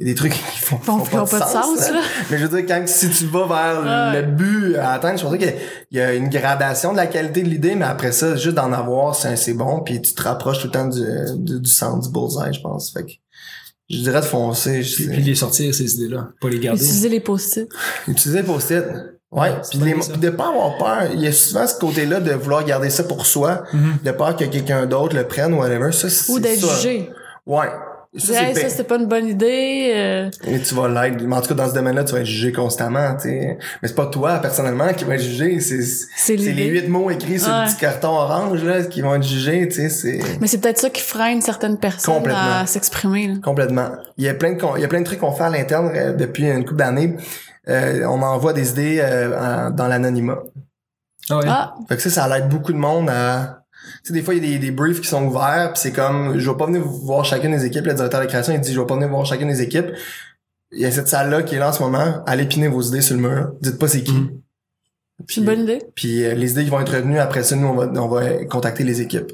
y 0.02 0.10
a 0.10 0.14
des 0.14 0.16
trucs 0.16 0.34
qui 0.54 0.60
font, 0.60 0.78
Font- 0.78 0.99
font 1.06 1.20
ont 1.22 1.26
pas 1.26 1.39
de 1.39 1.43
sens, 1.45 1.89
là. 1.91 2.02
Mais 2.30 2.38
je 2.38 2.45
veux 2.45 2.62
dire, 2.62 2.66
quand 2.68 2.84
si 2.88 3.10
tu 3.10 3.26
vas 3.28 3.47
vers 3.47 4.14
le 4.16 4.22
but 4.24 4.76
à 4.78 4.93
atteindre, 4.93 5.18
je 5.20 5.24
pense 5.24 5.34
qu'il 5.38 5.45
y 5.45 5.49
a- 5.49 5.54
il 5.91 5.97
y 5.97 6.02
a 6.02 6.14
une 6.14 6.30
gradation 6.30 6.91
de 6.91 6.97
la 6.97 7.08
qualité 7.08 7.43
de 7.43 7.49
l'idée, 7.49 7.76
mais 7.76 7.86
après 7.86 8.12
ça, 8.12 8.36
juste 8.36 8.56
d'en 8.56 8.72
avoir, 8.74 9.16
c'est 9.16 9.54
bon, 9.54 9.80
puis 9.82 10.02
tu 10.02 10.14
te 10.14 10.22
rapproches 10.24 10.60
tout 10.60 10.68
le 10.68 10.72
temps 10.74 10.88
du, 10.88 11.02
du, 11.38 11.60
du 11.62 11.70
centre 11.70 12.02
du 12.08 12.10
bullseye, 12.12 12.54
je 12.54 12.62
pense. 12.62 12.91
Fait 12.91 13.04
que 13.04 13.12
je 13.89 13.97
dirais 13.99 14.22
de 14.22 14.26
foncer. 14.26 14.84
je 14.84 14.95
Puis, 14.95 15.08
puis 15.08 15.22
les 15.22 15.36
sortir, 15.36 15.74
ces 15.76 15.95
idées-là. 15.95 16.30
Pas 16.39 16.49
les 16.49 16.60
garder. 16.60 16.82
Utiliser 16.82 17.10
les 17.10 17.20
post-it. 17.20 17.68
Utiliser 18.08 18.43
post-it. 18.43 18.86
Ouais, 19.34 19.49
Ouais, 19.49 19.52
puis 19.70 19.80
pas 19.80 19.86
les- 19.86 20.18
de 20.18 20.30
pas 20.30 20.49
avoir 20.49 20.78
peur. 20.78 21.04
Il 21.14 21.22
y 21.22 21.28
a 21.28 21.32
souvent 21.32 21.66
ce 21.66 21.76
côté-là 21.80 22.20
de 22.20 22.32
vouloir 22.34 22.66
garder 22.66 22.89
ça 22.89 23.04
pour 23.04 23.26
soi, 23.26 23.64
Mhm. 23.72 23.97
de 24.04 24.12
peur 24.12 24.36
que 24.36 24.43
quelqu'un 24.45 24.86
d'autre 24.86 25.16
le 25.16 25.26
prenne 25.26 25.54
ou 25.54 25.60
whatever. 25.60 25.91
Ça, 25.93 26.10
c'est 26.10 26.32
Ou 26.34 26.39
d'être 26.39 26.60
jugé. 26.78 27.10
Ouais. 27.45 27.68
Ça, 28.18 28.34
c'est 28.34 28.43
hey, 28.43 28.53
pire. 28.53 28.64
ça, 28.64 28.70
c'était 28.70 28.84
pas 28.84 28.97
une 28.97 29.05
bonne 29.07 29.26
idée. 29.28 29.93
euh, 29.95 30.30
Et 30.45 30.59
tu 30.62 30.76
vas 30.76 30.89
l'être. 30.89 31.22
Mais 31.24 31.34
en 31.34 31.39
tout 31.41 31.47
cas, 31.47 31.53
dans 31.53 31.70
ce 31.70 31.74
domaine-là, 31.74 32.03
tu 32.03 32.12
vas 32.12 32.20
être 32.20 32.26
jugé 32.26 32.51
constamment, 32.51 33.16
tu 33.16 33.30
sais. 33.30 33.57
Mais 33.82 33.88
c'est 33.88 33.95
pas 33.95 34.07
toi, 34.07 34.39
personnellement, 34.39 34.91
qui 34.93 35.05
va 35.05 35.16
être 35.16 35.22
jugé. 35.24 35.62
C'est, 35.62 35.82
C'est 35.82 36.36
les 36.36 36.66
huit 36.68 36.89
mots 36.89 37.09
écrits 37.09 37.39
sur 37.39 37.49
le 37.49 37.68
petit 37.68 37.78
carton 37.78 38.09
orange, 38.09 38.64
là, 38.66 38.84
qui 38.84 39.01
vont 39.01 39.16
être 39.16 39.24
jugés, 39.24 39.66
tu 39.70 39.76
sais, 39.76 39.89
c'est 39.89 40.20
Mais 40.41 40.47
c'est 40.47 40.57
peut-être 40.59 40.80
ça 40.80 40.89
qui 40.89 41.01
freine 41.01 41.41
certaines 41.41 41.78
personnes 41.78 42.28
à 42.30 42.66
s'exprimer. 42.66 43.28
là. 43.30 43.34
complètement. 43.41 43.91
Il 44.18 44.26
y 44.26 44.28
a 44.30 44.34
plein 44.34 44.53
de, 44.53 44.59
con- 44.59 44.74
il 44.76 44.82
y 44.82 44.86
a 44.86 44.89
plein 44.89 44.99
de 44.99 45.05
trucs 45.05 45.20
qu'on 45.20 45.32
fait 45.32 45.45
à 45.45 45.49
l'interne 45.49 45.91
euh, 45.95 46.12
depuis 46.14 46.49
une 46.49 46.66
couple 46.66 46.80
d'années. 46.80 47.16
Euh, 47.70 48.03
on 48.07 48.22
envoie 48.24 48.51
des 48.51 48.72
idées 48.72 48.99
euh, 49.01 49.70
dans 49.70 49.88
l'anonymat. 49.88 50.39
Ah 51.30 51.38
ouais. 51.38 51.45
Ah, 51.47 51.76
Fait 51.88 51.95
que 51.95 52.01
ça, 52.01 52.09
ça 52.09 52.38
aide 52.38 52.49
beaucoup 52.49 52.74
de 52.74 52.78
monde 52.78 53.09
à... 53.09 53.61
Tu 54.04 54.08
sais, 54.08 54.14
des 54.14 54.22
fois, 54.22 54.34
il 54.34 54.44
y 54.44 54.48
a 54.48 54.52
des, 54.52 54.60
des 54.60 54.72
briefs 54.72 55.02
qui 55.02 55.08
sont 55.08 55.24
ouverts, 55.26 55.72
puis 55.74 55.82
c'est 55.82 55.92
comme, 55.92 56.38
je 56.38 56.50
vais 56.50 56.58
pas 56.58 56.66
venir 56.66 56.82
voir 56.84 57.26
chacune 57.26 57.52
des 57.52 57.66
équipes. 57.66 57.86
Le 57.86 57.94
directeur 57.94 58.22
de 58.22 58.26
création, 58.26 58.54
il 58.54 58.60
dit, 58.60 58.74
je 58.74 58.80
vais 58.80 58.86
pas 58.86 58.96
venir 58.96 59.10
voir 59.10 59.26
chacune 59.26 59.48
des 59.48 59.62
équipes. 59.62 59.88
Il 60.72 60.80
y 60.80 60.86
a 60.86 60.92
cette 60.92 61.08
salle-là 61.08 61.44
qui 61.44 61.56
est 61.56 61.60
là 61.60 61.70
en 61.70 61.74
ce 61.74 61.82
moment. 61.82 62.24
Allez 62.26 62.46
piner 62.46 62.68
vos 62.68 62.82
idées 62.82 63.02
sur 63.02 63.16
le 63.16 63.22
mur. 63.22 63.52
Dites 63.62 63.78
pas 63.78 63.88
c'est 63.88 64.04
qui. 64.04 64.14
Puis, 65.28 65.36
c'est 65.36 65.42
une 65.42 65.46
bonne 65.46 65.62
idée. 65.62 65.80
puis 65.94 66.24
euh, 66.24 66.34
les 66.34 66.52
idées 66.52 66.64
qui 66.64 66.70
vont 66.70 66.80
être 66.80 66.96
retenues, 66.96 67.20
après 67.20 67.44
ça, 67.44 67.56
nous, 67.56 67.68
on 67.68 67.76
va, 67.76 68.02
on 68.02 68.08
va 68.08 68.46
contacter 68.46 68.84
les 68.84 69.02
équipes. 69.02 69.34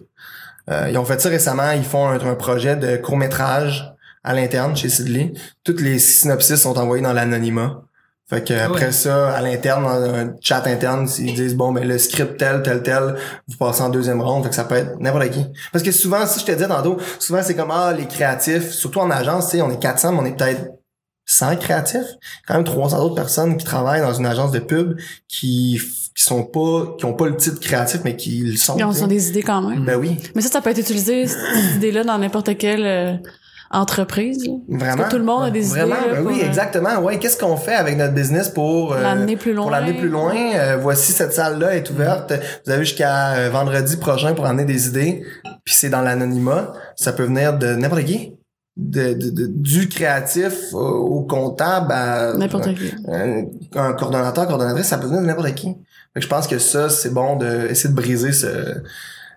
Euh, 0.69 0.87
ils 0.89 0.97
ont 0.97 1.05
fait 1.05 1.21
ça 1.21 1.29
récemment. 1.29 1.71
Ils 1.71 1.85
font 1.85 2.07
un, 2.07 2.19
un 2.19 2.35
projet 2.35 2.75
de 2.75 2.97
court-métrage 2.97 3.93
à 4.23 4.33
l'interne 4.33 4.75
chez 4.75 4.89
Sidley. 4.89 5.33
Toutes 5.63 5.79
les 5.79 5.99
synopsis 5.99 6.57
sont 6.57 6.77
envoyés 6.77 7.03
dans 7.03 7.13
l'anonymat. 7.13 7.83
Fait 8.29 8.43
que 8.45 8.53
après 8.53 8.87
Ouais. 8.87 8.91
ça, 8.91 9.29
à 9.31 9.41
l'interne, 9.41 9.83
dans 9.83 10.03
un 10.03 10.33
chat 10.41 10.61
interne, 10.67 11.07
ils 11.17 11.33
disent 11.33 11.55
bon 11.55 11.71
ben 11.71 11.87
le 11.87 11.97
script 11.97 12.37
tel, 12.37 12.61
tel, 12.61 12.83
tel, 12.83 13.15
vous 13.47 13.55
passez 13.57 13.81
en 13.81 13.89
deuxième 13.89 14.21
ronde, 14.21 14.43
fait 14.43 14.49
que 14.49 14.55
ça 14.55 14.65
peut 14.65 14.75
être 14.75 14.99
n'importe 14.99 15.29
qui. 15.29 15.45
Parce 15.71 15.83
que 15.83 15.91
souvent, 15.91 16.25
si 16.27 16.41
je 16.41 16.45
te 16.45 16.51
disais 16.51 16.67
tantôt, 16.67 16.97
souvent 17.19 17.39
c'est 17.41 17.55
comme 17.55 17.71
ah 17.71 17.93
les 17.97 18.05
créatifs, 18.05 18.71
surtout 18.71 18.99
en 18.99 19.09
agence, 19.11 19.45
tu 19.49 19.57
sais, 19.57 19.61
on 19.61 19.71
est 19.71 19.79
400, 19.79 20.11
mais 20.11 20.19
on 20.19 20.25
est 20.25 20.35
peut-être 20.35 20.61
100 21.25 21.55
créatifs, 21.57 22.05
quand 22.47 22.55
même 22.55 22.63
300 22.65 22.99
autres 23.01 23.15
personnes 23.15 23.55
qui 23.57 23.65
travaillent 23.65 24.01
dans 24.01 24.13
une 24.13 24.25
agence 24.25 24.51
de 24.51 24.59
pub 24.59 24.97
qui 25.29 25.79
qui 26.15 26.23
sont 26.23 26.43
pas 26.43 26.95
qui 26.97 27.05
ont 27.05 27.13
pas 27.13 27.27
le 27.27 27.35
titre 27.37 27.59
créatif 27.59 28.01
mais 28.03 28.15
qui 28.17 28.39
le 28.39 28.57
sont. 28.57 28.75
Ils 28.77 28.83
ont 29.03 29.07
des 29.07 29.29
idées 29.29 29.43
quand 29.43 29.61
même. 29.61 29.85
Ben 29.85 29.95
oui, 29.97 30.17
Mais 30.35 30.41
ça, 30.41 30.49
ça 30.49 30.61
peut 30.61 30.71
être 30.71 30.79
utilisé, 30.79 31.27
cette 31.27 31.75
idée-là, 31.75 32.03
dans 32.03 32.17
n'importe 32.17 32.57
quelle 32.57 32.85
euh, 32.85 33.13
entreprise. 33.71 34.47
vraiment. 34.69 34.95
Parce 34.97 35.09
que 35.09 35.11
tout 35.15 35.17
le 35.19 35.25
monde 35.25 35.43
a 35.43 35.51
des 35.51 35.61
Vraiment, 35.61 35.95
idées. 35.95 36.07
là, 36.15 36.21
ben 36.21 36.25
oui, 36.27 36.39
euh, 36.41 36.45
exactement. 36.47 36.99
Ouais, 36.99 37.19
qu'est-ce 37.19 37.37
qu'on 37.37 37.57
fait 37.57 37.75
avec 37.75 37.97
notre 37.97 38.13
business 38.13 38.49
pour 38.49 38.93
euh, 38.93 39.01
L'amener 39.01 39.35
plus 39.37 39.53
loin. 39.53 39.63
pour 39.65 39.71
l'amener 39.71 39.93
plus 39.97 40.09
loin? 40.09 40.33
Euh, 40.55 40.77
voici 40.81 41.11
cette 41.11 41.33
salle-là 41.33 41.75
est 41.75 41.89
ouverte. 41.89 42.33
Vous 42.65 42.71
avez 42.71 42.85
jusqu'à 42.85 43.33
euh, 43.35 43.49
vendredi 43.49 43.97
prochain 43.97 44.33
pour 44.33 44.45
amener 44.45 44.65
des 44.65 44.87
idées. 44.87 45.23
Puis 45.65 45.75
c'est 45.75 45.89
dans 45.89 46.01
l'anonymat. 46.01 46.73
Ça 46.95 47.11
peut 47.13 47.23
venir 47.23 47.57
de 47.57 47.75
n'importe 47.75 48.05
qui. 48.05 48.33
De, 48.79 49.13
de- 49.13 49.31
de- 49.31 49.47
du 49.47 49.89
créatif 49.89 50.53
au, 50.71 50.77
au 50.77 51.21
comptable 51.23 51.91
à 51.91 52.33
N'importe 52.35 52.75
qui. 52.75 52.93
un, 53.11 53.45
un 53.75 53.93
coordonnateur, 53.93 54.45
coordonnatrice, 54.45 54.85
ça 54.85 54.99
peut 54.99 55.07
venir 55.07 55.21
de 55.21 55.25
n'importe 55.25 55.55
qui. 55.55 55.69
Fait 56.13 56.19
que 56.19 56.21
je 56.21 56.27
pense 56.27 56.45
que 56.45 56.59
ça, 56.59 56.87
c'est 56.87 57.11
bon 57.11 57.37
de 57.37 57.67
essayer 57.71 57.89
de 57.89 57.95
briser 57.95 58.31
ce, 58.31 58.47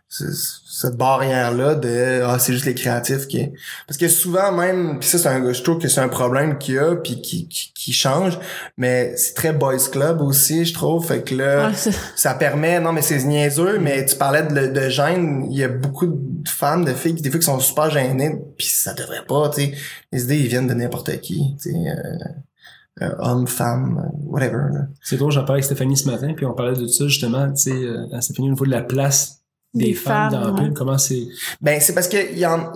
ce- 0.09 0.60
cette 0.81 0.97
barrière-là 0.97 1.74
de 1.74 2.22
ah 2.24 2.39
c'est 2.39 2.55
juste 2.55 2.64
les 2.64 2.74
créatifs 2.74 3.26
qui 3.26 3.51
parce 3.87 3.99
que 3.99 4.09
souvent 4.09 4.51
même 4.51 4.99
puis 4.99 5.07
ça 5.11 5.18
c'est 5.18 5.28
un 5.28 5.53
je 5.53 5.62
trouve 5.62 5.76
que 5.78 5.89
c'est 5.89 6.01
un 6.01 6.09
problème 6.09 6.57
qu'il 6.57 6.76
y 6.76 6.78
a 6.78 6.97
puis 6.97 7.20
qui, 7.20 7.49
qui, 7.49 7.72
qui 7.74 7.93
change 7.93 8.39
mais 8.78 9.14
c'est 9.16 9.35
très 9.35 9.53
boys 9.53 9.76
club 9.93 10.22
aussi 10.22 10.64
je 10.64 10.72
trouve. 10.72 11.07
Fait 11.07 11.22
que 11.22 11.35
là 11.35 11.68
Ouais, 11.68 11.93
ça. 12.16 12.33
permet 12.35 12.81
non 12.81 12.95
mais 12.95 13.03
c'est 13.03 13.22
niaiseux 13.24 13.78
mais 13.78 14.07
tu 14.07 14.16
parlais 14.16 14.43
de, 14.43 14.68
de 14.68 14.89
gêne. 14.89 15.47
Il 15.51 15.59
y 15.59 15.64
a 15.64 15.68
beaucoup 15.68 16.07
de 16.07 16.49
femmes 16.49 16.87
de 16.87 16.95
filles 16.95 17.14
qui 17.14 17.20
des 17.22 17.31
fois 17.31 17.41
qui 17.41 17.47
sont 17.47 17.61
super 17.61 17.91
gênées 17.91 18.39
puis 18.57 18.66
ça 18.66 18.95
devrait 18.95 19.26
pas 19.28 19.51
tu 19.51 19.61
sais. 19.61 19.72
Les 20.12 20.24
idées 20.24 20.39
ils 20.39 20.49
viennent 20.49 20.66
de 20.66 20.72
n'importe 20.74 21.20
qui 21.20 21.57
tu 21.61 21.72
sais 21.72 21.76
euh, 21.76 23.03
euh, 23.03 23.14
homme 23.18 23.47
femme 23.47 24.11
whatever 24.24 24.72
là. 24.72 24.81
C'est 25.03 25.18
drôle, 25.18 25.33
j'en 25.33 25.41
parlais 25.41 25.61
avec 25.61 25.64
Stéphanie 25.64 25.97
ce 25.97 26.07
matin, 26.11 26.33
puis 26.37 26.45
on 26.45 26.53
parlait 26.53 26.78
de 26.78 26.87
ça 26.87 27.07
justement, 27.07 27.51
tu 27.53 27.62
sais, 27.62 27.72
euh, 27.72 28.07
à 28.12 28.20
Stéphanie 28.20 28.49
au 28.49 28.53
niveau 28.53 28.66
de 28.66 28.70
la 28.70 28.83
place 28.83 29.39
des, 29.75 29.87
Des 29.87 29.95
femmes, 29.95 30.31
femmes, 30.31 30.41
dans 30.41 30.47
la 30.49 30.53
ouais. 30.53 30.68
pub, 30.68 30.75
comment 30.75 30.99
c'est... 30.99 31.23
Ben 31.61 31.81
c'est 31.81 31.95
parce 31.95 32.09
que 32.09 32.33
il 32.33 32.39
y 32.39 32.47
en 32.47 32.73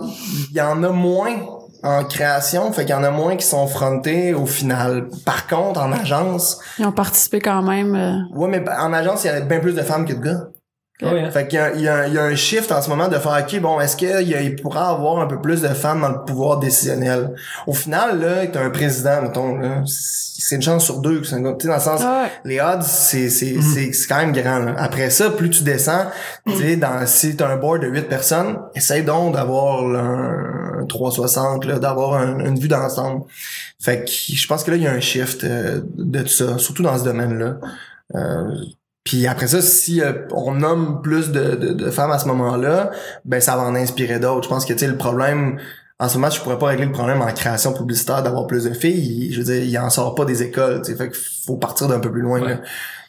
y 0.53 0.61
en 0.61 0.81
a 0.83 0.89
moins 0.89 1.35
en 1.83 2.03
création, 2.05 2.71
fait 2.71 2.81
qu'il 2.85 2.95
y 2.95 2.97
en 2.97 3.03
a 3.03 3.11
moins 3.11 3.35
qui 3.35 3.45
sont 3.45 3.67
frontés 3.67 4.33
au 4.33 4.45
final. 4.47 5.07
Par 5.25 5.45
contre, 5.47 5.79
en 5.81 5.91
agence, 5.91 6.57
Ils 6.79 6.85
ont 6.85 6.91
participé 6.91 7.39
quand 7.39 7.61
même. 7.61 7.93
euh, 7.95 8.35
ouais 8.35 8.47
mais 8.47 8.63
en 8.69 8.91
agence, 8.93 9.23
il 9.23 9.27
y 9.27 9.29
a 9.29 9.41
bien 9.41 9.59
plus 9.59 9.73
de 9.75 9.81
femmes 9.81 10.05
que 10.05 10.13
de 10.13 10.21
gars. 10.21 10.47
Ouais? 11.01 11.29
Fait 11.29 11.45
qu'il 11.47 11.59
y 11.59 11.61
a, 11.61 11.73
il 11.73 11.81
y, 11.81 11.89
a, 11.89 12.07
il 12.07 12.13
y 12.13 12.17
a 12.17 12.23
un 12.23 12.35
shift 12.35 12.71
en 12.71 12.81
ce 12.81 12.89
moment 12.89 13.09
de 13.09 13.17
faire 13.17 13.37
OK, 13.45 13.59
bon, 13.59 13.81
est-ce 13.81 13.97
qu'il 13.97 14.07
il 14.29 14.55
pourra 14.55 14.89
avoir 14.91 15.19
un 15.21 15.27
peu 15.27 15.41
plus 15.41 15.61
de 15.61 15.67
femmes 15.67 15.99
dans 16.01 16.09
le 16.09 16.23
pouvoir 16.25 16.57
décisionnel? 16.59 17.35
Au 17.67 17.73
final, 17.73 18.21
là, 18.21 18.47
t'as 18.47 18.63
un 18.63 18.69
président, 18.69 19.21
mettons, 19.21 19.57
là, 19.57 19.83
c'est 19.85 20.55
une 20.55 20.61
chance 20.61 20.85
sur 20.85 20.99
deux 20.99 21.19
que 21.19 21.27
c'est 21.27 21.35
un 21.35 21.41
gars. 21.41 21.51
Dans 21.61 21.73
le 21.73 21.79
sens, 21.81 21.99
Ah 22.01 22.23
ouais. 22.23 22.31
les 22.45 22.61
odds, 22.61 22.81
c'est, 22.83 23.29
c'est, 23.29 23.59
c'est, 23.61 23.91
c'est 23.91 24.07
quand 24.07 24.17
même 24.19 24.31
grand. 24.31 24.59
là. 24.59 24.73
Après 24.77 25.09
ça, 25.09 25.31
plus 25.31 25.49
tu 25.49 25.63
descends, 25.63 26.05
tu 26.47 26.55
sais, 26.55 26.77
dans, 26.77 27.05
si 27.05 27.35
t'as 27.35 27.49
un 27.49 27.57
board 27.57 27.81
de 27.81 27.87
8 27.87 28.03
personnes, 28.07 28.57
essaye 28.73 29.03
donc 29.03 29.33
d'avoir 29.35 29.85
là, 29.85 29.99
un, 29.99 30.81
un 30.81 30.85
360, 30.85 31.65
là, 31.65 31.77
d'avoir 31.77 32.13
un- 32.13 32.39
une 32.39 32.57
vue 32.57 32.69
d'ensemble. 32.69 33.23
Fait 33.81 34.05
que 34.05 34.09
je 34.11 34.47
pense 34.47 34.63
que 34.63 34.71
là, 34.71 34.77
il 34.77 34.83
y 34.83 34.87
a 34.87 34.91
un 34.93 34.99
shift 35.01 35.43
euh, 35.43 35.81
de 35.97 36.21
tout 36.21 36.27
ça, 36.29 36.57
surtout 36.57 36.83
dans 36.83 36.97
ce 36.97 37.03
domaine-là. 37.03 37.57
Euh, 38.15 38.51
puis 39.05 39.27
après 39.27 39.47
ça, 39.47 39.61
si 39.61 40.01
euh, 40.01 40.13
on 40.31 40.55
nomme 40.55 41.01
plus 41.01 41.31
de, 41.31 41.55
de, 41.55 41.73
de 41.73 41.91
femmes 41.91 42.11
à 42.11 42.19
ce 42.19 42.27
moment-là, 42.27 42.91
ben 43.23 43.39
ça 43.39 43.55
va 43.55 43.61
en 43.61 43.75
inspirer 43.75 44.19
d'autres. 44.19 44.43
Je 44.43 44.49
pense 44.49 44.65
que 44.65 44.73
tu 44.73 44.79
sais 44.79 44.87
le 44.87 44.97
problème 44.97 45.57
en 45.97 46.09
ce 46.09 46.17
moment, 46.17 46.29
je 46.29 46.41
pourrais 46.41 46.59
pas 46.59 46.67
régler 46.67 46.87
le 46.87 46.91
problème 46.91 47.21
en 47.21 47.31
création 47.31 47.71
publicitaire 47.71 48.21
d'avoir 48.21 48.47
plus 48.47 48.65
de 48.65 48.73
filles. 48.73 49.31
Je 49.31 49.37
veux 49.37 49.45
dire, 49.45 49.63
il 49.63 49.77
en 49.79 49.89
sort 49.89 50.13
pas 50.13 50.25
des 50.25 50.43
écoles, 50.43 50.81
tu 50.81 50.91
sais, 50.91 50.97
fait 50.97 51.09
qu'il 51.09 51.21
faut 51.45 51.55
partir 51.55 51.87
d'un 51.87 51.99
peu 51.99 52.11
plus 52.11 52.21
loin. 52.21 52.41
Ouais. 52.41 52.49
là. 52.49 52.61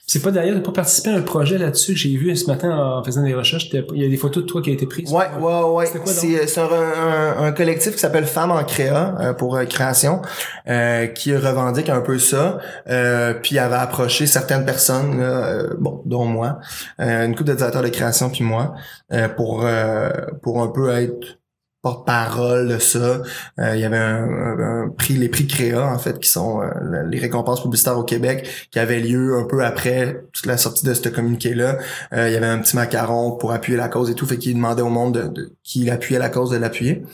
C'est 0.08 0.22
pas 0.22 0.30
d'ailleurs, 0.30 0.62
pas 0.62 0.70
participé 0.70 1.10
à 1.10 1.16
un 1.16 1.22
projet 1.22 1.58
là-dessus 1.58 1.94
que 1.94 1.98
j'ai 1.98 2.16
vu 2.16 2.34
ce 2.36 2.46
matin 2.46 2.70
en 2.70 3.02
faisant 3.02 3.24
des 3.24 3.34
recherches, 3.34 3.68
il 3.72 4.02
y 4.02 4.06
a 4.06 4.08
des 4.08 4.16
photos 4.16 4.44
de 4.44 4.48
toi 4.48 4.62
qui 4.62 4.70
ont 4.70 4.74
été 4.74 4.86
prises. 4.86 5.10
Ouais, 5.12 5.26
ouais, 5.40 5.62
ouais. 5.64 5.86
C'est 6.04 6.46
c'est 6.46 6.60
un, 6.60 6.68
un, 6.70 7.44
un 7.46 7.50
collectif 7.50 7.94
qui 7.94 7.98
s'appelle 7.98 8.24
Femmes 8.24 8.52
en 8.52 8.62
créa 8.62 9.16
euh, 9.18 9.32
pour 9.34 9.56
euh, 9.56 9.64
création, 9.64 10.22
euh, 10.68 11.08
qui 11.08 11.36
revendique 11.36 11.88
un 11.88 12.02
peu 12.02 12.20
ça. 12.20 12.58
Euh, 12.88 13.34
puis 13.34 13.58
avait 13.58 13.74
approché 13.74 14.28
certaines 14.28 14.64
personnes, 14.64 15.18
là, 15.18 15.24
euh, 15.24 15.74
bon, 15.80 16.02
dont 16.06 16.24
moi, 16.24 16.60
euh, 17.00 17.26
une 17.26 17.34
couple 17.34 17.50
de 17.50 17.56
directeurs 17.56 17.82
de 17.82 17.88
création 17.88 18.30
puis 18.30 18.44
moi, 18.44 18.74
euh, 19.12 19.28
pour 19.28 19.62
euh, 19.64 20.08
pour 20.40 20.62
un 20.62 20.68
peu 20.68 20.88
être 20.90 21.40
porte-parole 21.90 22.68
de 22.68 22.78
ça. 22.78 23.22
Euh, 23.60 23.74
il 23.76 23.80
y 23.80 23.84
avait 23.84 23.96
un, 23.96 24.24
un- 24.24 24.84
un 24.84 24.88
prix, 24.88 25.14
les 25.14 25.28
prix 25.28 25.46
Créa, 25.46 25.86
en 25.86 25.98
fait, 25.98 26.18
qui 26.18 26.28
sont 26.28 26.60
euh, 26.62 26.66
les 27.08 27.18
récompenses 27.20 27.62
publicitaires 27.62 27.96
au 27.98 28.02
Québec, 28.02 28.68
qui 28.72 28.78
avaient 28.78 28.98
lieu 29.00 29.36
un 29.38 29.44
peu 29.44 29.64
après 29.64 30.22
toute 30.32 30.46
la 30.46 30.56
sortie 30.56 30.84
de 30.84 30.92
ce 30.94 31.08
communiqué-là. 31.08 31.78
Euh, 32.12 32.28
il 32.28 32.32
y 32.32 32.36
avait 32.36 32.46
un 32.46 32.58
petit 32.58 32.74
macaron 32.76 33.32
pour 33.32 33.52
appuyer 33.52 33.78
la 33.78 33.88
cause 33.88 34.10
et 34.10 34.14
tout, 34.14 34.26
fait 34.26 34.36
qu'il 34.38 34.54
demandait 34.54 34.82
au 34.82 34.88
monde 34.88 35.14
de, 35.14 35.28
de- 35.28 35.52
qui 35.62 35.88
appuyait 35.90 36.18
la 36.18 36.28
cause 36.28 36.50
de 36.50 36.56
l'appuyer. 36.56 37.04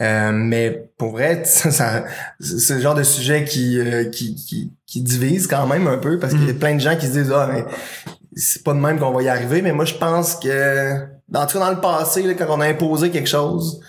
Euh, 0.00 0.30
mais 0.32 0.88
pour 0.96 1.12
vrai, 1.12 1.42
ça, 1.44 1.70
ça- 1.70 2.04
c'est 2.40 2.74
le 2.76 2.80
genre 2.80 2.94
de 2.94 3.02
sujet 3.02 3.44
qui, 3.44 3.78
qui, 4.12 4.34
qui, 4.34 4.72
qui 4.86 5.00
divise 5.02 5.46
quand 5.46 5.66
même 5.66 5.86
un 5.86 5.98
peu, 5.98 6.18
parce 6.18 6.32
qu'il 6.32 6.46
y 6.46 6.50
a 6.50 6.54
plein 6.54 6.74
de 6.74 6.80
gens 6.80 6.96
qui 6.96 7.06
se 7.06 7.12
disent 7.12 7.32
«Ah, 7.34 7.50
mais 7.52 7.64
c'est 8.36 8.64
pas 8.64 8.72
de 8.72 8.78
même 8.78 8.98
qu'on 8.98 9.12
va 9.12 9.22
y 9.22 9.28
arriver.» 9.28 9.60
Mais 9.62 9.72
moi, 9.72 9.84
je 9.84 9.94
pense 9.94 10.36
que, 10.36 10.96
en 11.34 11.46
tout 11.46 11.58
cas, 11.58 11.64
dans 11.64 11.70
le 11.70 11.80
passé, 11.80 12.22
là, 12.22 12.34
quand 12.34 12.46
on 12.48 12.60
a 12.60 12.66
imposé 12.66 13.10
quelque 13.10 13.28
chose, 13.28 13.80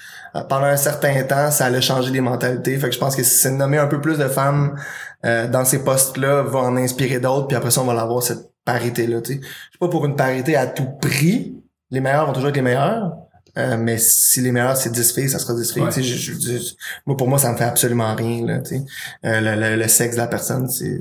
pendant 0.43 0.65
un 0.65 0.77
certain 0.77 1.23
temps, 1.23 1.51
ça 1.51 1.65
allait 1.65 1.81
changer 1.81 2.11
les 2.11 2.21
mentalités. 2.21 2.77
Fait 2.77 2.89
que 2.89 2.93
je 2.93 2.99
pense 2.99 3.15
que 3.15 3.23
si 3.23 3.38
c'est 3.38 3.51
nommer 3.51 3.77
un 3.77 3.88
peu 3.88 4.01
plus 4.01 4.17
de 4.17 4.27
femmes 4.27 4.77
euh, 5.25 5.47
dans 5.47 5.65
ces 5.65 5.83
postes-là, 5.83 6.43
va 6.43 6.59
en 6.59 6.75
inspirer 6.77 7.19
d'autres, 7.19 7.47
puis 7.47 7.55
après 7.55 7.71
ça, 7.71 7.81
on 7.81 7.86
va 7.86 7.99
avoir 7.99 8.21
cette 8.21 8.51
parité-là. 8.65 9.19
Je 9.25 9.33
suis 9.33 9.41
pas 9.79 9.88
pour 9.88 10.05
une 10.05 10.15
parité 10.15 10.55
à 10.55 10.67
tout 10.67 10.89
prix. 11.01 11.61
Les 11.91 12.01
meilleurs 12.01 12.25
vont 12.25 12.33
toujours 12.33 12.49
être 12.49 12.55
les 12.55 12.61
meilleurs. 12.61 13.13
Euh, 13.57 13.77
mais 13.77 13.97
si 13.97 14.41
les 14.41 14.51
meilleurs 14.51 14.75
c'est 14.75 14.91
10 14.91 15.13
filles, 15.13 15.29
ça 15.29 15.39
sera 15.39 15.53
10 15.53 15.71
filles. 15.71 15.83
Ouais. 15.83 15.89
Tu 15.89 16.03
sais, 16.03 16.03
je- 16.03 16.33
je- 16.33 16.57
je- 16.57 16.73
moi, 17.05 17.15
pour 17.15 17.27
moi, 17.29 17.39
ça 17.39 17.51
me 17.51 17.57
fait 17.57 17.63
absolument 17.63 18.13
rien. 18.15 18.45
Là, 18.45 18.59
tu 18.59 18.75
sais. 18.77 18.85
Euh, 19.25 19.39
le, 19.39 19.55
le- 19.75 19.81
le 19.81 19.87
sexe 19.87 20.15
de 20.15 20.21
la 20.21 20.27
personne, 20.27 20.67
c'est, 20.69 20.99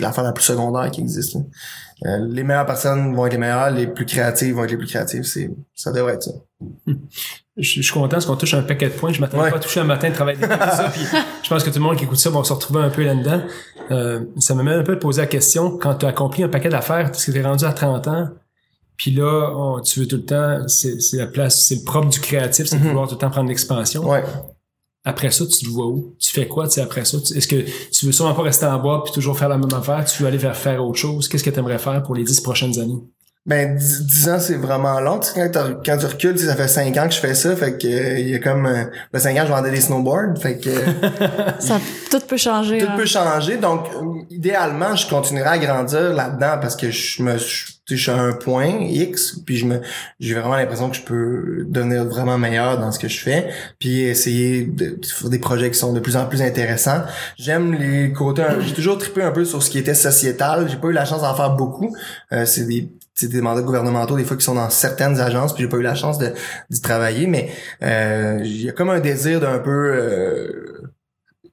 l'affaire 0.00 0.24
la 0.24 0.32
plus 0.32 0.44
secondaire 0.44 0.90
qui 0.90 1.00
existe. 1.02 1.34
là. 1.34 1.40
Euh, 2.06 2.26
les 2.28 2.44
meilleures 2.44 2.66
personnes 2.66 3.14
vont 3.14 3.26
être 3.26 3.32
les 3.32 3.38
meilleures, 3.38 3.70
les 3.70 3.86
plus 3.88 4.06
créatives 4.06 4.54
vont 4.54 4.64
être 4.64 4.70
les 4.70 4.76
plus 4.76 4.86
créatives. 4.86 5.24
C'est, 5.24 5.50
ça 5.74 5.90
devrait 5.92 6.14
être 6.14 6.22
ça. 6.24 6.30
Je, 6.86 6.94
je 7.56 7.82
suis 7.82 7.92
content 7.92 8.08
parce 8.08 8.26
qu'on 8.26 8.36
touche 8.36 8.54
un 8.54 8.62
paquet 8.62 8.86
de 8.88 8.92
points. 8.94 9.12
Je 9.12 9.20
m'attendais 9.20 9.44
Ouais. 9.44 9.50
pas 9.50 9.56
à 9.56 9.60
toucher 9.60 9.80
un 9.80 9.84
matin 9.84 10.08
de 10.10 10.14
travail 10.14 10.36
ça. 10.40 10.90
Puis 10.92 11.02
je 11.42 11.48
pense 11.48 11.64
que 11.64 11.70
tout 11.70 11.78
le 11.78 11.84
monde 11.84 11.96
qui 11.96 12.04
écoute 12.04 12.18
ça 12.18 12.30
va 12.30 12.42
se 12.44 12.52
retrouver 12.52 12.82
un 12.82 12.90
peu 12.90 13.02
là-dedans. 13.02 13.42
Euh, 13.90 14.20
ça 14.38 14.54
me 14.54 14.62
met 14.62 14.72
un 14.72 14.82
peu 14.84 14.94
de 14.94 15.00
poser 15.00 15.22
la 15.22 15.26
question 15.26 15.76
quand 15.76 15.96
tu 15.96 16.06
as 16.06 16.10
accompli 16.10 16.42
un 16.44 16.48
paquet 16.48 16.68
d'affaires, 16.68 17.10
que 17.10 17.16
tu 17.16 17.36
es 17.36 17.42
rendu 17.42 17.64
à 17.64 17.72
30 17.72 18.06
ans, 18.06 18.28
puis 18.98 19.12
là, 19.12 19.52
on- 19.56 19.80
tu 19.80 20.00
veux 20.00 20.06
tout 20.06 20.16
le 20.16 20.24
temps, 20.26 20.68
c'est 20.68 21.00
c'est 21.00 21.16
la 21.16 21.26
place, 21.26 21.64
c'est 21.66 21.76
le 21.76 21.84
propre 21.84 22.08
du 22.10 22.20
créatif, 22.20 22.66
c'est 22.66 22.76
de 22.76 22.82
Mhm. 22.82 22.88
vouloir 22.88 23.08
tout 23.08 23.14
le 23.14 23.18
temps 23.20 23.30
prendre 23.30 23.48
l'expansion. 23.48 24.06
Ouais. 24.06 24.22
Après 25.04 25.30
ça, 25.30 25.46
tu 25.46 25.64
te 25.64 25.70
vois 25.70 25.86
où? 25.86 26.14
Tu 26.18 26.30
fais 26.30 26.46
quoi, 26.46 26.66
tu 26.68 26.74
sais, 26.74 26.80
après 26.82 27.04
ça? 27.06 27.16
Est-ce 27.16 27.48
que 27.48 27.64
tu 27.90 28.04
veux 28.06 28.12
sûrement 28.12 28.34
pas 28.34 28.42
rester 28.42 28.66
en 28.66 28.78
bois 28.78 29.02
puis 29.04 29.12
toujours 29.14 29.38
faire 29.38 29.48
la 29.48 29.56
même 29.56 29.72
affaire? 29.72 30.04
Tu 30.04 30.20
veux 30.22 30.28
aller 30.28 30.36
vers 30.36 30.56
faire 30.56 30.84
autre 30.84 30.98
chose? 30.98 31.28
Qu'est-ce 31.28 31.44
que 31.44 31.48
tu 31.50 31.58
aimerais 31.58 31.78
faire 31.78 32.02
pour 32.02 32.14
les 32.14 32.24
10 32.24 32.40
prochaines 32.42 32.78
années? 32.78 32.98
Ben, 33.46 33.76
10, 33.76 34.06
10 34.06 34.28
ans, 34.28 34.38
c'est 34.40 34.56
vraiment 34.56 35.00
long. 35.00 35.20
Tu 35.20 35.28
sais, 35.28 35.50
quand, 35.50 35.96
tu 35.96 36.06
recules, 36.06 36.34
tu 36.34 36.40
sais, 36.40 36.46
ça 36.46 36.54
fait 36.54 36.68
5 36.68 36.94
ans 36.98 37.08
que 37.08 37.14
je 37.14 37.18
fais 37.20 37.34
ça. 37.34 37.56
Fait 37.56 37.78
que, 37.78 37.86
euh, 37.86 38.18
il 38.18 38.28
y 38.28 38.34
a 38.34 38.38
comme, 38.40 38.66
euh, 38.66 38.84
ben, 39.10 39.18
5 39.18 39.38
ans, 39.38 39.44
je 39.46 39.50
vendais 39.50 39.70
des 39.70 39.80
snowboards. 39.80 40.38
Fait 40.38 40.58
que, 40.58 40.68
euh, 40.68 41.50
Ça, 41.58 41.80
tout 42.10 42.20
peut 42.28 42.36
changer. 42.36 42.78
tout 42.78 42.86
hein. 42.90 42.96
peut 42.96 43.06
changer. 43.06 43.56
Donc, 43.56 43.86
idéalement, 44.28 44.94
je 44.94 45.08
continuerai 45.08 45.48
à 45.48 45.58
grandir 45.58 46.12
là-dedans 46.12 46.58
parce 46.60 46.76
que 46.76 46.90
je 46.90 47.22
me, 47.22 47.38
je, 47.38 47.64
tu 47.88 47.96
sais, 47.96 47.96
je 47.96 48.02
suis 48.02 48.10
à 48.10 48.20
un 48.20 48.34
point 48.34 48.68
X, 48.82 49.38
puis 49.46 49.56
je 49.56 49.64
me, 49.64 49.80
j'ai 50.20 50.34
vraiment 50.34 50.56
l'impression 50.56 50.90
que 50.90 50.96
je 50.96 51.02
peux 51.02 51.64
devenir 51.66 52.04
vraiment 52.04 52.36
meilleur 52.36 52.78
dans 52.78 52.92
ce 52.92 52.98
que 52.98 53.08
je 53.08 53.18
fais, 53.18 53.48
puis 53.78 54.02
essayer 54.02 54.64
de, 54.64 54.98
faire 55.06 55.30
des 55.30 55.38
projets 55.38 55.70
qui 55.70 55.78
sont 55.78 55.94
de 55.94 56.00
plus 56.00 56.16
en 56.16 56.26
plus 56.26 56.42
intéressants. 56.42 57.00
J'aime 57.38 57.72
les 57.72 58.12
côtés, 58.12 58.44
j'ai 58.60 58.74
toujours 58.74 58.98
trippé 58.98 59.22
un 59.22 59.30
peu 59.30 59.46
sur 59.46 59.62
ce 59.62 59.70
qui 59.70 59.78
était 59.78 59.94
sociétal. 59.94 60.68
J'ai 60.68 60.76
pas 60.76 60.88
eu 60.88 60.92
la 60.92 61.06
chance 61.06 61.22
d'en 61.22 61.34
faire 61.34 61.56
beaucoup. 61.56 61.96
Euh, 62.32 62.44
c'est 62.44 62.66
des 62.66 62.90
des 63.26 63.40
mandats 63.40 63.62
gouvernementaux 63.62 64.16
des 64.16 64.24
fois 64.24 64.36
qui 64.36 64.44
sont 64.44 64.54
dans 64.54 64.70
certaines 64.70 65.20
agences 65.20 65.52
puis 65.54 65.64
j'ai 65.64 65.68
pas 65.68 65.78
eu 65.78 65.82
la 65.82 65.94
chance 65.94 66.18
de 66.18 66.32
d'y 66.70 66.80
travailler 66.80 67.26
mais 67.26 67.50
euh, 67.82 68.40
il 68.44 68.62
y 68.62 68.68
a 68.68 68.72
comme 68.72 68.90
un 68.90 69.00
désir 69.00 69.40
d'un 69.40 69.58
peu 69.58 69.70
euh, 69.70 70.92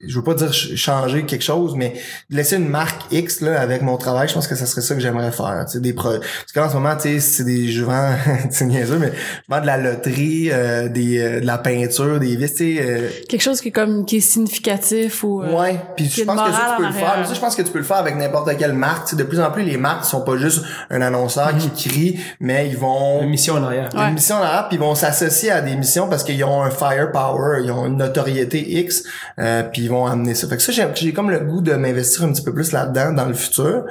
je 0.08 0.16
veux 0.18 0.24
pas 0.24 0.34
dire 0.34 0.54
ch- 0.54 0.76
changer 0.76 1.26
quelque 1.26 1.44
chose, 1.44 1.74
mais 1.76 1.94
laisser 2.30 2.56
une 2.58 2.68
marque 2.70 3.02
X 3.12 3.42
là 3.42 3.60
avec 3.60 3.82
mon 3.82 3.98
travail, 3.98 4.28
je 4.28 4.34
pense 4.34 4.48
que 4.48 4.56
ça 4.56 4.66
serait 4.66 4.82
ça 4.82 4.96
que 4.96 5.02
j'aimerais 5.02 5.32
faire. 5.32 5.64
Tu 5.68 5.74
sais, 5.74 5.80
des 5.80 5.94
pro... 5.94 6.10
Parce 6.12 6.52
qu'en 6.54 6.70
ce 6.70 6.74
moment, 6.76 6.96
tu 6.96 7.04
sais, 7.14 7.20
c'est 7.20 7.44
des 7.44 7.72
je 7.72 7.84
vends, 7.84 8.12
c'est 8.50 8.66
niaiseux, 8.66 8.98
mais 9.00 9.12
je 9.14 9.54
vends 9.54 9.62
de 9.62 9.66
la 9.68 9.78
loterie, 9.78 10.50
euh, 10.52 10.88
des, 10.90 11.20
euh, 11.20 11.40
de 11.42 11.46
la 11.46 11.58
peinture, 11.58 12.20
des 12.20 12.36
vis, 12.36 12.52
tu 12.54 12.78
sais. 12.78 12.82
euh, 12.82 13.10
Quelque 13.30 13.42
chose 13.42 13.62
qui 13.62 13.70
est 13.70 13.72
comme 13.72 14.06
qui 14.06 14.18
est 14.18 14.22
significatif 14.22 15.24
ou 15.24 15.42
euh, 15.42 15.52
Ouais, 15.60 15.80
puis 15.96 16.06
je 16.10 16.24
pense 16.24 16.42
que 16.42 16.52
ça 16.52 16.76
tu 16.78 16.82
peux 16.82 16.88
le 16.88 16.94
faire. 16.94 17.08
arrière. 17.10 17.20
Mais 17.24 17.28
ça, 17.28 17.34
je 17.34 17.40
pense 17.40 17.56
que 17.56 17.62
tu 17.62 17.72
peux 17.72 17.80
le 17.80 17.84
faire 17.86 17.98
avec 17.98 18.16
n'importe 18.16 18.56
quelle 18.58 18.74
marque. 18.74 19.06
Tu 19.06 19.12
sais, 19.12 19.16
de 19.16 19.24
plus 19.24 19.40
en 19.40 19.52
plus, 19.52 19.64
les 19.64 19.78
marques 19.78 20.06
sont 20.06 20.22
pas 20.22 20.38
juste 20.38 20.64
un 20.90 21.02
annonceur 21.02 21.54
Mhm. 21.54 21.60
qui 21.72 21.90
crie, 21.90 22.20
mais 22.40 22.68
ils 22.70 22.78
vont 22.78 23.22
Une 23.24 23.30
mission 23.30 23.56
en 23.56 23.64
arrière. 23.64 23.90
une 23.94 24.00
Ouais. 24.00 24.12
mission 24.12 24.36
en 24.36 24.42
arabe, 24.42 24.66
puis 24.70 24.78
ils 24.78 24.80
vont 24.80 24.96
s'associer 24.96 25.52
à 25.52 25.62
des 25.62 25.76
missions 25.76 26.08
parce 26.08 26.24
qu'ils 26.24 26.44
ont 26.44 26.62
un 26.64 26.70
firepower, 26.72 27.62
ils 27.64 27.72
ont 27.72 27.86
une 27.86 27.98
notoriété 27.98 28.80
X, 28.80 29.04
euh, 29.40 29.64
puis 29.64 29.84
ils 29.84 29.90
vont 29.90 29.95
amener 30.04 30.36
ça. 30.36 30.48
Fait 30.48 30.58
que 30.58 30.62
ça, 30.62 30.72
j'ai, 30.72 30.86
j'ai 30.96 31.14
comme 31.14 31.32
le 31.32 31.40
goût 31.40 31.62
de 31.62 31.74
m'investir 31.74 32.24
un 32.24 32.32
petit 32.32 32.44
peu 32.44 32.54
plus 32.54 32.72
là-dedans 32.72 33.14
dans 33.14 33.26
le 33.26 33.34
futur. 33.34 33.86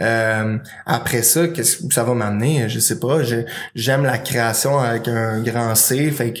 Euh, 0.00 0.58
après 0.86 1.22
ça, 1.22 1.48
qu'est-ce 1.48 1.86
que 1.86 1.94
ça 1.94 2.04
va 2.04 2.14
m'amener? 2.14 2.68
Je 2.68 2.78
sais 2.78 2.98
pas. 2.98 3.18
J'aime 3.74 4.04
la 4.04 4.18
création 4.18 4.78
avec 4.78 5.08
un 5.08 5.40
grand 5.40 5.74
C, 5.74 6.10
fait 6.10 6.32
que 6.32 6.40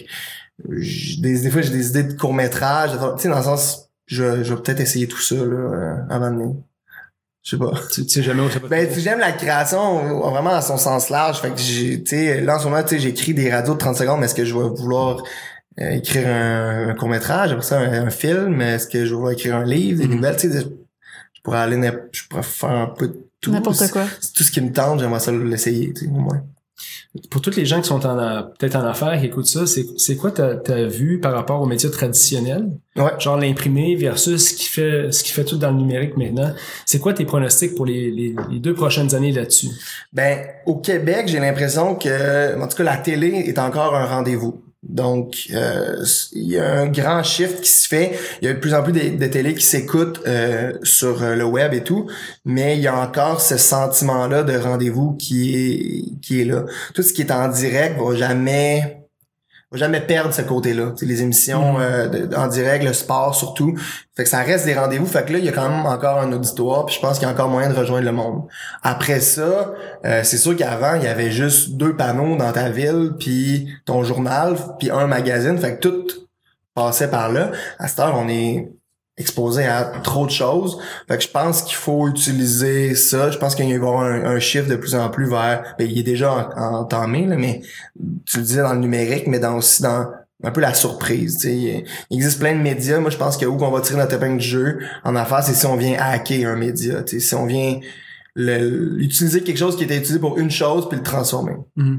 des, 0.68 1.40
des 1.40 1.50
fois 1.50 1.62
j'ai 1.62 1.70
des 1.70 1.88
idées 1.88 2.02
de 2.04 2.12
court 2.12 2.34
métrage, 2.34 2.90
tu 2.90 3.22
sais, 3.22 3.28
dans 3.28 3.38
le 3.38 3.44
sens, 3.44 3.90
je, 4.06 4.42
je 4.42 4.54
vais 4.54 4.60
peut-être 4.60 4.80
essayer 4.80 5.06
tout 5.06 5.20
ça 5.20 5.36
là, 5.36 5.42
euh, 5.42 5.94
avant 6.10 6.30
de 6.30 6.42
Je 7.42 7.50
sais 7.50 7.56
pas. 7.56 7.72
Tu, 7.92 8.02
tu 8.04 8.08
sais 8.08 8.22
jamais 8.22 8.42
où 8.42 8.50
ça 8.50 8.60
peut 8.60 8.66
te 8.66 8.70
Ben, 8.70 8.88
j'aime 8.98 9.20
la 9.20 9.32
création 9.32 10.24
euh, 10.24 10.30
vraiment 10.30 10.50
à 10.50 10.62
son 10.62 10.76
sens 10.76 11.10
large. 11.10 11.40
Fait 11.40 11.50
que 11.50 11.58
j'ai, 11.58 12.02
tu 12.02 12.10
sais, 12.10 12.40
là, 12.40 12.56
en 12.56 12.58
ce 12.58 12.64
moment, 12.64 12.82
tu 12.82 12.90
sais, 12.90 12.98
j'écris 12.98 13.34
des 13.34 13.50
radios 13.50 13.74
de 13.74 13.78
30 13.78 13.96
secondes, 13.96 14.20
mais 14.20 14.26
est-ce 14.26 14.34
que 14.34 14.44
je 14.44 14.54
vais 14.54 14.68
vouloir 14.68 15.22
euh, 15.80 15.90
écrire 15.90 16.26
un, 16.28 16.94
court-métrage, 16.94 17.52
après 17.52 17.64
ça, 17.64 17.78
un, 17.78 18.06
un 18.06 18.10
film? 18.10 18.60
Est-ce 18.60 18.86
que 18.88 19.04
je 19.06 19.14
vais 19.14 19.32
écrire 19.34 19.56
un 19.56 19.64
livre, 19.64 20.00
des 20.00 20.08
Mhm. 20.08 20.16
nouvelles? 20.16 20.36
Tu 20.36 20.50
sais, 20.50 20.60
je 20.60 21.40
pourrais 21.42 21.58
aller, 21.60 21.80
je 22.12 22.26
pourrais 22.28 22.42
faire 22.42 22.70
un 22.70 22.86
peu 22.86 23.08
de 23.08 23.16
tout. 23.40 23.50
n'importe 23.52 23.90
quoi. 23.90 24.04
C'est 24.20 24.32
Tout 24.34 24.42
ce 24.42 24.50
qui 24.50 24.60
me 24.60 24.72
tente, 24.72 25.00
j'aimerais 25.00 25.20
ça 25.20 25.32
l'essayer, 25.32 25.92
tu 25.94 26.04
sais, 26.04 26.10
au 26.10 26.18
moins. 26.18 26.42
Pour 27.30 27.40
toutes 27.42 27.56
les 27.56 27.66
gens 27.66 27.80
qui 27.80 27.88
sont 27.88 28.06
en, 28.06 28.18
a- 28.18 28.42
peut-être 28.58 28.76
en 28.76 28.84
affaires, 28.86 29.18
qui 29.18 29.26
écoutent 29.26 29.46
ça, 29.48 29.66
c'est, 29.66 29.84
c'est 29.98 30.16
quoi 30.16 30.30
ta, 30.30 30.54
ta 30.56 30.84
vue 30.86 31.18
par 31.18 31.32
rapport 31.34 31.60
aux 31.60 31.66
médias 31.66 31.90
traditionnels? 31.90 32.70
Ouais. 32.96 33.10
Genre 33.18 33.36
l'imprimé 33.36 33.96
versus 33.96 34.50
ce 34.50 34.54
qui 34.54 34.66
fait, 34.66 35.10
ce 35.12 35.24
qui 35.24 35.32
fait 35.32 35.44
tout 35.44 35.56
dans 35.56 35.70
le 35.72 35.76
numérique 35.78 36.16
maintenant. 36.16 36.52
C'est 36.86 36.98
quoi 37.00 37.12
tes 37.12 37.24
pronostics 37.24 37.74
pour 37.74 37.84
les, 37.86 38.10
les, 38.10 38.34
les 38.50 38.58
deux 38.60 38.74
prochaines 38.74 39.14
années 39.14 39.32
là-dessus? 39.32 39.68
Ben, 40.12 40.38
au 40.66 40.76
Québec, 40.76 41.24
j'ai 41.26 41.40
l'impression 41.40 41.96
que, 41.96 42.58
en 42.60 42.68
tout 42.68 42.76
cas, 42.76 42.84
la 42.84 42.96
télé 42.98 43.28
est 43.46 43.58
encore 43.58 43.94
un 43.96 44.06
rendez-vous. 44.06 44.62
Donc, 44.90 45.48
euh, 45.54 46.04
il 46.32 46.48
y 46.48 46.58
a 46.58 46.80
un 46.80 46.86
grand 46.88 47.22
shift 47.22 47.60
qui 47.60 47.70
se 47.70 47.86
fait. 47.86 48.18
Il 48.42 48.48
y 48.48 48.50
a 48.50 48.54
de 48.54 48.58
plus 48.58 48.74
en 48.74 48.82
plus 48.82 48.92
de, 48.92 49.26
télé 49.26 49.54
qui 49.54 49.62
s'écoutent 49.62 50.20
euh, 50.26 50.72
sur 50.82 51.22
euh, 51.22 51.36
le 51.36 51.44
web 51.44 51.72
et 51.74 51.84
tout, 51.84 52.10
mais 52.44 52.76
il 52.76 52.82
y 52.82 52.88
a 52.88 52.96
encore 52.96 53.40
ce 53.40 53.56
sentiment-là 53.56 54.42
de 54.42 54.56
rendez-vous 54.56 55.12
qui 55.12 55.54
est 55.54 56.20
qui 56.20 56.40
est 56.40 56.44
là. 56.44 56.64
Tout 56.94 57.02
ce 57.02 57.12
qui 57.12 57.22
est 57.22 57.30
en 57.30 57.48
direct 57.48 58.00
va 58.00 58.16
jamais 58.16 58.99
va 59.72 59.78
jamais 59.78 60.00
perdre 60.00 60.34
ce 60.34 60.42
côté-là. 60.42 60.92
Les 61.00 61.22
émissions 61.22 61.74
Mhm. 61.74 61.80
euh, 61.80 62.08
de- 62.08 62.36
en 62.36 62.48
direct, 62.48 62.84
le 62.84 62.92
sport 62.92 63.34
surtout. 63.34 63.76
Fait 64.16 64.24
que 64.24 64.28
ça 64.28 64.38
reste 64.40 64.64
des 64.66 64.74
rendez-vous. 64.74 65.06
Fait 65.06 65.24
que 65.24 65.32
là, 65.32 65.38
il 65.38 65.44
y 65.44 65.48
a 65.48 65.52
quand 65.52 65.68
même 65.68 65.86
encore 65.86 66.18
un 66.18 66.32
auditoire. 66.32 66.86
Puis 66.86 66.96
je 66.96 67.00
pense 67.00 67.18
qu'il 67.18 67.26
y 67.28 67.30
a 67.30 67.34
encore 67.34 67.48
moyen 67.48 67.70
de 67.70 67.74
rejoindre 67.78 68.04
le 68.04 68.12
monde. 68.12 68.42
Après 68.82 69.20
ça, 69.20 69.72
euh, 70.04 70.20
c'est 70.24 70.38
sûr 70.38 70.56
qu'avant, 70.56 70.94
il 70.96 71.04
y 71.04 71.08
avait 71.08 71.30
juste 71.30 71.70
deux 71.76 71.94
panneaux 71.96 72.36
dans 72.36 72.50
ta 72.52 72.68
ville, 72.68 73.12
puis 73.18 73.68
ton 73.86 74.02
journal, 74.02 74.56
puis 74.78 74.90
un 74.90 75.06
magazine. 75.06 75.56
Fait 75.58 75.76
que 75.76 75.80
tout 75.80 76.06
passait 76.74 77.08
par 77.10 77.30
là. 77.30 77.50
À 77.78 77.86
cette 77.88 78.00
heure, 78.00 78.16
on 78.18 78.28
est 78.28 78.70
exposé 79.20 79.66
à 79.66 79.84
trop 80.02 80.26
de 80.26 80.30
choses. 80.30 80.78
Fait 81.06 81.16
que 81.16 81.22
je 81.22 81.28
pense 81.28 81.62
qu'il 81.62 81.76
faut 81.76 82.08
utiliser 82.08 82.94
ça. 82.94 83.30
Je 83.30 83.38
pense 83.38 83.54
qu'il 83.54 83.66
va 83.66 83.72
y 83.72 83.74
avoir 83.76 84.00
un, 84.00 84.24
un 84.24 84.38
chiffre 84.40 84.68
de 84.68 84.76
plus 84.76 84.94
en 84.94 85.08
plus 85.10 85.28
vers... 85.28 85.74
Ben, 85.78 85.88
il 85.88 85.98
est 85.98 86.02
déjà 86.02 86.52
en- 86.56 86.80
entamé, 86.80 87.26
là, 87.26 87.36
mais 87.36 87.60
tu 88.26 88.38
le 88.38 88.42
disais 88.42 88.62
dans 88.62 88.72
le 88.72 88.80
numérique, 88.80 89.26
mais 89.26 89.38
dans 89.38 89.56
aussi 89.56 89.82
dans 89.82 90.06
un 90.42 90.50
peu 90.52 90.62
la 90.62 90.72
surprise. 90.72 91.44
Il 91.44 91.84
existe 92.10 92.38
plein 92.40 92.54
de 92.54 92.62
médias. 92.62 92.98
Moi, 92.98 93.10
je 93.10 93.18
pense 93.18 93.36
que 93.36 93.44
où 93.44 93.56
qu'on 93.58 93.70
va 93.70 93.82
tirer 93.82 93.98
notre 93.98 94.14
épingle 94.14 94.38
du 94.38 94.46
jeu 94.46 94.78
en 95.04 95.14
affaires, 95.14 95.42
c'est 95.42 95.52
si 95.54 95.66
on 95.66 95.76
vient 95.76 95.98
hacker 96.00 96.48
un 96.48 96.56
média. 96.56 97.02
Si 97.06 97.34
on 97.34 97.44
vient 97.44 97.78
le- 98.34 99.00
utiliser 99.02 99.42
quelque 99.42 99.58
chose 99.58 99.76
qui 99.76 99.84
était 99.84 99.96
utilisé 99.96 100.18
pour 100.18 100.38
une 100.38 100.50
chose 100.50 100.88
puis 100.88 100.98
le 100.98 101.02
transformer. 101.04 101.54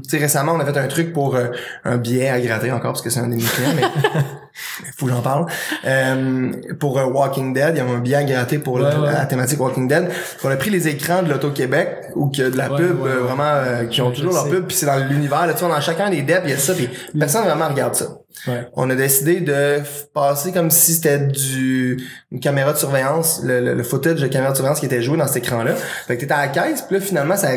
Sais, 0.08 0.18
récemment, 0.18 0.52
on 0.52 0.60
a 0.60 0.64
fait 0.64 0.78
un 0.78 0.86
truc 0.88 1.12
pour 1.12 1.36
euh, 1.36 1.48
un 1.84 1.96
billet 1.98 2.28
à 2.28 2.40
gratter 2.40 2.70
encore 2.72 2.92
parce 2.92 3.02
que 3.02 3.10
c'est 3.10 3.20
un 3.20 3.28
de 3.28 3.34
mes 3.34 3.42
clients, 3.42 3.72
mais 3.76 3.82
faut 4.96 5.06
que 5.06 5.12
j'en 5.12 5.20
parle. 5.22 5.46
Euh, 5.84 6.52
pour 6.78 6.98
euh, 6.98 7.04
Walking 7.04 7.52
Dead, 7.52 7.74
il 7.74 7.78
y 7.78 7.80
a 7.80 7.84
un 7.86 7.98
billet 7.98 8.16
à 8.16 8.24
gratter 8.24 8.58
pour 8.58 8.74
Ouais, 8.74 8.82
la, 8.82 9.00
ouais. 9.00 9.12
la 9.12 9.26
thématique 9.26 9.60
Walking 9.60 9.88
Dead. 9.88 10.08
On 10.44 10.48
a 10.50 10.56
pris 10.56 10.70
les 10.70 10.88
écrans 10.88 11.22
de 11.22 11.30
l'Auto-Québec 11.30 12.10
ou 12.14 12.28
que 12.30 12.48
de 12.50 12.56
la 12.56 12.70
Ouais, 12.72 12.78
pub 12.78 13.00
euh, 13.06 13.20
vraiment 13.20 13.86
qui 13.90 14.00
ont 14.00 14.10
toujours 14.10 14.32
leur 14.32 14.48
pub 14.48 14.66
puis 14.66 14.76
c'est 14.76 14.86
dans 14.86 14.96
l'univers 15.08 15.46
là 15.46 15.54
tu 15.54 15.64
vois 15.64 15.74
dans 15.74 15.80
chacun 15.80 16.10
des 16.10 16.22
depths 16.22 16.42
il 16.44 16.50
y 16.50 16.54
a 16.54 16.58
ça 16.58 16.74
puis 16.74 16.88
personne 17.18 17.44
vraiment 17.44 17.68
regarde 17.68 17.94
ça 17.94 18.06
Ouais. 18.46 18.68
on 18.74 18.88
a 18.90 18.94
décidé 18.94 19.40
de 19.40 19.80
passer 20.14 20.52
comme 20.52 20.70
si 20.70 20.94
c'était 20.94 21.18
du 21.18 21.98
une 22.30 22.40
caméra 22.40 22.72
de 22.72 22.78
surveillance 22.78 23.42
le, 23.44 23.60
le, 23.60 23.74
le 23.74 23.82
footage 23.82 24.20
de 24.20 24.26
caméra 24.26 24.52
de 24.52 24.56
surveillance 24.56 24.80
qui 24.80 24.86
était 24.86 25.02
joué 25.02 25.16
dans 25.16 25.26
cet 25.26 25.44
écran 25.44 25.62
là 25.62 25.74
fait 25.74 26.16
que 26.16 26.22
t'étais 26.22 26.34
à 26.34 26.46
la 26.46 26.48
caisse 26.48 26.82
puis 26.82 26.96
là 26.96 27.02
finalement 27.02 27.36
ça 27.36 27.50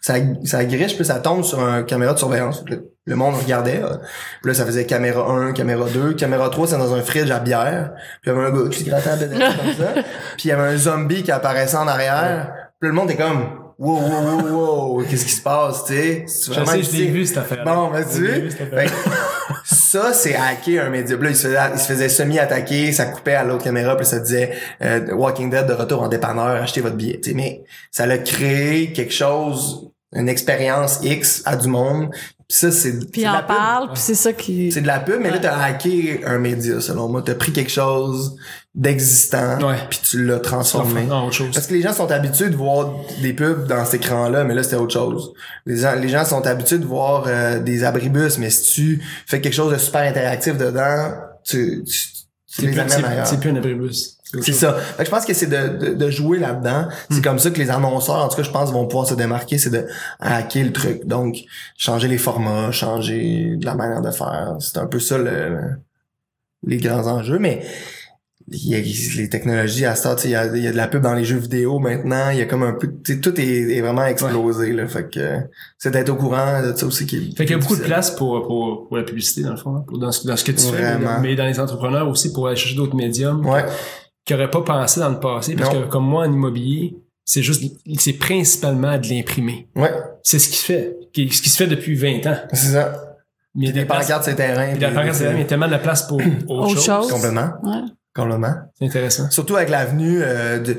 ça 0.00 0.14
ça 0.44 0.64
griche 0.64 0.96
puis 0.96 1.04
ça 1.04 1.20
tombe 1.20 1.44
sur 1.44 1.60
un 1.60 1.82
caméra 1.82 2.14
de 2.14 2.18
surveillance. 2.18 2.64
Le, 2.66 2.90
le 3.04 3.16
monde 3.16 3.36
regardait 3.36 3.80
euh, 3.82 3.96
puis 4.42 4.50
là 4.50 4.54
ça 4.54 4.66
faisait 4.66 4.84
caméra 4.84 5.30
1 5.30 5.52
caméra 5.52 5.86
2 5.88 6.14
caméra 6.14 6.48
3 6.48 6.68
c'est 6.68 6.78
dans 6.78 6.94
un 6.94 7.02
fridge 7.02 7.30
à 7.30 7.38
bière. 7.38 7.92
Puis 8.22 8.30
il 8.30 8.34
y 8.34 8.36
avait 8.36 8.46
un 8.46 8.50
gars 8.50 8.68
qui 8.70 8.80
se 8.80 8.84
grattait 8.84 9.10
la 9.10 9.16
comme 9.16 9.74
ça. 9.78 9.94
Puis 10.36 10.46
il 10.46 10.48
y 10.48 10.52
avait 10.52 10.74
un 10.74 10.76
zombie 10.76 11.22
qui 11.22 11.30
apparaissait 11.30 11.76
en 11.76 11.86
arrière. 11.88 12.52
Puis 12.80 12.88
là, 12.88 12.88
le 12.88 12.92
monde 12.92 13.10
est 13.10 13.16
comme 13.16 13.65
wow 13.78 14.00
wow 14.00 14.40
wow 14.40 14.96
wow 14.96 15.04
qu'est-ce 15.04 15.24
qui 15.24 15.32
se 15.32 15.42
passe 15.42 15.84
tu 15.84 15.94
sais? 15.94 16.26
Je 16.26 16.52
vraiment 16.52 16.72
sais, 16.72 16.82
je 16.82 16.92
l'ai 16.92 17.06
vu 17.08 17.26
cette 17.26 17.38
affaire. 17.38 17.64
Bon, 17.64 17.90
ben 17.90 18.04
tu. 18.04 18.50
Fait 18.50 18.86
que 18.86 18.90
ça, 19.64 20.12
c'est 20.12 20.34
hacker 20.34 20.86
un 20.86 20.90
média. 20.90 21.16
Là, 21.16 21.30
il 21.30 21.36
se 21.36 21.46
faisait, 21.46 21.58
il 21.74 21.78
se 21.78 21.86
faisait 21.86 22.08
semi-attaquer, 22.08 22.92
ça 22.92 23.06
coupait 23.06 23.34
à 23.34 23.44
l'autre 23.44 23.64
caméra, 23.64 23.96
puis 23.96 24.06
ça 24.06 24.18
disait 24.18 24.52
euh, 24.82 25.14
Walking 25.14 25.50
Dead 25.50 25.66
de 25.66 25.72
retour 25.72 26.02
en 26.02 26.08
dépanneur, 26.08 26.62
achetez 26.62 26.80
votre 26.80 26.96
billet. 26.96 27.20
Mais 27.34 27.64
ça 27.90 28.06
l'a 28.06 28.18
créé 28.18 28.92
quelque 28.92 29.12
chose, 29.12 29.90
une 30.14 30.28
expérience 30.28 31.00
X 31.02 31.42
à 31.46 31.56
du 31.56 31.68
monde. 31.68 32.10
Puis 32.48 32.58
ça, 32.58 32.70
c'est 32.70 32.92
Puis 33.10 33.22
de 33.22 33.22
il 33.22 33.22
la 33.24 33.38
en 33.38 33.38
pub. 33.38 33.46
parle, 33.48 33.88
puis 33.92 34.00
c'est 34.00 34.14
ça 34.14 34.32
qui... 34.32 34.70
C'est 34.70 34.80
de 34.80 34.86
la 34.86 35.00
pub, 35.00 35.20
mais 35.20 35.30
là, 35.30 35.38
t'as 35.38 35.58
hacké 35.64 36.20
un 36.24 36.38
média, 36.38 36.80
selon 36.80 37.08
moi. 37.08 37.20
T'as 37.24 37.34
pris 37.34 37.52
quelque 37.52 37.72
chose 37.72 38.36
d'existant, 38.74 39.58
Ouais. 39.66 39.76
puis 39.90 39.98
tu 40.08 40.24
l'as 40.24 40.38
transformé. 40.38 41.04
Non, 41.04 41.24
autre 41.26 41.34
chose. 41.34 41.50
Parce 41.52 41.66
que 41.66 41.74
les 41.74 41.82
gens 41.82 41.92
sont 41.92 42.10
habitués 42.10 42.48
de 42.50 42.56
voir 42.56 42.90
des 43.20 43.32
pubs 43.32 43.66
dans 43.66 43.84
cet 43.84 44.04
écran-là, 44.04 44.44
mais 44.44 44.54
là, 44.54 44.62
c'était 44.62 44.76
autre 44.76 44.92
chose. 44.92 45.32
Les 45.64 45.78
gens, 45.78 45.94
les 45.96 46.08
gens 46.08 46.24
sont 46.24 46.46
habitués 46.46 46.78
de 46.78 46.86
voir 46.86 47.24
euh, 47.26 47.58
des 47.58 47.82
abribus, 47.84 48.38
mais 48.38 48.50
si 48.50 48.72
tu 48.74 49.02
fais 49.26 49.40
quelque 49.40 49.54
chose 49.54 49.72
de 49.72 49.78
super 49.78 50.02
interactif 50.02 50.56
dedans, 50.56 51.14
Tu 51.44 51.84
C'est 52.58 52.62
les 52.66 52.72
plus, 52.72 52.88
c'est- 52.88 53.04
ailleurs. 53.04 53.26
c'est 53.26 53.38
plus 53.40 53.50
un 53.50 53.56
abribus. 53.56 54.12
C'est 54.42 54.52
ça. 54.52 54.74
Fait 54.74 54.98
que 54.98 55.04
je 55.06 55.10
pense 55.10 55.24
que 55.24 55.34
c'est 55.34 55.46
de, 55.46 55.78
de, 55.78 55.94
de 55.94 56.10
jouer 56.10 56.38
là-dedans. 56.38 56.88
C'est 57.10 57.22
comme 57.22 57.38
ça 57.38 57.50
que 57.50 57.58
les 57.58 57.70
annonceurs, 57.70 58.16
en 58.16 58.28
tout 58.28 58.36
cas, 58.36 58.42
je 58.42 58.50
pense, 58.50 58.72
vont 58.72 58.86
pouvoir 58.86 59.06
se 59.06 59.14
démarquer, 59.14 59.56
c'est 59.56 59.70
de 59.70 59.86
hacker 60.20 60.64
le 60.64 60.72
truc. 60.72 61.06
Donc, 61.06 61.36
changer 61.76 62.08
les 62.08 62.18
formats, 62.18 62.72
changer 62.72 63.54
de 63.56 63.64
la 63.64 63.74
manière 63.74 64.02
de 64.02 64.10
faire. 64.10 64.56
C'est 64.58 64.78
un 64.78 64.86
peu 64.86 64.98
ça 64.98 65.16
le, 65.18 65.58
les 66.66 66.78
grands 66.78 67.06
enjeux. 67.06 67.38
Mais 67.38 67.64
il 68.48 68.68
y 68.68 68.74
a 68.74 68.78
les 69.20 69.28
technologies 69.28 69.84
à 69.86 69.94
ça, 69.96 70.14
il 70.24 70.30
y 70.30 70.34
a, 70.36 70.46
il 70.56 70.62
y 70.62 70.68
a 70.68 70.72
de 70.72 70.76
la 70.76 70.86
pub 70.86 71.02
dans 71.02 71.14
les 71.14 71.24
jeux 71.24 71.38
vidéo 71.38 71.78
maintenant. 71.80 72.30
Il 72.30 72.38
y 72.38 72.40
a 72.42 72.46
comme 72.46 72.62
un 72.62 72.74
peu, 72.74 72.86
tu 73.04 73.14
sais, 73.14 73.20
tout 73.20 73.38
est, 73.40 73.44
est 73.44 73.80
vraiment 73.80 74.04
explosé. 74.06 74.72
Là, 74.72 74.86
fait 74.86 75.08
que 75.12 75.38
c'est 75.78 75.90
d'être 75.90 76.10
au 76.10 76.14
courant 76.16 76.62
de 76.62 76.72
ça 76.76 76.86
aussi 76.86 77.06
qui. 77.06 77.34
Fait 77.36 77.44
qu'il 77.44 77.56
y 77.56 77.58
a 77.58 77.60
beaucoup 77.60 77.76
de 77.76 77.82
place 77.82 78.10
pour, 78.12 78.46
pour, 78.46 78.86
pour 78.88 78.96
la 78.96 79.02
publicité, 79.02 79.42
dans 79.42 79.50
le 79.50 79.56
fond, 79.56 79.74
hein, 79.76 79.84
pour, 79.86 79.98
dans, 79.98 80.12
ce, 80.12 80.26
dans 80.26 80.36
ce 80.36 80.44
que 80.44 80.52
tu 80.52 80.64
Vraiment. 80.66 81.16
fais, 81.16 81.20
mais 81.22 81.34
dans 81.34 81.46
les 81.46 81.58
entrepreneurs 81.58 82.08
aussi, 82.08 82.32
pour 82.32 82.46
aller 82.46 82.56
chercher 82.56 82.76
d'autres 82.76 82.94
médiums 82.96 83.44
Ouais. 83.44 83.64
qui 84.24 84.32
n'auraient 84.32 84.50
pas 84.50 84.62
pensé 84.62 85.00
dans 85.00 85.10
le 85.10 85.18
passé. 85.20 85.54
Parce 85.56 85.74
Non. 85.74 85.82
que 85.82 85.86
comme 85.88 86.04
moi, 86.06 86.26
en 86.26 86.32
immobilier, 86.32 86.96
c'est 87.24 87.42
juste, 87.42 87.64
c'est 87.98 88.12
principalement 88.12 88.96
de 88.98 89.08
l'imprimer. 89.08 89.68
Ouais. 89.74 89.90
C'est 90.22 90.38
ce 90.38 90.48
qui 90.48 90.56
se 90.56 90.64
fait, 90.64 90.96
qui- 91.12 91.28
ce 91.32 91.42
qui 91.42 91.48
se 91.48 91.56
fait 91.56 91.66
depuis 91.66 91.96
20 91.96 92.24
ans. 92.26 92.36
C'est 92.52 92.68
ça. 92.72 93.02
Mais 93.56 93.64
il 93.64 93.68
y 93.68 93.70
a 93.70 93.72
Des 93.72 93.84
places, 93.86 94.06
pancartes, 94.06 94.24
c'est 94.24 94.34
terrain. 94.36 94.70
puis 94.72 94.80
la 94.80 94.88
puis- 94.88 94.96
pancarte, 94.96 95.14
c'est 95.16 95.24
là, 95.24 95.30
mais 95.30 95.38
il 95.38 95.42
y 95.42 95.44
a 95.44 95.48
tellement 95.48 95.66
de 95.68 95.76
place 95.78 96.06
pour 96.06 96.18
autre 96.48 96.48
Autre 96.48 96.68
chose. 96.74 96.84
chose. 96.84 97.10
Complètement. 97.12 97.48
Ouais. 97.64 97.80
C'est 98.78 98.86
intéressant. 98.86 99.30
Surtout 99.30 99.56
avec 99.56 99.68
l'avenue 99.70 100.20
euh, 100.22 100.58
de, 100.58 100.76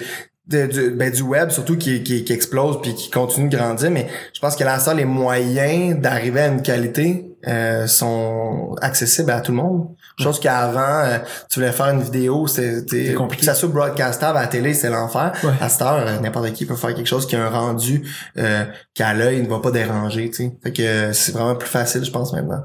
de- 0.48 0.66
du- 0.68 0.92
ben, 0.92 1.12
du 1.12 1.22
web, 1.22 1.50
surtout 1.50 1.78
qui, 1.78 2.04
qui, 2.04 2.24
qui 2.24 2.34
explose 2.34 2.82
puis 2.82 2.94
qui 2.96 3.10
continue 3.12 3.50
de 3.50 3.58
grandir. 3.58 3.92
Mais 3.92 4.08
je 4.34 4.40
pense 4.40 4.56
que 4.56 4.64
là, 4.64 4.80
ça, 4.80 4.94
les 4.94 5.06
moyens 5.06 6.00
d'arriver 6.00 6.42
à 6.42 6.48
une 6.48 6.62
qualité 6.62 7.24
euh, 7.48 7.86
sont 7.88 8.76
accessibles 8.82 9.30
à 9.32 9.42
tout 9.42 9.52
le 9.52 9.58
monde. 9.58 9.90
Chose 10.20 10.40
qu'avant, 10.40 11.04
euh, 11.06 11.20
tu 11.52 11.60
voulais 11.60 11.72
faire 11.72 11.90
une 11.90 12.02
vidéo, 12.02 12.48
c'était 12.48 13.14
compliqué. 13.14 13.42
que 13.42 13.46
ça 13.46 13.54
soit 13.54 13.70
broadcastable 13.70 14.38
à 14.38 14.42
la 14.42 14.48
télé, 14.48 14.74
c'est 14.74 14.90
l'enfer. 14.90 15.32
Ouais. 15.44 15.52
À 15.62 15.70
cette 15.70 15.82
heure, 15.84 16.04
euh, 16.08 16.20
n'importe 16.20 16.52
qui 16.54 16.66
peut 16.66 16.76
faire 16.76 16.96
quelque 16.96 17.06
chose 17.08 17.28
qui 17.28 17.36
a 17.36 17.46
un 17.46 17.50
rendu 17.50 18.04
euh, 18.40 18.66
qu'à 18.96 19.14
l'œil 19.14 19.44
ne 19.44 19.48
va 19.48 19.60
pas 19.60 19.70
déranger. 19.70 20.30
Tu 20.32 20.36
sais. 20.46 20.58
Fait 20.64 20.74
que 20.74 20.82
euh, 20.82 21.14
c'est 21.14 21.34
vraiment 21.34 21.56
plus 21.56 21.70
facile, 21.70 22.04
je 22.04 22.10
pense, 22.12 22.34
maintenant. 22.34 22.64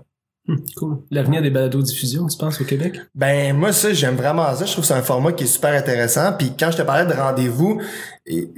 Hum, 0.49 0.61
cool. 0.77 0.99
L'avenir 1.13 1.41
des 1.41 1.51
balados-diffusion, 1.51 2.27
tu 2.27 2.37
penses, 2.37 2.61
au 2.61 2.65
Québec? 2.65 2.99
Ben 3.15 3.57
moi 3.57 3.73
ça 3.73 3.93
j'aime 3.93 4.17
vraiment 4.17 4.53
ça, 4.57 4.65
je 4.65 4.73
trouve 4.73 4.83
que 4.83 4.89
c'est 4.89 4.95
un 4.95 5.03
format 5.03 5.31
qui 5.33 5.45
est 5.45 5.47
super 5.47 5.73
intéressant. 5.73 6.33
Puis 6.37 6.53
quand 6.59 6.73
je 6.73 6.79
te 6.79 6.83
parlais 6.83 7.07
de 7.07 7.17
rendez-vous, 7.17 7.81
il 8.27 8.49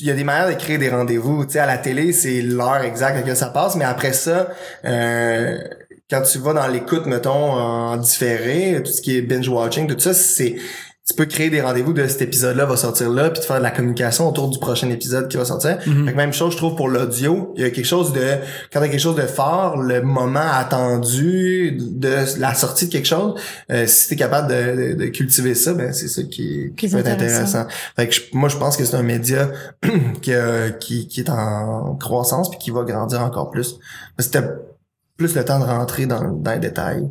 y 0.00 0.10
a 0.10 0.14
des 0.14 0.24
manières 0.24 0.48
de 0.48 0.60
créer 0.60 0.76
des 0.78 0.88
rendez-vous. 0.90 1.44
Tu 1.46 1.52
sais 1.52 1.58
à 1.60 1.66
la 1.66 1.78
télé 1.78 2.12
c'est 2.12 2.42
l'heure 2.42 2.82
exacte 2.82 3.12
à 3.12 3.20
laquelle 3.20 3.36
ça 3.36 3.50
passe, 3.50 3.76
mais 3.76 3.84
après 3.84 4.12
ça, 4.12 4.48
euh, 4.84 5.56
quand 6.10 6.22
tu 6.22 6.38
vas 6.38 6.52
dans 6.52 6.66
l'écoute 6.66 7.06
mettons 7.06 7.52
en 7.52 7.96
différé, 7.96 8.82
tout 8.84 8.90
ce 8.90 9.00
qui 9.00 9.16
est 9.16 9.22
binge 9.22 9.48
watching, 9.48 9.86
tout 9.86 10.00
ça 10.00 10.12
c'est 10.12 10.56
tu 11.10 11.16
peux 11.16 11.26
créer 11.26 11.50
des 11.50 11.60
rendez-vous 11.60 11.92
de 11.92 12.06
cet 12.06 12.22
épisode-là 12.22 12.64
va 12.66 12.76
sortir 12.76 13.10
là, 13.10 13.30
puis 13.30 13.40
de 13.40 13.44
faire 13.44 13.58
de 13.58 13.62
la 13.64 13.70
communication 13.72 14.28
autour 14.28 14.48
du 14.48 14.58
prochain 14.58 14.88
épisode 14.90 15.28
qui 15.28 15.36
va 15.36 15.44
sortir. 15.44 15.78
Mhm. 15.86 16.06
Fait 16.06 16.12
que 16.12 16.16
même 16.16 16.32
chose, 16.32 16.52
je 16.52 16.56
trouve, 16.56 16.76
pour 16.76 16.88
l'audio. 16.88 17.52
Il 17.56 17.62
y 17.62 17.64
a 17.66 17.70
quelque 17.70 17.84
chose 17.86 18.12
de... 18.12 18.20
Quand 18.72 18.80
il 18.80 18.84
y 18.84 18.88
a 18.88 18.88
quelque 18.90 19.00
chose 19.00 19.16
de 19.16 19.22
fort, 19.26 19.76
le 19.78 20.02
moment 20.02 20.40
attendu 20.52 21.76
de 21.80 22.14
la 22.38 22.54
sortie 22.54 22.86
de 22.86 22.92
quelque 22.92 23.08
chose, 23.08 23.34
euh, 23.70 23.86
si 23.86 24.08
t'es 24.08 24.16
capable 24.16 24.48
de, 24.48 24.92
de- 24.92 24.94
de 24.94 25.06
cultiver 25.06 25.54
ça, 25.54 25.74
ben 25.74 25.92
c'est 25.92 26.08
ça 26.08 26.22
qui, 26.22 26.72
qui 26.76 26.88
peut 26.88 26.98
être 26.98 27.08
intéressant. 27.08 27.66
Fait 27.96 28.06
que 28.08 28.14
je- 28.14 28.22
moi, 28.32 28.48
je 28.48 28.56
pense 28.56 28.76
que 28.76 28.84
c'est 28.84 28.96
un 28.96 29.02
média 29.02 29.50
qui, 30.22 30.32
euh, 30.32 30.70
qui, 30.70 31.08
qui 31.08 31.20
est 31.20 31.30
en 31.30 31.96
croissance 31.96 32.50
puis 32.50 32.58
qui 32.58 32.70
va 32.70 32.82
grandir 32.84 33.20
encore 33.22 33.50
plus. 33.50 33.78
C'était 34.18 34.42
plus 35.16 35.34
le 35.34 35.44
temps 35.44 35.58
de 35.58 35.64
rentrer 35.64 36.06
dans, 36.06 36.22
dans 36.32 36.52
les 36.52 36.58
détails. 36.60 37.08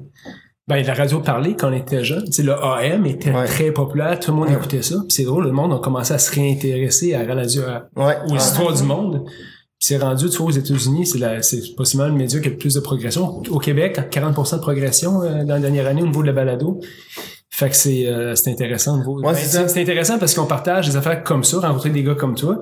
Ben, 0.70 0.86
la 0.86 0.94
radio 0.94 1.20
parlée, 1.20 1.56
quand 1.56 1.70
on 1.70 1.74
était 1.74 2.04
jeune, 2.04 2.26
tu 2.26 2.32
sais, 2.32 2.44
le 2.44 2.54
AM 2.54 3.06
était 3.08 3.32
Ouais. 3.32 3.46
très 3.46 3.72
populaire, 3.72 4.20
tout 4.20 4.32
le 4.32 4.38
monde 4.38 4.50
Ouais. 4.50 4.54
écoutait 4.54 4.84
ça. 4.84 4.96
Puis 5.00 5.08
c'est 5.10 5.24
drôle, 5.24 5.46
le 5.46 5.52
monde 5.52 5.74
a 5.74 5.80
commencé 5.80 6.14
à 6.14 6.20
se 6.20 6.32
réintéresser 6.34 7.16
à 7.16 7.24
la 7.24 7.34
radio, 7.36 7.64
à- 7.64 7.90
Ouais. 8.00 8.18
aux 8.30 8.36
histoires 8.36 8.74
du 8.74 8.84
monde. 8.84 9.24
Puis 9.26 9.88
c'est 9.88 9.98
rendu, 9.98 10.30
tu 10.30 10.38
vois, 10.38 10.48
aux 10.48 10.52
États-Unis, 10.52 11.06
c'est 11.08 11.42
c'est 11.42 11.76
possiblement 11.76 12.10
le 12.10 12.16
média 12.16 12.40
qui 12.40 12.48
a 12.48 12.52
le 12.52 12.58
plus 12.58 12.74
de 12.76 12.80
progression. 12.82 13.42
Au 13.50 13.60
Québec, 13.60 14.00
40% 14.12 14.58
de 14.58 14.62
progression 14.62 15.22
euh, 15.24 15.44
dans 15.44 15.56
la 15.56 15.60
dernière 15.60 15.88
année 15.88 16.04
au 16.04 16.08
niveau 16.08 16.22
de 16.22 16.28
la 16.28 16.34
balado. 16.34 16.80
Fait 17.50 17.70
que 17.70 17.76
c'est, 17.76 18.06
euh, 18.08 18.36
c'est 18.36 18.52
intéressant. 18.52 18.96
au 18.96 18.98
niveau- 19.00 19.22
Ben, 19.22 19.34
c'est 19.34 19.82
intéressant 19.82 20.18
parce 20.20 20.34
qu'on 20.36 20.46
partage 20.46 20.88
des 20.88 20.96
affaires 20.96 21.24
comme 21.24 21.44
ça, 21.44 21.60
rencontrer 21.60 21.90
des 21.90 22.04
gars 22.04 22.16
comme 22.16 22.36
toi, 22.36 22.60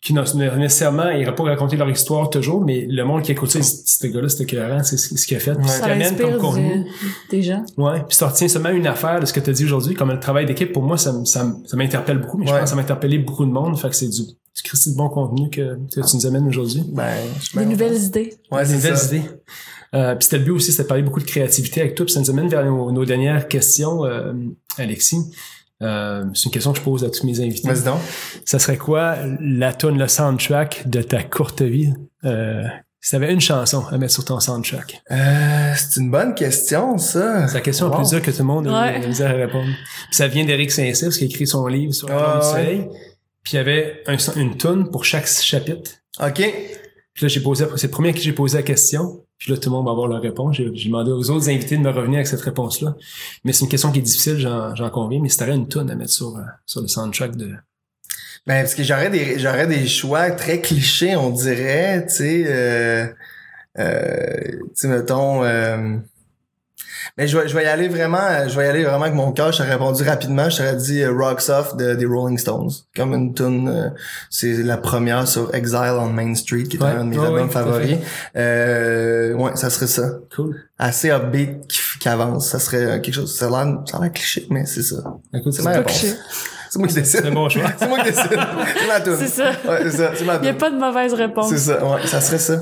qui 0.00 0.14
n'ont 0.14 0.22
nécessairement, 0.56 1.10
ils 1.10 1.18
n'iraient 1.18 1.34
pas 1.34 1.42
raconter 1.42 1.76
leur 1.76 1.90
histoire 1.90 2.30
toujours, 2.30 2.64
mais 2.64 2.86
le 2.88 3.02
monde 3.04 3.22
qui 3.22 3.32
écoute 3.32 3.50
ça, 3.50 3.58
ce 3.62 4.06
gars-là, 4.06 4.28
c'est 4.28 4.44
écœurant, 4.44 4.82
c'est 4.84 4.96
ce 4.96 5.26
qu'il 5.26 5.36
a 5.36 5.40
fait. 5.40 5.54
Puis 5.54 5.68
ce 5.68 5.74
Ça 5.78 5.82
qu'il 5.82 5.92
amène 5.92 6.16
comme 6.16 6.26
inspire 6.26 6.38
contenu. 6.40 6.84
du- 6.84 6.86
des 7.30 7.42
gens. 7.42 7.64
Ouais, 7.76 7.98
puis 8.06 8.16
ça 8.16 8.28
retient 8.28 8.46
seulement 8.46 8.68
une 8.70 8.86
affaire 8.86 9.18
de 9.18 9.26
ce 9.26 9.32
que 9.32 9.40
tu 9.40 9.50
as 9.50 9.52
dit 9.52 9.64
aujourd'hui, 9.64 9.94
comme 9.96 10.12
le 10.12 10.20
travail 10.20 10.46
d'équipe, 10.46 10.72
pour 10.72 10.84
moi, 10.84 10.96
ça, 10.98 11.12
m'interpelle 11.74 12.18
beaucoup, 12.18 12.38
mais 12.38 12.46
je 12.46 12.52
pense 12.52 12.60
que 12.62 12.68
ça 12.68 12.76
m'a 12.76 12.82
interpellé 12.82 13.18
beaucoup 13.18 13.44
de 13.44 13.50
monde, 13.50 13.76
fait 13.76 13.88
que 13.88 13.96
c'est 13.96 14.08
du, 14.08 14.22
du 14.22 14.94
bon 14.96 15.08
contenu 15.08 15.50
que, 15.50 15.76
que 15.92 16.00
tu 16.08 16.16
nous 16.16 16.26
amènes 16.26 16.46
aujourd'hui. 16.46 16.84
Ben, 16.92 17.14
Des 17.56 17.66
nouvelles 17.66 18.00
idées. 18.00 18.34
Ouais, 18.52 18.62
Des 18.62 18.68
c'est 18.68 18.74
nouvelles 18.76 18.96
ça. 18.96 19.06
idées. 19.16 19.22
Euh, 19.94 20.14
puis 20.14 20.24
c'était 20.24 20.38
le 20.38 20.44
but 20.44 20.50
aussi, 20.52 20.70
c'était 20.70 20.82
de 20.84 20.88
parler 20.88 21.02
beaucoup 21.02 21.20
de 21.20 21.24
créativité 21.26 21.80
avec 21.80 21.94
toi, 21.96 22.06
puis 22.06 22.12
ça 22.14 22.20
nous 22.20 22.30
amène 22.30 22.48
vers 22.48 22.64
nos, 22.64 22.92
nos 22.92 23.04
dernières 23.04 23.48
questions, 23.48 24.04
euh, 24.04 24.32
Alexis. 24.76 25.16
Euh, 25.82 26.24
c'est 26.34 26.44
une 26.46 26.50
question 26.50 26.72
que 26.72 26.78
je 26.78 26.82
pose 26.84 27.04
à 27.04 27.10
tous 27.10 27.24
mes 27.24 27.40
invités. 27.40 27.68
Vas-y 27.68 27.84
donc. 27.84 28.00
Ça 28.44 28.58
serait 28.58 28.76
quoi 28.76 29.16
la 29.40 29.72
tune, 29.72 29.98
le 29.98 30.08
soundtrack 30.08 30.88
de 30.88 31.02
ta 31.02 31.22
courte 31.22 31.62
vie? 31.62 31.92
Euh, 32.24 32.64
si 33.00 33.12
t'avais 33.12 33.32
une 33.32 33.40
chanson 33.40 33.84
à 33.86 33.96
mettre 33.96 34.12
sur 34.12 34.24
ton 34.24 34.40
soundtrack. 34.40 35.00
Euh, 35.12 35.72
c'est 35.76 36.00
une 36.00 36.10
bonne 36.10 36.34
question, 36.34 36.98
ça. 36.98 37.46
C'est 37.46 37.54
la 37.54 37.60
question 37.60 37.86
la 37.88 37.92
Wow. 37.96 38.00
plus 38.02 38.10
dure 38.10 38.22
que 38.22 38.30
tout 38.32 38.38
le 38.38 38.44
monde 38.44 38.66
a 38.66 38.82
Ouais. 38.82 39.06
misère 39.06 39.30
à 39.30 39.34
répondre. 39.34 39.68
Puis 40.06 40.16
ça 40.16 40.26
vient 40.26 40.44
d'Éric 40.44 40.72
Saint-Cyr, 40.72 41.10
qui 41.10 41.22
a 41.22 41.26
écrit 41.26 41.46
son 41.46 41.64
livre 41.68 41.92
sur 41.94 42.08
la 42.08 42.16
Ah, 42.18 42.38
ouais. 42.38 42.42
soleil. 42.44 42.88
Puis 43.44 43.52
il 43.52 43.56
y 43.56 43.58
avait 43.60 44.02
un, 44.08 44.16
une 44.36 44.56
tune 44.56 44.90
pour 44.90 45.04
chaque 45.04 45.28
chapitre. 45.28 45.92
OK. 46.20 46.34
Puis 47.14 47.22
là, 47.24 47.28
j'ai 47.28 47.40
posé, 47.40 47.64
c'est 47.76 47.86
le 47.86 47.90
premier 47.92 48.08
à 48.08 48.12
qui 48.12 48.22
j'ai 48.22 48.32
posé 48.32 48.58
la 48.58 48.62
question. 48.64 49.24
Puis 49.38 49.52
là, 49.52 49.56
tout 49.56 49.70
le 49.70 49.76
monde 49.76 49.86
va 49.86 49.92
avoir 49.92 50.08
leur 50.08 50.20
réponse. 50.20 50.56
J'ai 50.56 50.70
demandé 50.70 51.12
aux 51.12 51.30
autres 51.30 51.48
invités 51.48 51.76
de 51.76 51.82
me 51.82 51.90
revenir 51.90 52.16
avec 52.16 52.26
cette 52.26 52.40
réponse-là. 52.40 52.96
Mais 53.44 53.52
c'est 53.52 53.64
une 53.64 53.70
question 53.70 53.92
qui 53.92 54.00
est 54.00 54.02
difficile, 54.02 54.38
j'en 54.38 54.90
conviens. 54.90 55.20
Mais 55.20 55.28
si 55.28 55.38
t'aurais 55.38 55.54
une 55.54 55.68
tune 55.68 55.90
à 55.90 55.94
mettre 55.94 56.12
sur, 56.12 56.36
euh, 56.36 56.42
sur 56.66 56.80
le 56.80 56.88
soundtrack 56.88 57.36
de... 57.36 57.54
Ben, 58.46 58.62
parce 58.62 58.74
que 58.74 58.82
j'aurais 58.82 59.10
des, 59.10 59.38
j'aurais 59.38 59.66
des 59.66 59.86
choix 59.86 60.30
très 60.30 60.60
clichés, 60.60 61.16
on 61.16 61.30
dirait, 61.30 62.06
tu 62.06 62.14
sais, 62.14 62.44
euh, 62.46 63.06
euh, 63.78 64.58
tu 64.76 64.86
mettons, 64.86 65.44
euh, 65.44 65.96
mais 67.16 67.26
je 67.26 67.38
vais, 67.38 67.48
je 67.48 67.54
vais 67.54 67.64
y 67.64 67.66
aller 67.66 67.88
vraiment, 67.88 68.18
euh, 68.18 68.48
je 68.48 68.56
vais 68.56 68.66
y 68.66 68.68
aller 68.68 68.84
vraiment 68.84 69.02
avec 69.04 69.14
mon 69.14 69.32
cœur. 69.32 69.52
Je 69.52 69.58
t'aurais 69.58 69.72
répondu 69.72 70.02
rapidement. 70.02 70.48
Je 70.50 70.56
t'aurais 70.58 70.76
dit 70.76 71.02
euh, 71.02 71.12
Rocks 71.12 71.48
Off 71.48 71.76
de, 71.76 71.94
des 71.94 72.06
Rolling 72.06 72.38
Stones. 72.38 72.70
Comme 72.96 73.14
une 73.14 73.34
tune, 73.34 73.68
euh, 73.68 73.90
c'est 74.30 74.62
la 74.62 74.76
première 74.76 75.26
sur 75.28 75.54
Exile 75.54 75.96
on 75.98 76.06
Main 76.08 76.34
Street, 76.34 76.64
qui 76.64 76.76
est 76.76 76.82
Ouais, 76.82 76.88
un 76.90 77.04
de 77.04 77.10
mes 77.10 77.18
ouais, 77.18 77.26
albums 77.26 77.46
ouais, 77.46 77.52
favoris. 77.52 77.96
Euh, 78.36 79.34
ouais, 79.34 79.50
ça 79.56 79.70
serait 79.70 79.86
ça. 79.86 80.10
Cool. 80.34 80.56
Assez 80.78 81.10
upbeat 81.10 81.66
qui, 81.68 81.80
qui 82.00 82.08
avance. 82.08 82.48
Ça 82.50 82.58
serait 82.58 83.00
quelque 83.00 83.14
chose, 83.14 83.36
ça 83.36 83.46
a 83.46 83.64
l'air, 83.64 83.78
ça 83.86 83.98
a 83.98 84.02
l'air 84.02 84.12
cliché, 84.12 84.46
mais 84.50 84.64
c'est 84.66 84.82
ça. 84.82 84.96
Écoute, 85.34 85.52
C'est 85.52 85.62
ma 85.62 85.70
Pas 85.72 85.76
réponse. 85.78 85.98
cliché. 85.98 86.14
C'est 86.70 86.78
moi 86.80 86.88
qui 86.88 86.94
décide. 86.96 87.20
c'est 87.22 87.30
bon 87.30 87.48
choix. 87.48 87.62
C'est 87.78 87.88
moi 87.88 87.98
qui 88.00 88.10
décide. 88.10 88.28
C'est 88.28 88.86
ma 88.88 89.00
tune. 89.00 89.16
C'est 89.18 89.26
ça. 89.28 89.50
Ouais, 89.66 89.78
c'est 89.84 89.90
ça. 89.96 90.10
C'est 90.14 90.24
ma 90.26 90.34
Il 90.36 90.40
n'y 90.42 90.48
a 90.48 90.50
tune. 90.50 90.58
pas 90.58 90.70
de 90.70 90.76
mauvaise 90.78 91.14
réponse. 91.14 91.48
C'est 91.48 91.56
ça, 91.56 91.82
ouais, 91.82 92.06
ça 92.06 92.20
serait 92.20 92.36
ça. 92.38 92.60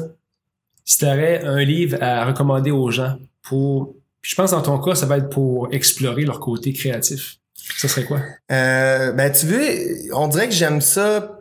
si 0.85 0.99
t'aurais 0.99 1.43
un 1.45 1.59
livre 1.65 1.99
à 2.01 2.25
recommander 2.25 2.71
aux 2.71 2.89
gens 2.93 3.17
pour... 3.43 3.96
Je 4.27 4.35
pense 4.35 4.51
dans 4.51 4.61
ton 4.61 4.79
cas, 4.79 4.97
ça 4.97 5.07
va 5.07 5.19
être 5.19 5.31
pour 5.31 5.69
explorer 5.71 6.25
leur 6.25 6.41
côté 6.41 6.73
créatif. 6.73 7.37
Ça 7.79 7.87
serait 7.87 8.05
quoi? 8.05 8.21
Euh, 8.51 9.13
ben 9.13 9.31
tu 9.31 9.47
veux, 9.47 10.13
on 10.15 10.27
dirait 10.27 10.49
que 10.49 10.55
j'aime 10.55 10.81
ça. 10.81 11.36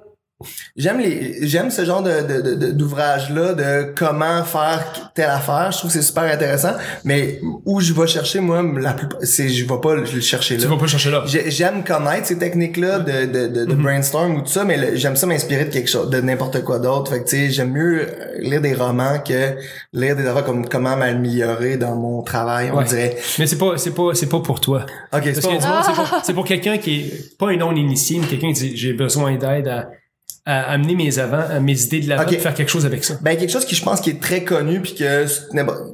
J'aime 0.75 0.99
les, 0.99 1.47
j'aime 1.47 1.71
ce 1.71 1.85
genre 1.85 2.03
de, 2.03 2.11
de, 2.21 2.55
de- 2.55 2.71
d'ouvrage 2.71 3.29
là 3.31 3.53
de 3.53 3.93
comment 3.97 4.43
faire 4.43 5.11
telle 5.15 5.29
affaire. 5.29 5.69
Je 5.71 5.77
trouve 5.77 5.89
que 5.91 5.97
c'est 5.97 6.03
super 6.03 6.23
intéressant. 6.23 6.73
Mais 7.05 7.39
où 7.65 7.79
je 7.79 7.93
vais 7.93 8.05
chercher 8.05 8.41
moi, 8.41 8.61
la 8.77 8.93
plupart, 8.93 9.19
c'est 9.23 9.47
je 9.47 9.65
vais 9.65 9.79
pas 9.81 9.95
le 9.95 10.05
chercher 10.19 10.57
Tu 10.57 10.63
là. 10.63 10.69
vas 10.71 10.77
pas 10.77 10.87
chercher 10.87 11.09
là. 11.09 11.23
J'ai- 11.25 11.49
J'aime 11.49 11.85
connaître 11.85 12.27
ces 12.27 12.37
techniques-là 12.37 12.99
de, 12.99 13.25
de, 13.25 13.47
de, 13.47 13.65
de 13.65 13.73
Mhm. 13.73 13.81
brainstorm 13.81 14.35
ou 14.35 14.41
tout 14.41 14.51
ça, 14.51 14.65
mais 14.65 14.75
le- 14.75 14.95
j'aime 14.97 15.15
ça 15.15 15.25
m'inspirer 15.25 15.65
de 15.65 15.71
quelque 15.71 15.89
chose, 15.89 16.09
de 16.09 16.19
n'importe 16.19 16.61
quoi 16.65 16.79
d'autre. 16.79 17.11
Fait 17.13 17.23
que 17.23 17.29
tu 17.29 17.37
sais, 17.37 17.49
j'aime 17.49 17.71
mieux 17.71 18.01
euh, 18.01 18.37
lire 18.39 18.59
des 18.59 18.73
romans 18.73 19.19
que 19.25 19.55
lire 19.93 20.17
des 20.17 20.27
affaires 20.27 20.43
comme 20.43 20.67
comment 20.67 20.97
m'améliorer 20.97 21.77
dans 21.77 21.95
mon 21.95 22.21
travail, 22.23 22.71
on 22.73 22.79
Ouais. 22.79 22.83
dirait. 22.83 23.15
Mais 23.39 23.47
c'est 23.47 23.57
pas, 23.57 23.77
c'est 23.77 23.91
pas, 23.95 24.09
c'est 24.13 24.27
pas 24.29 24.41
pour 24.41 24.59
toi. 24.59 24.85
Ok, 25.13 25.21
c'est 25.33 25.41
pas. 25.41 25.81
pour, 25.95 26.19
c'est 26.23 26.33
pour 26.33 26.45
quelqu'un 26.45 26.77
qui 26.77 26.99
est 27.05 27.37
pas 27.37 27.51
un 27.51 27.55
non-initié, 27.57 28.19
mais 28.19 28.27
quelqu'un 28.27 28.51
qui 28.51 28.59
dit 28.71 28.75
j'ai 28.75 28.91
besoin 28.91 29.37
d'aide 29.37 29.69
à, 29.69 29.87
à 30.47 30.71
amener 30.71 30.93
mes 30.95 31.17
avant, 31.17 31.59
mes 31.59 31.81
idées 31.81 32.01
de 32.01 32.09
l'avant, 32.09 32.21
Ok. 32.21 32.27
puis 32.29 32.37
faire 32.39 32.53
quelque 32.53 32.69
chose 32.69 32.85
avec 32.85 33.03
ça. 33.03 33.15
Ben 33.21 33.35
quelque 33.35 33.49
chose 33.49 33.65
qui 33.65 33.73
je 33.73 33.83
pense 33.83 33.99
qui 33.99 34.11
est 34.11 34.21
très 34.21 34.43
connu 34.43 34.79
puis 34.79 34.93
que 34.93 35.25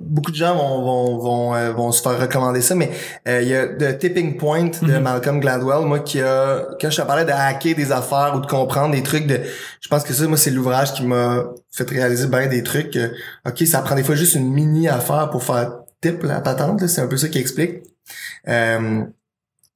beaucoup 0.01 0.31
de 0.31 0.35
gens 0.35 0.55
vont 0.57 0.81
vont 0.83 1.17
vont, 1.19 1.55
euh, 1.55 1.71
vont 1.71 1.91
se 1.93 2.01
faire 2.01 2.19
recommander 2.19 2.61
ça 2.61 2.75
mais 2.75 2.91
euh, 3.29 3.41
il 3.41 3.47
y 3.47 3.55
a 3.55 3.65
The 3.67 3.97
Tipping 3.97 4.35
Point 4.35 4.71
de 4.81 4.87
Mhm. 4.87 4.99
Malcolm 4.99 5.39
Gladwell 5.39 5.85
moi 5.87 5.99
qui 5.99 6.19
a 6.21 6.65
quand 6.81 6.89
je 6.89 7.01
te 7.01 7.07
parlais 7.07 7.23
de 7.23 7.31
hacker 7.31 7.75
des 7.75 7.93
affaires 7.93 8.33
ou 8.35 8.41
de 8.41 8.45
comprendre 8.47 8.93
des 8.93 9.03
trucs 9.03 9.25
de 9.25 9.39
je 9.79 9.87
pense 9.87 10.03
que 10.03 10.11
ça 10.13 10.27
moi 10.27 10.35
c'est 10.37 10.51
l'ouvrage 10.51 10.93
qui 10.93 11.05
m'a 11.05 11.45
fait 11.71 11.89
réaliser 11.89 12.27
bien 12.27 12.47
des 12.47 12.61
trucs 12.63 12.91
que, 12.91 13.11
OK 13.47 13.59
ça 13.65 13.79
prend 13.81 13.95
des 13.95 14.03
fois 14.03 14.15
juste 14.15 14.35
une 14.35 14.51
mini 14.51 14.89
affaire 14.89 15.29
pour 15.29 15.43
faire 15.45 15.71
tip 16.01 16.23
la 16.23 16.41
patente 16.41 16.85
c'est 16.87 16.99
un 17.01 17.07
peu 17.07 17.15
ça 17.15 17.29
qui 17.29 17.39
explique 17.39 17.83
euh, 18.49 19.03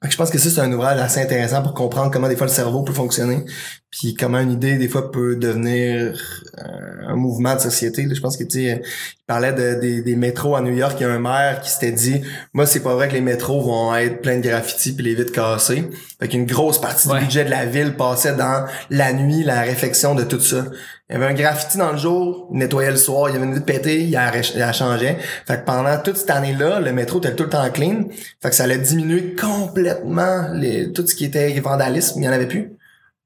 je 0.03 0.17
pense 0.17 0.29
que 0.29 0.37
ça, 0.37 0.49
c'est 0.49 0.61
un 0.61 0.71
ouvrage 0.71 0.99
assez 0.99 1.19
intéressant 1.21 1.63
pour 1.63 1.73
comprendre 1.73 2.11
comment 2.11 2.27
des 2.27 2.35
fois 2.35 2.45
le 2.47 2.53
cerveau 2.53 2.83
peut 2.83 2.93
fonctionner, 2.93 3.43
puis 3.89 4.13
comment 4.13 4.39
une 4.39 4.51
idée 4.51 4.77
des 4.77 4.87
fois 4.87 5.09
peut 5.11 5.35
devenir 5.35 6.13
euh, 6.59 7.07
un 7.07 7.15
mouvement 7.15 7.55
de 7.55 7.59
société. 7.61 8.03
là. 8.03 8.13
Je 8.13 8.19
pense 8.21 8.37
que 8.37 8.43
tu 8.43 8.65
sais, 8.65 8.81
il 8.83 9.25
parlait 9.25 9.53
de, 9.53 9.79
des, 9.79 10.01
des 10.03 10.15
métros 10.15 10.55
à 10.55 10.61
New 10.61 10.73
York. 10.75 10.97
Il 10.99 11.03
y 11.03 11.05
a 11.05 11.11
un 11.11 11.19
maire 11.19 11.61
qui 11.61 11.71
s'était 11.71 11.91
dit, 11.93 12.21
moi 12.53 12.67
c'est 12.67 12.81
pas 12.81 12.93
vrai 12.93 13.07
que 13.07 13.13
les 13.13 13.21
métros 13.21 13.61
vont 13.61 13.95
être 13.95 14.21
pleins 14.21 14.37
de 14.37 14.47
graffitis 14.47 14.93
puis 14.93 15.03
les 15.05 15.15
vitres 15.15 15.31
cassées. 15.31 15.89
Fait 16.19 16.27
qu'une 16.27 16.45
grosse 16.45 16.79
partie 16.79 17.07
Ouais. 17.07 17.19
du 17.19 17.25
budget 17.25 17.45
de 17.45 17.49
la 17.51 17.65
ville 17.65 17.95
passait 17.95 18.35
dans 18.35 18.65
la 18.91 19.13
nuit, 19.13 19.43
la 19.43 19.61
réflexion 19.61 20.13
de 20.13 20.23
tout 20.23 20.39
ça. 20.39 20.65
Il 21.09 21.13
y 21.13 21.15
avait 21.17 21.27
un 21.27 21.33
graffiti 21.35 21.77
dans 21.77 21.91
le 21.91 21.97
jour, 21.99 22.49
il 22.51 22.57
nettoyait 22.57 22.89
le 22.89 22.97
soir, 22.97 23.29
il 23.29 23.33
y 23.33 23.35
avait 23.35 23.45
une 23.45 23.53
vitre 23.53 23.65
pétée, 23.65 24.01
il 24.05 24.11
la, 24.11 24.31
il 24.35 24.57
la 24.59 24.73
changeait. 24.73 25.17
Fait 25.45 25.59
que 25.59 25.65
pendant 25.65 25.95
toute 26.01 26.17
cette 26.17 26.31
année-là, 26.31 26.79
le 26.79 26.91
métro 26.93 27.19
était 27.19 27.35
tout 27.35 27.43
le 27.43 27.49
temps 27.49 27.69
clean. 27.69 28.05
Fait 28.41 28.49
que 28.49 28.55
ça 28.55 28.63
allait 28.63 28.79
diminuer 28.79 29.35
complètement 29.35 30.47
les, 30.53 30.91
tout 30.91 31.05
ce 31.05 31.13
qui 31.13 31.25
était 31.25 31.59
vandalisme, 31.59 32.19
il 32.21 32.25
y 32.25 32.27
en 32.29 32.31
avait 32.31 32.47
plus. 32.47 32.71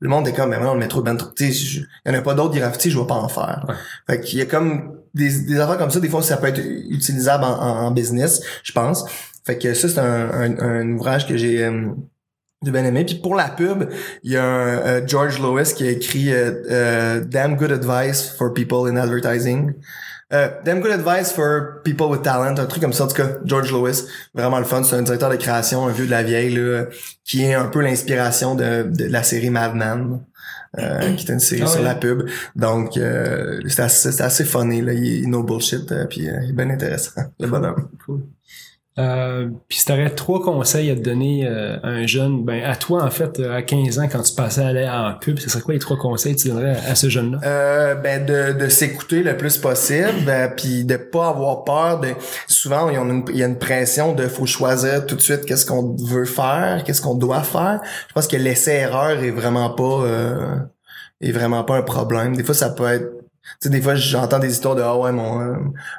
Le 0.01 0.09
monde 0.09 0.27
est 0.27 0.34
comme, 0.34 0.49
mais 0.49 0.57
maintenant 0.57 0.73
le 0.73 0.80
métro 0.80 1.01
est 1.01 1.03
ben 1.05 1.15
trop, 1.15 1.30
je- 1.38 1.43
il 1.45 1.86
y 2.05 2.09
en 2.09 2.13
a 2.17 2.21
pas 2.21 2.34
d'autres 2.34 2.55
graffitis, 2.57 2.89
je 2.91 2.99
vais 2.99 3.07
pas 3.07 3.15
en 3.15 3.27
faire. 3.30 3.65
Ouais. 3.67 3.75
Fait 4.07 4.21
qu'il 4.21 4.39
y 4.39 4.41
a 4.41 4.45
comme 4.45 4.95
des, 5.13 5.41
des 5.43 5.59
affaires 5.59 5.77
comme 5.77 5.91
ça, 5.91 5.99
des 6.01 6.09
fois 6.09 6.21
ça 6.21 6.38
peut 6.38 6.47
être 6.47 6.61
utilisable 6.89 7.43
en, 7.45 7.49
en- 7.61 7.86
en 7.88 7.91
business, 7.91 8.41
je 8.63 8.71
pense. 8.73 9.05
Fait 9.45 9.57
que 9.57 9.73
ça, 9.73 9.88
c'est 9.89 9.99
un, 9.99 10.30
un, 10.32 10.59
un 10.59 10.89
ouvrage 10.91 11.27
que 11.27 11.36
j'ai 11.38 11.63
euh, 11.63 11.88
j'ai 12.64 12.72
bien 12.72 12.84
aimé. 12.84 13.05
Puis 13.05 13.16
pour 13.16 13.36
la 13.36 13.49
pub, 13.49 13.89
il 14.24 14.32
y 14.32 14.38
a 14.38 14.43
un, 14.43 14.68
euh, 14.80 15.01
George 15.05 15.39
Lewis 15.39 15.74
qui 15.76 15.88
a 15.88 15.91
écrit 15.91 16.34
euh, 16.34 16.51
euh, 16.70 17.22
Damn 17.22 17.55
Good 17.55 17.72
Advice 17.72 18.30
for 18.38 18.53
People 18.53 18.89
in 18.91 18.97
Advertising. 18.97 19.74
Damn 20.32 20.82
Good 20.82 20.91
Advice 20.91 21.32
for 21.32 21.82
People 21.84 22.05
with 22.07 22.22
Talent, 22.22 22.60
un 22.60 22.66
truc 22.68 22.84
comme 22.84 22.93
ça. 22.93 23.05
En 23.05 23.07
tout 23.07 23.16
cas, 23.16 23.30
George 23.45 23.72
Lewis, 23.72 24.03
vraiment 24.36 24.60
le 24.60 24.66
fun. 24.66 24.84
C'est 24.84 24.95
un 24.95 25.01
directeur 25.01 25.32
de 25.32 25.38
création, 25.38 25.88
un 25.88 25.91
vieux 25.91 26.05
de 26.05 26.12
la 26.12 26.22
vieille, 26.22 26.53
là, 26.53 26.86
qui 27.26 27.43
est 27.45 27.55
un 27.55 27.66
peu 27.66 27.82
l'inspiration 27.82 28.53
de, 28.53 28.84
de 28.84 29.05
la 29.05 29.24
série 29.24 29.49
Mad 29.49 29.74
Men. 29.74 30.20
euh, 30.78 31.14
qui 31.16 31.24
était 31.24 31.34
une 31.34 31.39
série 31.39 31.64
Ah 31.64 31.68
sur 31.68 31.82
la 31.82 31.95
pub. 31.95 32.30
Donc, 32.55 32.97
euh, 32.97 33.60
c'était 33.68 33.82
assez, 33.84 34.22
assez 34.22 34.45
funny. 34.45 34.82
Là. 34.82 34.93
Il 34.93 35.24
est 35.24 35.28
no 35.28 35.43
bullshit, 35.43 35.91
euh, 35.91 36.05
puis 36.05 36.22
il 36.22 36.28
est 36.28 36.53
bien 36.53 36.70
intéressant, 36.70 37.22
le 37.39 37.47
bonhomme. 37.47 37.89
Cool. 38.05 38.24
Euh, 39.00 39.47
puis 39.70 39.80
si 39.80 39.86
t'aurais 39.86 40.10
trois 40.10 40.41
conseils 40.41 40.89
à 40.91 40.95
te 40.95 41.00
donner 41.00 41.47
euh, 41.47 41.78
à 41.84 41.88
un 41.88 42.06
jeune, 42.06 42.43
ben 42.43 42.64
à 42.64 42.76
toi 42.76 43.04
en 43.04 43.10
fait, 43.10 43.39
euh, 43.39 43.56
à 43.56 43.62
15 43.62 44.00
ans, 44.00 44.08
quand 44.12 44.22
tu 44.22 44.34
passais 44.34 44.62
à 44.62 44.68
aller 44.68 44.88
en 44.88 45.14
pub, 45.20 45.39
ce 45.39 45.50
serait 45.50 45.62
quoi 45.62 45.74
les 45.74 45.80
trois 45.80 45.97
conseils 45.97 46.36
que 46.36 46.41
tu 46.41 46.50
donnerais 46.50 46.78
à, 46.86 46.95
ce 46.95 47.08
jeune-là? 47.08 47.39
Euh, 47.43 47.95
ben 47.95 48.26
de, 48.26 48.60
de 48.60 48.68
s'écouter 48.68 49.24
le 49.24 49.38
plus 49.38 49.58
possible, 49.58 50.26
ben, 50.26 50.52
puis 50.56 50.84
de 50.84 50.97
pas 50.97 51.30
avoir 51.30 51.64
peur 51.64 52.02
de. 52.02 52.10
Souvent, 52.47 52.89
il 52.89 52.95
y 53.38 53.43
a 53.43 53.45
une, 53.45 53.58
pression 53.58 54.14
de 54.14 54.28
faut 54.28 54.45
choisir 54.45 55.06
tout 55.06 55.16
de 55.16 55.22
suite 55.22 55.45
qu'est-ce 55.45 55.66
qu'on 55.66 55.95
veut 55.95 56.26
faire, 56.26 56.84
qu'est-ce 56.86 57.02
qu'on 57.02 57.16
doit 57.16 57.43
faire. 57.43 57.80
Je 58.08 58.14
pense 58.14 58.28
que 58.28 58.38
l'essai-erreur 58.38 59.24
est 59.24 59.32
vraiment 59.32 59.70
pas 59.70 60.06
est 61.22 61.32
vraiment 61.32 61.64
pas 61.64 61.78
un 61.78 61.82
problème. 61.82 62.36
Des 62.36 62.43
fois, 62.43 62.56
ça 62.56 62.70
peut 62.70 62.88
être. 62.88 63.18
Tu 63.62 63.68
sais, 63.68 63.70
des 63.70 63.82
fois, 63.82 63.95
j'entends 63.95 64.39
des 64.39 64.52
histoires 64.52 64.76
de 64.76 64.82
ah 64.82 64.95
ouais, 64.97 65.12
mon 65.12 65.41
euh, 65.41 65.56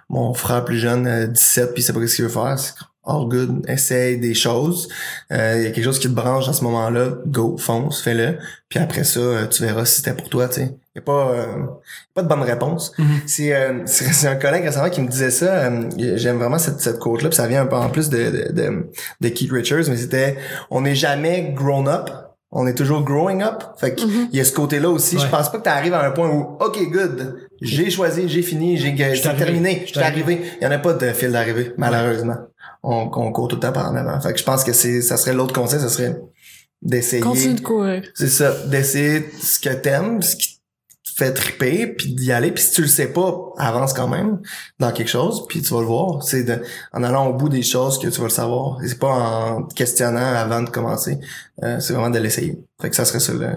mon 0.08 0.34
frère 0.34 0.64
plus 0.64 0.78
jeune, 0.78 1.06
euh, 1.06 1.26
17, 1.26 1.72
puis 1.74 1.82
il 1.82 1.84
sait 1.84 1.92
pas 1.92 2.06
ce 2.06 2.16
qu'il 2.16 2.24
veut 2.24 2.30
faire. 2.30 2.58
C'est 2.58 2.72
all 3.06 3.26
good, 3.28 3.64
essaye 3.66 4.18
des 4.18 4.34
choses. 4.34 4.88
Euh, 5.32 5.54
Il 5.56 5.64
y 5.64 5.66
a 5.66 5.70
quelque 5.70 5.84
chose 5.84 5.98
qui 5.98 6.06
te 6.08 6.12
branche 6.12 6.48
à 6.48 6.52
ce 6.52 6.62
moment-là, 6.64 7.08
go, 7.26 7.56
fonce, 7.58 8.02
fais-le. 8.02 8.38
Puis 8.68 8.78
après 8.78 9.04
ça, 9.04 9.20
euh, 9.20 9.46
tu 9.46 9.62
verras 9.64 9.84
si 9.84 9.96
c'était 9.96 10.12
pour 10.14 10.28
toi, 10.28 10.48
tu 10.48 10.56
sais. 10.56 10.74
Il 10.94 10.98
y 10.98 11.00
a 11.00 11.02
pas, 11.02 11.30
euh, 11.30 11.44
pas 12.14 12.22
de 12.22 12.28
bonne 12.28 12.42
réponse. 12.42 12.92
C'est 13.26 13.54
euh, 13.54 13.80
c'est 13.86 14.12
c'est 14.12 14.26
un 14.26 14.34
collègue 14.36 14.64
récemment 14.64 14.90
qui 14.90 15.00
me 15.00 15.08
disait 15.08 15.30
ça. 15.30 15.46
euh, 15.46 15.88
J'aime 16.16 16.36
vraiment 16.38 16.58
cette, 16.58 16.80
cette 16.80 16.98
quote-là, 16.98 17.28
puis 17.30 17.36
ça 17.36 17.46
vient 17.46 17.62
un 17.62 17.66
peu 17.66 17.76
en 17.76 17.88
plus 17.90 18.10
de, 18.10 18.18
de, 18.18 18.52
de, 18.52 18.90
de 19.20 19.28
Keith 19.28 19.50
Richards, 19.52 19.84
mais 19.88 19.96
c'était 19.96 20.36
«On 20.70 20.80
n'est 20.82 20.96
jamais 20.96 21.52
grown 21.54 21.88
up, 21.88 22.10
on 22.52 22.66
est 22.66 22.74
toujours 22.74 23.02
growing 23.02 23.42
up.» 23.42 23.62
Fait 23.78 23.94
que 23.94 24.00
il 24.02 24.36
y 24.36 24.40
a 24.40 24.44
ce 24.44 24.52
côté-là 24.52 24.90
aussi. 24.90 25.18
Je 25.18 25.26
pense 25.26 25.50
pas 25.50 25.58
que 25.58 25.62
tu 25.62 25.68
arrives 25.68 25.94
à 25.94 26.04
un 26.06 26.10
point 26.10 26.28
où 26.28 26.56
«OK, 26.60 26.78
good, 26.90 27.48
j'ai 27.60 27.90
choisi, 27.90 28.28
j'ai 28.28 28.42
fini, 28.42 28.76
j'ai 28.76 28.94
terminé, 28.94 29.82
Je 29.86 29.92
suis 29.92 30.00
arrivé.» 30.00 30.42
Il 30.60 30.64
y 30.64 30.66
en 30.66 30.70
a 30.70 30.78
pas 30.78 30.94
de 30.94 31.12
fil 31.12 31.32
d'arrivée, 31.32 31.72
malheureusement. 31.76 32.36
On, 32.82 33.10
on 33.14 33.32
court 33.32 33.48
tout 33.48 33.56
le 33.56 33.60
temps 33.60 33.72
par 33.72 33.90
en 33.90 33.94
avant. 33.96 34.18
Fait 34.20 34.32
que 34.32 34.38
je 34.38 34.44
pense 34.44 34.64
que 34.64 34.72
c'est 34.72 35.02
ça 35.02 35.16
serait 35.16 35.34
l'autre 35.34 35.52
conseil, 35.52 35.80
ça 35.80 35.90
serait 35.90 36.18
d'essayer 36.82 37.20
Continue 37.20 37.54
de 37.54 37.60
courir. 37.60 38.02
c'est 38.14 38.28
ça, 38.28 38.54
d'essayer 38.66 39.30
ce 39.38 39.58
que 39.58 39.74
t'aimes, 39.74 40.22
ce 40.22 40.34
qui 40.34 40.49
fait 41.24 41.32
triper, 41.32 41.86
puis 41.86 42.14
d'y 42.14 42.32
aller. 42.32 42.50
Puis 42.50 42.62
si 42.64 42.72
tu 42.72 42.82
le 42.82 42.88
sais 42.88 43.08
pas, 43.12 43.34
avance 43.58 43.92
quand 43.92 44.08
même 44.08 44.40
dans 44.78 44.90
quelque 44.92 45.08
chose, 45.08 45.44
puis 45.48 45.60
tu 45.62 45.72
vas 45.74 45.80
le 45.80 45.86
voir. 45.86 46.22
C'est 46.22 46.44
de, 46.44 46.60
en 46.92 47.02
allant 47.02 47.26
au 47.28 47.34
bout 47.34 47.48
des 47.48 47.62
choses 47.62 47.98
que 47.98 48.08
tu 48.08 48.18
vas 48.18 48.26
le 48.26 48.30
savoir. 48.30 48.78
Et 48.82 48.88
c'est 48.88 48.98
pas 48.98 49.08
en 49.08 49.62
te 49.64 49.74
questionnant 49.74 50.34
avant 50.34 50.62
de 50.62 50.70
commencer. 50.70 51.18
Euh, 51.62 51.78
c'est 51.80 51.92
vraiment 51.92 52.10
de 52.10 52.18
l'essayer. 52.18 52.58
Fait 52.80 52.90
que 52.90 52.96
ça 52.96 53.04
serait 53.04 53.20
ça 53.20 53.32
le 53.32 53.50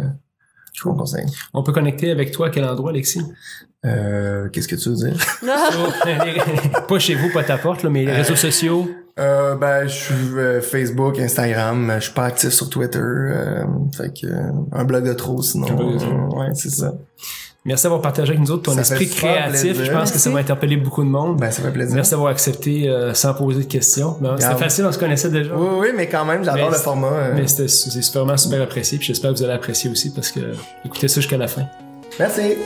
mon 0.85 0.95
conseil. 0.95 1.25
On 1.53 1.63
peut 1.63 1.71
connecter 1.71 2.11
avec 2.11 2.31
toi 2.31 2.47
à 2.47 2.49
quel 2.49 2.65
endroit, 2.65 2.89
Alexis? 2.89 3.21
Euh, 3.85 4.49
qu'est-ce 4.49 4.67
que 4.67 4.75
tu 4.75 4.89
veux 4.89 4.95
dire? 4.95 5.15
pas 6.87 6.99
chez 6.99 7.15
vous, 7.15 7.29
pas 7.31 7.41
à 7.41 7.43
ta 7.43 7.57
porte, 7.57 7.83
là, 7.83 7.89
mais 7.89 8.05
les 8.05 8.11
réseaux 8.11 8.35
sociaux. 8.35 8.89
Euh, 9.19 9.55
ben, 9.55 9.87
je 9.87 9.93
suis 9.93 10.13
euh, 10.37 10.61
Facebook, 10.61 11.19
Instagram. 11.19 11.89
euh, 11.89 11.99
Je 11.99 12.05
suis 12.05 12.13
pas 12.13 12.25
actif 12.25 12.49
sur 12.49 12.69
Twitter. 12.69 12.97
euh, 12.99 13.63
fait 13.95 14.09
que 14.19 14.27
euh, 14.27 14.51
un 14.71 14.83
blog 14.83 15.05
de 15.07 15.13
trop, 15.13 15.41
sinon. 15.41 15.67
Un 15.69 15.75
blog 15.75 15.93
de 15.93 15.99
trop. 15.99 16.09
euh, 16.11 16.39
ouais, 16.39 16.49
c'est 16.55 16.71
ça. 16.71 16.93
Merci 17.65 17.83
d'avoir 17.83 18.01
partagé 18.01 18.31
avec 18.31 18.41
nous 18.41 18.51
autres 18.51 18.63
ton 18.63 18.73
Ça 18.73 18.81
esprit 18.81 19.07
créatif. 19.09 19.81
Je 19.81 19.91
pense 19.91 20.11
que 20.11 20.17
ça 20.17 20.29
va 20.29 20.39
interpeller 20.39 20.75
beaucoup 20.75 21.03
de 21.03 21.09
monde. 21.09 21.37
Ben, 21.39 21.49
ça 21.49 21.61
fait 21.61 21.71
plaisir. 21.71 21.95
Merci 21.95 22.11
d'avoir 22.11 22.31
accepté 22.31 22.89
euh, 22.89 23.13
sans 23.13 23.33
poser 23.33 23.63
de 23.63 23.67
questions. 23.69 24.17
Ben, 24.19 24.35
C'était 24.37 24.55
facile, 24.55 24.85
on 24.85 24.91
se 24.91 24.99
connaissait 24.99 25.29
déjà. 25.29 25.55
Oui, 25.55 25.67
oui, 25.79 25.87
mais 25.95 26.07
quand 26.07 26.25
même, 26.25 26.43
j'adore 26.43 26.71
le 26.71 26.75
format. 26.75 27.07
euh. 27.07 27.33
Mais 27.35 27.47
c'était 27.47 27.69
c'est 27.69 28.01
super, 28.01 28.37
super 28.37 28.61
apprécié. 28.61 28.97
Puis 28.97 29.07
j'espère 29.07 29.31
que 29.31 29.37
vous 29.37 29.43
allez 29.43 29.53
apprécier 29.53 29.89
aussi 29.89 30.11
parce 30.11 30.29
que 30.31 30.41
écoutez 30.85 31.07
ça 31.07 31.21
jusqu'à 31.21 31.37
la 31.37 31.47
fin. 31.47 31.63
Merci. 32.19 32.57